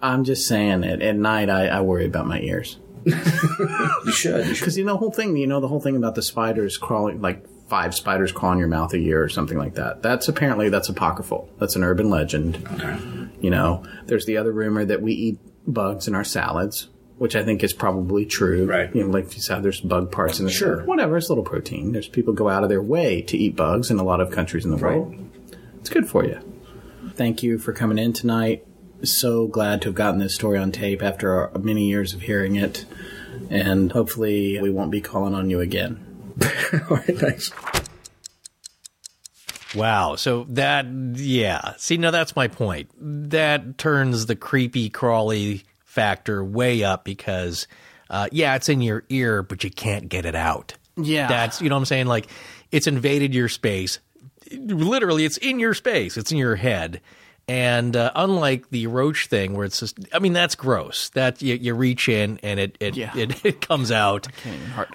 I'm 0.00 0.24
just 0.24 0.48
saying 0.48 0.82
it. 0.82 1.00
At 1.00 1.14
night, 1.14 1.48
I, 1.48 1.68
I 1.68 1.80
worry 1.80 2.06
about 2.06 2.26
my 2.26 2.40
ears. 2.40 2.78
You 4.04 4.12
should. 4.12 4.48
Because 4.48 4.76
you 4.76 4.84
know 4.84 4.92
the 4.94 4.98
whole 4.98 5.12
thing, 5.12 5.36
you 5.36 5.46
know 5.46 5.60
the 5.60 5.68
whole 5.68 5.80
thing 5.80 5.96
about 5.96 6.14
the 6.14 6.22
spiders 6.22 6.76
crawling, 6.76 7.20
like 7.20 7.46
five 7.68 7.94
spiders 7.94 8.32
crawl 8.32 8.52
in 8.52 8.58
your 8.58 8.68
mouth 8.68 8.92
a 8.94 8.98
year 8.98 9.22
or 9.22 9.28
something 9.28 9.56
like 9.56 9.74
that. 9.76 10.02
That's 10.02 10.28
apparently 10.28 10.68
that's 10.68 10.88
apocryphal. 10.88 11.48
That's 11.58 11.76
an 11.76 11.84
urban 11.84 12.10
legend. 12.10 13.30
You 13.40 13.50
know, 13.50 13.84
there's 14.06 14.26
the 14.26 14.36
other 14.36 14.52
rumor 14.52 14.84
that 14.84 15.00
we 15.00 15.12
eat 15.12 15.38
bugs 15.66 16.08
in 16.08 16.14
our 16.14 16.24
salads, 16.24 16.88
which 17.18 17.36
I 17.36 17.44
think 17.44 17.62
is 17.62 17.72
probably 17.72 18.26
true. 18.26 18.66
Right. 18.66 18.94
You 18.94 19.04
know, 19.04 19.10
like 19.10 19.34
you 19.34 19.40
said, 19.40 19.62
there's 19.62 19.80
bug 19.80 20.10
parts 20.12 20.38
in 20.38 20.44
the 20.44 20.50
Sure. 20.50 20.84
Whatever, 20.84 21.16
it's 21.16 21.28
a 21.28 21.32
little 21.32 21.44
protein. 21.44 21.92
There's 21.92 22.08
people 22.08 22.32
go 22.34 22.48
out 22.48 22.62
of 22.62 22.68
their 22.68 22.82
way 22.82 23.22
to 23.22 23.38
eat 23.38 23.56
bugs 23.56 23.90
in 23.90 23.98
a 23.98 24.04
lot 24.04 24.20
of 24.20 24.30
countries 24.30 24.64
in 24.64 24.70
the 24.70 24.76
world. 24.76 25.14
It's 25.78 25.88
good 25.90 26.08
for 26.08 26.24
you. 26.24 26.40
Thank 27.14 27.42
you 27.42 27.58
for 27.58 27.72
coming 27.72 27.98
in 27.98 28.12
tonight. 28.12 28.66
So 29.04 29.46
glad 29.46 29.82
to 29.82 29.88
have 29.88 29.94
gotten 29.94 30.20
this 30.20 30.34
story 30.34 30.58
on 30.58 30.72
tape 30.72 31.02
after 31.02 31.32
our, 31.32 31.58
many 31.58 31.88
years 31.88 32.14
of 32.14 32.22
hearing 32.22 32.56
it. 32.56 32.84
And 33.50 33.92
hopefully, 33.92 34.60
we 34.60 34.70
won't 34.70 34.90
be 34.90 35.00
calling 35.00 35.34
on 35.34 35.50
you 35.50 35.60
again. 35.60 36.34
All 36.90 36.96
right, 36.96 37.18
thanks. 37.18 37.50
Wow. 39.74 40.16
So 40.16 40.44
that, 40.50 40.86
yeah. 40.86 41.74
See, 41.78 41.96
now 41.96 42.10
that's 42.10 42.36
my 42.36 42.48
point. 42.48 42.90
That 42.98 43.78
turns 43.78 44.26
the 44.26 44.36
creepy 44.36 44.90
crawly 44.90 45.64
factor 45.84 46.44
way 46.44 46.84
up 46.84 47.04
because, 47.04 47.66
uh, 48.10 48.28
yeah, 48.32 48.54
it's 48.54 48.68
in 48.68 48.80
your 48.80 49.04
ear, 49.08 49.42
but 49.42 49.64
you 49.64 49.70
can't 49.70 50.08
get 50.08 50.26
it 50.26 50.34
out. 50.34 50.74
Yeah. 50.96 51.26
That's, 51.26 51.60
you 51.60 51.68
know 51.68 51.76
what 51.76 51.80
I'm 51.80 51.86
saying? 51.86 52.06
Like, 52.06 52.28
it's 52.70 52.86
invaded 52.86 53.34
your 53.34 53.48
space. 53.48 53.98
Literally, 54.50 55.24
it's 55.24 55.38
in 55.38 55.58
your 55.58 55.74
space, 55.74 56.16
it's 56.16 56.30
in 56.30 56.38
your 56.38 56.56
head. 56.56 57.00
And 57.48 57.96
uh, 57.96 58.12
unlike 58.14 58.70
the 58.70 58.86
roach 58.86 59.26
thing, 59.26 59.54
where 59.54 59.64
it's 59.66 59.80
just, 59.80 59.98
I 60.14 60.20
mean, 60.20 60.32
that's 60.32 60.54
gross. 60.54 61.10
That 61.10 61.42
you, 61.42 61.56
you 61.56 61.74
reach 61.74 62.08
in 62.08 62.38
and 62.42 62.60
it 62.60 62.76
it, 62.80 62.96
Yeah. 62.96 63.10
it, 63.16 63.44
it 63.44 63.60
comes 63.60 63.90
out. 63.90 64.28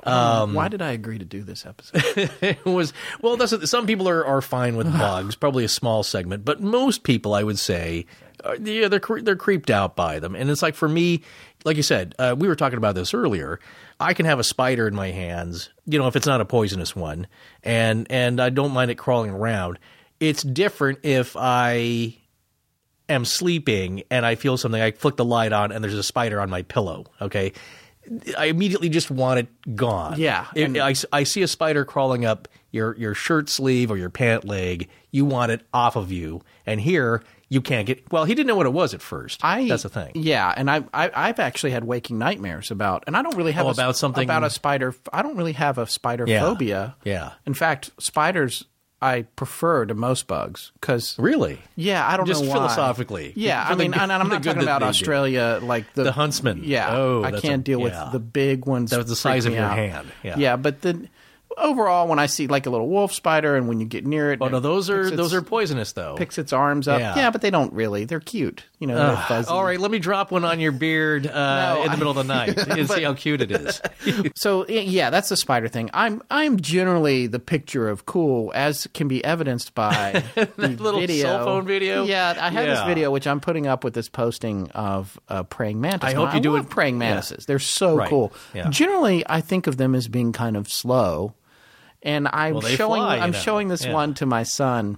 Um, 0.04 0.54
Why 0.54 0.70
did 0.70 0.82
I 0.82 0.92
agree 0.92 1.20
to 1.20 1.26
do 1.26 1.44
this 1.44 1.66
episode? 1.66 2.02
it 2.42 2.64
was 2.66 2.94
well 3.22 3.36
that's 3.38 3.70
some 3.70 3.86
people 3.86 4.08
are, 4.08 4.26
are 4.26 4.42
fine 4.42 4.76
with 4.78 4.92
bugs 4.98 5.36
probably 5.36 5.64
a 5.66 5.70
small 5.70 6.04
segment 6.04 6.46
but 6.46 6.62
most 6.62 7.04
people 7.04 7.34
i 7.34 7.44
would 7.44 7.58
say 7.60 8.06
uh, 8.44 8.56
yeah 8.62 8.88
they're 8.88 9.02
they're 9.22 9.36
creeped 9.36 9.70
out 9.70 9.96
by 9.96 10.20
them 10.20 10.36
and 10.36 10.50
it's 10.50 10.62
like 10.62 10.76
for 10.76 10.88
me 10.88 11.22
like 11.66 11.76
you 11.78 11.84
said 11.84 12.14
uh, 12.20 12.36
we 12.38 12.48
were 12.48 12.56
talking 12.56 12.78
about 12.78 12.94
this 12.96 13.14
earlier 13.14 13.60
i 14.00 14.14
can 14.14 14.26
have 14.26 14.40
a 14.40 14.44
spider 14.44 14.88
in 14.88 14.96
my 14.96 15.10
hands 15.12 15.70
you 15.86 15.98
know 15.98 16.08
if 16.08 16.16
it's 16.16 16.28
not 16.28 16.40
a 16.42 16.46
poisonous 16.46 16.96
one 16.96 17.28
and 17.64 18.08
and 18.12 18.40
i 18.40 18.50
don't 18.50 18.72
mind 18.72 18.92
it 18.92 18.96
crawling 18.96 19.32
around 19.32 19.80
it's 20.20 20.44
different 20.44 21.00
if 21.04 21.36
i 21.38 22.16
am 23.10 23.26
sleeping 23.26 24.04
and 24.12 24.26
I 24.26 24.36
feel 24.36 24.58
something, 24.58 24.82
I 24.82 24.92
flick 24.92 25.16
the 25.18 25.26
light 25.26 25.54
on 25.54 25.72
and 25.72 25.84
there's 25.84 25.94
a 25.94 26.04
spider 26.04 26.40
on 26.42 26.50
my 26.50 26.62
pillow. 26.64 27.06
Okay. 27.22 27.54
I 28.38 28.46
immediately 28.46 28.88
just 28.88 29.12
want 29.12 29.40
it 29.40 29.76
gone. 29.76 30.18
Yeah, 30.18 30.46
I, 30.56 30.96
I 31.12 31.24
see 31.24 31.42
a 31.42 31.48
spider 31.48 31.84
crawling 31.84 32.24
up 32.26 32.48
your, 32.72 32.96
your 32.96 33.14
shirt 33.14 33.50
sleeve 33.50 33.92
or 33.92 33.98
your 33.98 34.10
pant 34.10 34.46
leg, 34.46 34.88
you 35.12 35.26
want 35.26 35.52
it 35.52 35.62
off 35.74 35.98
of 35.98 36.10
you. 36.10 36.42
And 36.66 36.80
here, 36.80 37.22
you 37.50 37.60
can't 37.60 37.86
get. 37.86 38.10
Well, 38.10 38.24
he 38.24 38.34
didn't 38.34 38.48
know 38.48 38.56
what 38.56 38.66
it 38.66 38.72
was 38.74 38.94
at 38.94 39.02
first. 39.02 39.44
I 39.44 39.68
That's 39.68 39.84
the 39.84 39.90
thing. 39.90 40.12
Yeah, 40.16 40.54
and 40.56 40.72
I, 40.72 40.84
I 40.94 41.12
I've 41.14 41.40
actually 41.40 41.72
had 41.72 41.84
waking 41.84 42.18
nightmares 42.18 42.72
about, 42.72 43.04
and 43.08 43.16
I 43.18 43.22
don't 43.22 43.36
really 43.36 43.52
have 43.54 43.66
Oh, 43.66 43.70
a, 43.70 43.72
about 43.74 43.98
something- 43.98 44.24
about 44.24 44.44
a 44.46 44.50
spider. 44.50 44.96
I 45.12 45.22
don't 45.22 45.36
really 45.36 45.54
have 45.54 45.78
a 45.78 45.86
spider 45.88 46.24
Yeah. 46.28 46.42
phobia. 46.42 46.96
Yeah. 47.04 47.34
In 47.46 47.54
fact, 47.54 47.92
spiders 48.00 48.66
I 49.02 49.24
prefer 49.36 49.86
to 49.86 49.94
most 49.94 50.26
bugs 50.26 50.72
because 50.82 51.16
Really? 51.20 51.60
yeah, 51.76 52.08
I 52.08 52.18
don't 52.18 52.26
Just 52.26 52.42
know 52.44 52.50
why. 52.50 52.56
philosophically. 52.56 53.32
Yeah, 53.36 53.64
I 53.68 53.76
mean, 53.76 53.94
and 53.94 54.12
I'm 54.12 54.28
not 54.28 54.42
talking 54.42 54.64
about 54.64 54.80
they 54.80 54.86
do. 54.86 54.90
Australia, 54.90 55.60
like 55.62 55.94
the 55.94 56.04
The 56.06 56.12
huntsman. 56.12 56.62
Yeah, 56.64 56.96
Oh, 56.98 57.24
I 57.24 57.32
can't 57.40 57.62
a- 57.62 57.64
deal 57.64 57.80
yeah. 57.80 58.04
with 58.06 58.12
the 58.14 58.20
big 58.20 58.66
ones. 58.66 58.90
That 58.90 58.98
was 58.98 59.08
the 59.10 59.16
size 59.16 59.46
of 59.46 59.54
your 59.54 59.64
out. 59.66 59.78
hand. 59.78 60.08
Yeah. 60.24 60.38
yeah, 60.38 60.56
but 60.56 60.82
the 60.82 61.08
overall, 61.58 62.08
when 62.08 62.20
I 62.20 62.26
see 62.26 62.48
like 62.48 62.66
a 62.66 62.70
little 62.70 62.88
wolf 62.90 63.14
spider, 63.14 63.56
and 63.56 63.68
when 63.68 63.80
you 63.80 63.86
get 63.86 64.06
near 64.06 64.32
it, 64.32 64.40
Oh 64.42 64.48
no, 64.48 64.60
those 64.60 64.90
are 64.90 65.02
its- 65.08 65.16
those 65.16 65.34
are 65.34 65.42
poisonous 65.42 65.92
though. 65.94 66.16
picks 66.18 66.38
its 66.38 66.52
arms 66.54 66.88
up. 66.88 67.00
Yeah. 67.00 67.16
Yeah. 67.16 67.30
but 67.32 67.42
they 67.42 67.50
don't 67.50 67.72
really. 67.74 68.06
They're 68.06 68.20
cute. 68.20 68.64
You 68.80 68.88
know, 68.88 68.96
they're 68.96 69.18
fuzzy. 69.28 69.50
All 69.50 69.64
right, 69.64 69.80
let 69.80 69.90
me 69.90 69.98
drop 70.00 70.30
one 70.32 70.46
on 70.46 70.60
your 70.60 70.72
beard 70.72 71.26
uh, 71.28 71.32
No, 71.76 71.82
in 71.82 71.88
the 71.88 71.92
I- 71.94 71.96
middle 71.96 72.12
of 72.12 72.18
the 72.18 72.24
night 72.34 72.58
and 72.68 72.90
see 72.90 73.04
how 73.04 73.14
cute 73.14 73.42
it 73.42 73.52
is. 73.52 73.82
So 74.36 74.66
yeah, 74.68 75.10
that's 75.10 75.30
the 75.30 75.38
spider 75.38 75.68
thing. 75.68 75.90
I'm 75.94 76.22
I'm 76.30 76.60
generally 76.60 77.28
the 77.28 77.40
picture 77.40 77.90
of 77.90 78.06
cool, 78.06 78.52
as 78.56 78.88
can 78.94 79.08
be 79.08 79.24
evidenced 79.26 79.74
by 79.76 80.24
the 80.36 80.50
little 80.80 81.00
video. 81.00 81.24
cell 81.24 81.46
phone 81.46 81.66
video? 81.66 82.04
Yeah, 82.06 82.36
I 82.40 82.50
have 82.50 82.66
this 82.66 82.84
video 82.84 83.12
which 83.12 83.26
I'm 83.28 83.40
putting 83.40 83.68
up 83.68 83.84
with 83.84 83.94
this 83.94 84.10
posting 84.10 84.70
of 84.72 85.20
uh, 85.30 85.44
praying 85.44 85.82
mantis. 85.82 86.10
I 86.10 86.14
Now, 86.14 86.26
hope 86.26 86.36
you 86.36 86.42
do 86.42 86.54
love 86.56 86.66
it- 86.66 86.70
praying 86.70 86.96
yeah. 86.96 87.10
mantises. 87.10 87.46
They're 87.46 87.60
so 87.60 87.96
Right. 87.98 88.10
cool. 88.10 88.32
Yeah. 88.54 88.70
Generally, 88.70 89.24
I 89.28 89.42
think 89.42 89.68
of 89.68 89.78
them 89.78 89.96
as 89.96 90.08
being 90.08 90.32
kind 90.32 90.56
of 90.56 90.70
slow, 90.72 91.34
and 92.08 92.28
I'm 92.32 92.54
Well, 92.54 92.62
showing 92.62 93.02
fly, 93.04 93.20
I'm 93.20 93.32
know. 93.32 93.38
showing 93.38 93.68
this 93.68 93.86
Yeah. 93.86 93.94
one 93.94 94.16
to 94.16 94.26
my 94.26 94.42
son. 94.44 94.98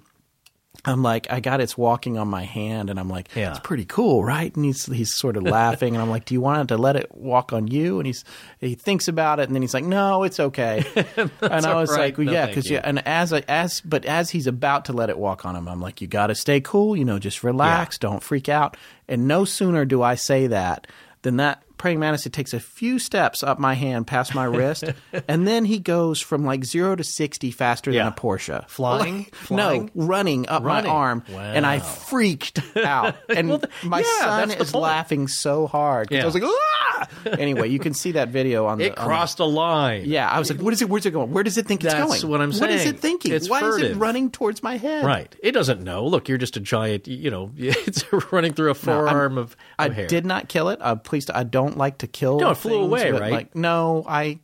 I'm 0.85 1.03
like, 1.03 1.27
I 1.29 1.41
got 1.41 1.59
it's 1.59 1.77
walking 1.77 2.17
on 2.17 2.29
my 2.29 2.43
hand, 2.45 2.89
and 2.89 2.97
I'm 2.97 3.09
like, 3.09 3.27
Yeah. 3.35 3.49
it's 3.49 3.59
pretty 3.59 3.83
cool, 3.83 4.23
right? 4.23 4.55
And 4.55 4.63
he's 4.63 4.85
he's 4.85 5.13
sort 5.13 5.35
of 5.35 5.43
laughing, 5.57 5.93
and 5.93 6.01
I'm 6.01 6.09
like, 6.09 6.23
do 6.23 6.33
you 6.33 6.39
want 6.39 6.61
it 6.61 6.67
to 6.73 6.77
let 6.77 6.95
it 6.95 7.13
walk 7.13 7.51
on 7.51 7.67
you? 7.67 7.99
And 7.99 8.07
he's 8.07 8.23
he 8.61 8.75
thinks 8.75 9.09
about 9.09 9.41
it, 9.41 9.47
and 9.49 9.55
then 9.55 9.61
he's 9.61 9.73
like, 9.73 9.83
no, 9.83 10.23
it's 10.23 10.39
okay. 10.39 10.85
and 11.41 11.65
I 11.65 11.75
was 11.75 11.89
right. 11.89 11.97
like, 11.99 12.17
well, 12.17 12.27
No, 12.27 12.31
yeah, 12.31 12.45
because 12.45 12.69
yeah, 12.69 12.79
and 12.85 13.05
as 13.05 13.33
I, 13.33 13.43
as 13.49 13.81
but 13.81 14.05
as 14.05 14.29
he's 14.29 14.47
about 14.47 14.85
to 14.85 14.93
let 14.93 15.09
it 15.09 15.17
walk 15.17 15.45
on 15.45 15.57
him, 15.57 15.67
I'm 15.67 15.81
like, 15.81 15.99
you 15.99 16.07
got 16.07 16.27
to 16.27 16.35
stay 16.35 16.61
cool, 16.61 16.95
you 16.95 17.03
know, 17.03 17.19
just 17.19 17.43
relax, 17.43 17.97
don't 17.97 18.23
freak 18.23 18.47
out. 18.47 18.77
And 19.09 19.27
no 19.27 19.43
sooner 19.43 19.83
do 19.83 20.01
I 20.01 20.15
say 20.15 20.47
that 20.47 20.87
than 21.23 21.35
that 21.37 21.61
praying 21.79 21.99
mantis 21.99 22.27
it 22.27 22.33
takes 22.33 22.53
a 22.53 22.59
few 22.59 22.99
steps 22.99 23.41
up 23.41 23.57
my 23.57 23.73
hand 23.73 24.05
past 24.05 24.35
my 24.35 24.43
wrist, 24.43 24.83
and 25.27 25.47
then 25.47 25.65
he 25.65 25.79
goes 25.79 26.19
from 26.21 26.45
like 26.45 26.63
zero 26.63 26.95
to 26.95 27.03
sixty 27.03 27.49
faster 27.49 27.89
Yeah. 27.89 28.03
than 28.03 28.13
a 28.13 28.15
Porsche. 28.15 28.67
Flying? 28.69 29.23
Flying? 29.31 29.89
No, 29.95 30.05
running 30.05 30.47
up 30.47 30.61
Running. 30.63 30.91
my 30.91 30.95
arm, 30.95 31.23
and 31.29 31.65
I 31.65 31.79
freaked 31.79 32.61
out. 32.77 33.15
And 33.29 33.49
Well, 33.49 33.61
my 33.83 33.99
yeah, 33.99 34.19
son 34.19 34.51
is 34.51 34.71
point. 34.71 34.83
laughing 34.83 35.27
so 35.27 35.65
hard. 35.65 36.09
Yeah. 36.11 36.23
I 36.23 36.25
was 36.25 36.33
like, 36.33 36.43
ah! 36.45 37.07
anyway, 37.37 37.69
you 37.69 37.79
can 37.79 37.93
see 37.93 38.11
that 38.13 38.29
video 38.29 38.65
on 38.65 38.77
the. 38.77 38.85
It 38.85 38.97
on 38.97 39.03
the- 39.05 39.07
crossed 39.09 39.39
a 39.39 39.45
line. 39.45 40.03
yeah, 40.05 40.29
I 40.29 40.37
was 40.39 40.49
like, 40.51 40.61
what 40.61 40.73
is 40.73 40.81
it? 40.81 40.89
Where's 40.89 41.05
it 41.05 41.11
going? 41.11 41.31
Where 41.31 41.43
does 41.43 41.57
it 41.57 41.65
think 41.65 41.83
it's 41.85 41.93
going? 41.93 42.09
That's 42.09 42.23
what 42.25 42.41
I'm 42.41 42.51
saying. 42.51 42.61
What 42.71 42.79
is 42.79 42.85
it 42.85 42.99
thinking? 42.99 43.33
It's 43.33 43.49
Why 43.49 43.61
is 43.61 43.77
it 43.77 43.95
running 43.95 44.29
towards 44.31 44.61
my 44.61 44.77
head? 44.77 45.05
Right. 45.05 45.33
It 45.41 45.51
doesn't 45.53 45.81
know. 45.81 46.05
Look, 46.05 46.27
you're 46.27 46.37
just 46.37 46.57
a 46.57 46.59
giant, 46.59 47.07
you 47.07 47.31
know, 47.31 47.51
it's 47.55 48.03
running 48.31 48.53
through 48.53 48.67
a 48.71 48.73
No, 48.73 48.73
forearm 48.73 49.37
of, 49.37 49.51
of 49.51 49.57
I 49.77 49.89
hair. 49.89 50.07
did 50.07 50.25
not 50.25 50.49
kill 50.49 50.69
it. 50.69 50.79
Uh, 50.81 50.95
please, 50.95 51.29
I 51.29 51.43
don't 51.43 51.68
like 51.77 51.99
to 51.99 52.07
kill. 52.07 52.39
No, 52.39 52.51
it 52.51 52.55
flew 52.55 52.71
things, 52.71 52.85
away, 52.85 53.11
right? 53.11 53.31
Like, 53.31 53.55
no, 53.55 54.03
I, 54.07 54.39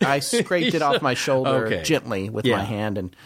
I 0.00 0.20
scraped 0.20 0.74
it 0.74 0.82
off 0.82 1.02
my 1.02 1.14
shoulder 1.14 1.66
Okay. 1.66 1.82
gently 1.82 2.30
with 2.30 2.44
Yeah. 2.46 2.56
my 2.58 2.64
hand, 2.64 2.98
and 2.98 3.16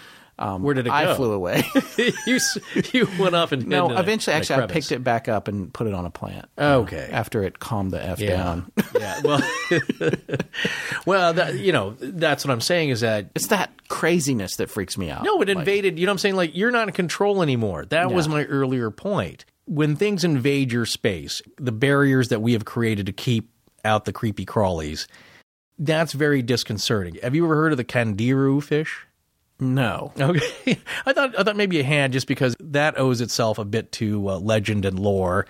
um, 0.41 0.63
Where 0.63 0.73
did 0.73 0.87
it 0.87 0.91
go? 0.91 0.95
I 0.95 1.15
flew 1.15 1.33
away. 1.33 1.65
you 2.27 2.39
you 2.93 3.09
went 3.19 3.35
off 3.35 3.51
and 3.51 3.67
no, 3.67 3.91
eventually, 3.91 4.35
a 4.35 4.37
actually, 4.39 4.63
I 4.63 4.67
picked 4.69 4.93
it 4.93 5.03
back 5.03 5.27
up 5.29 5.49
and 5.49 5.75
put 5.75 5.89
it 5.89 5.95
on 5.95 6.07
a 6.07 6.11
plant. 6.11 6.47
Okay. 6.57 7.09
after 7.11 7.43
it 7.43 7.59
calmed 7.59 7.91
the 7.91 8.01
f 8.01 8.21
Yeah. 8.21 8.37
down. 8.37 8.73
yeah. 8.97 9.21
Well, 9.25 9.41
well, 11.07 11.33
that, 11.35 11.59
you 11.59 11.73
know, 11.73 11.97
that's 11.99 12.45
what 12.45 12.53
I'm 12.53 12.61
saying 12.61 12.91
is 12.91 13.01
that 13.01 13.31
It's 13.35 13.49
that 13.49 13.71
craziness 13.89 14.57
that 14.57 14.71
freaks 14.71 14.97
me 14.97 15.11
out. 15.11 15.25
No, 15.25 15.41
it 15.43 15.49
invaded. 15.49 15.99
You 15.99 16.07
know 16.07 16.11
what 16.11 16.15
I'm 16.15 16.19
saying? 16.19 16.37
Like, 16.37 16.55
you're 16.55 16.71
not 16.71 16.89
in 16.89 16.95
control 16.95 17.43
anymore. 17.43 17.85
That 17.87 18.11
was 18.13 18.29
my 18.29 18.45
earlier 18.45 18.91
point. 18.91 19.45
When 19.69 19.97
things 19.97 20.25
invade 20.25 20.73
your 20.73 20.87
space, 20.87 21.43
the 21.59 21.73
barriers 21.73 22.29
that 22.29 22.41
we 22.41 22.55
have 22.55 22.65
created 22.65 23.07
to 23.07 23.13
keep 23.13 23.51
out 23.85 24.07
the 24.07 24.13
creepy 24.13 24.47
crawlies, 24.47 25.07
that's 25.79 26.13
very 26.13 26.43
disconcerting. 26.43 27.19
Have 27.23 27.35
you 27.35 27.45
ever 27.45 27.55
heard 27.55 27.73
of 27.73 27.77
the 27.77 27.85
Candiru 27.85 28.63
fish? 28.63 29.07
no. 29.61 30.13
Okay, 30.19 30.79
I 31.07 31.13
thought 31.13 31.39
I 31.39 31.43
thought 31.43 31.57
maybe 31.57 31.77
you 31.77 31.85
had 31.85 32.13
just 32.13 32.27
because 32.27 32.55
that 32.61 32.99
owes 32.99 33.21
itself 33.21 33.59
a 33.59 33.65
bit 33.65 33.91
to 33.93 34.31
uh, 34.31 34.39
legend 34.39 34.85
and 34.85 34.99
lore. 34.99 35.47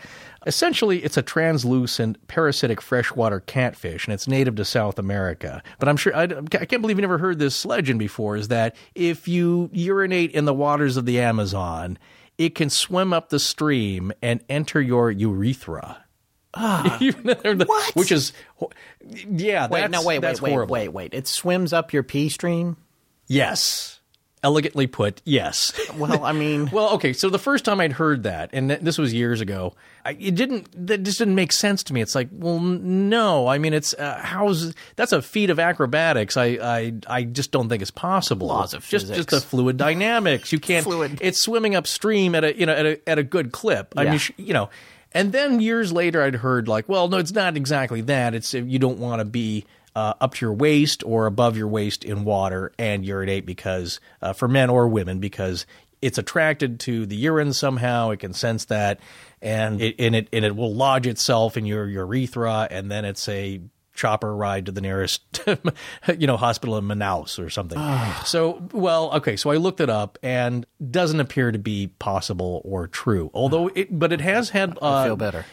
Essentially, 0.47 1.05
it's 1.05 1.17
a 1.17 1.23
translucent 1.23 2.27
parasitic 2.27 2.81
freshwater 2.81 3.41
catfish, 3.41 4.07
and 4.07 4.15
it's 4.15 4.27
native 4.27 4.55
to 4.57 4.65
South 4.65 4.99
America. 4.99 5.63
But 5.79 5.89
I'm 5.89 5.97
sure 5.97 6.17
I, 6.17 6.23
I 6.23 6.65
can't 6.65 6.81
believe 6.81 6.97
you 6.97 7.03
never 7.03 7.19
heard 7.19 7.39
this 7.39 7.67
legend 7.67 7.99
before. 7.99 8.37
Is 8.37 8.49
that 8.49 8.77
if 8.95 9.29
you 9.29 9.69
urinate 9.73 10.33
in 10.33 10.47
the 10.47 10.55
waters 10.55 10.97
of 10.97 11.05
the 11.05 11.21
Amazon, 11.21 11.99
it 12.39 12.55
can 12.55 12.71
swim 12.71 13.13
up 13.13 13.29
the 13.29 13.39
stream 13.39 14.13
and 14.23 14.43
enter 14.49 14.81
your 14.81 15.11
urethra. 15.11 16.05
Ah, 16.55 16.99
what? 17.43 17.95
Which 17.95 18.11
is, 18.11 18.33
yeah. 19.03 19.69
Wait, 19.69 19.81
that's, 19.83 19.93
no, 19.93 20.03
wait, 20.03 20.21
wait, 20.21 20.41
wait, 20.41 20.51
horrible. 20.51 20.73
wait, 20.73 20.89
wait. 20.89 21.15
It 21.15 21.29
swims 21.29 21.75
up 21.75 21.93
your 21.93 22.03
pee 22.03 22.31
stream. 22.31 22.79
Yes. 23.27 23.98
Elegantly 24.43 24.87
put, 24.87 25.21
yes. 25.25 25.73
Well, 25.97 26.25
I 26.25 26.33
mean, 26.33 26.69
well, 26.73 26.91
okay. 26.95 27.13
So 27.13 27.29
the 27.31 27.39
first 27.39 27.65
time 27.65 27.81
I'd 27.81 27.93
heard 27.93 28.23
that, 28.23 28.51
and 28.53 28.69
th- 28.71 28.81
this 28.81 28.99
was 28.99 29.13
years 29.13 29.41
ago, 29.41 29.75
I, 30.05 30.13
it 30.13 30.35
didn't. 30.35 30.69
That 30.87 31.03
just 31.03 31.19
didn't 31.19 31.35
make 31.35 31.53
sense 31.53 31.83
to 31.85 31.93
me. 31.93 32.01
It's 32.01 32.15
like, 32.15 32.29
well, 32.33 32.57
n- 32.57 33.09
no. 33.09 33.47
I 33.47 33.59
mean, 33.59 33.75
it's 33.75 33.95
uh, 33.95 34.21
how's 34.23 34.75
that's 34.97 35.13
a 35.13 35.21
feat 35.23 35.51
of 35.51 35.59
acrobatics. 35.59 36.37
I, 36.37 36.45
I, 36.63 36.93
I 37.07 37.23
just 37.25 37.51
don't 37.51 37.69
think 37.69 37.83
it's 37.83 37.91
possible. 37.91 38.47
Laws 38.49 38.75
of 38.75 38.87
just 38.87 39.07
physics. 39.09 39.17
just 39.17 39.31
the 39.31 39.41
fluid 39.41 39.77
dynamics. 39.89 40.53
You 40.53 40.61
can't. 40.61 40.85
Fluid. 40.85 41.19
It's 41.21 41.43
swimming 41.43 41.75
upstream 41.75 42.35
at 42.35 42.45
a 42.45 42.57
you 42.59 42.67
know 42.67 42.75
at 42.75 42.87
a 42.87 43.09
at 43.09 43.19
a 43.19 43.23
good 43.23 43.53
clip. 43.53 43.95
I 43.97 44.05
Yeah. 44.05 44.11
mean, 44.11 44.19
sh- 44.19 44.31
you 44.37 44.55
know. 44.55 44.71
And 45.13 45.33
then 45.33 45.61
years 45.61 45.91
later, 45.91 46.23
I'd 46.23 46.35
heard 46.35 46.69
like, 46.69 46.87
well, 46.87 47.09
no, 47.09 47.17
it's 47.17 47.33
not 47.33 47.57
exactly 47.57 48.03
that. 48.03 48.35
It's 48.35 48.53
you 48.53 48.79
don't 48.79 48.99
want 48.99 49.21
to 49.21 49.25
be 49.25 49.65
uh, 49.99 50.15
up 50.21 50.35
to 50.35 50.47
your 50.47 50.55
waist 50.55 51.03
or 51.05 51.27
above 51.27 51.57
your 51.57 51.67
waist 51.67 52.05
in 52.05 52.23
water 52.23 52.73
and 52.79 53.05
urinate 53.05 53.45
because 53.45 53.99
uh, 54.23 54.33
for 54.33 54.47
men 54.47 54.71
or 54.71 54.87
women 54.87 55.19
because 55.19 55.67
it's 56.01 56.19
attracted 56.19 56.79
to 56.79 57.05
the 57.05 57.17
urine 57.17 57.53
somehow. 57.53 58.11
It 58.11 58.21
can 58.21 58.33
sense 58.33 58.67
that, 58.67 59.01
and 59.43 59.83
it 59.83 59.97
and 59.99 60.15
it 60.15 60.29
and 60.33 60.45
it 60.45 60.55
will 60.55 60.73
lodge 60.73 61.09
itself 61.09 61.57
in 61.57 61.67
your 61.67 61.89
urethra, 61.89 62.69
and 62.71 62.89
then 62.89 63.05
it's 63.05 63.29
a 63.29 63.61
chopper 63.93 64.33
ride 64.37 64.67
to 64.67 64.71
the 64.71 64.81
nearest 64.81 65.41
you 66.17 66.29
know 66.29 66.37
hospital 66.37 66.79
in 66.79 66.85
Manaus 66.85 67.45
or 67.45 67.51
something. 67.51 67.77
so 68.25 68.69
well, 68.71 69.11
okay, 69.15 69.35
so 69.35 69.51
I 69.51 69.57
looked 69.57 69.81
it 69.81 69.91
up 69.91 70.17
and 70.23 70.65
doesn't 70.93 71.19
appear 71.19 71.51
to 71.51 71.59
be 71.59 71.89
possible 71.99 72.63
or 72.65 72.87
true. 72.87 73.33
Although 73.35 73.73
it, 73.75 73.99
but 73.99 74.13
it 74.13 74.21
has 74.21 74.51
had. 74.51 74.79
Uh, 74.81 74.95
I 74.95 75.07
feel 75.07 75.17
better. 75.17 75.45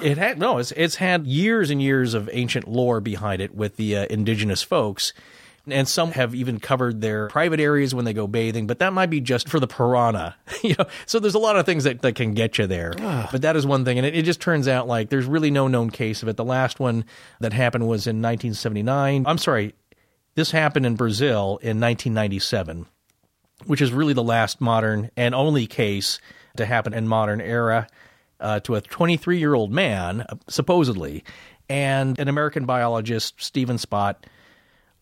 It 0.00 0.18
had 0.18 0.38
no. 0.38 0.58
It's 0.58 0.72
it's 0.72 0.96
had 0.96 1.26
years 1.26 1.70
and 1.70 1.82
years 1.82 2.14
of 2.14 2.30
ancient 2.32 2.68
lore 2.68 3.00
behind 3.00 3.42
it 3.42 3.54
with 3.54 3.76
the 3.76 3.96
uh, 3.96 4.06
indigenous 4.08 4.62
folks, 4.62 5.12
and 5.66 5.88
some 5.88 6.12
have 6.12 6.34
even 6.34 6.60
covered 6.60 7.00
their 7.00 7.28
private 7.28 7.60
areas 7.60 7.94
when 7.94 8.04
they 8.04 8.12
go 8.12 8.26
bathing. 8.26 8.66
But 8.66 8.78
that 8.78 8.92
might 8.92 9.10
be 9.10 9.20
just 9.20 9.48
for 9.48 9.60
the 9.60 9.66
piranha, 9.66 10.36
you 10.62 10.74
know. 10.78 10.86
So 11.06 11.18
there's 11.18 11.34
a 11.34 11.40
lot 11.40 11.56
of 11.56 11.66
things 11.66 11.84
that, 11.84 12.02
that 12.02 12.14
can 12.14 12.34
get 12.34 12.58
you 12.58 12.66
there. 12.66 12.94
But 13.32 13.42
that 13.42 13.56
is 13.56 13.66
one 13.66 13.84
thing, 13.84 13.98
and 13.98 14.06
it, 14.06 14.16
it 14.16 14.24
just 14.24 14.40
turns 14.40 14.68
out 14.68 14.86
like 14.86 15.10
there's 15.10 15.26
really 15.26 15.50
no 15.50 15.68
known 15.68 15.90
case 15.90 16.22
of 16.22 16.28
it. 16.28 16.36
The 16.36 16.44
last 16.44 16.80
one 16.80 17.04
that 17.40 17.52
happened 17.52 17.84
was 17.88 18.06
in 18.06 18.16
1979. 18.22 19.24
I'm 19.26 19.38
sorry, 19.38 19.74
this 20.34 20.50
happened 20.50 20.86
in 20.86 20.96
Brazil 20.96 21.58
in 21.62 21.80
1997 21.80 22.86
which 23.66 23.80
is 23.80 23.92
really 23.92 24.12
the 24.12 24.22
last 24.22 24.60
modern 24.60 25.10
and 25.16 25.34
only 25.34 25.66
case 25.66 26.20
to 26.56 26.66
happen 26.66 26.92
in 26.92 27.08
modern 27.08 27.40
era 27.40 27.86
uh, 28.42 28.60
to 28.60 28.74
a 28.74 28.80
23 28.80 29.38
year 29.38 29.54
old 29.54 29.72
man, 29.72 30.22
uh, 30.28 30.34
supposedly. 30.48 31.24
And 31.68 32.18
an 32.18 32.28
American 32.28 32.66
biologist, 32.66 33.34
Stephen 33.38 33.76
Spotte, 33.76 34.16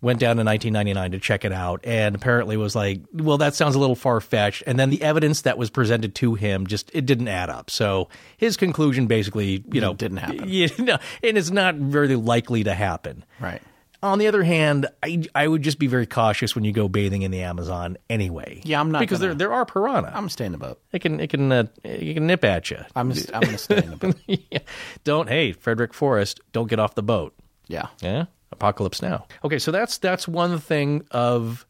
went 0.03 0.19
down 0.19 0.39
in 0.39 0.47
1999 0.47 1.13
to 1.13 1.19
check 1.19 1.45
it 1.45 1.53
out 1.53 1.81
and 1.85 2.15
apparently 2.15 2.57
was 2.57 2.75
like, 2.75 3.03
well, 3.13 3.39
that 3.39 3.55
sounds 3.55 3.75
a 3.75 3.79
little 3.79 3.97
far 3.97 4.21
fetched. 4.21 4.63
And 4.67 4.79
then 4.79 4.89
the 4.89 5.03
evidence 5.03 5.43
that 5.43 5.59
was 5.59 5.69
presented 5.69 6.15
to 6.17 6.35
him 6.35 6.67
just, 6.67 6.91
it 6.95 7.05
didn't 7.05 7.29
add 7.29 7.51
up. 7.51 7.69
So 7.71 8.09
his 8.37 8.57
conclusion 8.57 9.07
basically, 9.07 9.63
you 9.71 9.81
know, 9.81 9.93
didn't 9.93 10.19
happen. 10.19 10.49
You 10.51 10.69
know, 10.79 10.99
and 11.23 11.39
it's 11.39 11.51
not 11.51 11.75
very 11.75 12.17
likely 12.17 12.65
to 12.65 12.75
happen. 12.75 13.25
Right. 13.41 13.63
On 14.03 14.19
the 14.19 14.29
other 14.29 14.43
hand, 14.43 14.87
I, 15.03 15.23
I 15.35 15.47
would 15.47 15.61
just 15.63 15.79
be 15.79 15.87
very 15.87 16.07
cautious 16.07 16.55
when 16.55 16.65
you 16.65 16.73
go 16.73 16.89
bathing 16.89 17.21
in 17.23 17.31
the 17.31 17.43
Amazon 17.43 17.99
anyway. 18.09 18.63
Yeah, 18.65 18.81
I'm 18.81 18.91
not 18.91 19.01
because 19.01 19.19
gonna- 19.19 19.35
there 19.35 19.49
there 19.49 19.53
are 19.53 19.67
piranha. 19.67 20.11
I'm 20.15 20.29
staying 20.31 20.55
in 20.55 20.59
the 20.59 20.67
boat. 20.67 20.81
it 20.93 21.01
can 21.01 21.21
it 21.21 21.29
can 21.29 21.53
uh, 21.53 21.65
it 21.85 22.15
can 22.15 22.27
nip 22.27 22.43
at 22.45 22.71
you. 22.71 22.79
I'm 22.97 23.13
just, 23.13 23.31
I'm 23.35 23.41
going 23.43 23.53
to 23.53 23.59
stay 23.59 23.77
in 23.79 23.91
the 23.91 23.97
boat. 23.97 24.17
yeah. 24.51 24.61
Don't 25.05 25.29
hey 25.29 25.53
Frederick 25.53 25.93
Forrest, 25.93 26.41
don't 26.53 26.69
get 26.69 26.79
off 26.79 26.95
the 26.95 27.03
boat. 27.03 27.35
Yeah. 27.69 27.89
Yeah, 28.01 28.25
apocalypse 28.53 29.03
now. 29.03 29.27
Okay, 29.45 29.59
so 29.59 29.71
that's 29.71 29.99
that's 29.99 30.27
one 30.27 30.59
thing 30.59 31.05
of 31.11 31.67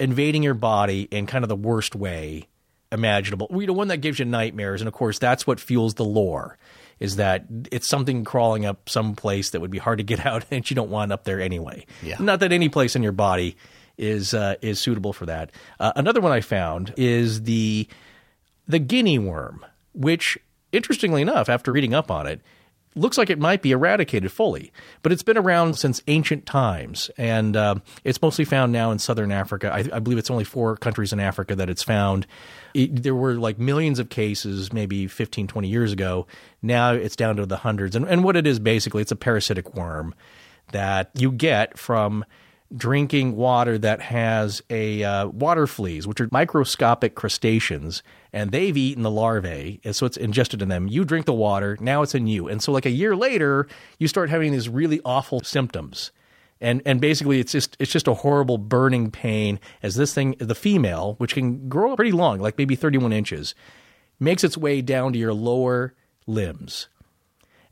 invading 0.00 0.42
your 0.42 0.54
body 0.54 1.02
in 1.10 1.26
kind 1.26 1.44
of 1.44 1.48
the 1.48 1.54
worst 1.56 1.94
way 1.94 2.48
imaginable. 2.90 3.48
You 3.52 3.66
know, 3.66 3.72
one 3.72 3.88
that 3.88 3.98
gives 3.98 4.18
you 4.18 4.24
nightmares, 4.24 4.80
and 4.80 4.88
of 4.88 4.94
course, 4.94 5.18
that's 5.18 5.46
what 5.46 5.60
fuels 5.60 5.94
the 5.94 6.04
lore. 6.04 6.56
Is 7.04 7.16
that 7.16 7.44
it's 7.70 7.86
something 7.86 8.24
crawling 8.24 8.66
up 8.66 8.88
some 8.88 9.14
place 9.14 9.50
that 9.50 9.60
would 9.60 9.70
be 9.70 9.78
hard 9.78 9.98
to 9.98 10.04
get 10.04 10.24
out, 10.26 10.44
and 10.50 10.68
you 10.68 10.74
don't 10.74 10.90
want 10.90 11.12
up 11.12 11.24
there 11.24 11.40
anyway. 11.40 11.86
Yeah. 12.02 12.16
Not 12.18 12.40
that 12.40 12.52
any 12.52 12.68
place 12.68 12.96
in 12.96 13.02
your 13.02 13.12
body 13.12 13.56
is 13.96 14.34
uh, 14.34 14.56
is 14.60 14.80
suitable 14.80 15.12
for 15.12 15.26
that. 15.26 15.50
Uh, 15.78 15.92
another 15.94 16.20
one 16.20 16.32
I 16.32 16.40
found 16.40 16.94
is 16.96 17.42
the 17.42 17.86
the 18.66 18.78
guinea 18.78 19.18
worm, 19.18 19.64
which, 19.92 20.38
interestingly 20.72 21.22
enough, 21.22 21.48
after 21.48 21.70
reading 21.70 21.94
up 21.94 22.10
on 22.10 22.26
it, 22.26 22.40
looks 22.94 23.18
like 23.18 23.30
it 23.30 23.38
might 23.38 23.62
be 23.62 23.72
eradicated 23.72 24.30
fully. 24.30 24.72
But 25.02 25.12
it's 25.12 25.22
been 25.22 25.38
around 25.38 25.74
since 25.74 26.02
ancient 26.06 26.46
times, 26.46 27.10
and 27.16 27.56
uh, 27.56 27.76
it's 28.04 28.20
mostly 28.22 28.44
found 28.44 28.72
now 28.72 28.90
in 28.90 28.98
southern 28.98 29.32
Africa. 29.32 29.70
I, 29.72 29.78
I 29.92 29.98
believe 29.98 30.18
it's 30.18 30.30
only 30.30 30.44
four 30.44 30.76
countries 30.76 31.12
in 31.12 31.20
Africa 31.20 31.54
that 31.56 31.68
it's 31.68 31.82
found. 31.82 32.26
It, 32.72 33.02
there 33.02 33.14
were 33.14 33.34
like 33.34 33.58
millions 33.58 33.98
of 33.98 34.08
cases 34.08 34.72
maybe 34.72 35.06
15, 35.06 35.46
20 35.46 35.68
years 35.68 35.92
ago. 35.92 36.26
Now 36.62 36.92
it's 36.92 37.16
down 37.16 37.36
to 37.36 37.46
the 37.46 37.58
hundreds. 37.58 37.96
And, 37.96 38.06
and 38.06 38.24
what 38.24 38.36
it 38.36 38.46
is 38.46 38.58
basically, 38.58 39.02
it's 39.02 39.12
a 39.12 39.16
parasitic 39.16 39.74
worm 39.74 40.14
that 40.72 41.10
you 41.14 41.30
get 41.30 41.78
from 41.78 42.24
drinking 42.76 43.36
water 43.36 43.78
that 43.78 44.00
has 44.00 44.62
a 44.70 45.02
uh, 45.04 45.28
water 45.28 45.66
fleas, 45.66 46.06
which 46.06 46.20
are 46.20 46.28
microscopic 46.32 47.14
crustaceans, 47.14 48.02
and 48.32 48.50
they've 48.50 48.76
eaten 48.76 49.02
the 49.02 49.10
larvae, 49.10 49.80
and 49.84 49.94
so 49.94 50.06
it's 50.06 50.16
ingested 50.16 50.62
in 50.62 50.68
them. 50.68 50.88
You 50.88 51.04
drink 51.04 51.26
the 51.26 51.32
water, 51.32 51.76
now 51.80 52.02
it's 52.02 52.14
in 52.14 52.26
you, 52.26 52.48
and 52.48 52.62
so 52.62 52.72
like 52.72 52.86
a 52.86 52.90
year 52.90 53.14
later, 53.14 53.68
you 53.98 54.08
start 54.08 54.30
having 54.30 54.52
these 54.52 54.68
really 54.68 55.00
awful 55.04 55.40
symptoms. 55.40 56.10
And, 56.60 56.80
and 56.86 57.00
basically, 57.00 57.40
it's 57.40 57.52
just 57.52 57.76
it's 57.78 57.92
just 57.92 58.08
a 58.08 58.14
horrible 58.14 58.58
burning 58.58 59.10
pain 59.10 59.60
as 59.82 59.96
this 59.96 60.14
thing, 60.14 60.34
the 60.38 60.54
female, 60.54 61.14
which 61.18 61.34
can 61.34 61.68
grow 61.68 61.94
pretty 61.96 62.12
long, 62.12 62.38
like 62.38 62.56
maybe 62.56 62.76
31 62.76 63.12
inches, 63.12 63.54
makes 64.18 64.44
its 64.44 64.56
way 64.56 64.80
down 64.80 65.12
to 65.12 65.18
your 65.18 65.34
lower 65.34 65.94
limbs, 66.26 66.88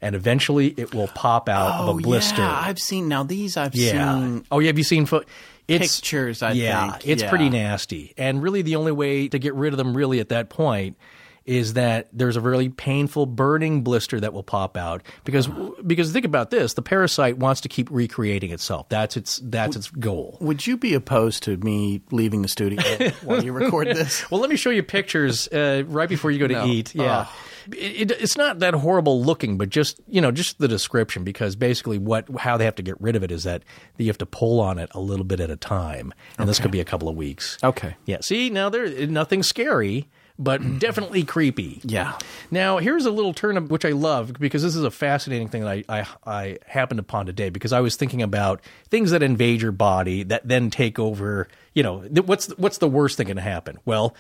and 0.03 0.15
eventually 0.15 0.75
it 0.77 0.95
will 0.95 1.09
pop 1.09 1.49
out 1.49 1.81
of 1.81 1.89
a 1.89 1.91
oh, 1.93 1.99
blister. 1.99 2.43
Oh, 2.43 2.45
Yeah, 2.45 2.61
I've 2.67 2.79
seen 2.79 3.09
now 3.09 3.23
these. 3.23 3.57
I've 3.57 3.75
Yeah. 3.75 4.13
seen. 4.15 4.45
oh, 4.51 4.59
yeah. 4.59 4.67
Have 4.67 4.77
you 4.79 4.85
seen 4.85 5.07
fo- 5.07 5.23
it's, 5.69 6.01
Pictures, 6.01 6.43
I 6.43 6.53
yeah, 6.53 6.91
think. 6.93 7.07
it's 7.09 7.23
Yeah. 7.23 7.29
pretty 7.31 7.49
nasty. 7.49 8.13
And 8.19 8.43
really, 8.43 8.63
the 8.63 8.77
only 8.77 8.93
way 8.93 9.29
to 9.29 9.39
get 9.39 9.55
rid 9.55 9.73
of 9.73 9.79
them, 9.79 9.97
really, 9.97 10.19
at 10.21 10.29
that 10.31 10.51
point, 10.51 10.97
is 11.45 11.75
that 11.75 12.09
there's 12.13 12.37
a 12.37 12.41
really 12.41 12.69
painful 12.69 13.27
burning 13.27 13.83
blister 13.83 14.21
that 14.21 14.33
will 14.33 14.43
pop 14.43 14.77
out 14.77 15.03
because 15.25 15.49
because 15.87 16.13
think 16.13 16.25
about 16.25 16.51
this: 16.51 16.75
the 16.75 16.83
parasite 16.83 17.39
wants 17.39 17.61
to 17.63 17.69
keep 17.69 17.89
recreating 17.91 18.51
itself. 18.51 18.89
That's 18.89 19.17
its 19.17 19.41
that's 19.45 19.77
its 19.77 19.91
goal. 19.91 20.39
Would 20.41 20.67
you 20.67 20.77
be 20.77 20.95
opposed 20.95 21.43
to 21.45 21.57
me 21.59 22.03
leaving 22.11 22.43
the 22.43 22.49
studio 22.49 22.83
while 23.23 23.43
you 23.45 23.53
record 23.53 23.89
this? 23.89 24.31
Well, 24.31 24.41
let 24.41 24.51
me 24.51 24.57
show 24.57 24.71
you 24.71 24.83
pictures 24.83 25.49
uh, 25.49 25.85
right 25.87 26.09
before 26.09 26.31
you 26.31 26.39
go 26.39 26.47
to 26.47 26.55
No. 26.55 26.67
eat. 26.67 26.95
Yeah. 26.95 27.27
It, 27.71 28.11
it, 28.11 28.21
it's 28.21 28.37
not 28.37 28.59
that 28.59 28.75
horrible 28.75 29.23
looking, 29.23 29.57
but 29.57 29.69
just 29.69 30.01
you 30.09 30.21
know, 30.21 30.33
just 30.33 30.59
the 30.59 30.67
description. 30.67 31.23
Because 31.23 31.55
basically, 31.55 31.99
what 31.99 32.29
how 32.39 32.57
they 32.57 32.65
have 32.65 32.75
to 32.77 32.83
get 32.83 33.01
rid 33.01 33.15
of 33.15 33.23
it 33.23 33.31
is 33.31 33.45
that 33.45 33.63
you 33.99 34.09
have 34.09 34.19
to 34.19 34.27
pull 34.27 34.59
on 34.61 34.79
it 34.79 34.91
a 34.95 35.01
little 35.01 35.25
bit 35.25 35.39
at 35.39 35.49
a 35.51 35.57
time, 35.57 36.13
and 36.39 36.49
this 36.49 36.59
could 36.59 36.73
be 36.73 36.81
a 36.81 36.85
couple 36.85 37.09
of 37.09 37.15
weeks. 37.15 37.59
Okay. 37.63 37.95
Yeah. 38.05 38.19
See, 38.21 38.51
now 38.51 38.69
there 38.69 39.07
nothing 39.07 39.45
scary, 39.45 40.09
but 40.39 40.79
definitely 40.79 41.25
creepy. 41.25 41.81
Yeah. 41.85 42.19
Now, 42.51 42.79
here's 42.79 43.07
a 43.07 43.11
little 43.11 43.35
turn 43.35 43.57
of 43.57 43.71
which 43.71 43.85
I 43.85 43.91
love 43.91 44.33
because 44.35 44.63
this 44.63 44.75
is 44.77 44.83
a 44.85 44.91
fascinating 44.91 45.49
thing 45.49 45.63
that 45.65 45.85
I, 45.89 46.01
I, 46.01 46.07
I 46.27 46.59
happened 46.67 47.01
upon 47.01 47.27
today 47.27 47.51
because 47.51 47.73
I 47.73 47.81
was 47.81 47.97
thinking 47.97 48.23
about 48.23 48.61
things 48.89 49.11
that 49.13 49.23
invade 49.23 49.63
your 49.63 49.73
body 49.73 50.23
that 50.25 50.47
then 50.49 50.71
take 50.71 50.99
over. 50.99 51.49
You 51.75 51.83
know, 51.83 52.01
th- 52.03 52.27
what's 52.27 52.49
what's 52.59 52.79
the 52.79 52.89
worst 52.89 53.17
thing 53.17 53.29
can 53.29 53.37
happen? 53.37 53.79
Well, 53.85 54.15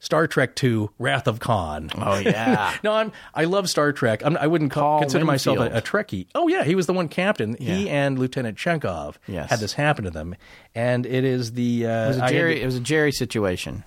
Star 0.00 0.26
Trek 0.26 0.62
II: 0.62 0.88
Wrath 0.98 1.26
of 1.26 1.40
Khan. 1.40 1.90
Oh 1.96 2.18
yeah. 2.18 2.76
No, 2.84 2.92
I'm. 2.92 3.10
I 3.32 3.44
love 3.44 3.70
Star 3.70 3.90
Trek. 3.92 4.20
I'm, 4.22 4.36
I 4.36 4.46
wouldn't 4.46 4.70
call, 4.70 4.82
Paul 4.94 5.00
consider 5.00 5.24
myself 5.24 5.56
a, 5.56 5.60
Winfield. 5.62 5.82
a 5.82 5.86
Trekkie. 5.86 6.26
Oh 6.34 6.46
yeah, 6.48 6.62
he 6.64 6.74
was 6.74 6.84
the 6.86 6.92
one 6.92 7.08
captain. 7.08 7.56
He 7.58 7.88
and 7.88 8.18
Lieutenant 8.18 8.58
Chekov 8.58 9.14
Yes. 9.26 9.48
had 9.48 9.60
this 9.60 9.72
happen 9.72 10.04
to 10.04 10.10
them, 10.10 10.34
and 10.74 11.06
it 11.06 11.24
is 11.24 11.52
the. 11.52 11.86
Uh, 11.86 12.04
It 12.04 12.08
was 12.08 12.16
a 12.18 12.20
had 12.20 12.30
Jerry. 12.30 12.54
to- 12.56 12.60
It 12.60 12.66
was 12.66 12.76
a 12.76 12.80
Jerry 12.80 13.12
situation. 13.12 13.82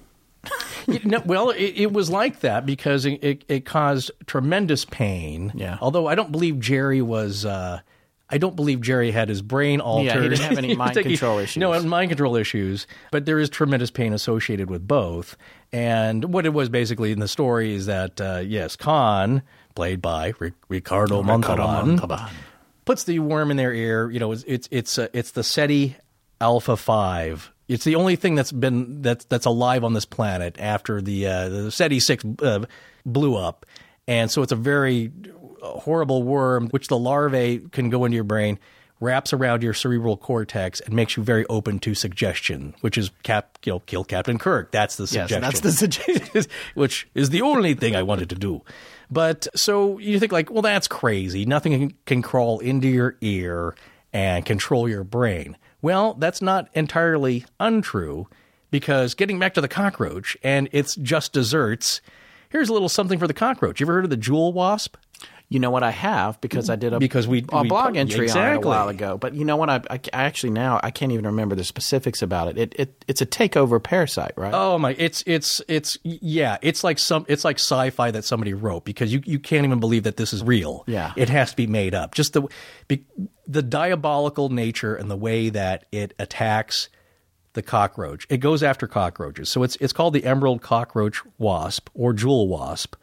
You 0.87 0.99
know, 1.03 1.21
well, 1.25 1.49
it, 1.49 1.73
it 1.75 1.93
was 1.93 2.09
like 2.09 2.39
that 2.39 2.65
because 2.65 3.05
it, 3.05 3.23
it, 3.23 3.43
it 3.47 3.65
caused 3.65 4.09
tremendous 4.25 4.85
pain. 4.85 5.51
Yeah. 5.53 5.77
Although 5.81 6.07
I 6.07 6.15
don't 6.15 6.31
believe 6.31 6.59
Jerry 6.59 7.01
was. 7.01 7.45
Uh, 7.45 7.81
I 8.29 8.37
don't 8.37 8.55
believe 8.57 8.81
Jerry 8.81 9.11
had 9.11 9.29
his 9.29 9.41
brain 9.41 9.79
altered. 9.79 10.05
Yeah, 10.07 10.21
he 10.21 10.29
didn't 10.29 10.41
have 10.41 10.57
any 10.57 10.75
mind 10.77 10.97
control 10.97 11.39
issues. 11.39 11.61
No, 11.61 11.81
mind 11.83 12.09
control 12.09 12.35
issues. 12.35 12.85
But 13.11 13.25
there 13.25 13.39
is 13.39 13.49
tremendous 13.49 13.89
pain 13.89 14.11
associated 14.11 14.69
with 14.69 14.85
both. 14.85 15.37
And 15.71 16.33
what 16.33 16.45
it 16.45 16.53
was 16.53 16.67
basically 16.67 17.11
in 17.11 17.19
the 17.19 17.27
story 17.27 17.73
is 17.73 17.85
that 17.85 18.19
uh, 18.19 18.41
yes, 18.45 18.75
Khan, 18.75 19.43
played 19.75 20.01
by 20.01 20.33
Ric- 20.39 20.53
Ricardo 20.67 21.23
Montalban, 21.23 21.99
puts 22.85 23.03
the 23.05 23.19
worm 23.19 23.51
in 23.51 23.57
their 23.57 23.73
ear. 23.73 24.09
You 24.11 24.19
know, 24.19 24.31
it's 24.33 24.43
it's 24.45 24.67
it's, 24.71 24.97
uh, 24.97 25.07
it's 25.13 25.31
the 25.31 25.43
Ceti 25.43 25.95
Alpha 26.41 26.75
Five. 26.75 27.53
It's 27.67 27.83
the 27.83 27.95
only 27.95 28.15
thing 28.15 28.35
that's 28.35 28.51
been 28.51 29.01
that's 29.01 29.25
that's 29.25 29.45
alive 29.45 29.83
on 29.83 29.93
this 29.93 30.05
planet 30.05 30.55
after 30.59 31.01
the 31.01 31.27
uh, 31.27 31.49
the 31.49 31.71
Ceti 31.71 31.99
Six 31.99 32.23
uh, 32.41 32.65
blew 33.05 33.35
up, 33.35 33.65
and 34.07 34.31
so 34.31 34.41
it's 34.41 34.51
a 34.51 34.55
very 34.57 35.11
horrible 35.61 36.23
worm 36.23 36.67
which 36.69 36.87
the 36.87 36.97
larvae 36.97 37.59
can 37.71 37.89
go 37.89 38.05
into 38.05 38.15
your 38.15 38.23
brain. 38.23 38.57
wraps 38.99 39.31
around 39.33 39.61
your 39.61 39.73
cerebral 39.75 40.17
cortex 40.17 40.79
and 40.79 40.93
makes 40.95 41.15
you 41.17 41.21
very 41.23 41.45
open 41.49 41.77
to 41.77 41.93
suggestion, 41.93 42.73
which 42.81 42.97
is 42.97 43.11
cap, 43.21 43.57
you 43.63 43.71
know, 43.73 43.79
kill 43.81 44.03
Captain 44.03 44.39
Kirk. 44.39 44.71
That's 44.71 44.95
the 44.95 45.03
Yes, 45.03 45.09
suggestion. 45.29 45.41
that's 45.41 45.59
the 45.59 45.71
suggestion. 45.71 46.45
which 46.73 47.07
is 47.13 47.29
the 47.29 47.41
only 47.43 47.75
thing 47.75 47.95
I 47.95 48.01
wanted 48.01 48.29
to 48.29 48.35
do. 48.35 48.63
But 49.11 49.47
so 49.55 49.99
you 49.99 50.19
think 50.19 50.31
like, 50.31 50.49
well, 50.49 50.63
that's 50.63 50.87
crazy. 50.87 51.45
Nothing 51.45 51.73
can, 51.73 51.97
can 52.07 52.21
crawl 52.23 52.57
into 52.59 52.87
your 52.87 53.17
ear 53.21 53.75
and 54.13 54.43
control 54.45 54.89
your 54.89 55.03
brain. 55.03 55.57
Well, 55.81 56.15
that's 56.15 56.41
not 56.41 56.69
entirely 56.73 57.45
untrue 57.59 58.27
because 58.71 59.13
getting 59.13 59.39
back 59.39 59.53
to 59.53 59.61
the 59.61 59.67
cockroach 59.67 60.35
and 60.43 60.69
its 60.71 60.95
just 60.95 61.33
desserts, 61.33 62.01
here's 62.49 62.69
a 62.69 62.73
little 62.73 62.89
something 62.89 63.19
for 63.19 63.27
the 63.27 63.33
cockroach. 63.33 63.79
You 63.79 63.85
ever 63.85 63.93
heard 63.93 64.03
of 64.03 64.09
the 64.09 64.17
jewel 64.17 64.53
wasp? 64.53 64.95
You 65.49 65.59
know 65.59 65.71
what 65.71 65.81
I 65.81 65.91
have 65.91 66.41
because 66.41 66.69
I 66.69 66.75
did 66.75 66.91
a 66.91 66.99
Because 66.99 67.25
we- 67.25 67.45
a 67.53 67.61
we 67.61 67.69
blog 67.69 67.95
entry 67.95 68.29
on 68.29 68.37
it 68.37 68.57
a 68.57 68.59
while 68.59 68.89
ago. 68.89 69.17
But 69.17 69.33
you 69.33 69.45
know 69.45 69.55
what? 69.55 69.69
I, 69.69 69.75
I, 69.89 69.99
I 70.13 70.23
actually 70.23 70.49
now 70.49 70.77
I 70.83 70.91
can't 70.91 71.13
even 71.13 71.25
remember 71.25 71.55
the 71.55 71.63
specifics 71.63 72.21
about 72.21 72.49
it. 72.49 72.57
It, 72.57 72.75
it 72.77 73.05
it's 73.07 73.21
a 73.21 73.25
takeover 73.25 73.81
parasite, 73.81 74.33
right? 74.35 74.53
Oh 74.53 74.77
my! 74.77 74.93
It's 74.97 75.23
it's 75.25 75.61
it's 75.69 75.97
yeah! 76.03 76.57
It's 76.61 76.83
like 76.83 76.99
some 76.99 77.25
it's 77.29 77.45
like 77.45 77.59
sci-fi 77.59 78.11
that 78.11 78.25
somebody 78.25 78.53
wrote 78.53 78.83
because 78.83 79.13
you 79.13 79.21
you 79.25 79.39
can't 79.39 79.63
even 79.63 79.79
believe 79.79 80.03
that 80.03 80.17
this 80.17 80.33
is 80.33 80.43
real. 80.43 80.83
Yeah. 80.85 81.13
it 81.15 81.29
has 81.29 81.51
to 81.51 81.55
be 81.55 81.65
made 81.67 81.95
up. 81.95 82.13
Just 82.13 82.33
the 82.33 82.49
the 83.47 83.61
diabolical 83.63 84.49
nature 84.49 84.95
and 84.95 85.09
the 85.09 85.15
way 85.15 85.47
that 85.49 85.85
it 85.93 86.13
attacks 86.19 86.89
the 87.53 87.61
cockroach. 87.61 88.27
It 88.29 88.37
goes 88.37 88.61
after 88.63 88.85
cockroaches. 88.85 89.49
So 89.49 89.63
it's 89.63 89.77
it's 89.77 89.93
called 89.93 90.13
the 90.13 90.25
emerald 90.25 90.61
cockroach 90.61 91.21
wasp 91.37 91.89
or 91.93 92.11
jewel 92.11 92.49
wasp. 92.49 92.95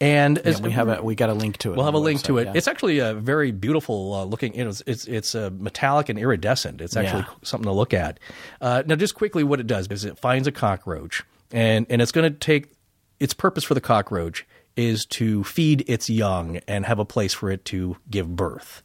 And 0.00 0.40
Yeah, 0.44 0.58
we 0.60 0.70
have 0.72 0.88
a 0.88 1.02
we 1.02 1.14
got 1.14 1.30
a 1.30 1.34
link 1.34 1.56
to 1.58 1.72
it. 1.72 1.76
We'll 1.76 1.86
have 1.86 1.94
a 1.94 1.98
link 1.98 2.22
to 2.24 2.36
it. 2.38 2.44
yeah. 2.46 2.52
It's 2.54 2.68
actually 2.68 2.98
a 2.98 3.14
very 3.14 3.50
beautiful 3.50 4.12
uh, 4.12 4.24
looking. 4.24 4.54
You 4.54 4.64
know, 4.64 4.70
it's 4.70 4.82
it's, 4.86 5.06
it's 5.06 5.34
uh, 5.34 5.50
metallic 5.56 6.08
and 6.10 6.18
iridescent. 6.18 6.80
It's 6.82 6.96
actually 6.96 7.22
Yeah. 7.22 7.34
something 7.42 7.64
to 7.66 7.72
look 7.72 7.94
at. 7.94 8.20
Uh, 8.60 8.82
now, 8.86 8.94
just 8.96 9.14
quickly, 9.14 9.42
what 9.42 9.58
it 9.60 9.66
does 9.66 9.86
is 9.88 10.04
it 10.04 10.18
finds 10.18 10.46
a 10.46 10.52
cockroach, 10.52 11.24
and 11.50 11.86
and 11.88 12.02
it's 12.02 12.12
going 12.12 12.30
to 12.30 12.38
take 12.38 12.72
its 13.20 13.32
purpose 13.32 13.64
for 13.64 13.72
the 13.74 13.80
cockroach 13.80 14.46
is 14.76 15.06
to 15.06 15.42
feed 15.44 15.82
its 15.88 16.10
young 16.10 16.58
and 16.68 16.84
have 16.84 16.98
a 16.98 17.04
place 17.06 17.32
for 17.32 17.50
it 17.50 17.64
to 17.64 17.96
give 18.10 18.36
birth. 18.36 18.82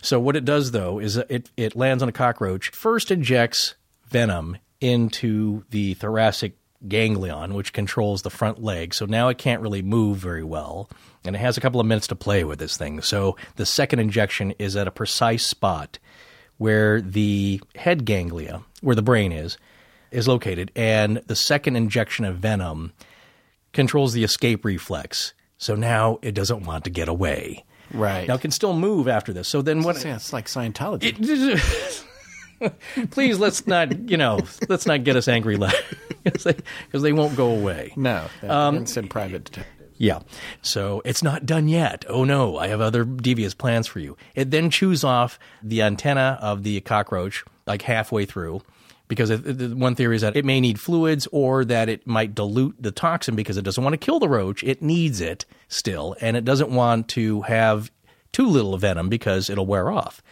So 0.00 0.18
what 0.18 0.36
it 0.36 0.46
does 0.46 0.70
though 0.70 0.98
is 0.98 1.18
it 1.18 1.50
it 1.58 1.76
lands 1.76 2.02
on 2.02 2.08
a 2.08 2.12
cockroach, 2.12 2.70
first 2.70 3.10
injects 3.10 3.74
venom 4.08 4.56
into 4.80 5.64
the 5.68 5.92
thoracic 5.94 6.56
ganglion, 6.88 7.54
which 7.54 7.72
controls 7.72 8.22
the 8.22 8.30
front 8.30 8.62
leg. 8.62 8.94
So 8.94 9.06
now 9.06 9.28
it 9.28 9.38
can't 9.38 9.62
really 9.62 9.82
move 9.82 10.18
very 10.18 10.44
well. 10.44 10.88
And 11.24 11.34
it 11.34 11.38
has 11.38 11.56
a 11.56 11.60
couple 11.60 11.80
of 11.80 11.86
minutes 11.86 12.06
to 12.08 12.16
play 12.16 12.44
with 12.44 12.58
this 12.58 12.76
thing. 12.76 13.00
So 13.00 13.36
the 13.56 13.66
second 13.66 13.98
injection 14.00 14.52
is 14.58 14.76
at 14.76 14.86
a 14.88 14.90
precise 14.90 15.46
spot 15.46 15.98
where 16.58 17.00
the 17.00 17.60
head 17.74 18.04
ganglia, 18.04 18.62
where 18.80 18.96
the 18.96 19.02
brain 19.02 19.32
is, 19.32 19.56
is 20.10 20.28
located. 20.28 20.70
And 20.76 21.18
the 21.26 21.36
second 21.36 21.76
injection 21.76 22.24
of 22.24 22.36
venom 22.36 22.92
controls 23.72 24.12
the 24.12 24.24
escape 24.24 24.64
reflex. 24.64 25.34
So 25.58 25.74
now 25.74 26.18
it 26.22 26.32
doesn't 26.32 26.64
want 26.64 26.84
to 26.84 26.90
get 26.90 27.08
away. 27.08 27.64
right. 27.92 28.28
Now 28.28 28.34
it 28.34 28.40
can 28.40 28.50
still 28.50 28.74
move 28.74 29.08
after 29.08 29.32
this. 29.32 29.48
So 29.48 29.62
then 29.62 29.82
what? 29.82 30.04
yeah, 30.04 30.16
it's 30.16 30.32
like 30.32 30.46
Scientology. 30.46 32.03
Please 33.10 33.38
let's 33.38 33.66
not, 33.66 34.10
you 34.10 34.16
know, 34.16 34.40
let's 34.68 34.86
not 34.86 35.04
get 35.04 35.16
us 35.16 35.28
angry 35.28 35.58
because 36.22 36.44
they, 36.44 36.56
they 36.92 37.12
won't 37.12 37.36
go 37.36 37.50
away. 37.50 37.92
no, 37.96 38.26
um, 38.42 38.84
private 39.08 39.44
detective. 39.44 39.74
Yeah. 39.96 40.20
So 40.62 41.02
it's 41.04 41.22
not 41.22 41.46
done 41.46 41.68
yet. 41.68 42.04
Oh 42.08 42.24
no, 42.24 42.58
I 42.58 42.68
have 42.68 42.80
other 42.80 43.04
devious 43.04 43.54
plans 43.54 43.86
for 43.86 44.00
you. 44.00 44.16
It 44.34 44.50
then 44.50 44.70
chews 44.70 45.04
off 45.04 45.38
the 45.62 45.82
antenna 45.82 46.38
of 46.40 46.62
the 46.62 46.80
cockroach 46.80 47.44
like 47.66 47.82
halfway 47.82 48.26
through 48.26 48.62
because 49.06 49.30
one 49.74 49.94
theory 49.94 50.16
is 50.16 50.22
that 50.22 50.36
it 50.36 50.44
may 50.44 50.60
need 50.60 50.80
fluids 50.80 51.28
or 51.30 51.64
that 51.64 51.88
it 51.88 52.06
might 52.06 52.34
dilute 52.34 52.74
the 52.80 52.90
toxin 52.90 53.36
because 53.36 53.56
it 53.56 53.62
doesn't 53.62 53.84
want 53.84 53.94
to 53.94 53.98
kill 53.98 54.18
the 54.18 54.28
roach. 54.28 54.64
It 54.64 54.82
needs 54.82 55.20
it 55.20 55.44
still 55.68 56.16
and 56.20 56.36
it 56.36 56.44
doesn't 56.44 56.70
want 56.70 57.08
to 57.10 57.42
have 57.42 57.90
too 58.32 58.48
little 58.48 58.76
venom 58.76 59.08
because 59.08 59.48
it'll 59.48 59.66
wear 59.66 59.90
off. 59.90 60.22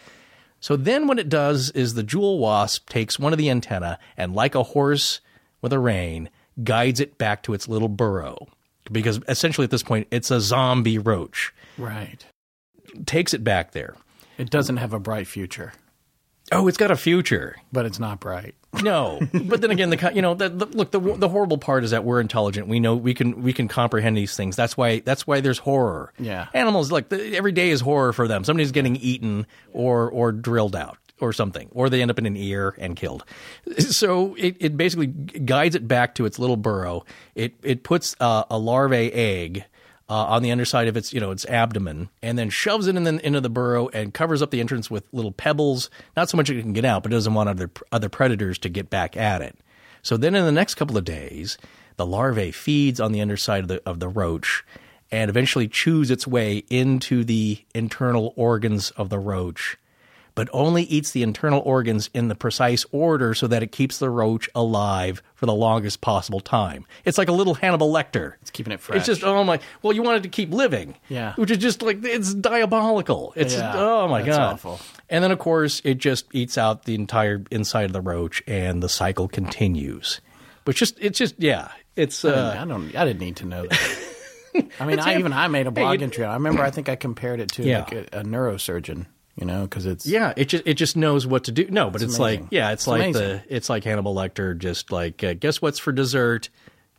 So 0.63 0.77
then 0.77 1.07
what 1.07 1.19
it 1.19 1.27
does 1.27 1.71
is 1.71 1.93
the 1.93 2.03
jewel 2.03 2.39
wasp 2.39 2.87
takes 2.87 3.19
one 3.19 3.33
of 3.33 3.37
the 3.37 3.49
antenna 3.49 3.99
and 4.15 4.33
like 4.33 4.55
a 4.55 4.63
horse 4.63 5.19
with 5.61 5.73
a 5.73 5.77
rein 5.79 6.29
guides 6.63 7.01
it 7.01 7.17
back 7.17 7.43
to 7.43 7.53
its 7.53 7.67
little 7.67 7.89
burrow 7.89 8.47
because 8.89 9.19
essentially 9.27 9.65
at 9.65 9.71
this 9.71 9.83
point 9.83 10.07
it's 10.09 10.31
a 10.31 10.39
zombie 10.39 10.97
roach. 10.97 11.53
Right. 11.77 12.25
Takes 13.05 13.33
it 13.33 13.43
back 13.43 13.71
there. 13.73 13.95
It 14.37 14.49
doesn't 14.49 14.77
have 14.77 14.93
a 14.93 14.99
bright 15.01 15.27
future, 15.27 15.73
Oh, 16.49 16.69
it's 16.69 16.77
got 16.77 16.91
a 16.91 16.95
future. 16.95 17.57
but 17.73 17.85
it's 17.85 17.99
not 17.99 18.21
bright. 18.21 18.55
No, 18.81 19.19
but 19.31 19.61
then 19.61 19.71
again, 19.71 19.89
the 19.89 20.11
you 20.13 20.21
know 20.21 20.33
the, 20.33 20.49
the, 20.49 20.65
look 20.65 20.91
the 20.91 20.99
the 20.99 21.29
horrible 21.29 21.57
part 21.57 21.83
is 21.83 21.91
that 21.91 22.03
we're 22.03 22.19
intelligent. 22.19 22.67
We 22.67 22.79
know 22.79 22.95
we 22.95 23.13
can 23.13 23.43
we 23.43 23.53
can 23.53 23.67
comprehend 23.67 24.17
these 24.17 24.35
things. 24.35 24.55
That's 24.55 24.75
why 24.75 24.99
that's 24.99 25.27
why 25.27 25.41
there's 25.41 25.59
horror. 25.59 26.11
Yeah. 26.19 26.47
animals 26.53 26.91
like 26.91 27.09
the, 27.09 27.35
every 27.35 27.51
day 27.51 27.69
is 27.69 27.81
horror 27.81 28.13
for 28.13 28.27
them. 28.27 28.43
Somebody's 28.43 28.71
getting 28.71 28.95
eaten 28.95 29.45
or 29.73 30.09
or 30.09 30.31
drilled 30.31 30.75
out 30.75 30.97
or 31.19 31.31
something, 31.33 31.69
or 31.73 31.89
they 31.89 32.01
end 32.01 32.11
up 32.11 32.19
in 32.19 32.25
an 32.25 32.35
ear 32.35 32.75
and 32.77 32.95
killed. 32.95 33.23
So 33.77 34.35
it, 34.35 34.57
it 34.59 34.77
basically 34.77 35.07
guides 35.07 35.75
it 35.75 35.87
back 35.87 36.15
to 36.15 36.25
its 36.25 36.39
little 36.39 36.57
burrow. 36.57 37.05
It 37.35 37.53
it 37.63 37.83
puts 37.83 38.15
uh, 38.19 38.43
a 38.49 38.57
larvae 38.57 39.11
egg. 39.13 39.65
Uh, 40.09 40.25
on 40.25 40.43
the 40.43 40.51
underside 40.51 40.89
of 40.89 40.97
its, 40.97 41.13
you 41.13 41.19
know, 41.21 41.31
its 41.31 41.45
abdomen, 41.45 42.09
and 42.21 42.37
then 42.37 42.49
shoves 42.49 42.87
it 42.87 42.95
in 42.97 43.05
the, 43.05 43.25
into 43.25 43.39
the 43.39 43.49
burrow 43.49 43.87
and 43.93 44.13
covers 44.13 44.41
up 44.41 44.51
the 44.51 44.59
entrance 44.59 44.91
with 44.91 45.07
little 45.13 45.31
pebbles. 45.31 45.89
Not 46.17 46.29
so 46.29 46.35
much 46.35 46.49
it 46.49 46.61
can 46.61 46.73
get 46.73 46.83
out, 46.83 47.03
but 47.03 47.11
it 47.11 47.15
doesn't 47.15 47.33
want 47.33 47.47
other 47.47 47.71
other 47.89 48.09
predators 48.09 48.57
to 48.59 48.69
get 48.69 48.89
back 48.89 49.15
at 49.15 49.41
it. 49.41 49.57
So 50.01 50.17
then, 50.17 50.35
in 50.35 50.43
the 50.43 50.51
next 50.51 50.75
couple 50.75 50.97
of 50.97 51.05
days, 51.05 51.57
the 51.95 52.05
larvae 52.05 52.51
feeds 52.51 52.99
on 52.99 53.13
the 53.13 53.21
underside 53.21 53.61
of 53.61 53.67
the 53.69 53.81
of 53.85 54.01
the 54.01 54.09
roach, 54.09 54.65
and 55.09 55.29
eventually 55.29 55.69
chews 55.69 56.11
its 56.11 56.27
way 56.27 56.63
into 56.69 57.23
the 57.23 57.63
internal 57.73 58.33
organs 58.35 58.91
of 58.91 59.09
the 59.09 59.19
roach, 59.19 59.77
but 60.35 60.49
only 60.51 60.83
eats 60.83 61.11
the 61.11 61.21
internal 61.23 61.61
organs 61.61 62.09
in 62.13 62.27
the 62.27 62.35
precise 62.35 62.85
order 62.91 63.33
so 63.33 63.45
that 63.47 63.61
it 63.61 63.71
keeps 63.71 63.99
the 63.99 64.09
roach 64.09 64.49
alive 64.55 65.21
for 65.35 65.45
the 65.45 65.53
longest 65.53 66.01
possible 66.01 66.39
time. 66.39 66.85
It's 67.05 67.17
like 67.17 67.27
a 67.29 67.31
little 67.33 67.53
Hannibal 67.53 67.91
Lecter. 67.93 68.33
It's 68.41 68.49
keeping 68.49 68.73
it 68.73 68.79
fresh. 68.79 68.97
It's 68.97 69.05
just 69.05 69.23
oh 69.23 69.43
my! 69.43 69.59
Well, 69.81 69.93
you 69.93 70.01
wanted 70.01 70.23
to 70.23 70.29
keep 70.29 70.51
living, 70.51 70.95
Yeah. 71.09 71.33
which 71.35 71.51
is 71.51 71.57
just 71.59 71.81
like 71.81 72.03
it's 72.03 72.33
diabolical. 72.33 73.33
It's 73.35 73.53
Yeah, 73.55 73.73
oh 73.75 74.07
my 74.07 74.23
god, 74.23 74.53
awful. 74.53 74.79
And 75.09 75.23
then 75.23 75.31
of 75.31 75.39
course 75.39 75.81
it 75.83 75.95
just 75.99 76.25
eats 76.33 76.57
out 76.57 76.85
the 76.85 76.95
entire 76.95 77.43
inside 77.51 77.83
of 77.85 77.93
the 77.93 78.01
roach, 78.01 78.41
and 78.47 78.81
the 78.81 78.89
cycle 78.89 79.27
continues. 79.27 80.19
But 80.65 80.75
just 80.75 80.97
it's 80.99 81.19
just 81.19 81.35
yeah, 81.37 81.69
it's 81.95 82.25
uh, 82.25 82.57
I 82.59 82.65
don't. 82.65 82.95
I 82.95 83.05
didn't 83.05 83.19
need 83.19 83.35
to 83.37 83.45
know 83.45 83.67
that. 83.67 83.99
I 84.79 84.85
mean, 84.85 84.99
I 84.99 85.17
even 85.19 85.33
I 85.33 85.47
made 85.47 85.67
a 85.67 85.71
blog 85.71 85.99
you- 85.99 86.03
entry. 86.05 86.25
I 86.25 86.33
remember. 86.35 86.63
I 86.63 86.71
think 86.71 86.87
I 86.89 86.95
compared 86.95 87.39
it 87.39 87.49
to 87.53 87.63
Yeah. 87.63 87.79
like 87.79 87.91
a, 87.91 88.19
a 88.19 88.23
neurosurgeon. 88.23 89.05
You 89.35 89.47
know, 89.47 89.63
because 89.63 89.87
it's 89.87 90.05
yeah, 90.05 90.33
it 90.37 90.45
just 90.45 90.63
it 90.67 90.75
just 90.75 90.95
knows 90.95 91.25
what 91.25 91.45
to 91.45 91.51
do. 91.51 91.67
No, 91.69 91.89
but 91.89 92.03
it's, 92.03 92.19
like 92.19 92.43
yeah, 92.51 92.71
it's, 92.71 92.83
It's 92.83 92.87
like 92.87 93.01
amazing. 93.01 93.21
the 93.21 93.43
it's 93.49 93.67
like 93.67 93.83
Hannibal 93.83 94.13
Lecter, 94.13 94.55
just 94.55 94.91
like 94.91 95.23
uh, 95.23 95.33
guess 95.33 95.59
what's 95.61 95.79
for 95.79 95.91
dessert? 95.91 96.49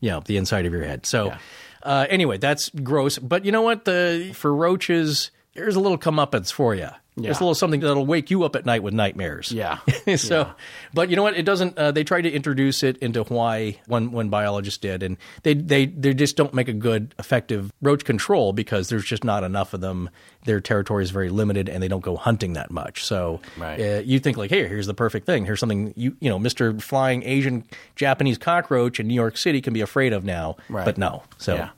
You 0.01 0.11
know, 0.11 0.21
the 0.25 0.37
inside 0.37 0.67
of 0.67 0.73
your 0.73 0.83
head. 0.85 1.07
So 1.07 1.27
Yeah. 1.27 1.39
uh, 1.85 2.07
anyway, 2.11 2.39
that's 2.39 2.71
gross. 2.71 3.19
But 3.19 3.45
you 3.45 3.53
know 3.53 3.63
what? 3.63 3.85
The 3.85 4.33
for 4.35 4.53
roaches, 4.53 5.31
there's 5.55 5.77
a 5.77 5.81
little 5.81 5.97
comeuppance 5.97 6.53
for 6.53 6.75
you. 6.75 6.89
Yeah. 7.17 7.31
a 7.31 7.33
little 7.33 7.55
something 7.55 7.81
that'll 7.81 8.05
wake 8.07 8.31
you 8.31 8.43
up 8.43 8.57
at 8.57 8.67
night 8.67 8.83
with 8.83 8.93
nightmares. 8.93 9.53
Yeah. 9.53 9.79
so, 10.17 10.51
but 10.93 11.11
you 11.11 11.17
know 11.17 11.23
what? 11.23 11.37
It 11.37 11.45
doesn't. 11.45 11.79
Uh, 11.79 11.93
they 11.93 12.03
tried 12.03 12.23
to 12.23 12.31
introduce 12.33 12.83
it 12.83 12.97
into 12.99 13.23
Hawaii. 13.23 13.77
One 13.87 14.11
one 14.11 14.31
biologist 14.31 14.83
did, 14.83 15.03
and 15.05 15.17
they 15.45 15.55
they 15.55 15.87
they 15.87 16.13
just 16.13 16.37
don't 16.37 16.53
make 16.55 16.67
a 16.69 16.73
good 16.73 17.15
effective 17.19 17.73
roach 17.81 18.05
control 18.05 18.53
because 18.53 18.89
there's 18.89 19.05
just 19.05 19.23
not 19.23 19.45
enough 19.45 19.75
of 19.75 19.81
them. 19.81 20.11
Their 20.45 20.61
territory 20.61 21.05
is 21.05 21.11
very 21.11 21.31
limited, 21.31 21.69
and 21.69 21.83
they 21.83 21.89
don't 21.89 22.03
go 22.03 22.17
hunting 22.17 22.55
that 22.55 22.71
much. 22.71 23.05
So, 23.05 23.41
Right. 23.57 23.81
uh, 23.81 24.03
you 24.05 24.19
think 24.19 24.37
like, 24.37 24.51
hey, 24.51 24.67
here's 24.69 24.87
the 24.87 24.93
perfect 24.95 25.25
thing. 25.25 25.47
Here's 25.47 25.61
something 25.61 25.95
you 25.97 26.17
you 26.21 26.29
know, 26.29 26.39
Mister 26.41 26.79
Flying 26.81 27.23
Asian 27.23 27.65
Japanese 27.95 28.39
cockroach 28.39 28.99
in 28.99 29.07
New 29.07 29.15
York 29.15 29.37
City 29.37 29.61
can 29.61 29.73
be 29.73 29.81
afraid 29.83 30.13
of 30.13 30.25
now. 30.25 30.57
Right. 30.69 30.85
But 30.85 30.99
no. 30.99 31.23
So. 31.39 31.55
Yeah. 31.55 31.69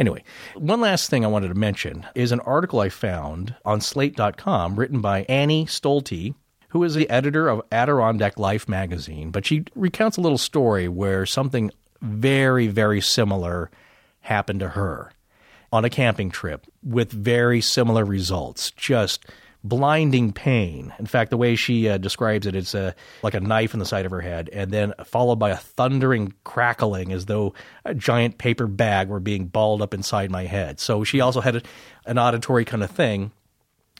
Anyway, 0.00 0.24
one 0.56 0.80
last 0.80 1.10
thing 1.10 1.26
I 1.26 1.28
wanted 1.28 1.48
to 1.48 1.54
mention 1.54 2.06
is 2.14 2.32
an 2.32 2.40
article 2.40 2.80
I 2.80 2.88
found 2.88 3.54
on 3.66 3.82
slate.com 3.82 4.76
written 4.76 5.02
by 5.02 5.24
Annie 5.28 5.66
Stoltie, 5.66 6.34
who 6.70 6.82
is 6.84 6.94
the 6.94 7.08
editor 7.10 7.50
of 7.50 7.60
Adirondack 7.70 8.38
Life 8.38 8.66
magazine, 8.66 9.30
but 9.30 9.44
she 9.44 9.64
recounts 9.74 10.16
a 10.16 10.22
little 10.22 10.38
story 10.38 10.88
where 10.88 11.26
something 11.26 11.70
very, 12.00 12.66
very 12.66 13.02
similar 13.02 13.70
happened 14.20 14.60
to 14.60 14.70
her 14.70 15.12
on 15.70 15.84
a 15.84 15.90
camping 15.90 16.30
trip 16.30 16.66
with 16.82 17.12
very 17.12 17.60
similar 17.60 18.04
results. 18.04 18.70
Just 18.70 19.26
blinding 19.62 20.32
pain. 20.32 20.92
In 20.98 21.06
fact, 21.06 21.30
the 21.30 21.36
way 21.36 21.54
she 21.56 21.88
uh, 21.88 21.98
describes 21.98 22.46
it, 22.46 22.56
it's 22.56 22.74
uh, 22.74 22.92
like 23.22 23.34
a 23.34 23.40
knife 23.40 23.74
in 23.74 23.80
the 23.80 23.86
side 23.86 24.06
of 24.06 24.10
her 24.10 24.20
head, 24.20 24.48
and 24.52 24.70
then 24.70 24.94
followed 25.04 25.36
by 25.36 25.50
a 25.50 25.56
thundering 25.56 26.32
crackling 26.44 27.12
as 27.12 27.26
though 27.26 27.54
a 27.84 27.94
giant 27.94 28.38
paper 28.38 28.66
bag 28.66 29.08
were 29.08 29.20
being 29.20 29.46
balled 29.46 29.82
up 29.82 29.94
inside 29.94 30.30
my 30.30 30.44
head. 30.44 30.80
So 30.80 31.04
she 31.04 31.20
also 31.20 31.40
had 31.40 31.56
a, 31.56 31.62
an 32.06 32.18
auditory 32.18 32.64
kind 32.64 32.82
of 32.82 32.90
thing. 32.90 33.32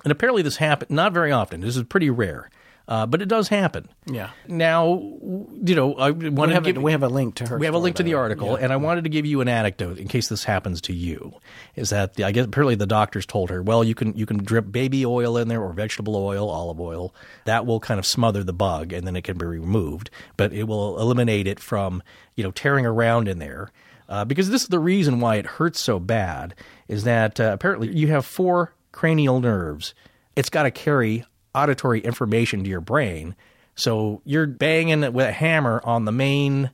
And 0.02 0.12
apparently, 0.12 0.42
this 0.42 0.56
happened 0.56 0.90
not 0.90 1.12
very 1.12 1.30
often. 1.30 1.60
This 1.60 1.76
is 1.76 1.82
pretty 1.84 2.08
rare. 2.08 2.48
Uh, 2.90 3.06
but 3.06 3.22
it 3.22 3.28
does 3.28 3.46
happen. 3.46 3.88
Yeah. 4.06 4.30
Now, 4.48 4.94
you 4.98 5.76
know, 5.76 5.94
I 5.94 6.10
wanted 6.10 6.48
We 6.48 6.54
have, 6.54 6.64
to 6.64 6.76
a, 6.76 6.80
we 6.82 6.90
have 6.90 7.04
a 7.04 7.08
link 7.08 7.36
to 7.36 7.46
her. 7.46 7.56
we 7.56 7.66
have 7.66 7.74
a 7.76 7.78
link 7.78 7.94
to 7.96 8.02
the 8.02 8.14
article, 8.14 8.56
and 8.56 8.72
I 8.72 8.76
wanted 8.76 9.04
to 9.04 9.10
give 9.10 9.24
you 9.24 9.40
an 9.40 9.46
anecdote 9.46 9.96
in 9.98 10.08
case 10.08 10.28
this 10.28 10.42
happens 10.42 10.80
to 10.82 10.92
you. 10.92 11.34
Is 11.76 11.90
that 11.90 12.14
the, 12.14 12.24
I 12.24 12.32
guess 12.32 12.46
apparently 12.46 12.74
the 12.74 12.88
doctors 12.88 13.26
told 13.26 13.48
her, 13.50 13.62
well, 13.62 13.84
you 13.84 13.94
can 13.94 14.16
you 14.16 14.26
can 14.26 14.38
drip 14.38 14.72
baby 14.72 15.06
oil 15.06 15.36
in 15.36 15.46
there 15.46 15.62
or 15.62 15.72
vegetable 15.72 16.16
oil, 16.16 16.50
olive 16.50 16.80
oil. 16.80 17.14
That 17.44 17.64
will 17.64 17.78
kind 17.78 18.00
of 18.00 18.06
smother 18.06 18.42
the 18.42 18.52
bug, 18.52 18.92
and 18.92 19.06
then 19.06 19.14
it 19.14 19.22
can 19.22 19.38
be 19.38 19.46
removed, 19.46 20.10
but 20.36 20.52
it 20.52 20.64
will 20.64 20.98
eliminate 20.98 21.46
it 21.46 21.60
from 21.60 22.02
you 22.34 22.42
know 22.42 22.50
tearing 22.50 22.86
around 22.86 23.28
in 23.28 23.38
there. 23.38 23.70
Uh, 24.08 24.24
because 24.24 24.50
this 24.50 24.62
is 24.62 24.68
the 24.68 24.80
reason 24.80 25.20
why 25.20 25.36
it 25.36 25.46
hurts 25.46 25.80
so 25.80 26.00
bad 26.00 26.56
is 26.88 27.04
that 27.04 27.38
uh, 27.38 27.52
apparently 27.54 27.86
you 27.94 28.08
have 28.08 28.26
four 28.26 28.74
cranial 28.90 29.38
nerves. 29.38 29.94
It's 30.34 30.50
got 30.50 30.64
to 30.64 30.72
carry 30.72 31.24
auditory 31.54 32.00
information 32.00 32.64
to 32.64 32.70
your 32.70 32.80
brain. 32.80 33.34
So 33.74 34.20
you're 34.24 34.46
banging 34.46 35.02
it 35.04 35.12
with 35.12 35.26
a 35.26 35.32
hammer 35.32 35.80
on 35.84 36.04
the 36.04 36.12
main 36.12 36.70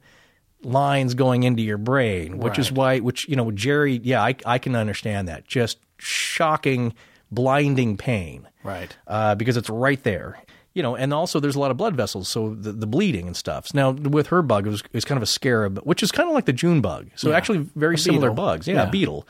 lines 0.63 1.15
going 1.15 1.43
into 1.45 1.63
your 1.63 1.79
brain, 1.79 2.39
which 2.39 2.59
is 2.59 2.73
why, 2.73 2.99
which, 2.99 3.29
you 3.29 3.37
know, 3.37 3.51
Jerry, 3.53 4.01
yeah, 4.03 4.23
I, 4.23 4.35
I 4.45 4.59
can 4.59 4.75
understand 4.75 5.29
that. 5.29 5.47
Just 5.47 5.79
shocking, 5.99 6.95
blinding 7.31 7.97
pain. 7.97 8.49
Right. 8.65 8.97
Uh, 9.07 9.35
because 9.35 9.57
it's 9.57 9.71
right 9.71 10.03
there. 10.03 10.39
You 10.75 10.83
know, 10.83 10.95
and 10.95 11.15
also 11.15 11.41
there's 11.41 11.57
a 11.57 11.61
lot 11.61 11.71
of 11.71 11.79
blood 11.79 11.97
vessels, 11.97 12.29
so 12.29 12.55
the, 12.55 12.71
the 12.73 12.87
bleeding 12.87 13.27
and 13.27 13.35
stuff. 13.37 13.73
Now, 13.73 13.93
with 13.93 14.27
her 14.27 14.43
bug, 14.43 14.67
it 14.67 14.71
was, 14.71 14.81
it 14.83 14.93
was 14.93 15.07
kind 15.07 15.17
of 15.17 15.23
a 15.23 15.27
scarab, 15.27 15.79
which 15.85 16.03
is 16.03 16.13
kind 16.13 16.29
of 16.29 16.35
like 16.35 16.45
the 16.45 16.53
June 16.53 16.83
bug. 16.83 17.09
So 17.15 17.33
actually 17.33 17.67
very 17.77 17.97
similar 17.97 18.29
beetle. 18.31 18.45
bugs. 18.45 18.69
Yeah, 18.69 18.75
Yeah. 18.75 18.91
beetle. 18.91 19.27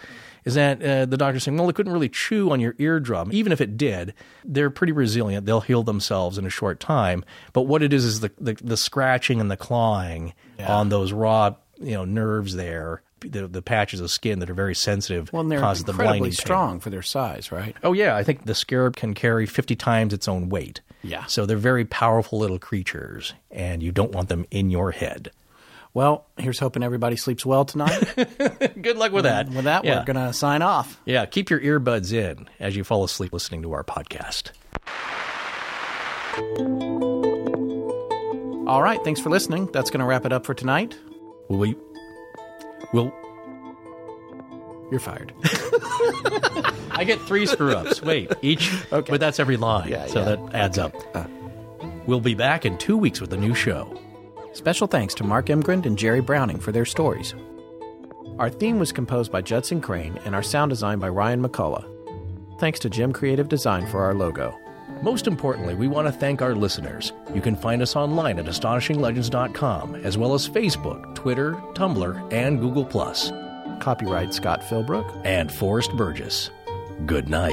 Is 0.46 0.54
that 0.54 0.82
uh, 0.82 1.04
the 1.04 1.18
doctor's 1.18 1.42
saying, 1.42 1.58
well, 1.58 1.68
it 1.68 1.74
couldn't 1.74 1.92
really 1.92 2.08
chew 2.08 2.50
on 2.52 2.60
your 2.60 2.74
eardrum. 2.78 3.30
Even 3.32 3.52
if 3.52 3.60
it 3.60 3.76
did, 3.76 4.14
they're 4.44 4.70
pretty 4.70 4.92
resilient. 4.94 5.44
They'll 5.44 5.60
heal 5.60 5.82
themselves 5.82 6.38
in 6.38 6.46
a 6.46 6.50
short 6.50 6.80
time. 6.80 7.22
But 7.52 7.62
what 7.62 7.82
it 7.82 7.92
is 7.92 8.04
is 8.04 8.20
the, 8.20 8.30
the, 8.40 8.54
the 8.62 8.76
scratching 8.78 9.40
and 9.40 9.50
the 9.50 9.56
clawing 9.58 10.32
on 10.64 10.88
those 10.88 11.12
raw 11.12 11.56
you 11.78 11.92
know 11.92 12.06
nerves 12.06 12.54
there, 12.56 13.02
the, 13.20 13.46
the 13.48 13.60
patches 13.60 14.00
of 14.00 14.10
skin 14.10 14.38
that 14.38 14.48
are 14.48 14.54
very 14.54 14.74
sensitive, 14.74 15.30
Well, 15.32 15.42
and 15.42 15.50
they're 15.52 15.60
causes 15.60 15.84
the 15.84 15.92
incredibly 15.92 16.28
pain. 16.30 16.32
strong 16.32 16.80
for 16.80 16.88
their 16.90 17.02
size, 17.02 17.52
right? 17.52 17.76
Oh 17.82 17.92
yeah, 17.92 18.16
I 18.16 18.22
think 18.22 18.44
the 18.46 18.54
scarab 18.54 18.96
can 18.96 19.12
carry 19.14 19.44
50 19.46 19.76
times 19.76 20.14
its 20.14 20.26
own 20.28 20.48
weight. 20.48 20.80
Yeah. 21.02 21.24
So 21.26 21.44
they're 21.44 21.56
very 21.58 21.84
powerful 21.84 22.38
little 22.38 22.58
creatures 22.58 23.34
and 23.50 23.82
you 23.82 23.92
don't 23.92 24.12
want 24.12 24.28
them 24.28 24.46
in 24.50 24.70
your 24.70 24.92
head. 24.92 25.30
Well, 25.96 26.26
here's 26.36 26.58
hoping 26.58 26.82
everybody 26.82 27.16
sleeps 27.16 27.46
well 27.46 27.64
tonight. 27.64 27.98
Good 28.82 28.98
luck 28.98 29.12
with 29.12 29.24
that. 29.24 29.48
With 29.48 29.64
that, 29.64 29.82
yeah. 29.82 30.00
we're 30.00 30.04
going 30.04 30.26
to 30.26 30.34
sign 30.34 30.60
off. 30.60 31.00
Yeah, 31.06 31.24
keep 31.24 31.48
your 31.48 31.58
earbuds 31.58 32.12
in 32.12 32.50
as 32.60 32.76
you 32.76 32.84
fall 32.84 33.02
asleep 33.02 33.32
listening 33.32 33.62
to 33.62 33.72
our 33.72 33.82
podcast. 33.82 34.50
All 38.68 38.82
right. 38.82 39.02
Thanks 39.04 39.22
for 39.22 39.30
listening. 39.30 39.70
That's 39.72 39.88
going 39.88 40.00
to 40.00 40.04
wrap 40.04 40.26
it 40.26 40.34
up 40.34 40.44
for 40.44 40.52
tonight. 40.52 40.94
Will 41.48 41.60
we 41.60 41.74
will 42.92 43.10
You're 44.90 45.00
fired. 45.00 45.32
I 46.90 47.04
get 47.06 47.18
three 47.22 47.46
screw 47.46 47.74
ups. 47.74 48.02
Wait, 48.02 48.30
each 48.42 48.70
Okay. 48.92 49.10
but 49.10 49.18
that's 49.18 49.40
every 49.40 49.56
line. 49.56 49.88
Yeah, 49.88 50.08
so 50.08 50.18
yeah. 50.18 50.24
that 50.26 50.54
adds 50.54 50.76
up. 50.76 50.94
Uh. 51.16 51.24
We'll 52.06 52.20
be 52.20 52.34
back 52.34 52.66
in 52.66 52.76
two 52.76 52.98
weeks 52.98 53.18
with 53.18 53.32
a 53.32 53.38
new 53.38 53.54
show. 53.54 53.98
Special 54.56 54.86
thanks 54.86 55.12
to 55.16 55.22
Mark 55.22 55.46
Emgrind 55.48 55.84
and 55.84 55.98
Jerry 55.98 56.22
Browning 56.22 56.58
for 56.58 56.72
their 56.72 56.86
stories. 56.86 57.34
Our 58.38 58.48
theme 58.48 58.78
was 58.78 58.90
composed 58.90 59.30
by 59.30 59.42
Judson 59.42 59.82
Crane 59.82 60.18
and 60.24 60.34
our 60.34 60.42
sound 60.42 60.70
design 60.70 60.98
by 60.98 61.10
Ryan 61.10 61.42
McCullough. 61.42 61.84
Thanks 62.58 62.78
to 62.78 62.88
Jim 62.88 63.12
Creative 63.12 63.46
Design 63.50 63.86
for 63.86 64.02
our 64.02 64.14
logo. 64.14 64.58
Most 65.02 65.26
importantly, 65.26 65.74
we 65.74 65.88
want 65.88 66.08
to 66.08 66.12
thank 66.12 66.40
our 66.40 66.54
listeners. 66.54 67.12
You 67.34 67.42
can 67.42 67.54
find 67.54 67.82
us 67.82 67.96
online 67.96 68.38
at 68.38 68.46
astonishinglegends.com, 68.46 69.96
as 69.96 70.16
well 70.16 70.32
as 70.32 70.48
Facebook, 70.48 71.14
Twitter, 71.14 71.52
Tumblr, 71.74 72.32
and 72.32 72.58
Google 72.58 72.86
Copyright 73.80 74.32
Scott 74.32 74.62
Philbrook. 74.62 75.20
And 75.26 75.52
Forrest 75.52 75.94
Burgess. 75.98 76.48
Good 77.04 77.28
night. 77.28 77.52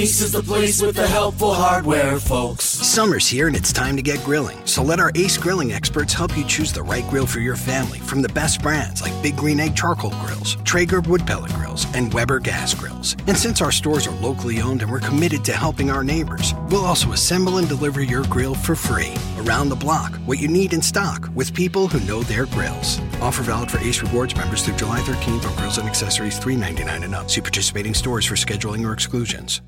Ace 0.00 0.22
is 0.22 0.32
the 0.32 0.42
place 0.42 0.80
with 0.80 0.96
the 0.96 1.06
helpful 1.06 1.52
hardware, 1.52 2.18
folks. 2.18 2.64
Summer's 2.64 3.26
here 3.26 3.48
and 3.48 3.54
it's 3.54 3.70
time 3.70 3.96
to 3.96 4.02
get 4.02 4.24
grilling. 4.24 4.58
So 4.66 4.82
let 4.82 4.98
our 4.98 5.12
Ace 5.14 5.36
Grilling 5.36 5.74
experts 5.74 6.14
help 6.14 6.34
you 6.38 6.44
choose 6.46 6.72
the 6.72 6.82
right 6.82 7.06
grill 7.10 7.26
for 7.26 7.40
your 7.40 7.54
family 7.54 7.98
from 7.98 8.22
the 8.22 8.30
best 8.30 8.62
brands 8.62 9.02
like 9.02 9.22
Big 9.22 9.36
Green 9.36 9.60
Egg 9.60 9.76
Charcoal 9.76 10.12
Grills, 10.22 10.56
Traeger 10.64 11.02
Wood 11.02 11.26
Pellet 11.26 11.52
Grills, 11.52 11.84
and 11.94 12.14
Weber 12.14 12.38
Gas 12.38 12.72
Grills. 12.72 13.14
And 13.26 13.36
since 13.36 13.60
our 13.60 13.70
stores 13.70 14.06
are 14.06 14.20
locally 14.22 14.62
owned 14.62 14.80
and 14.80 14.90
we're 14.90 15.00
committed 15.00 15.44
to 15.44 15.52
helping 15.52 15.90
our 15.90 16.02
neighbors, 16.02 16.54
we'll 16.70 16.86
also 16.86 17.12
assemble 17.12 17.58
and 17.58 17.68
deliver 17.68 18.00
your 18.00 18.24
grill 18.24 18.54
for 18.54 18.74
free. 18.74 19.12
Around 19.40 19.68
the 19.68 19.76
block, 19.76 20.16
what 20.24 20.38
you 20.38 20.48
need 20.48 20.72
in 20.72 20.80
stock 20.80 21.28
with 21.34 21.52
people 21.52 21.88
who 21.88 22.00
know 22.08 22.22
their 22.22 22.46
grills. 22.46 22.98
Offer 23.20 23.42
valid 23.42 23.70
for 23.70 23.76
Ace 23.80 24.02
Rewards 24.02 24.34
members 24.34 24.64
through 24.64 24.76
July 24.76 25.00
13th 25.00 25.46
on 25.46 25.54
grills 25.56 25.76
and 25.76 25.86
accessories 25.86 26.40
$3.99 26.40 27.04
and 27.04 27.14
up. 27.14 27.30
See 27.30 27.42
participating 27.42 27.92
stores 27.92 28.24
for 28.24 28.34
scheduling 28.34 28.82
or 28.82 28.94
exclusions. 28.94 29.60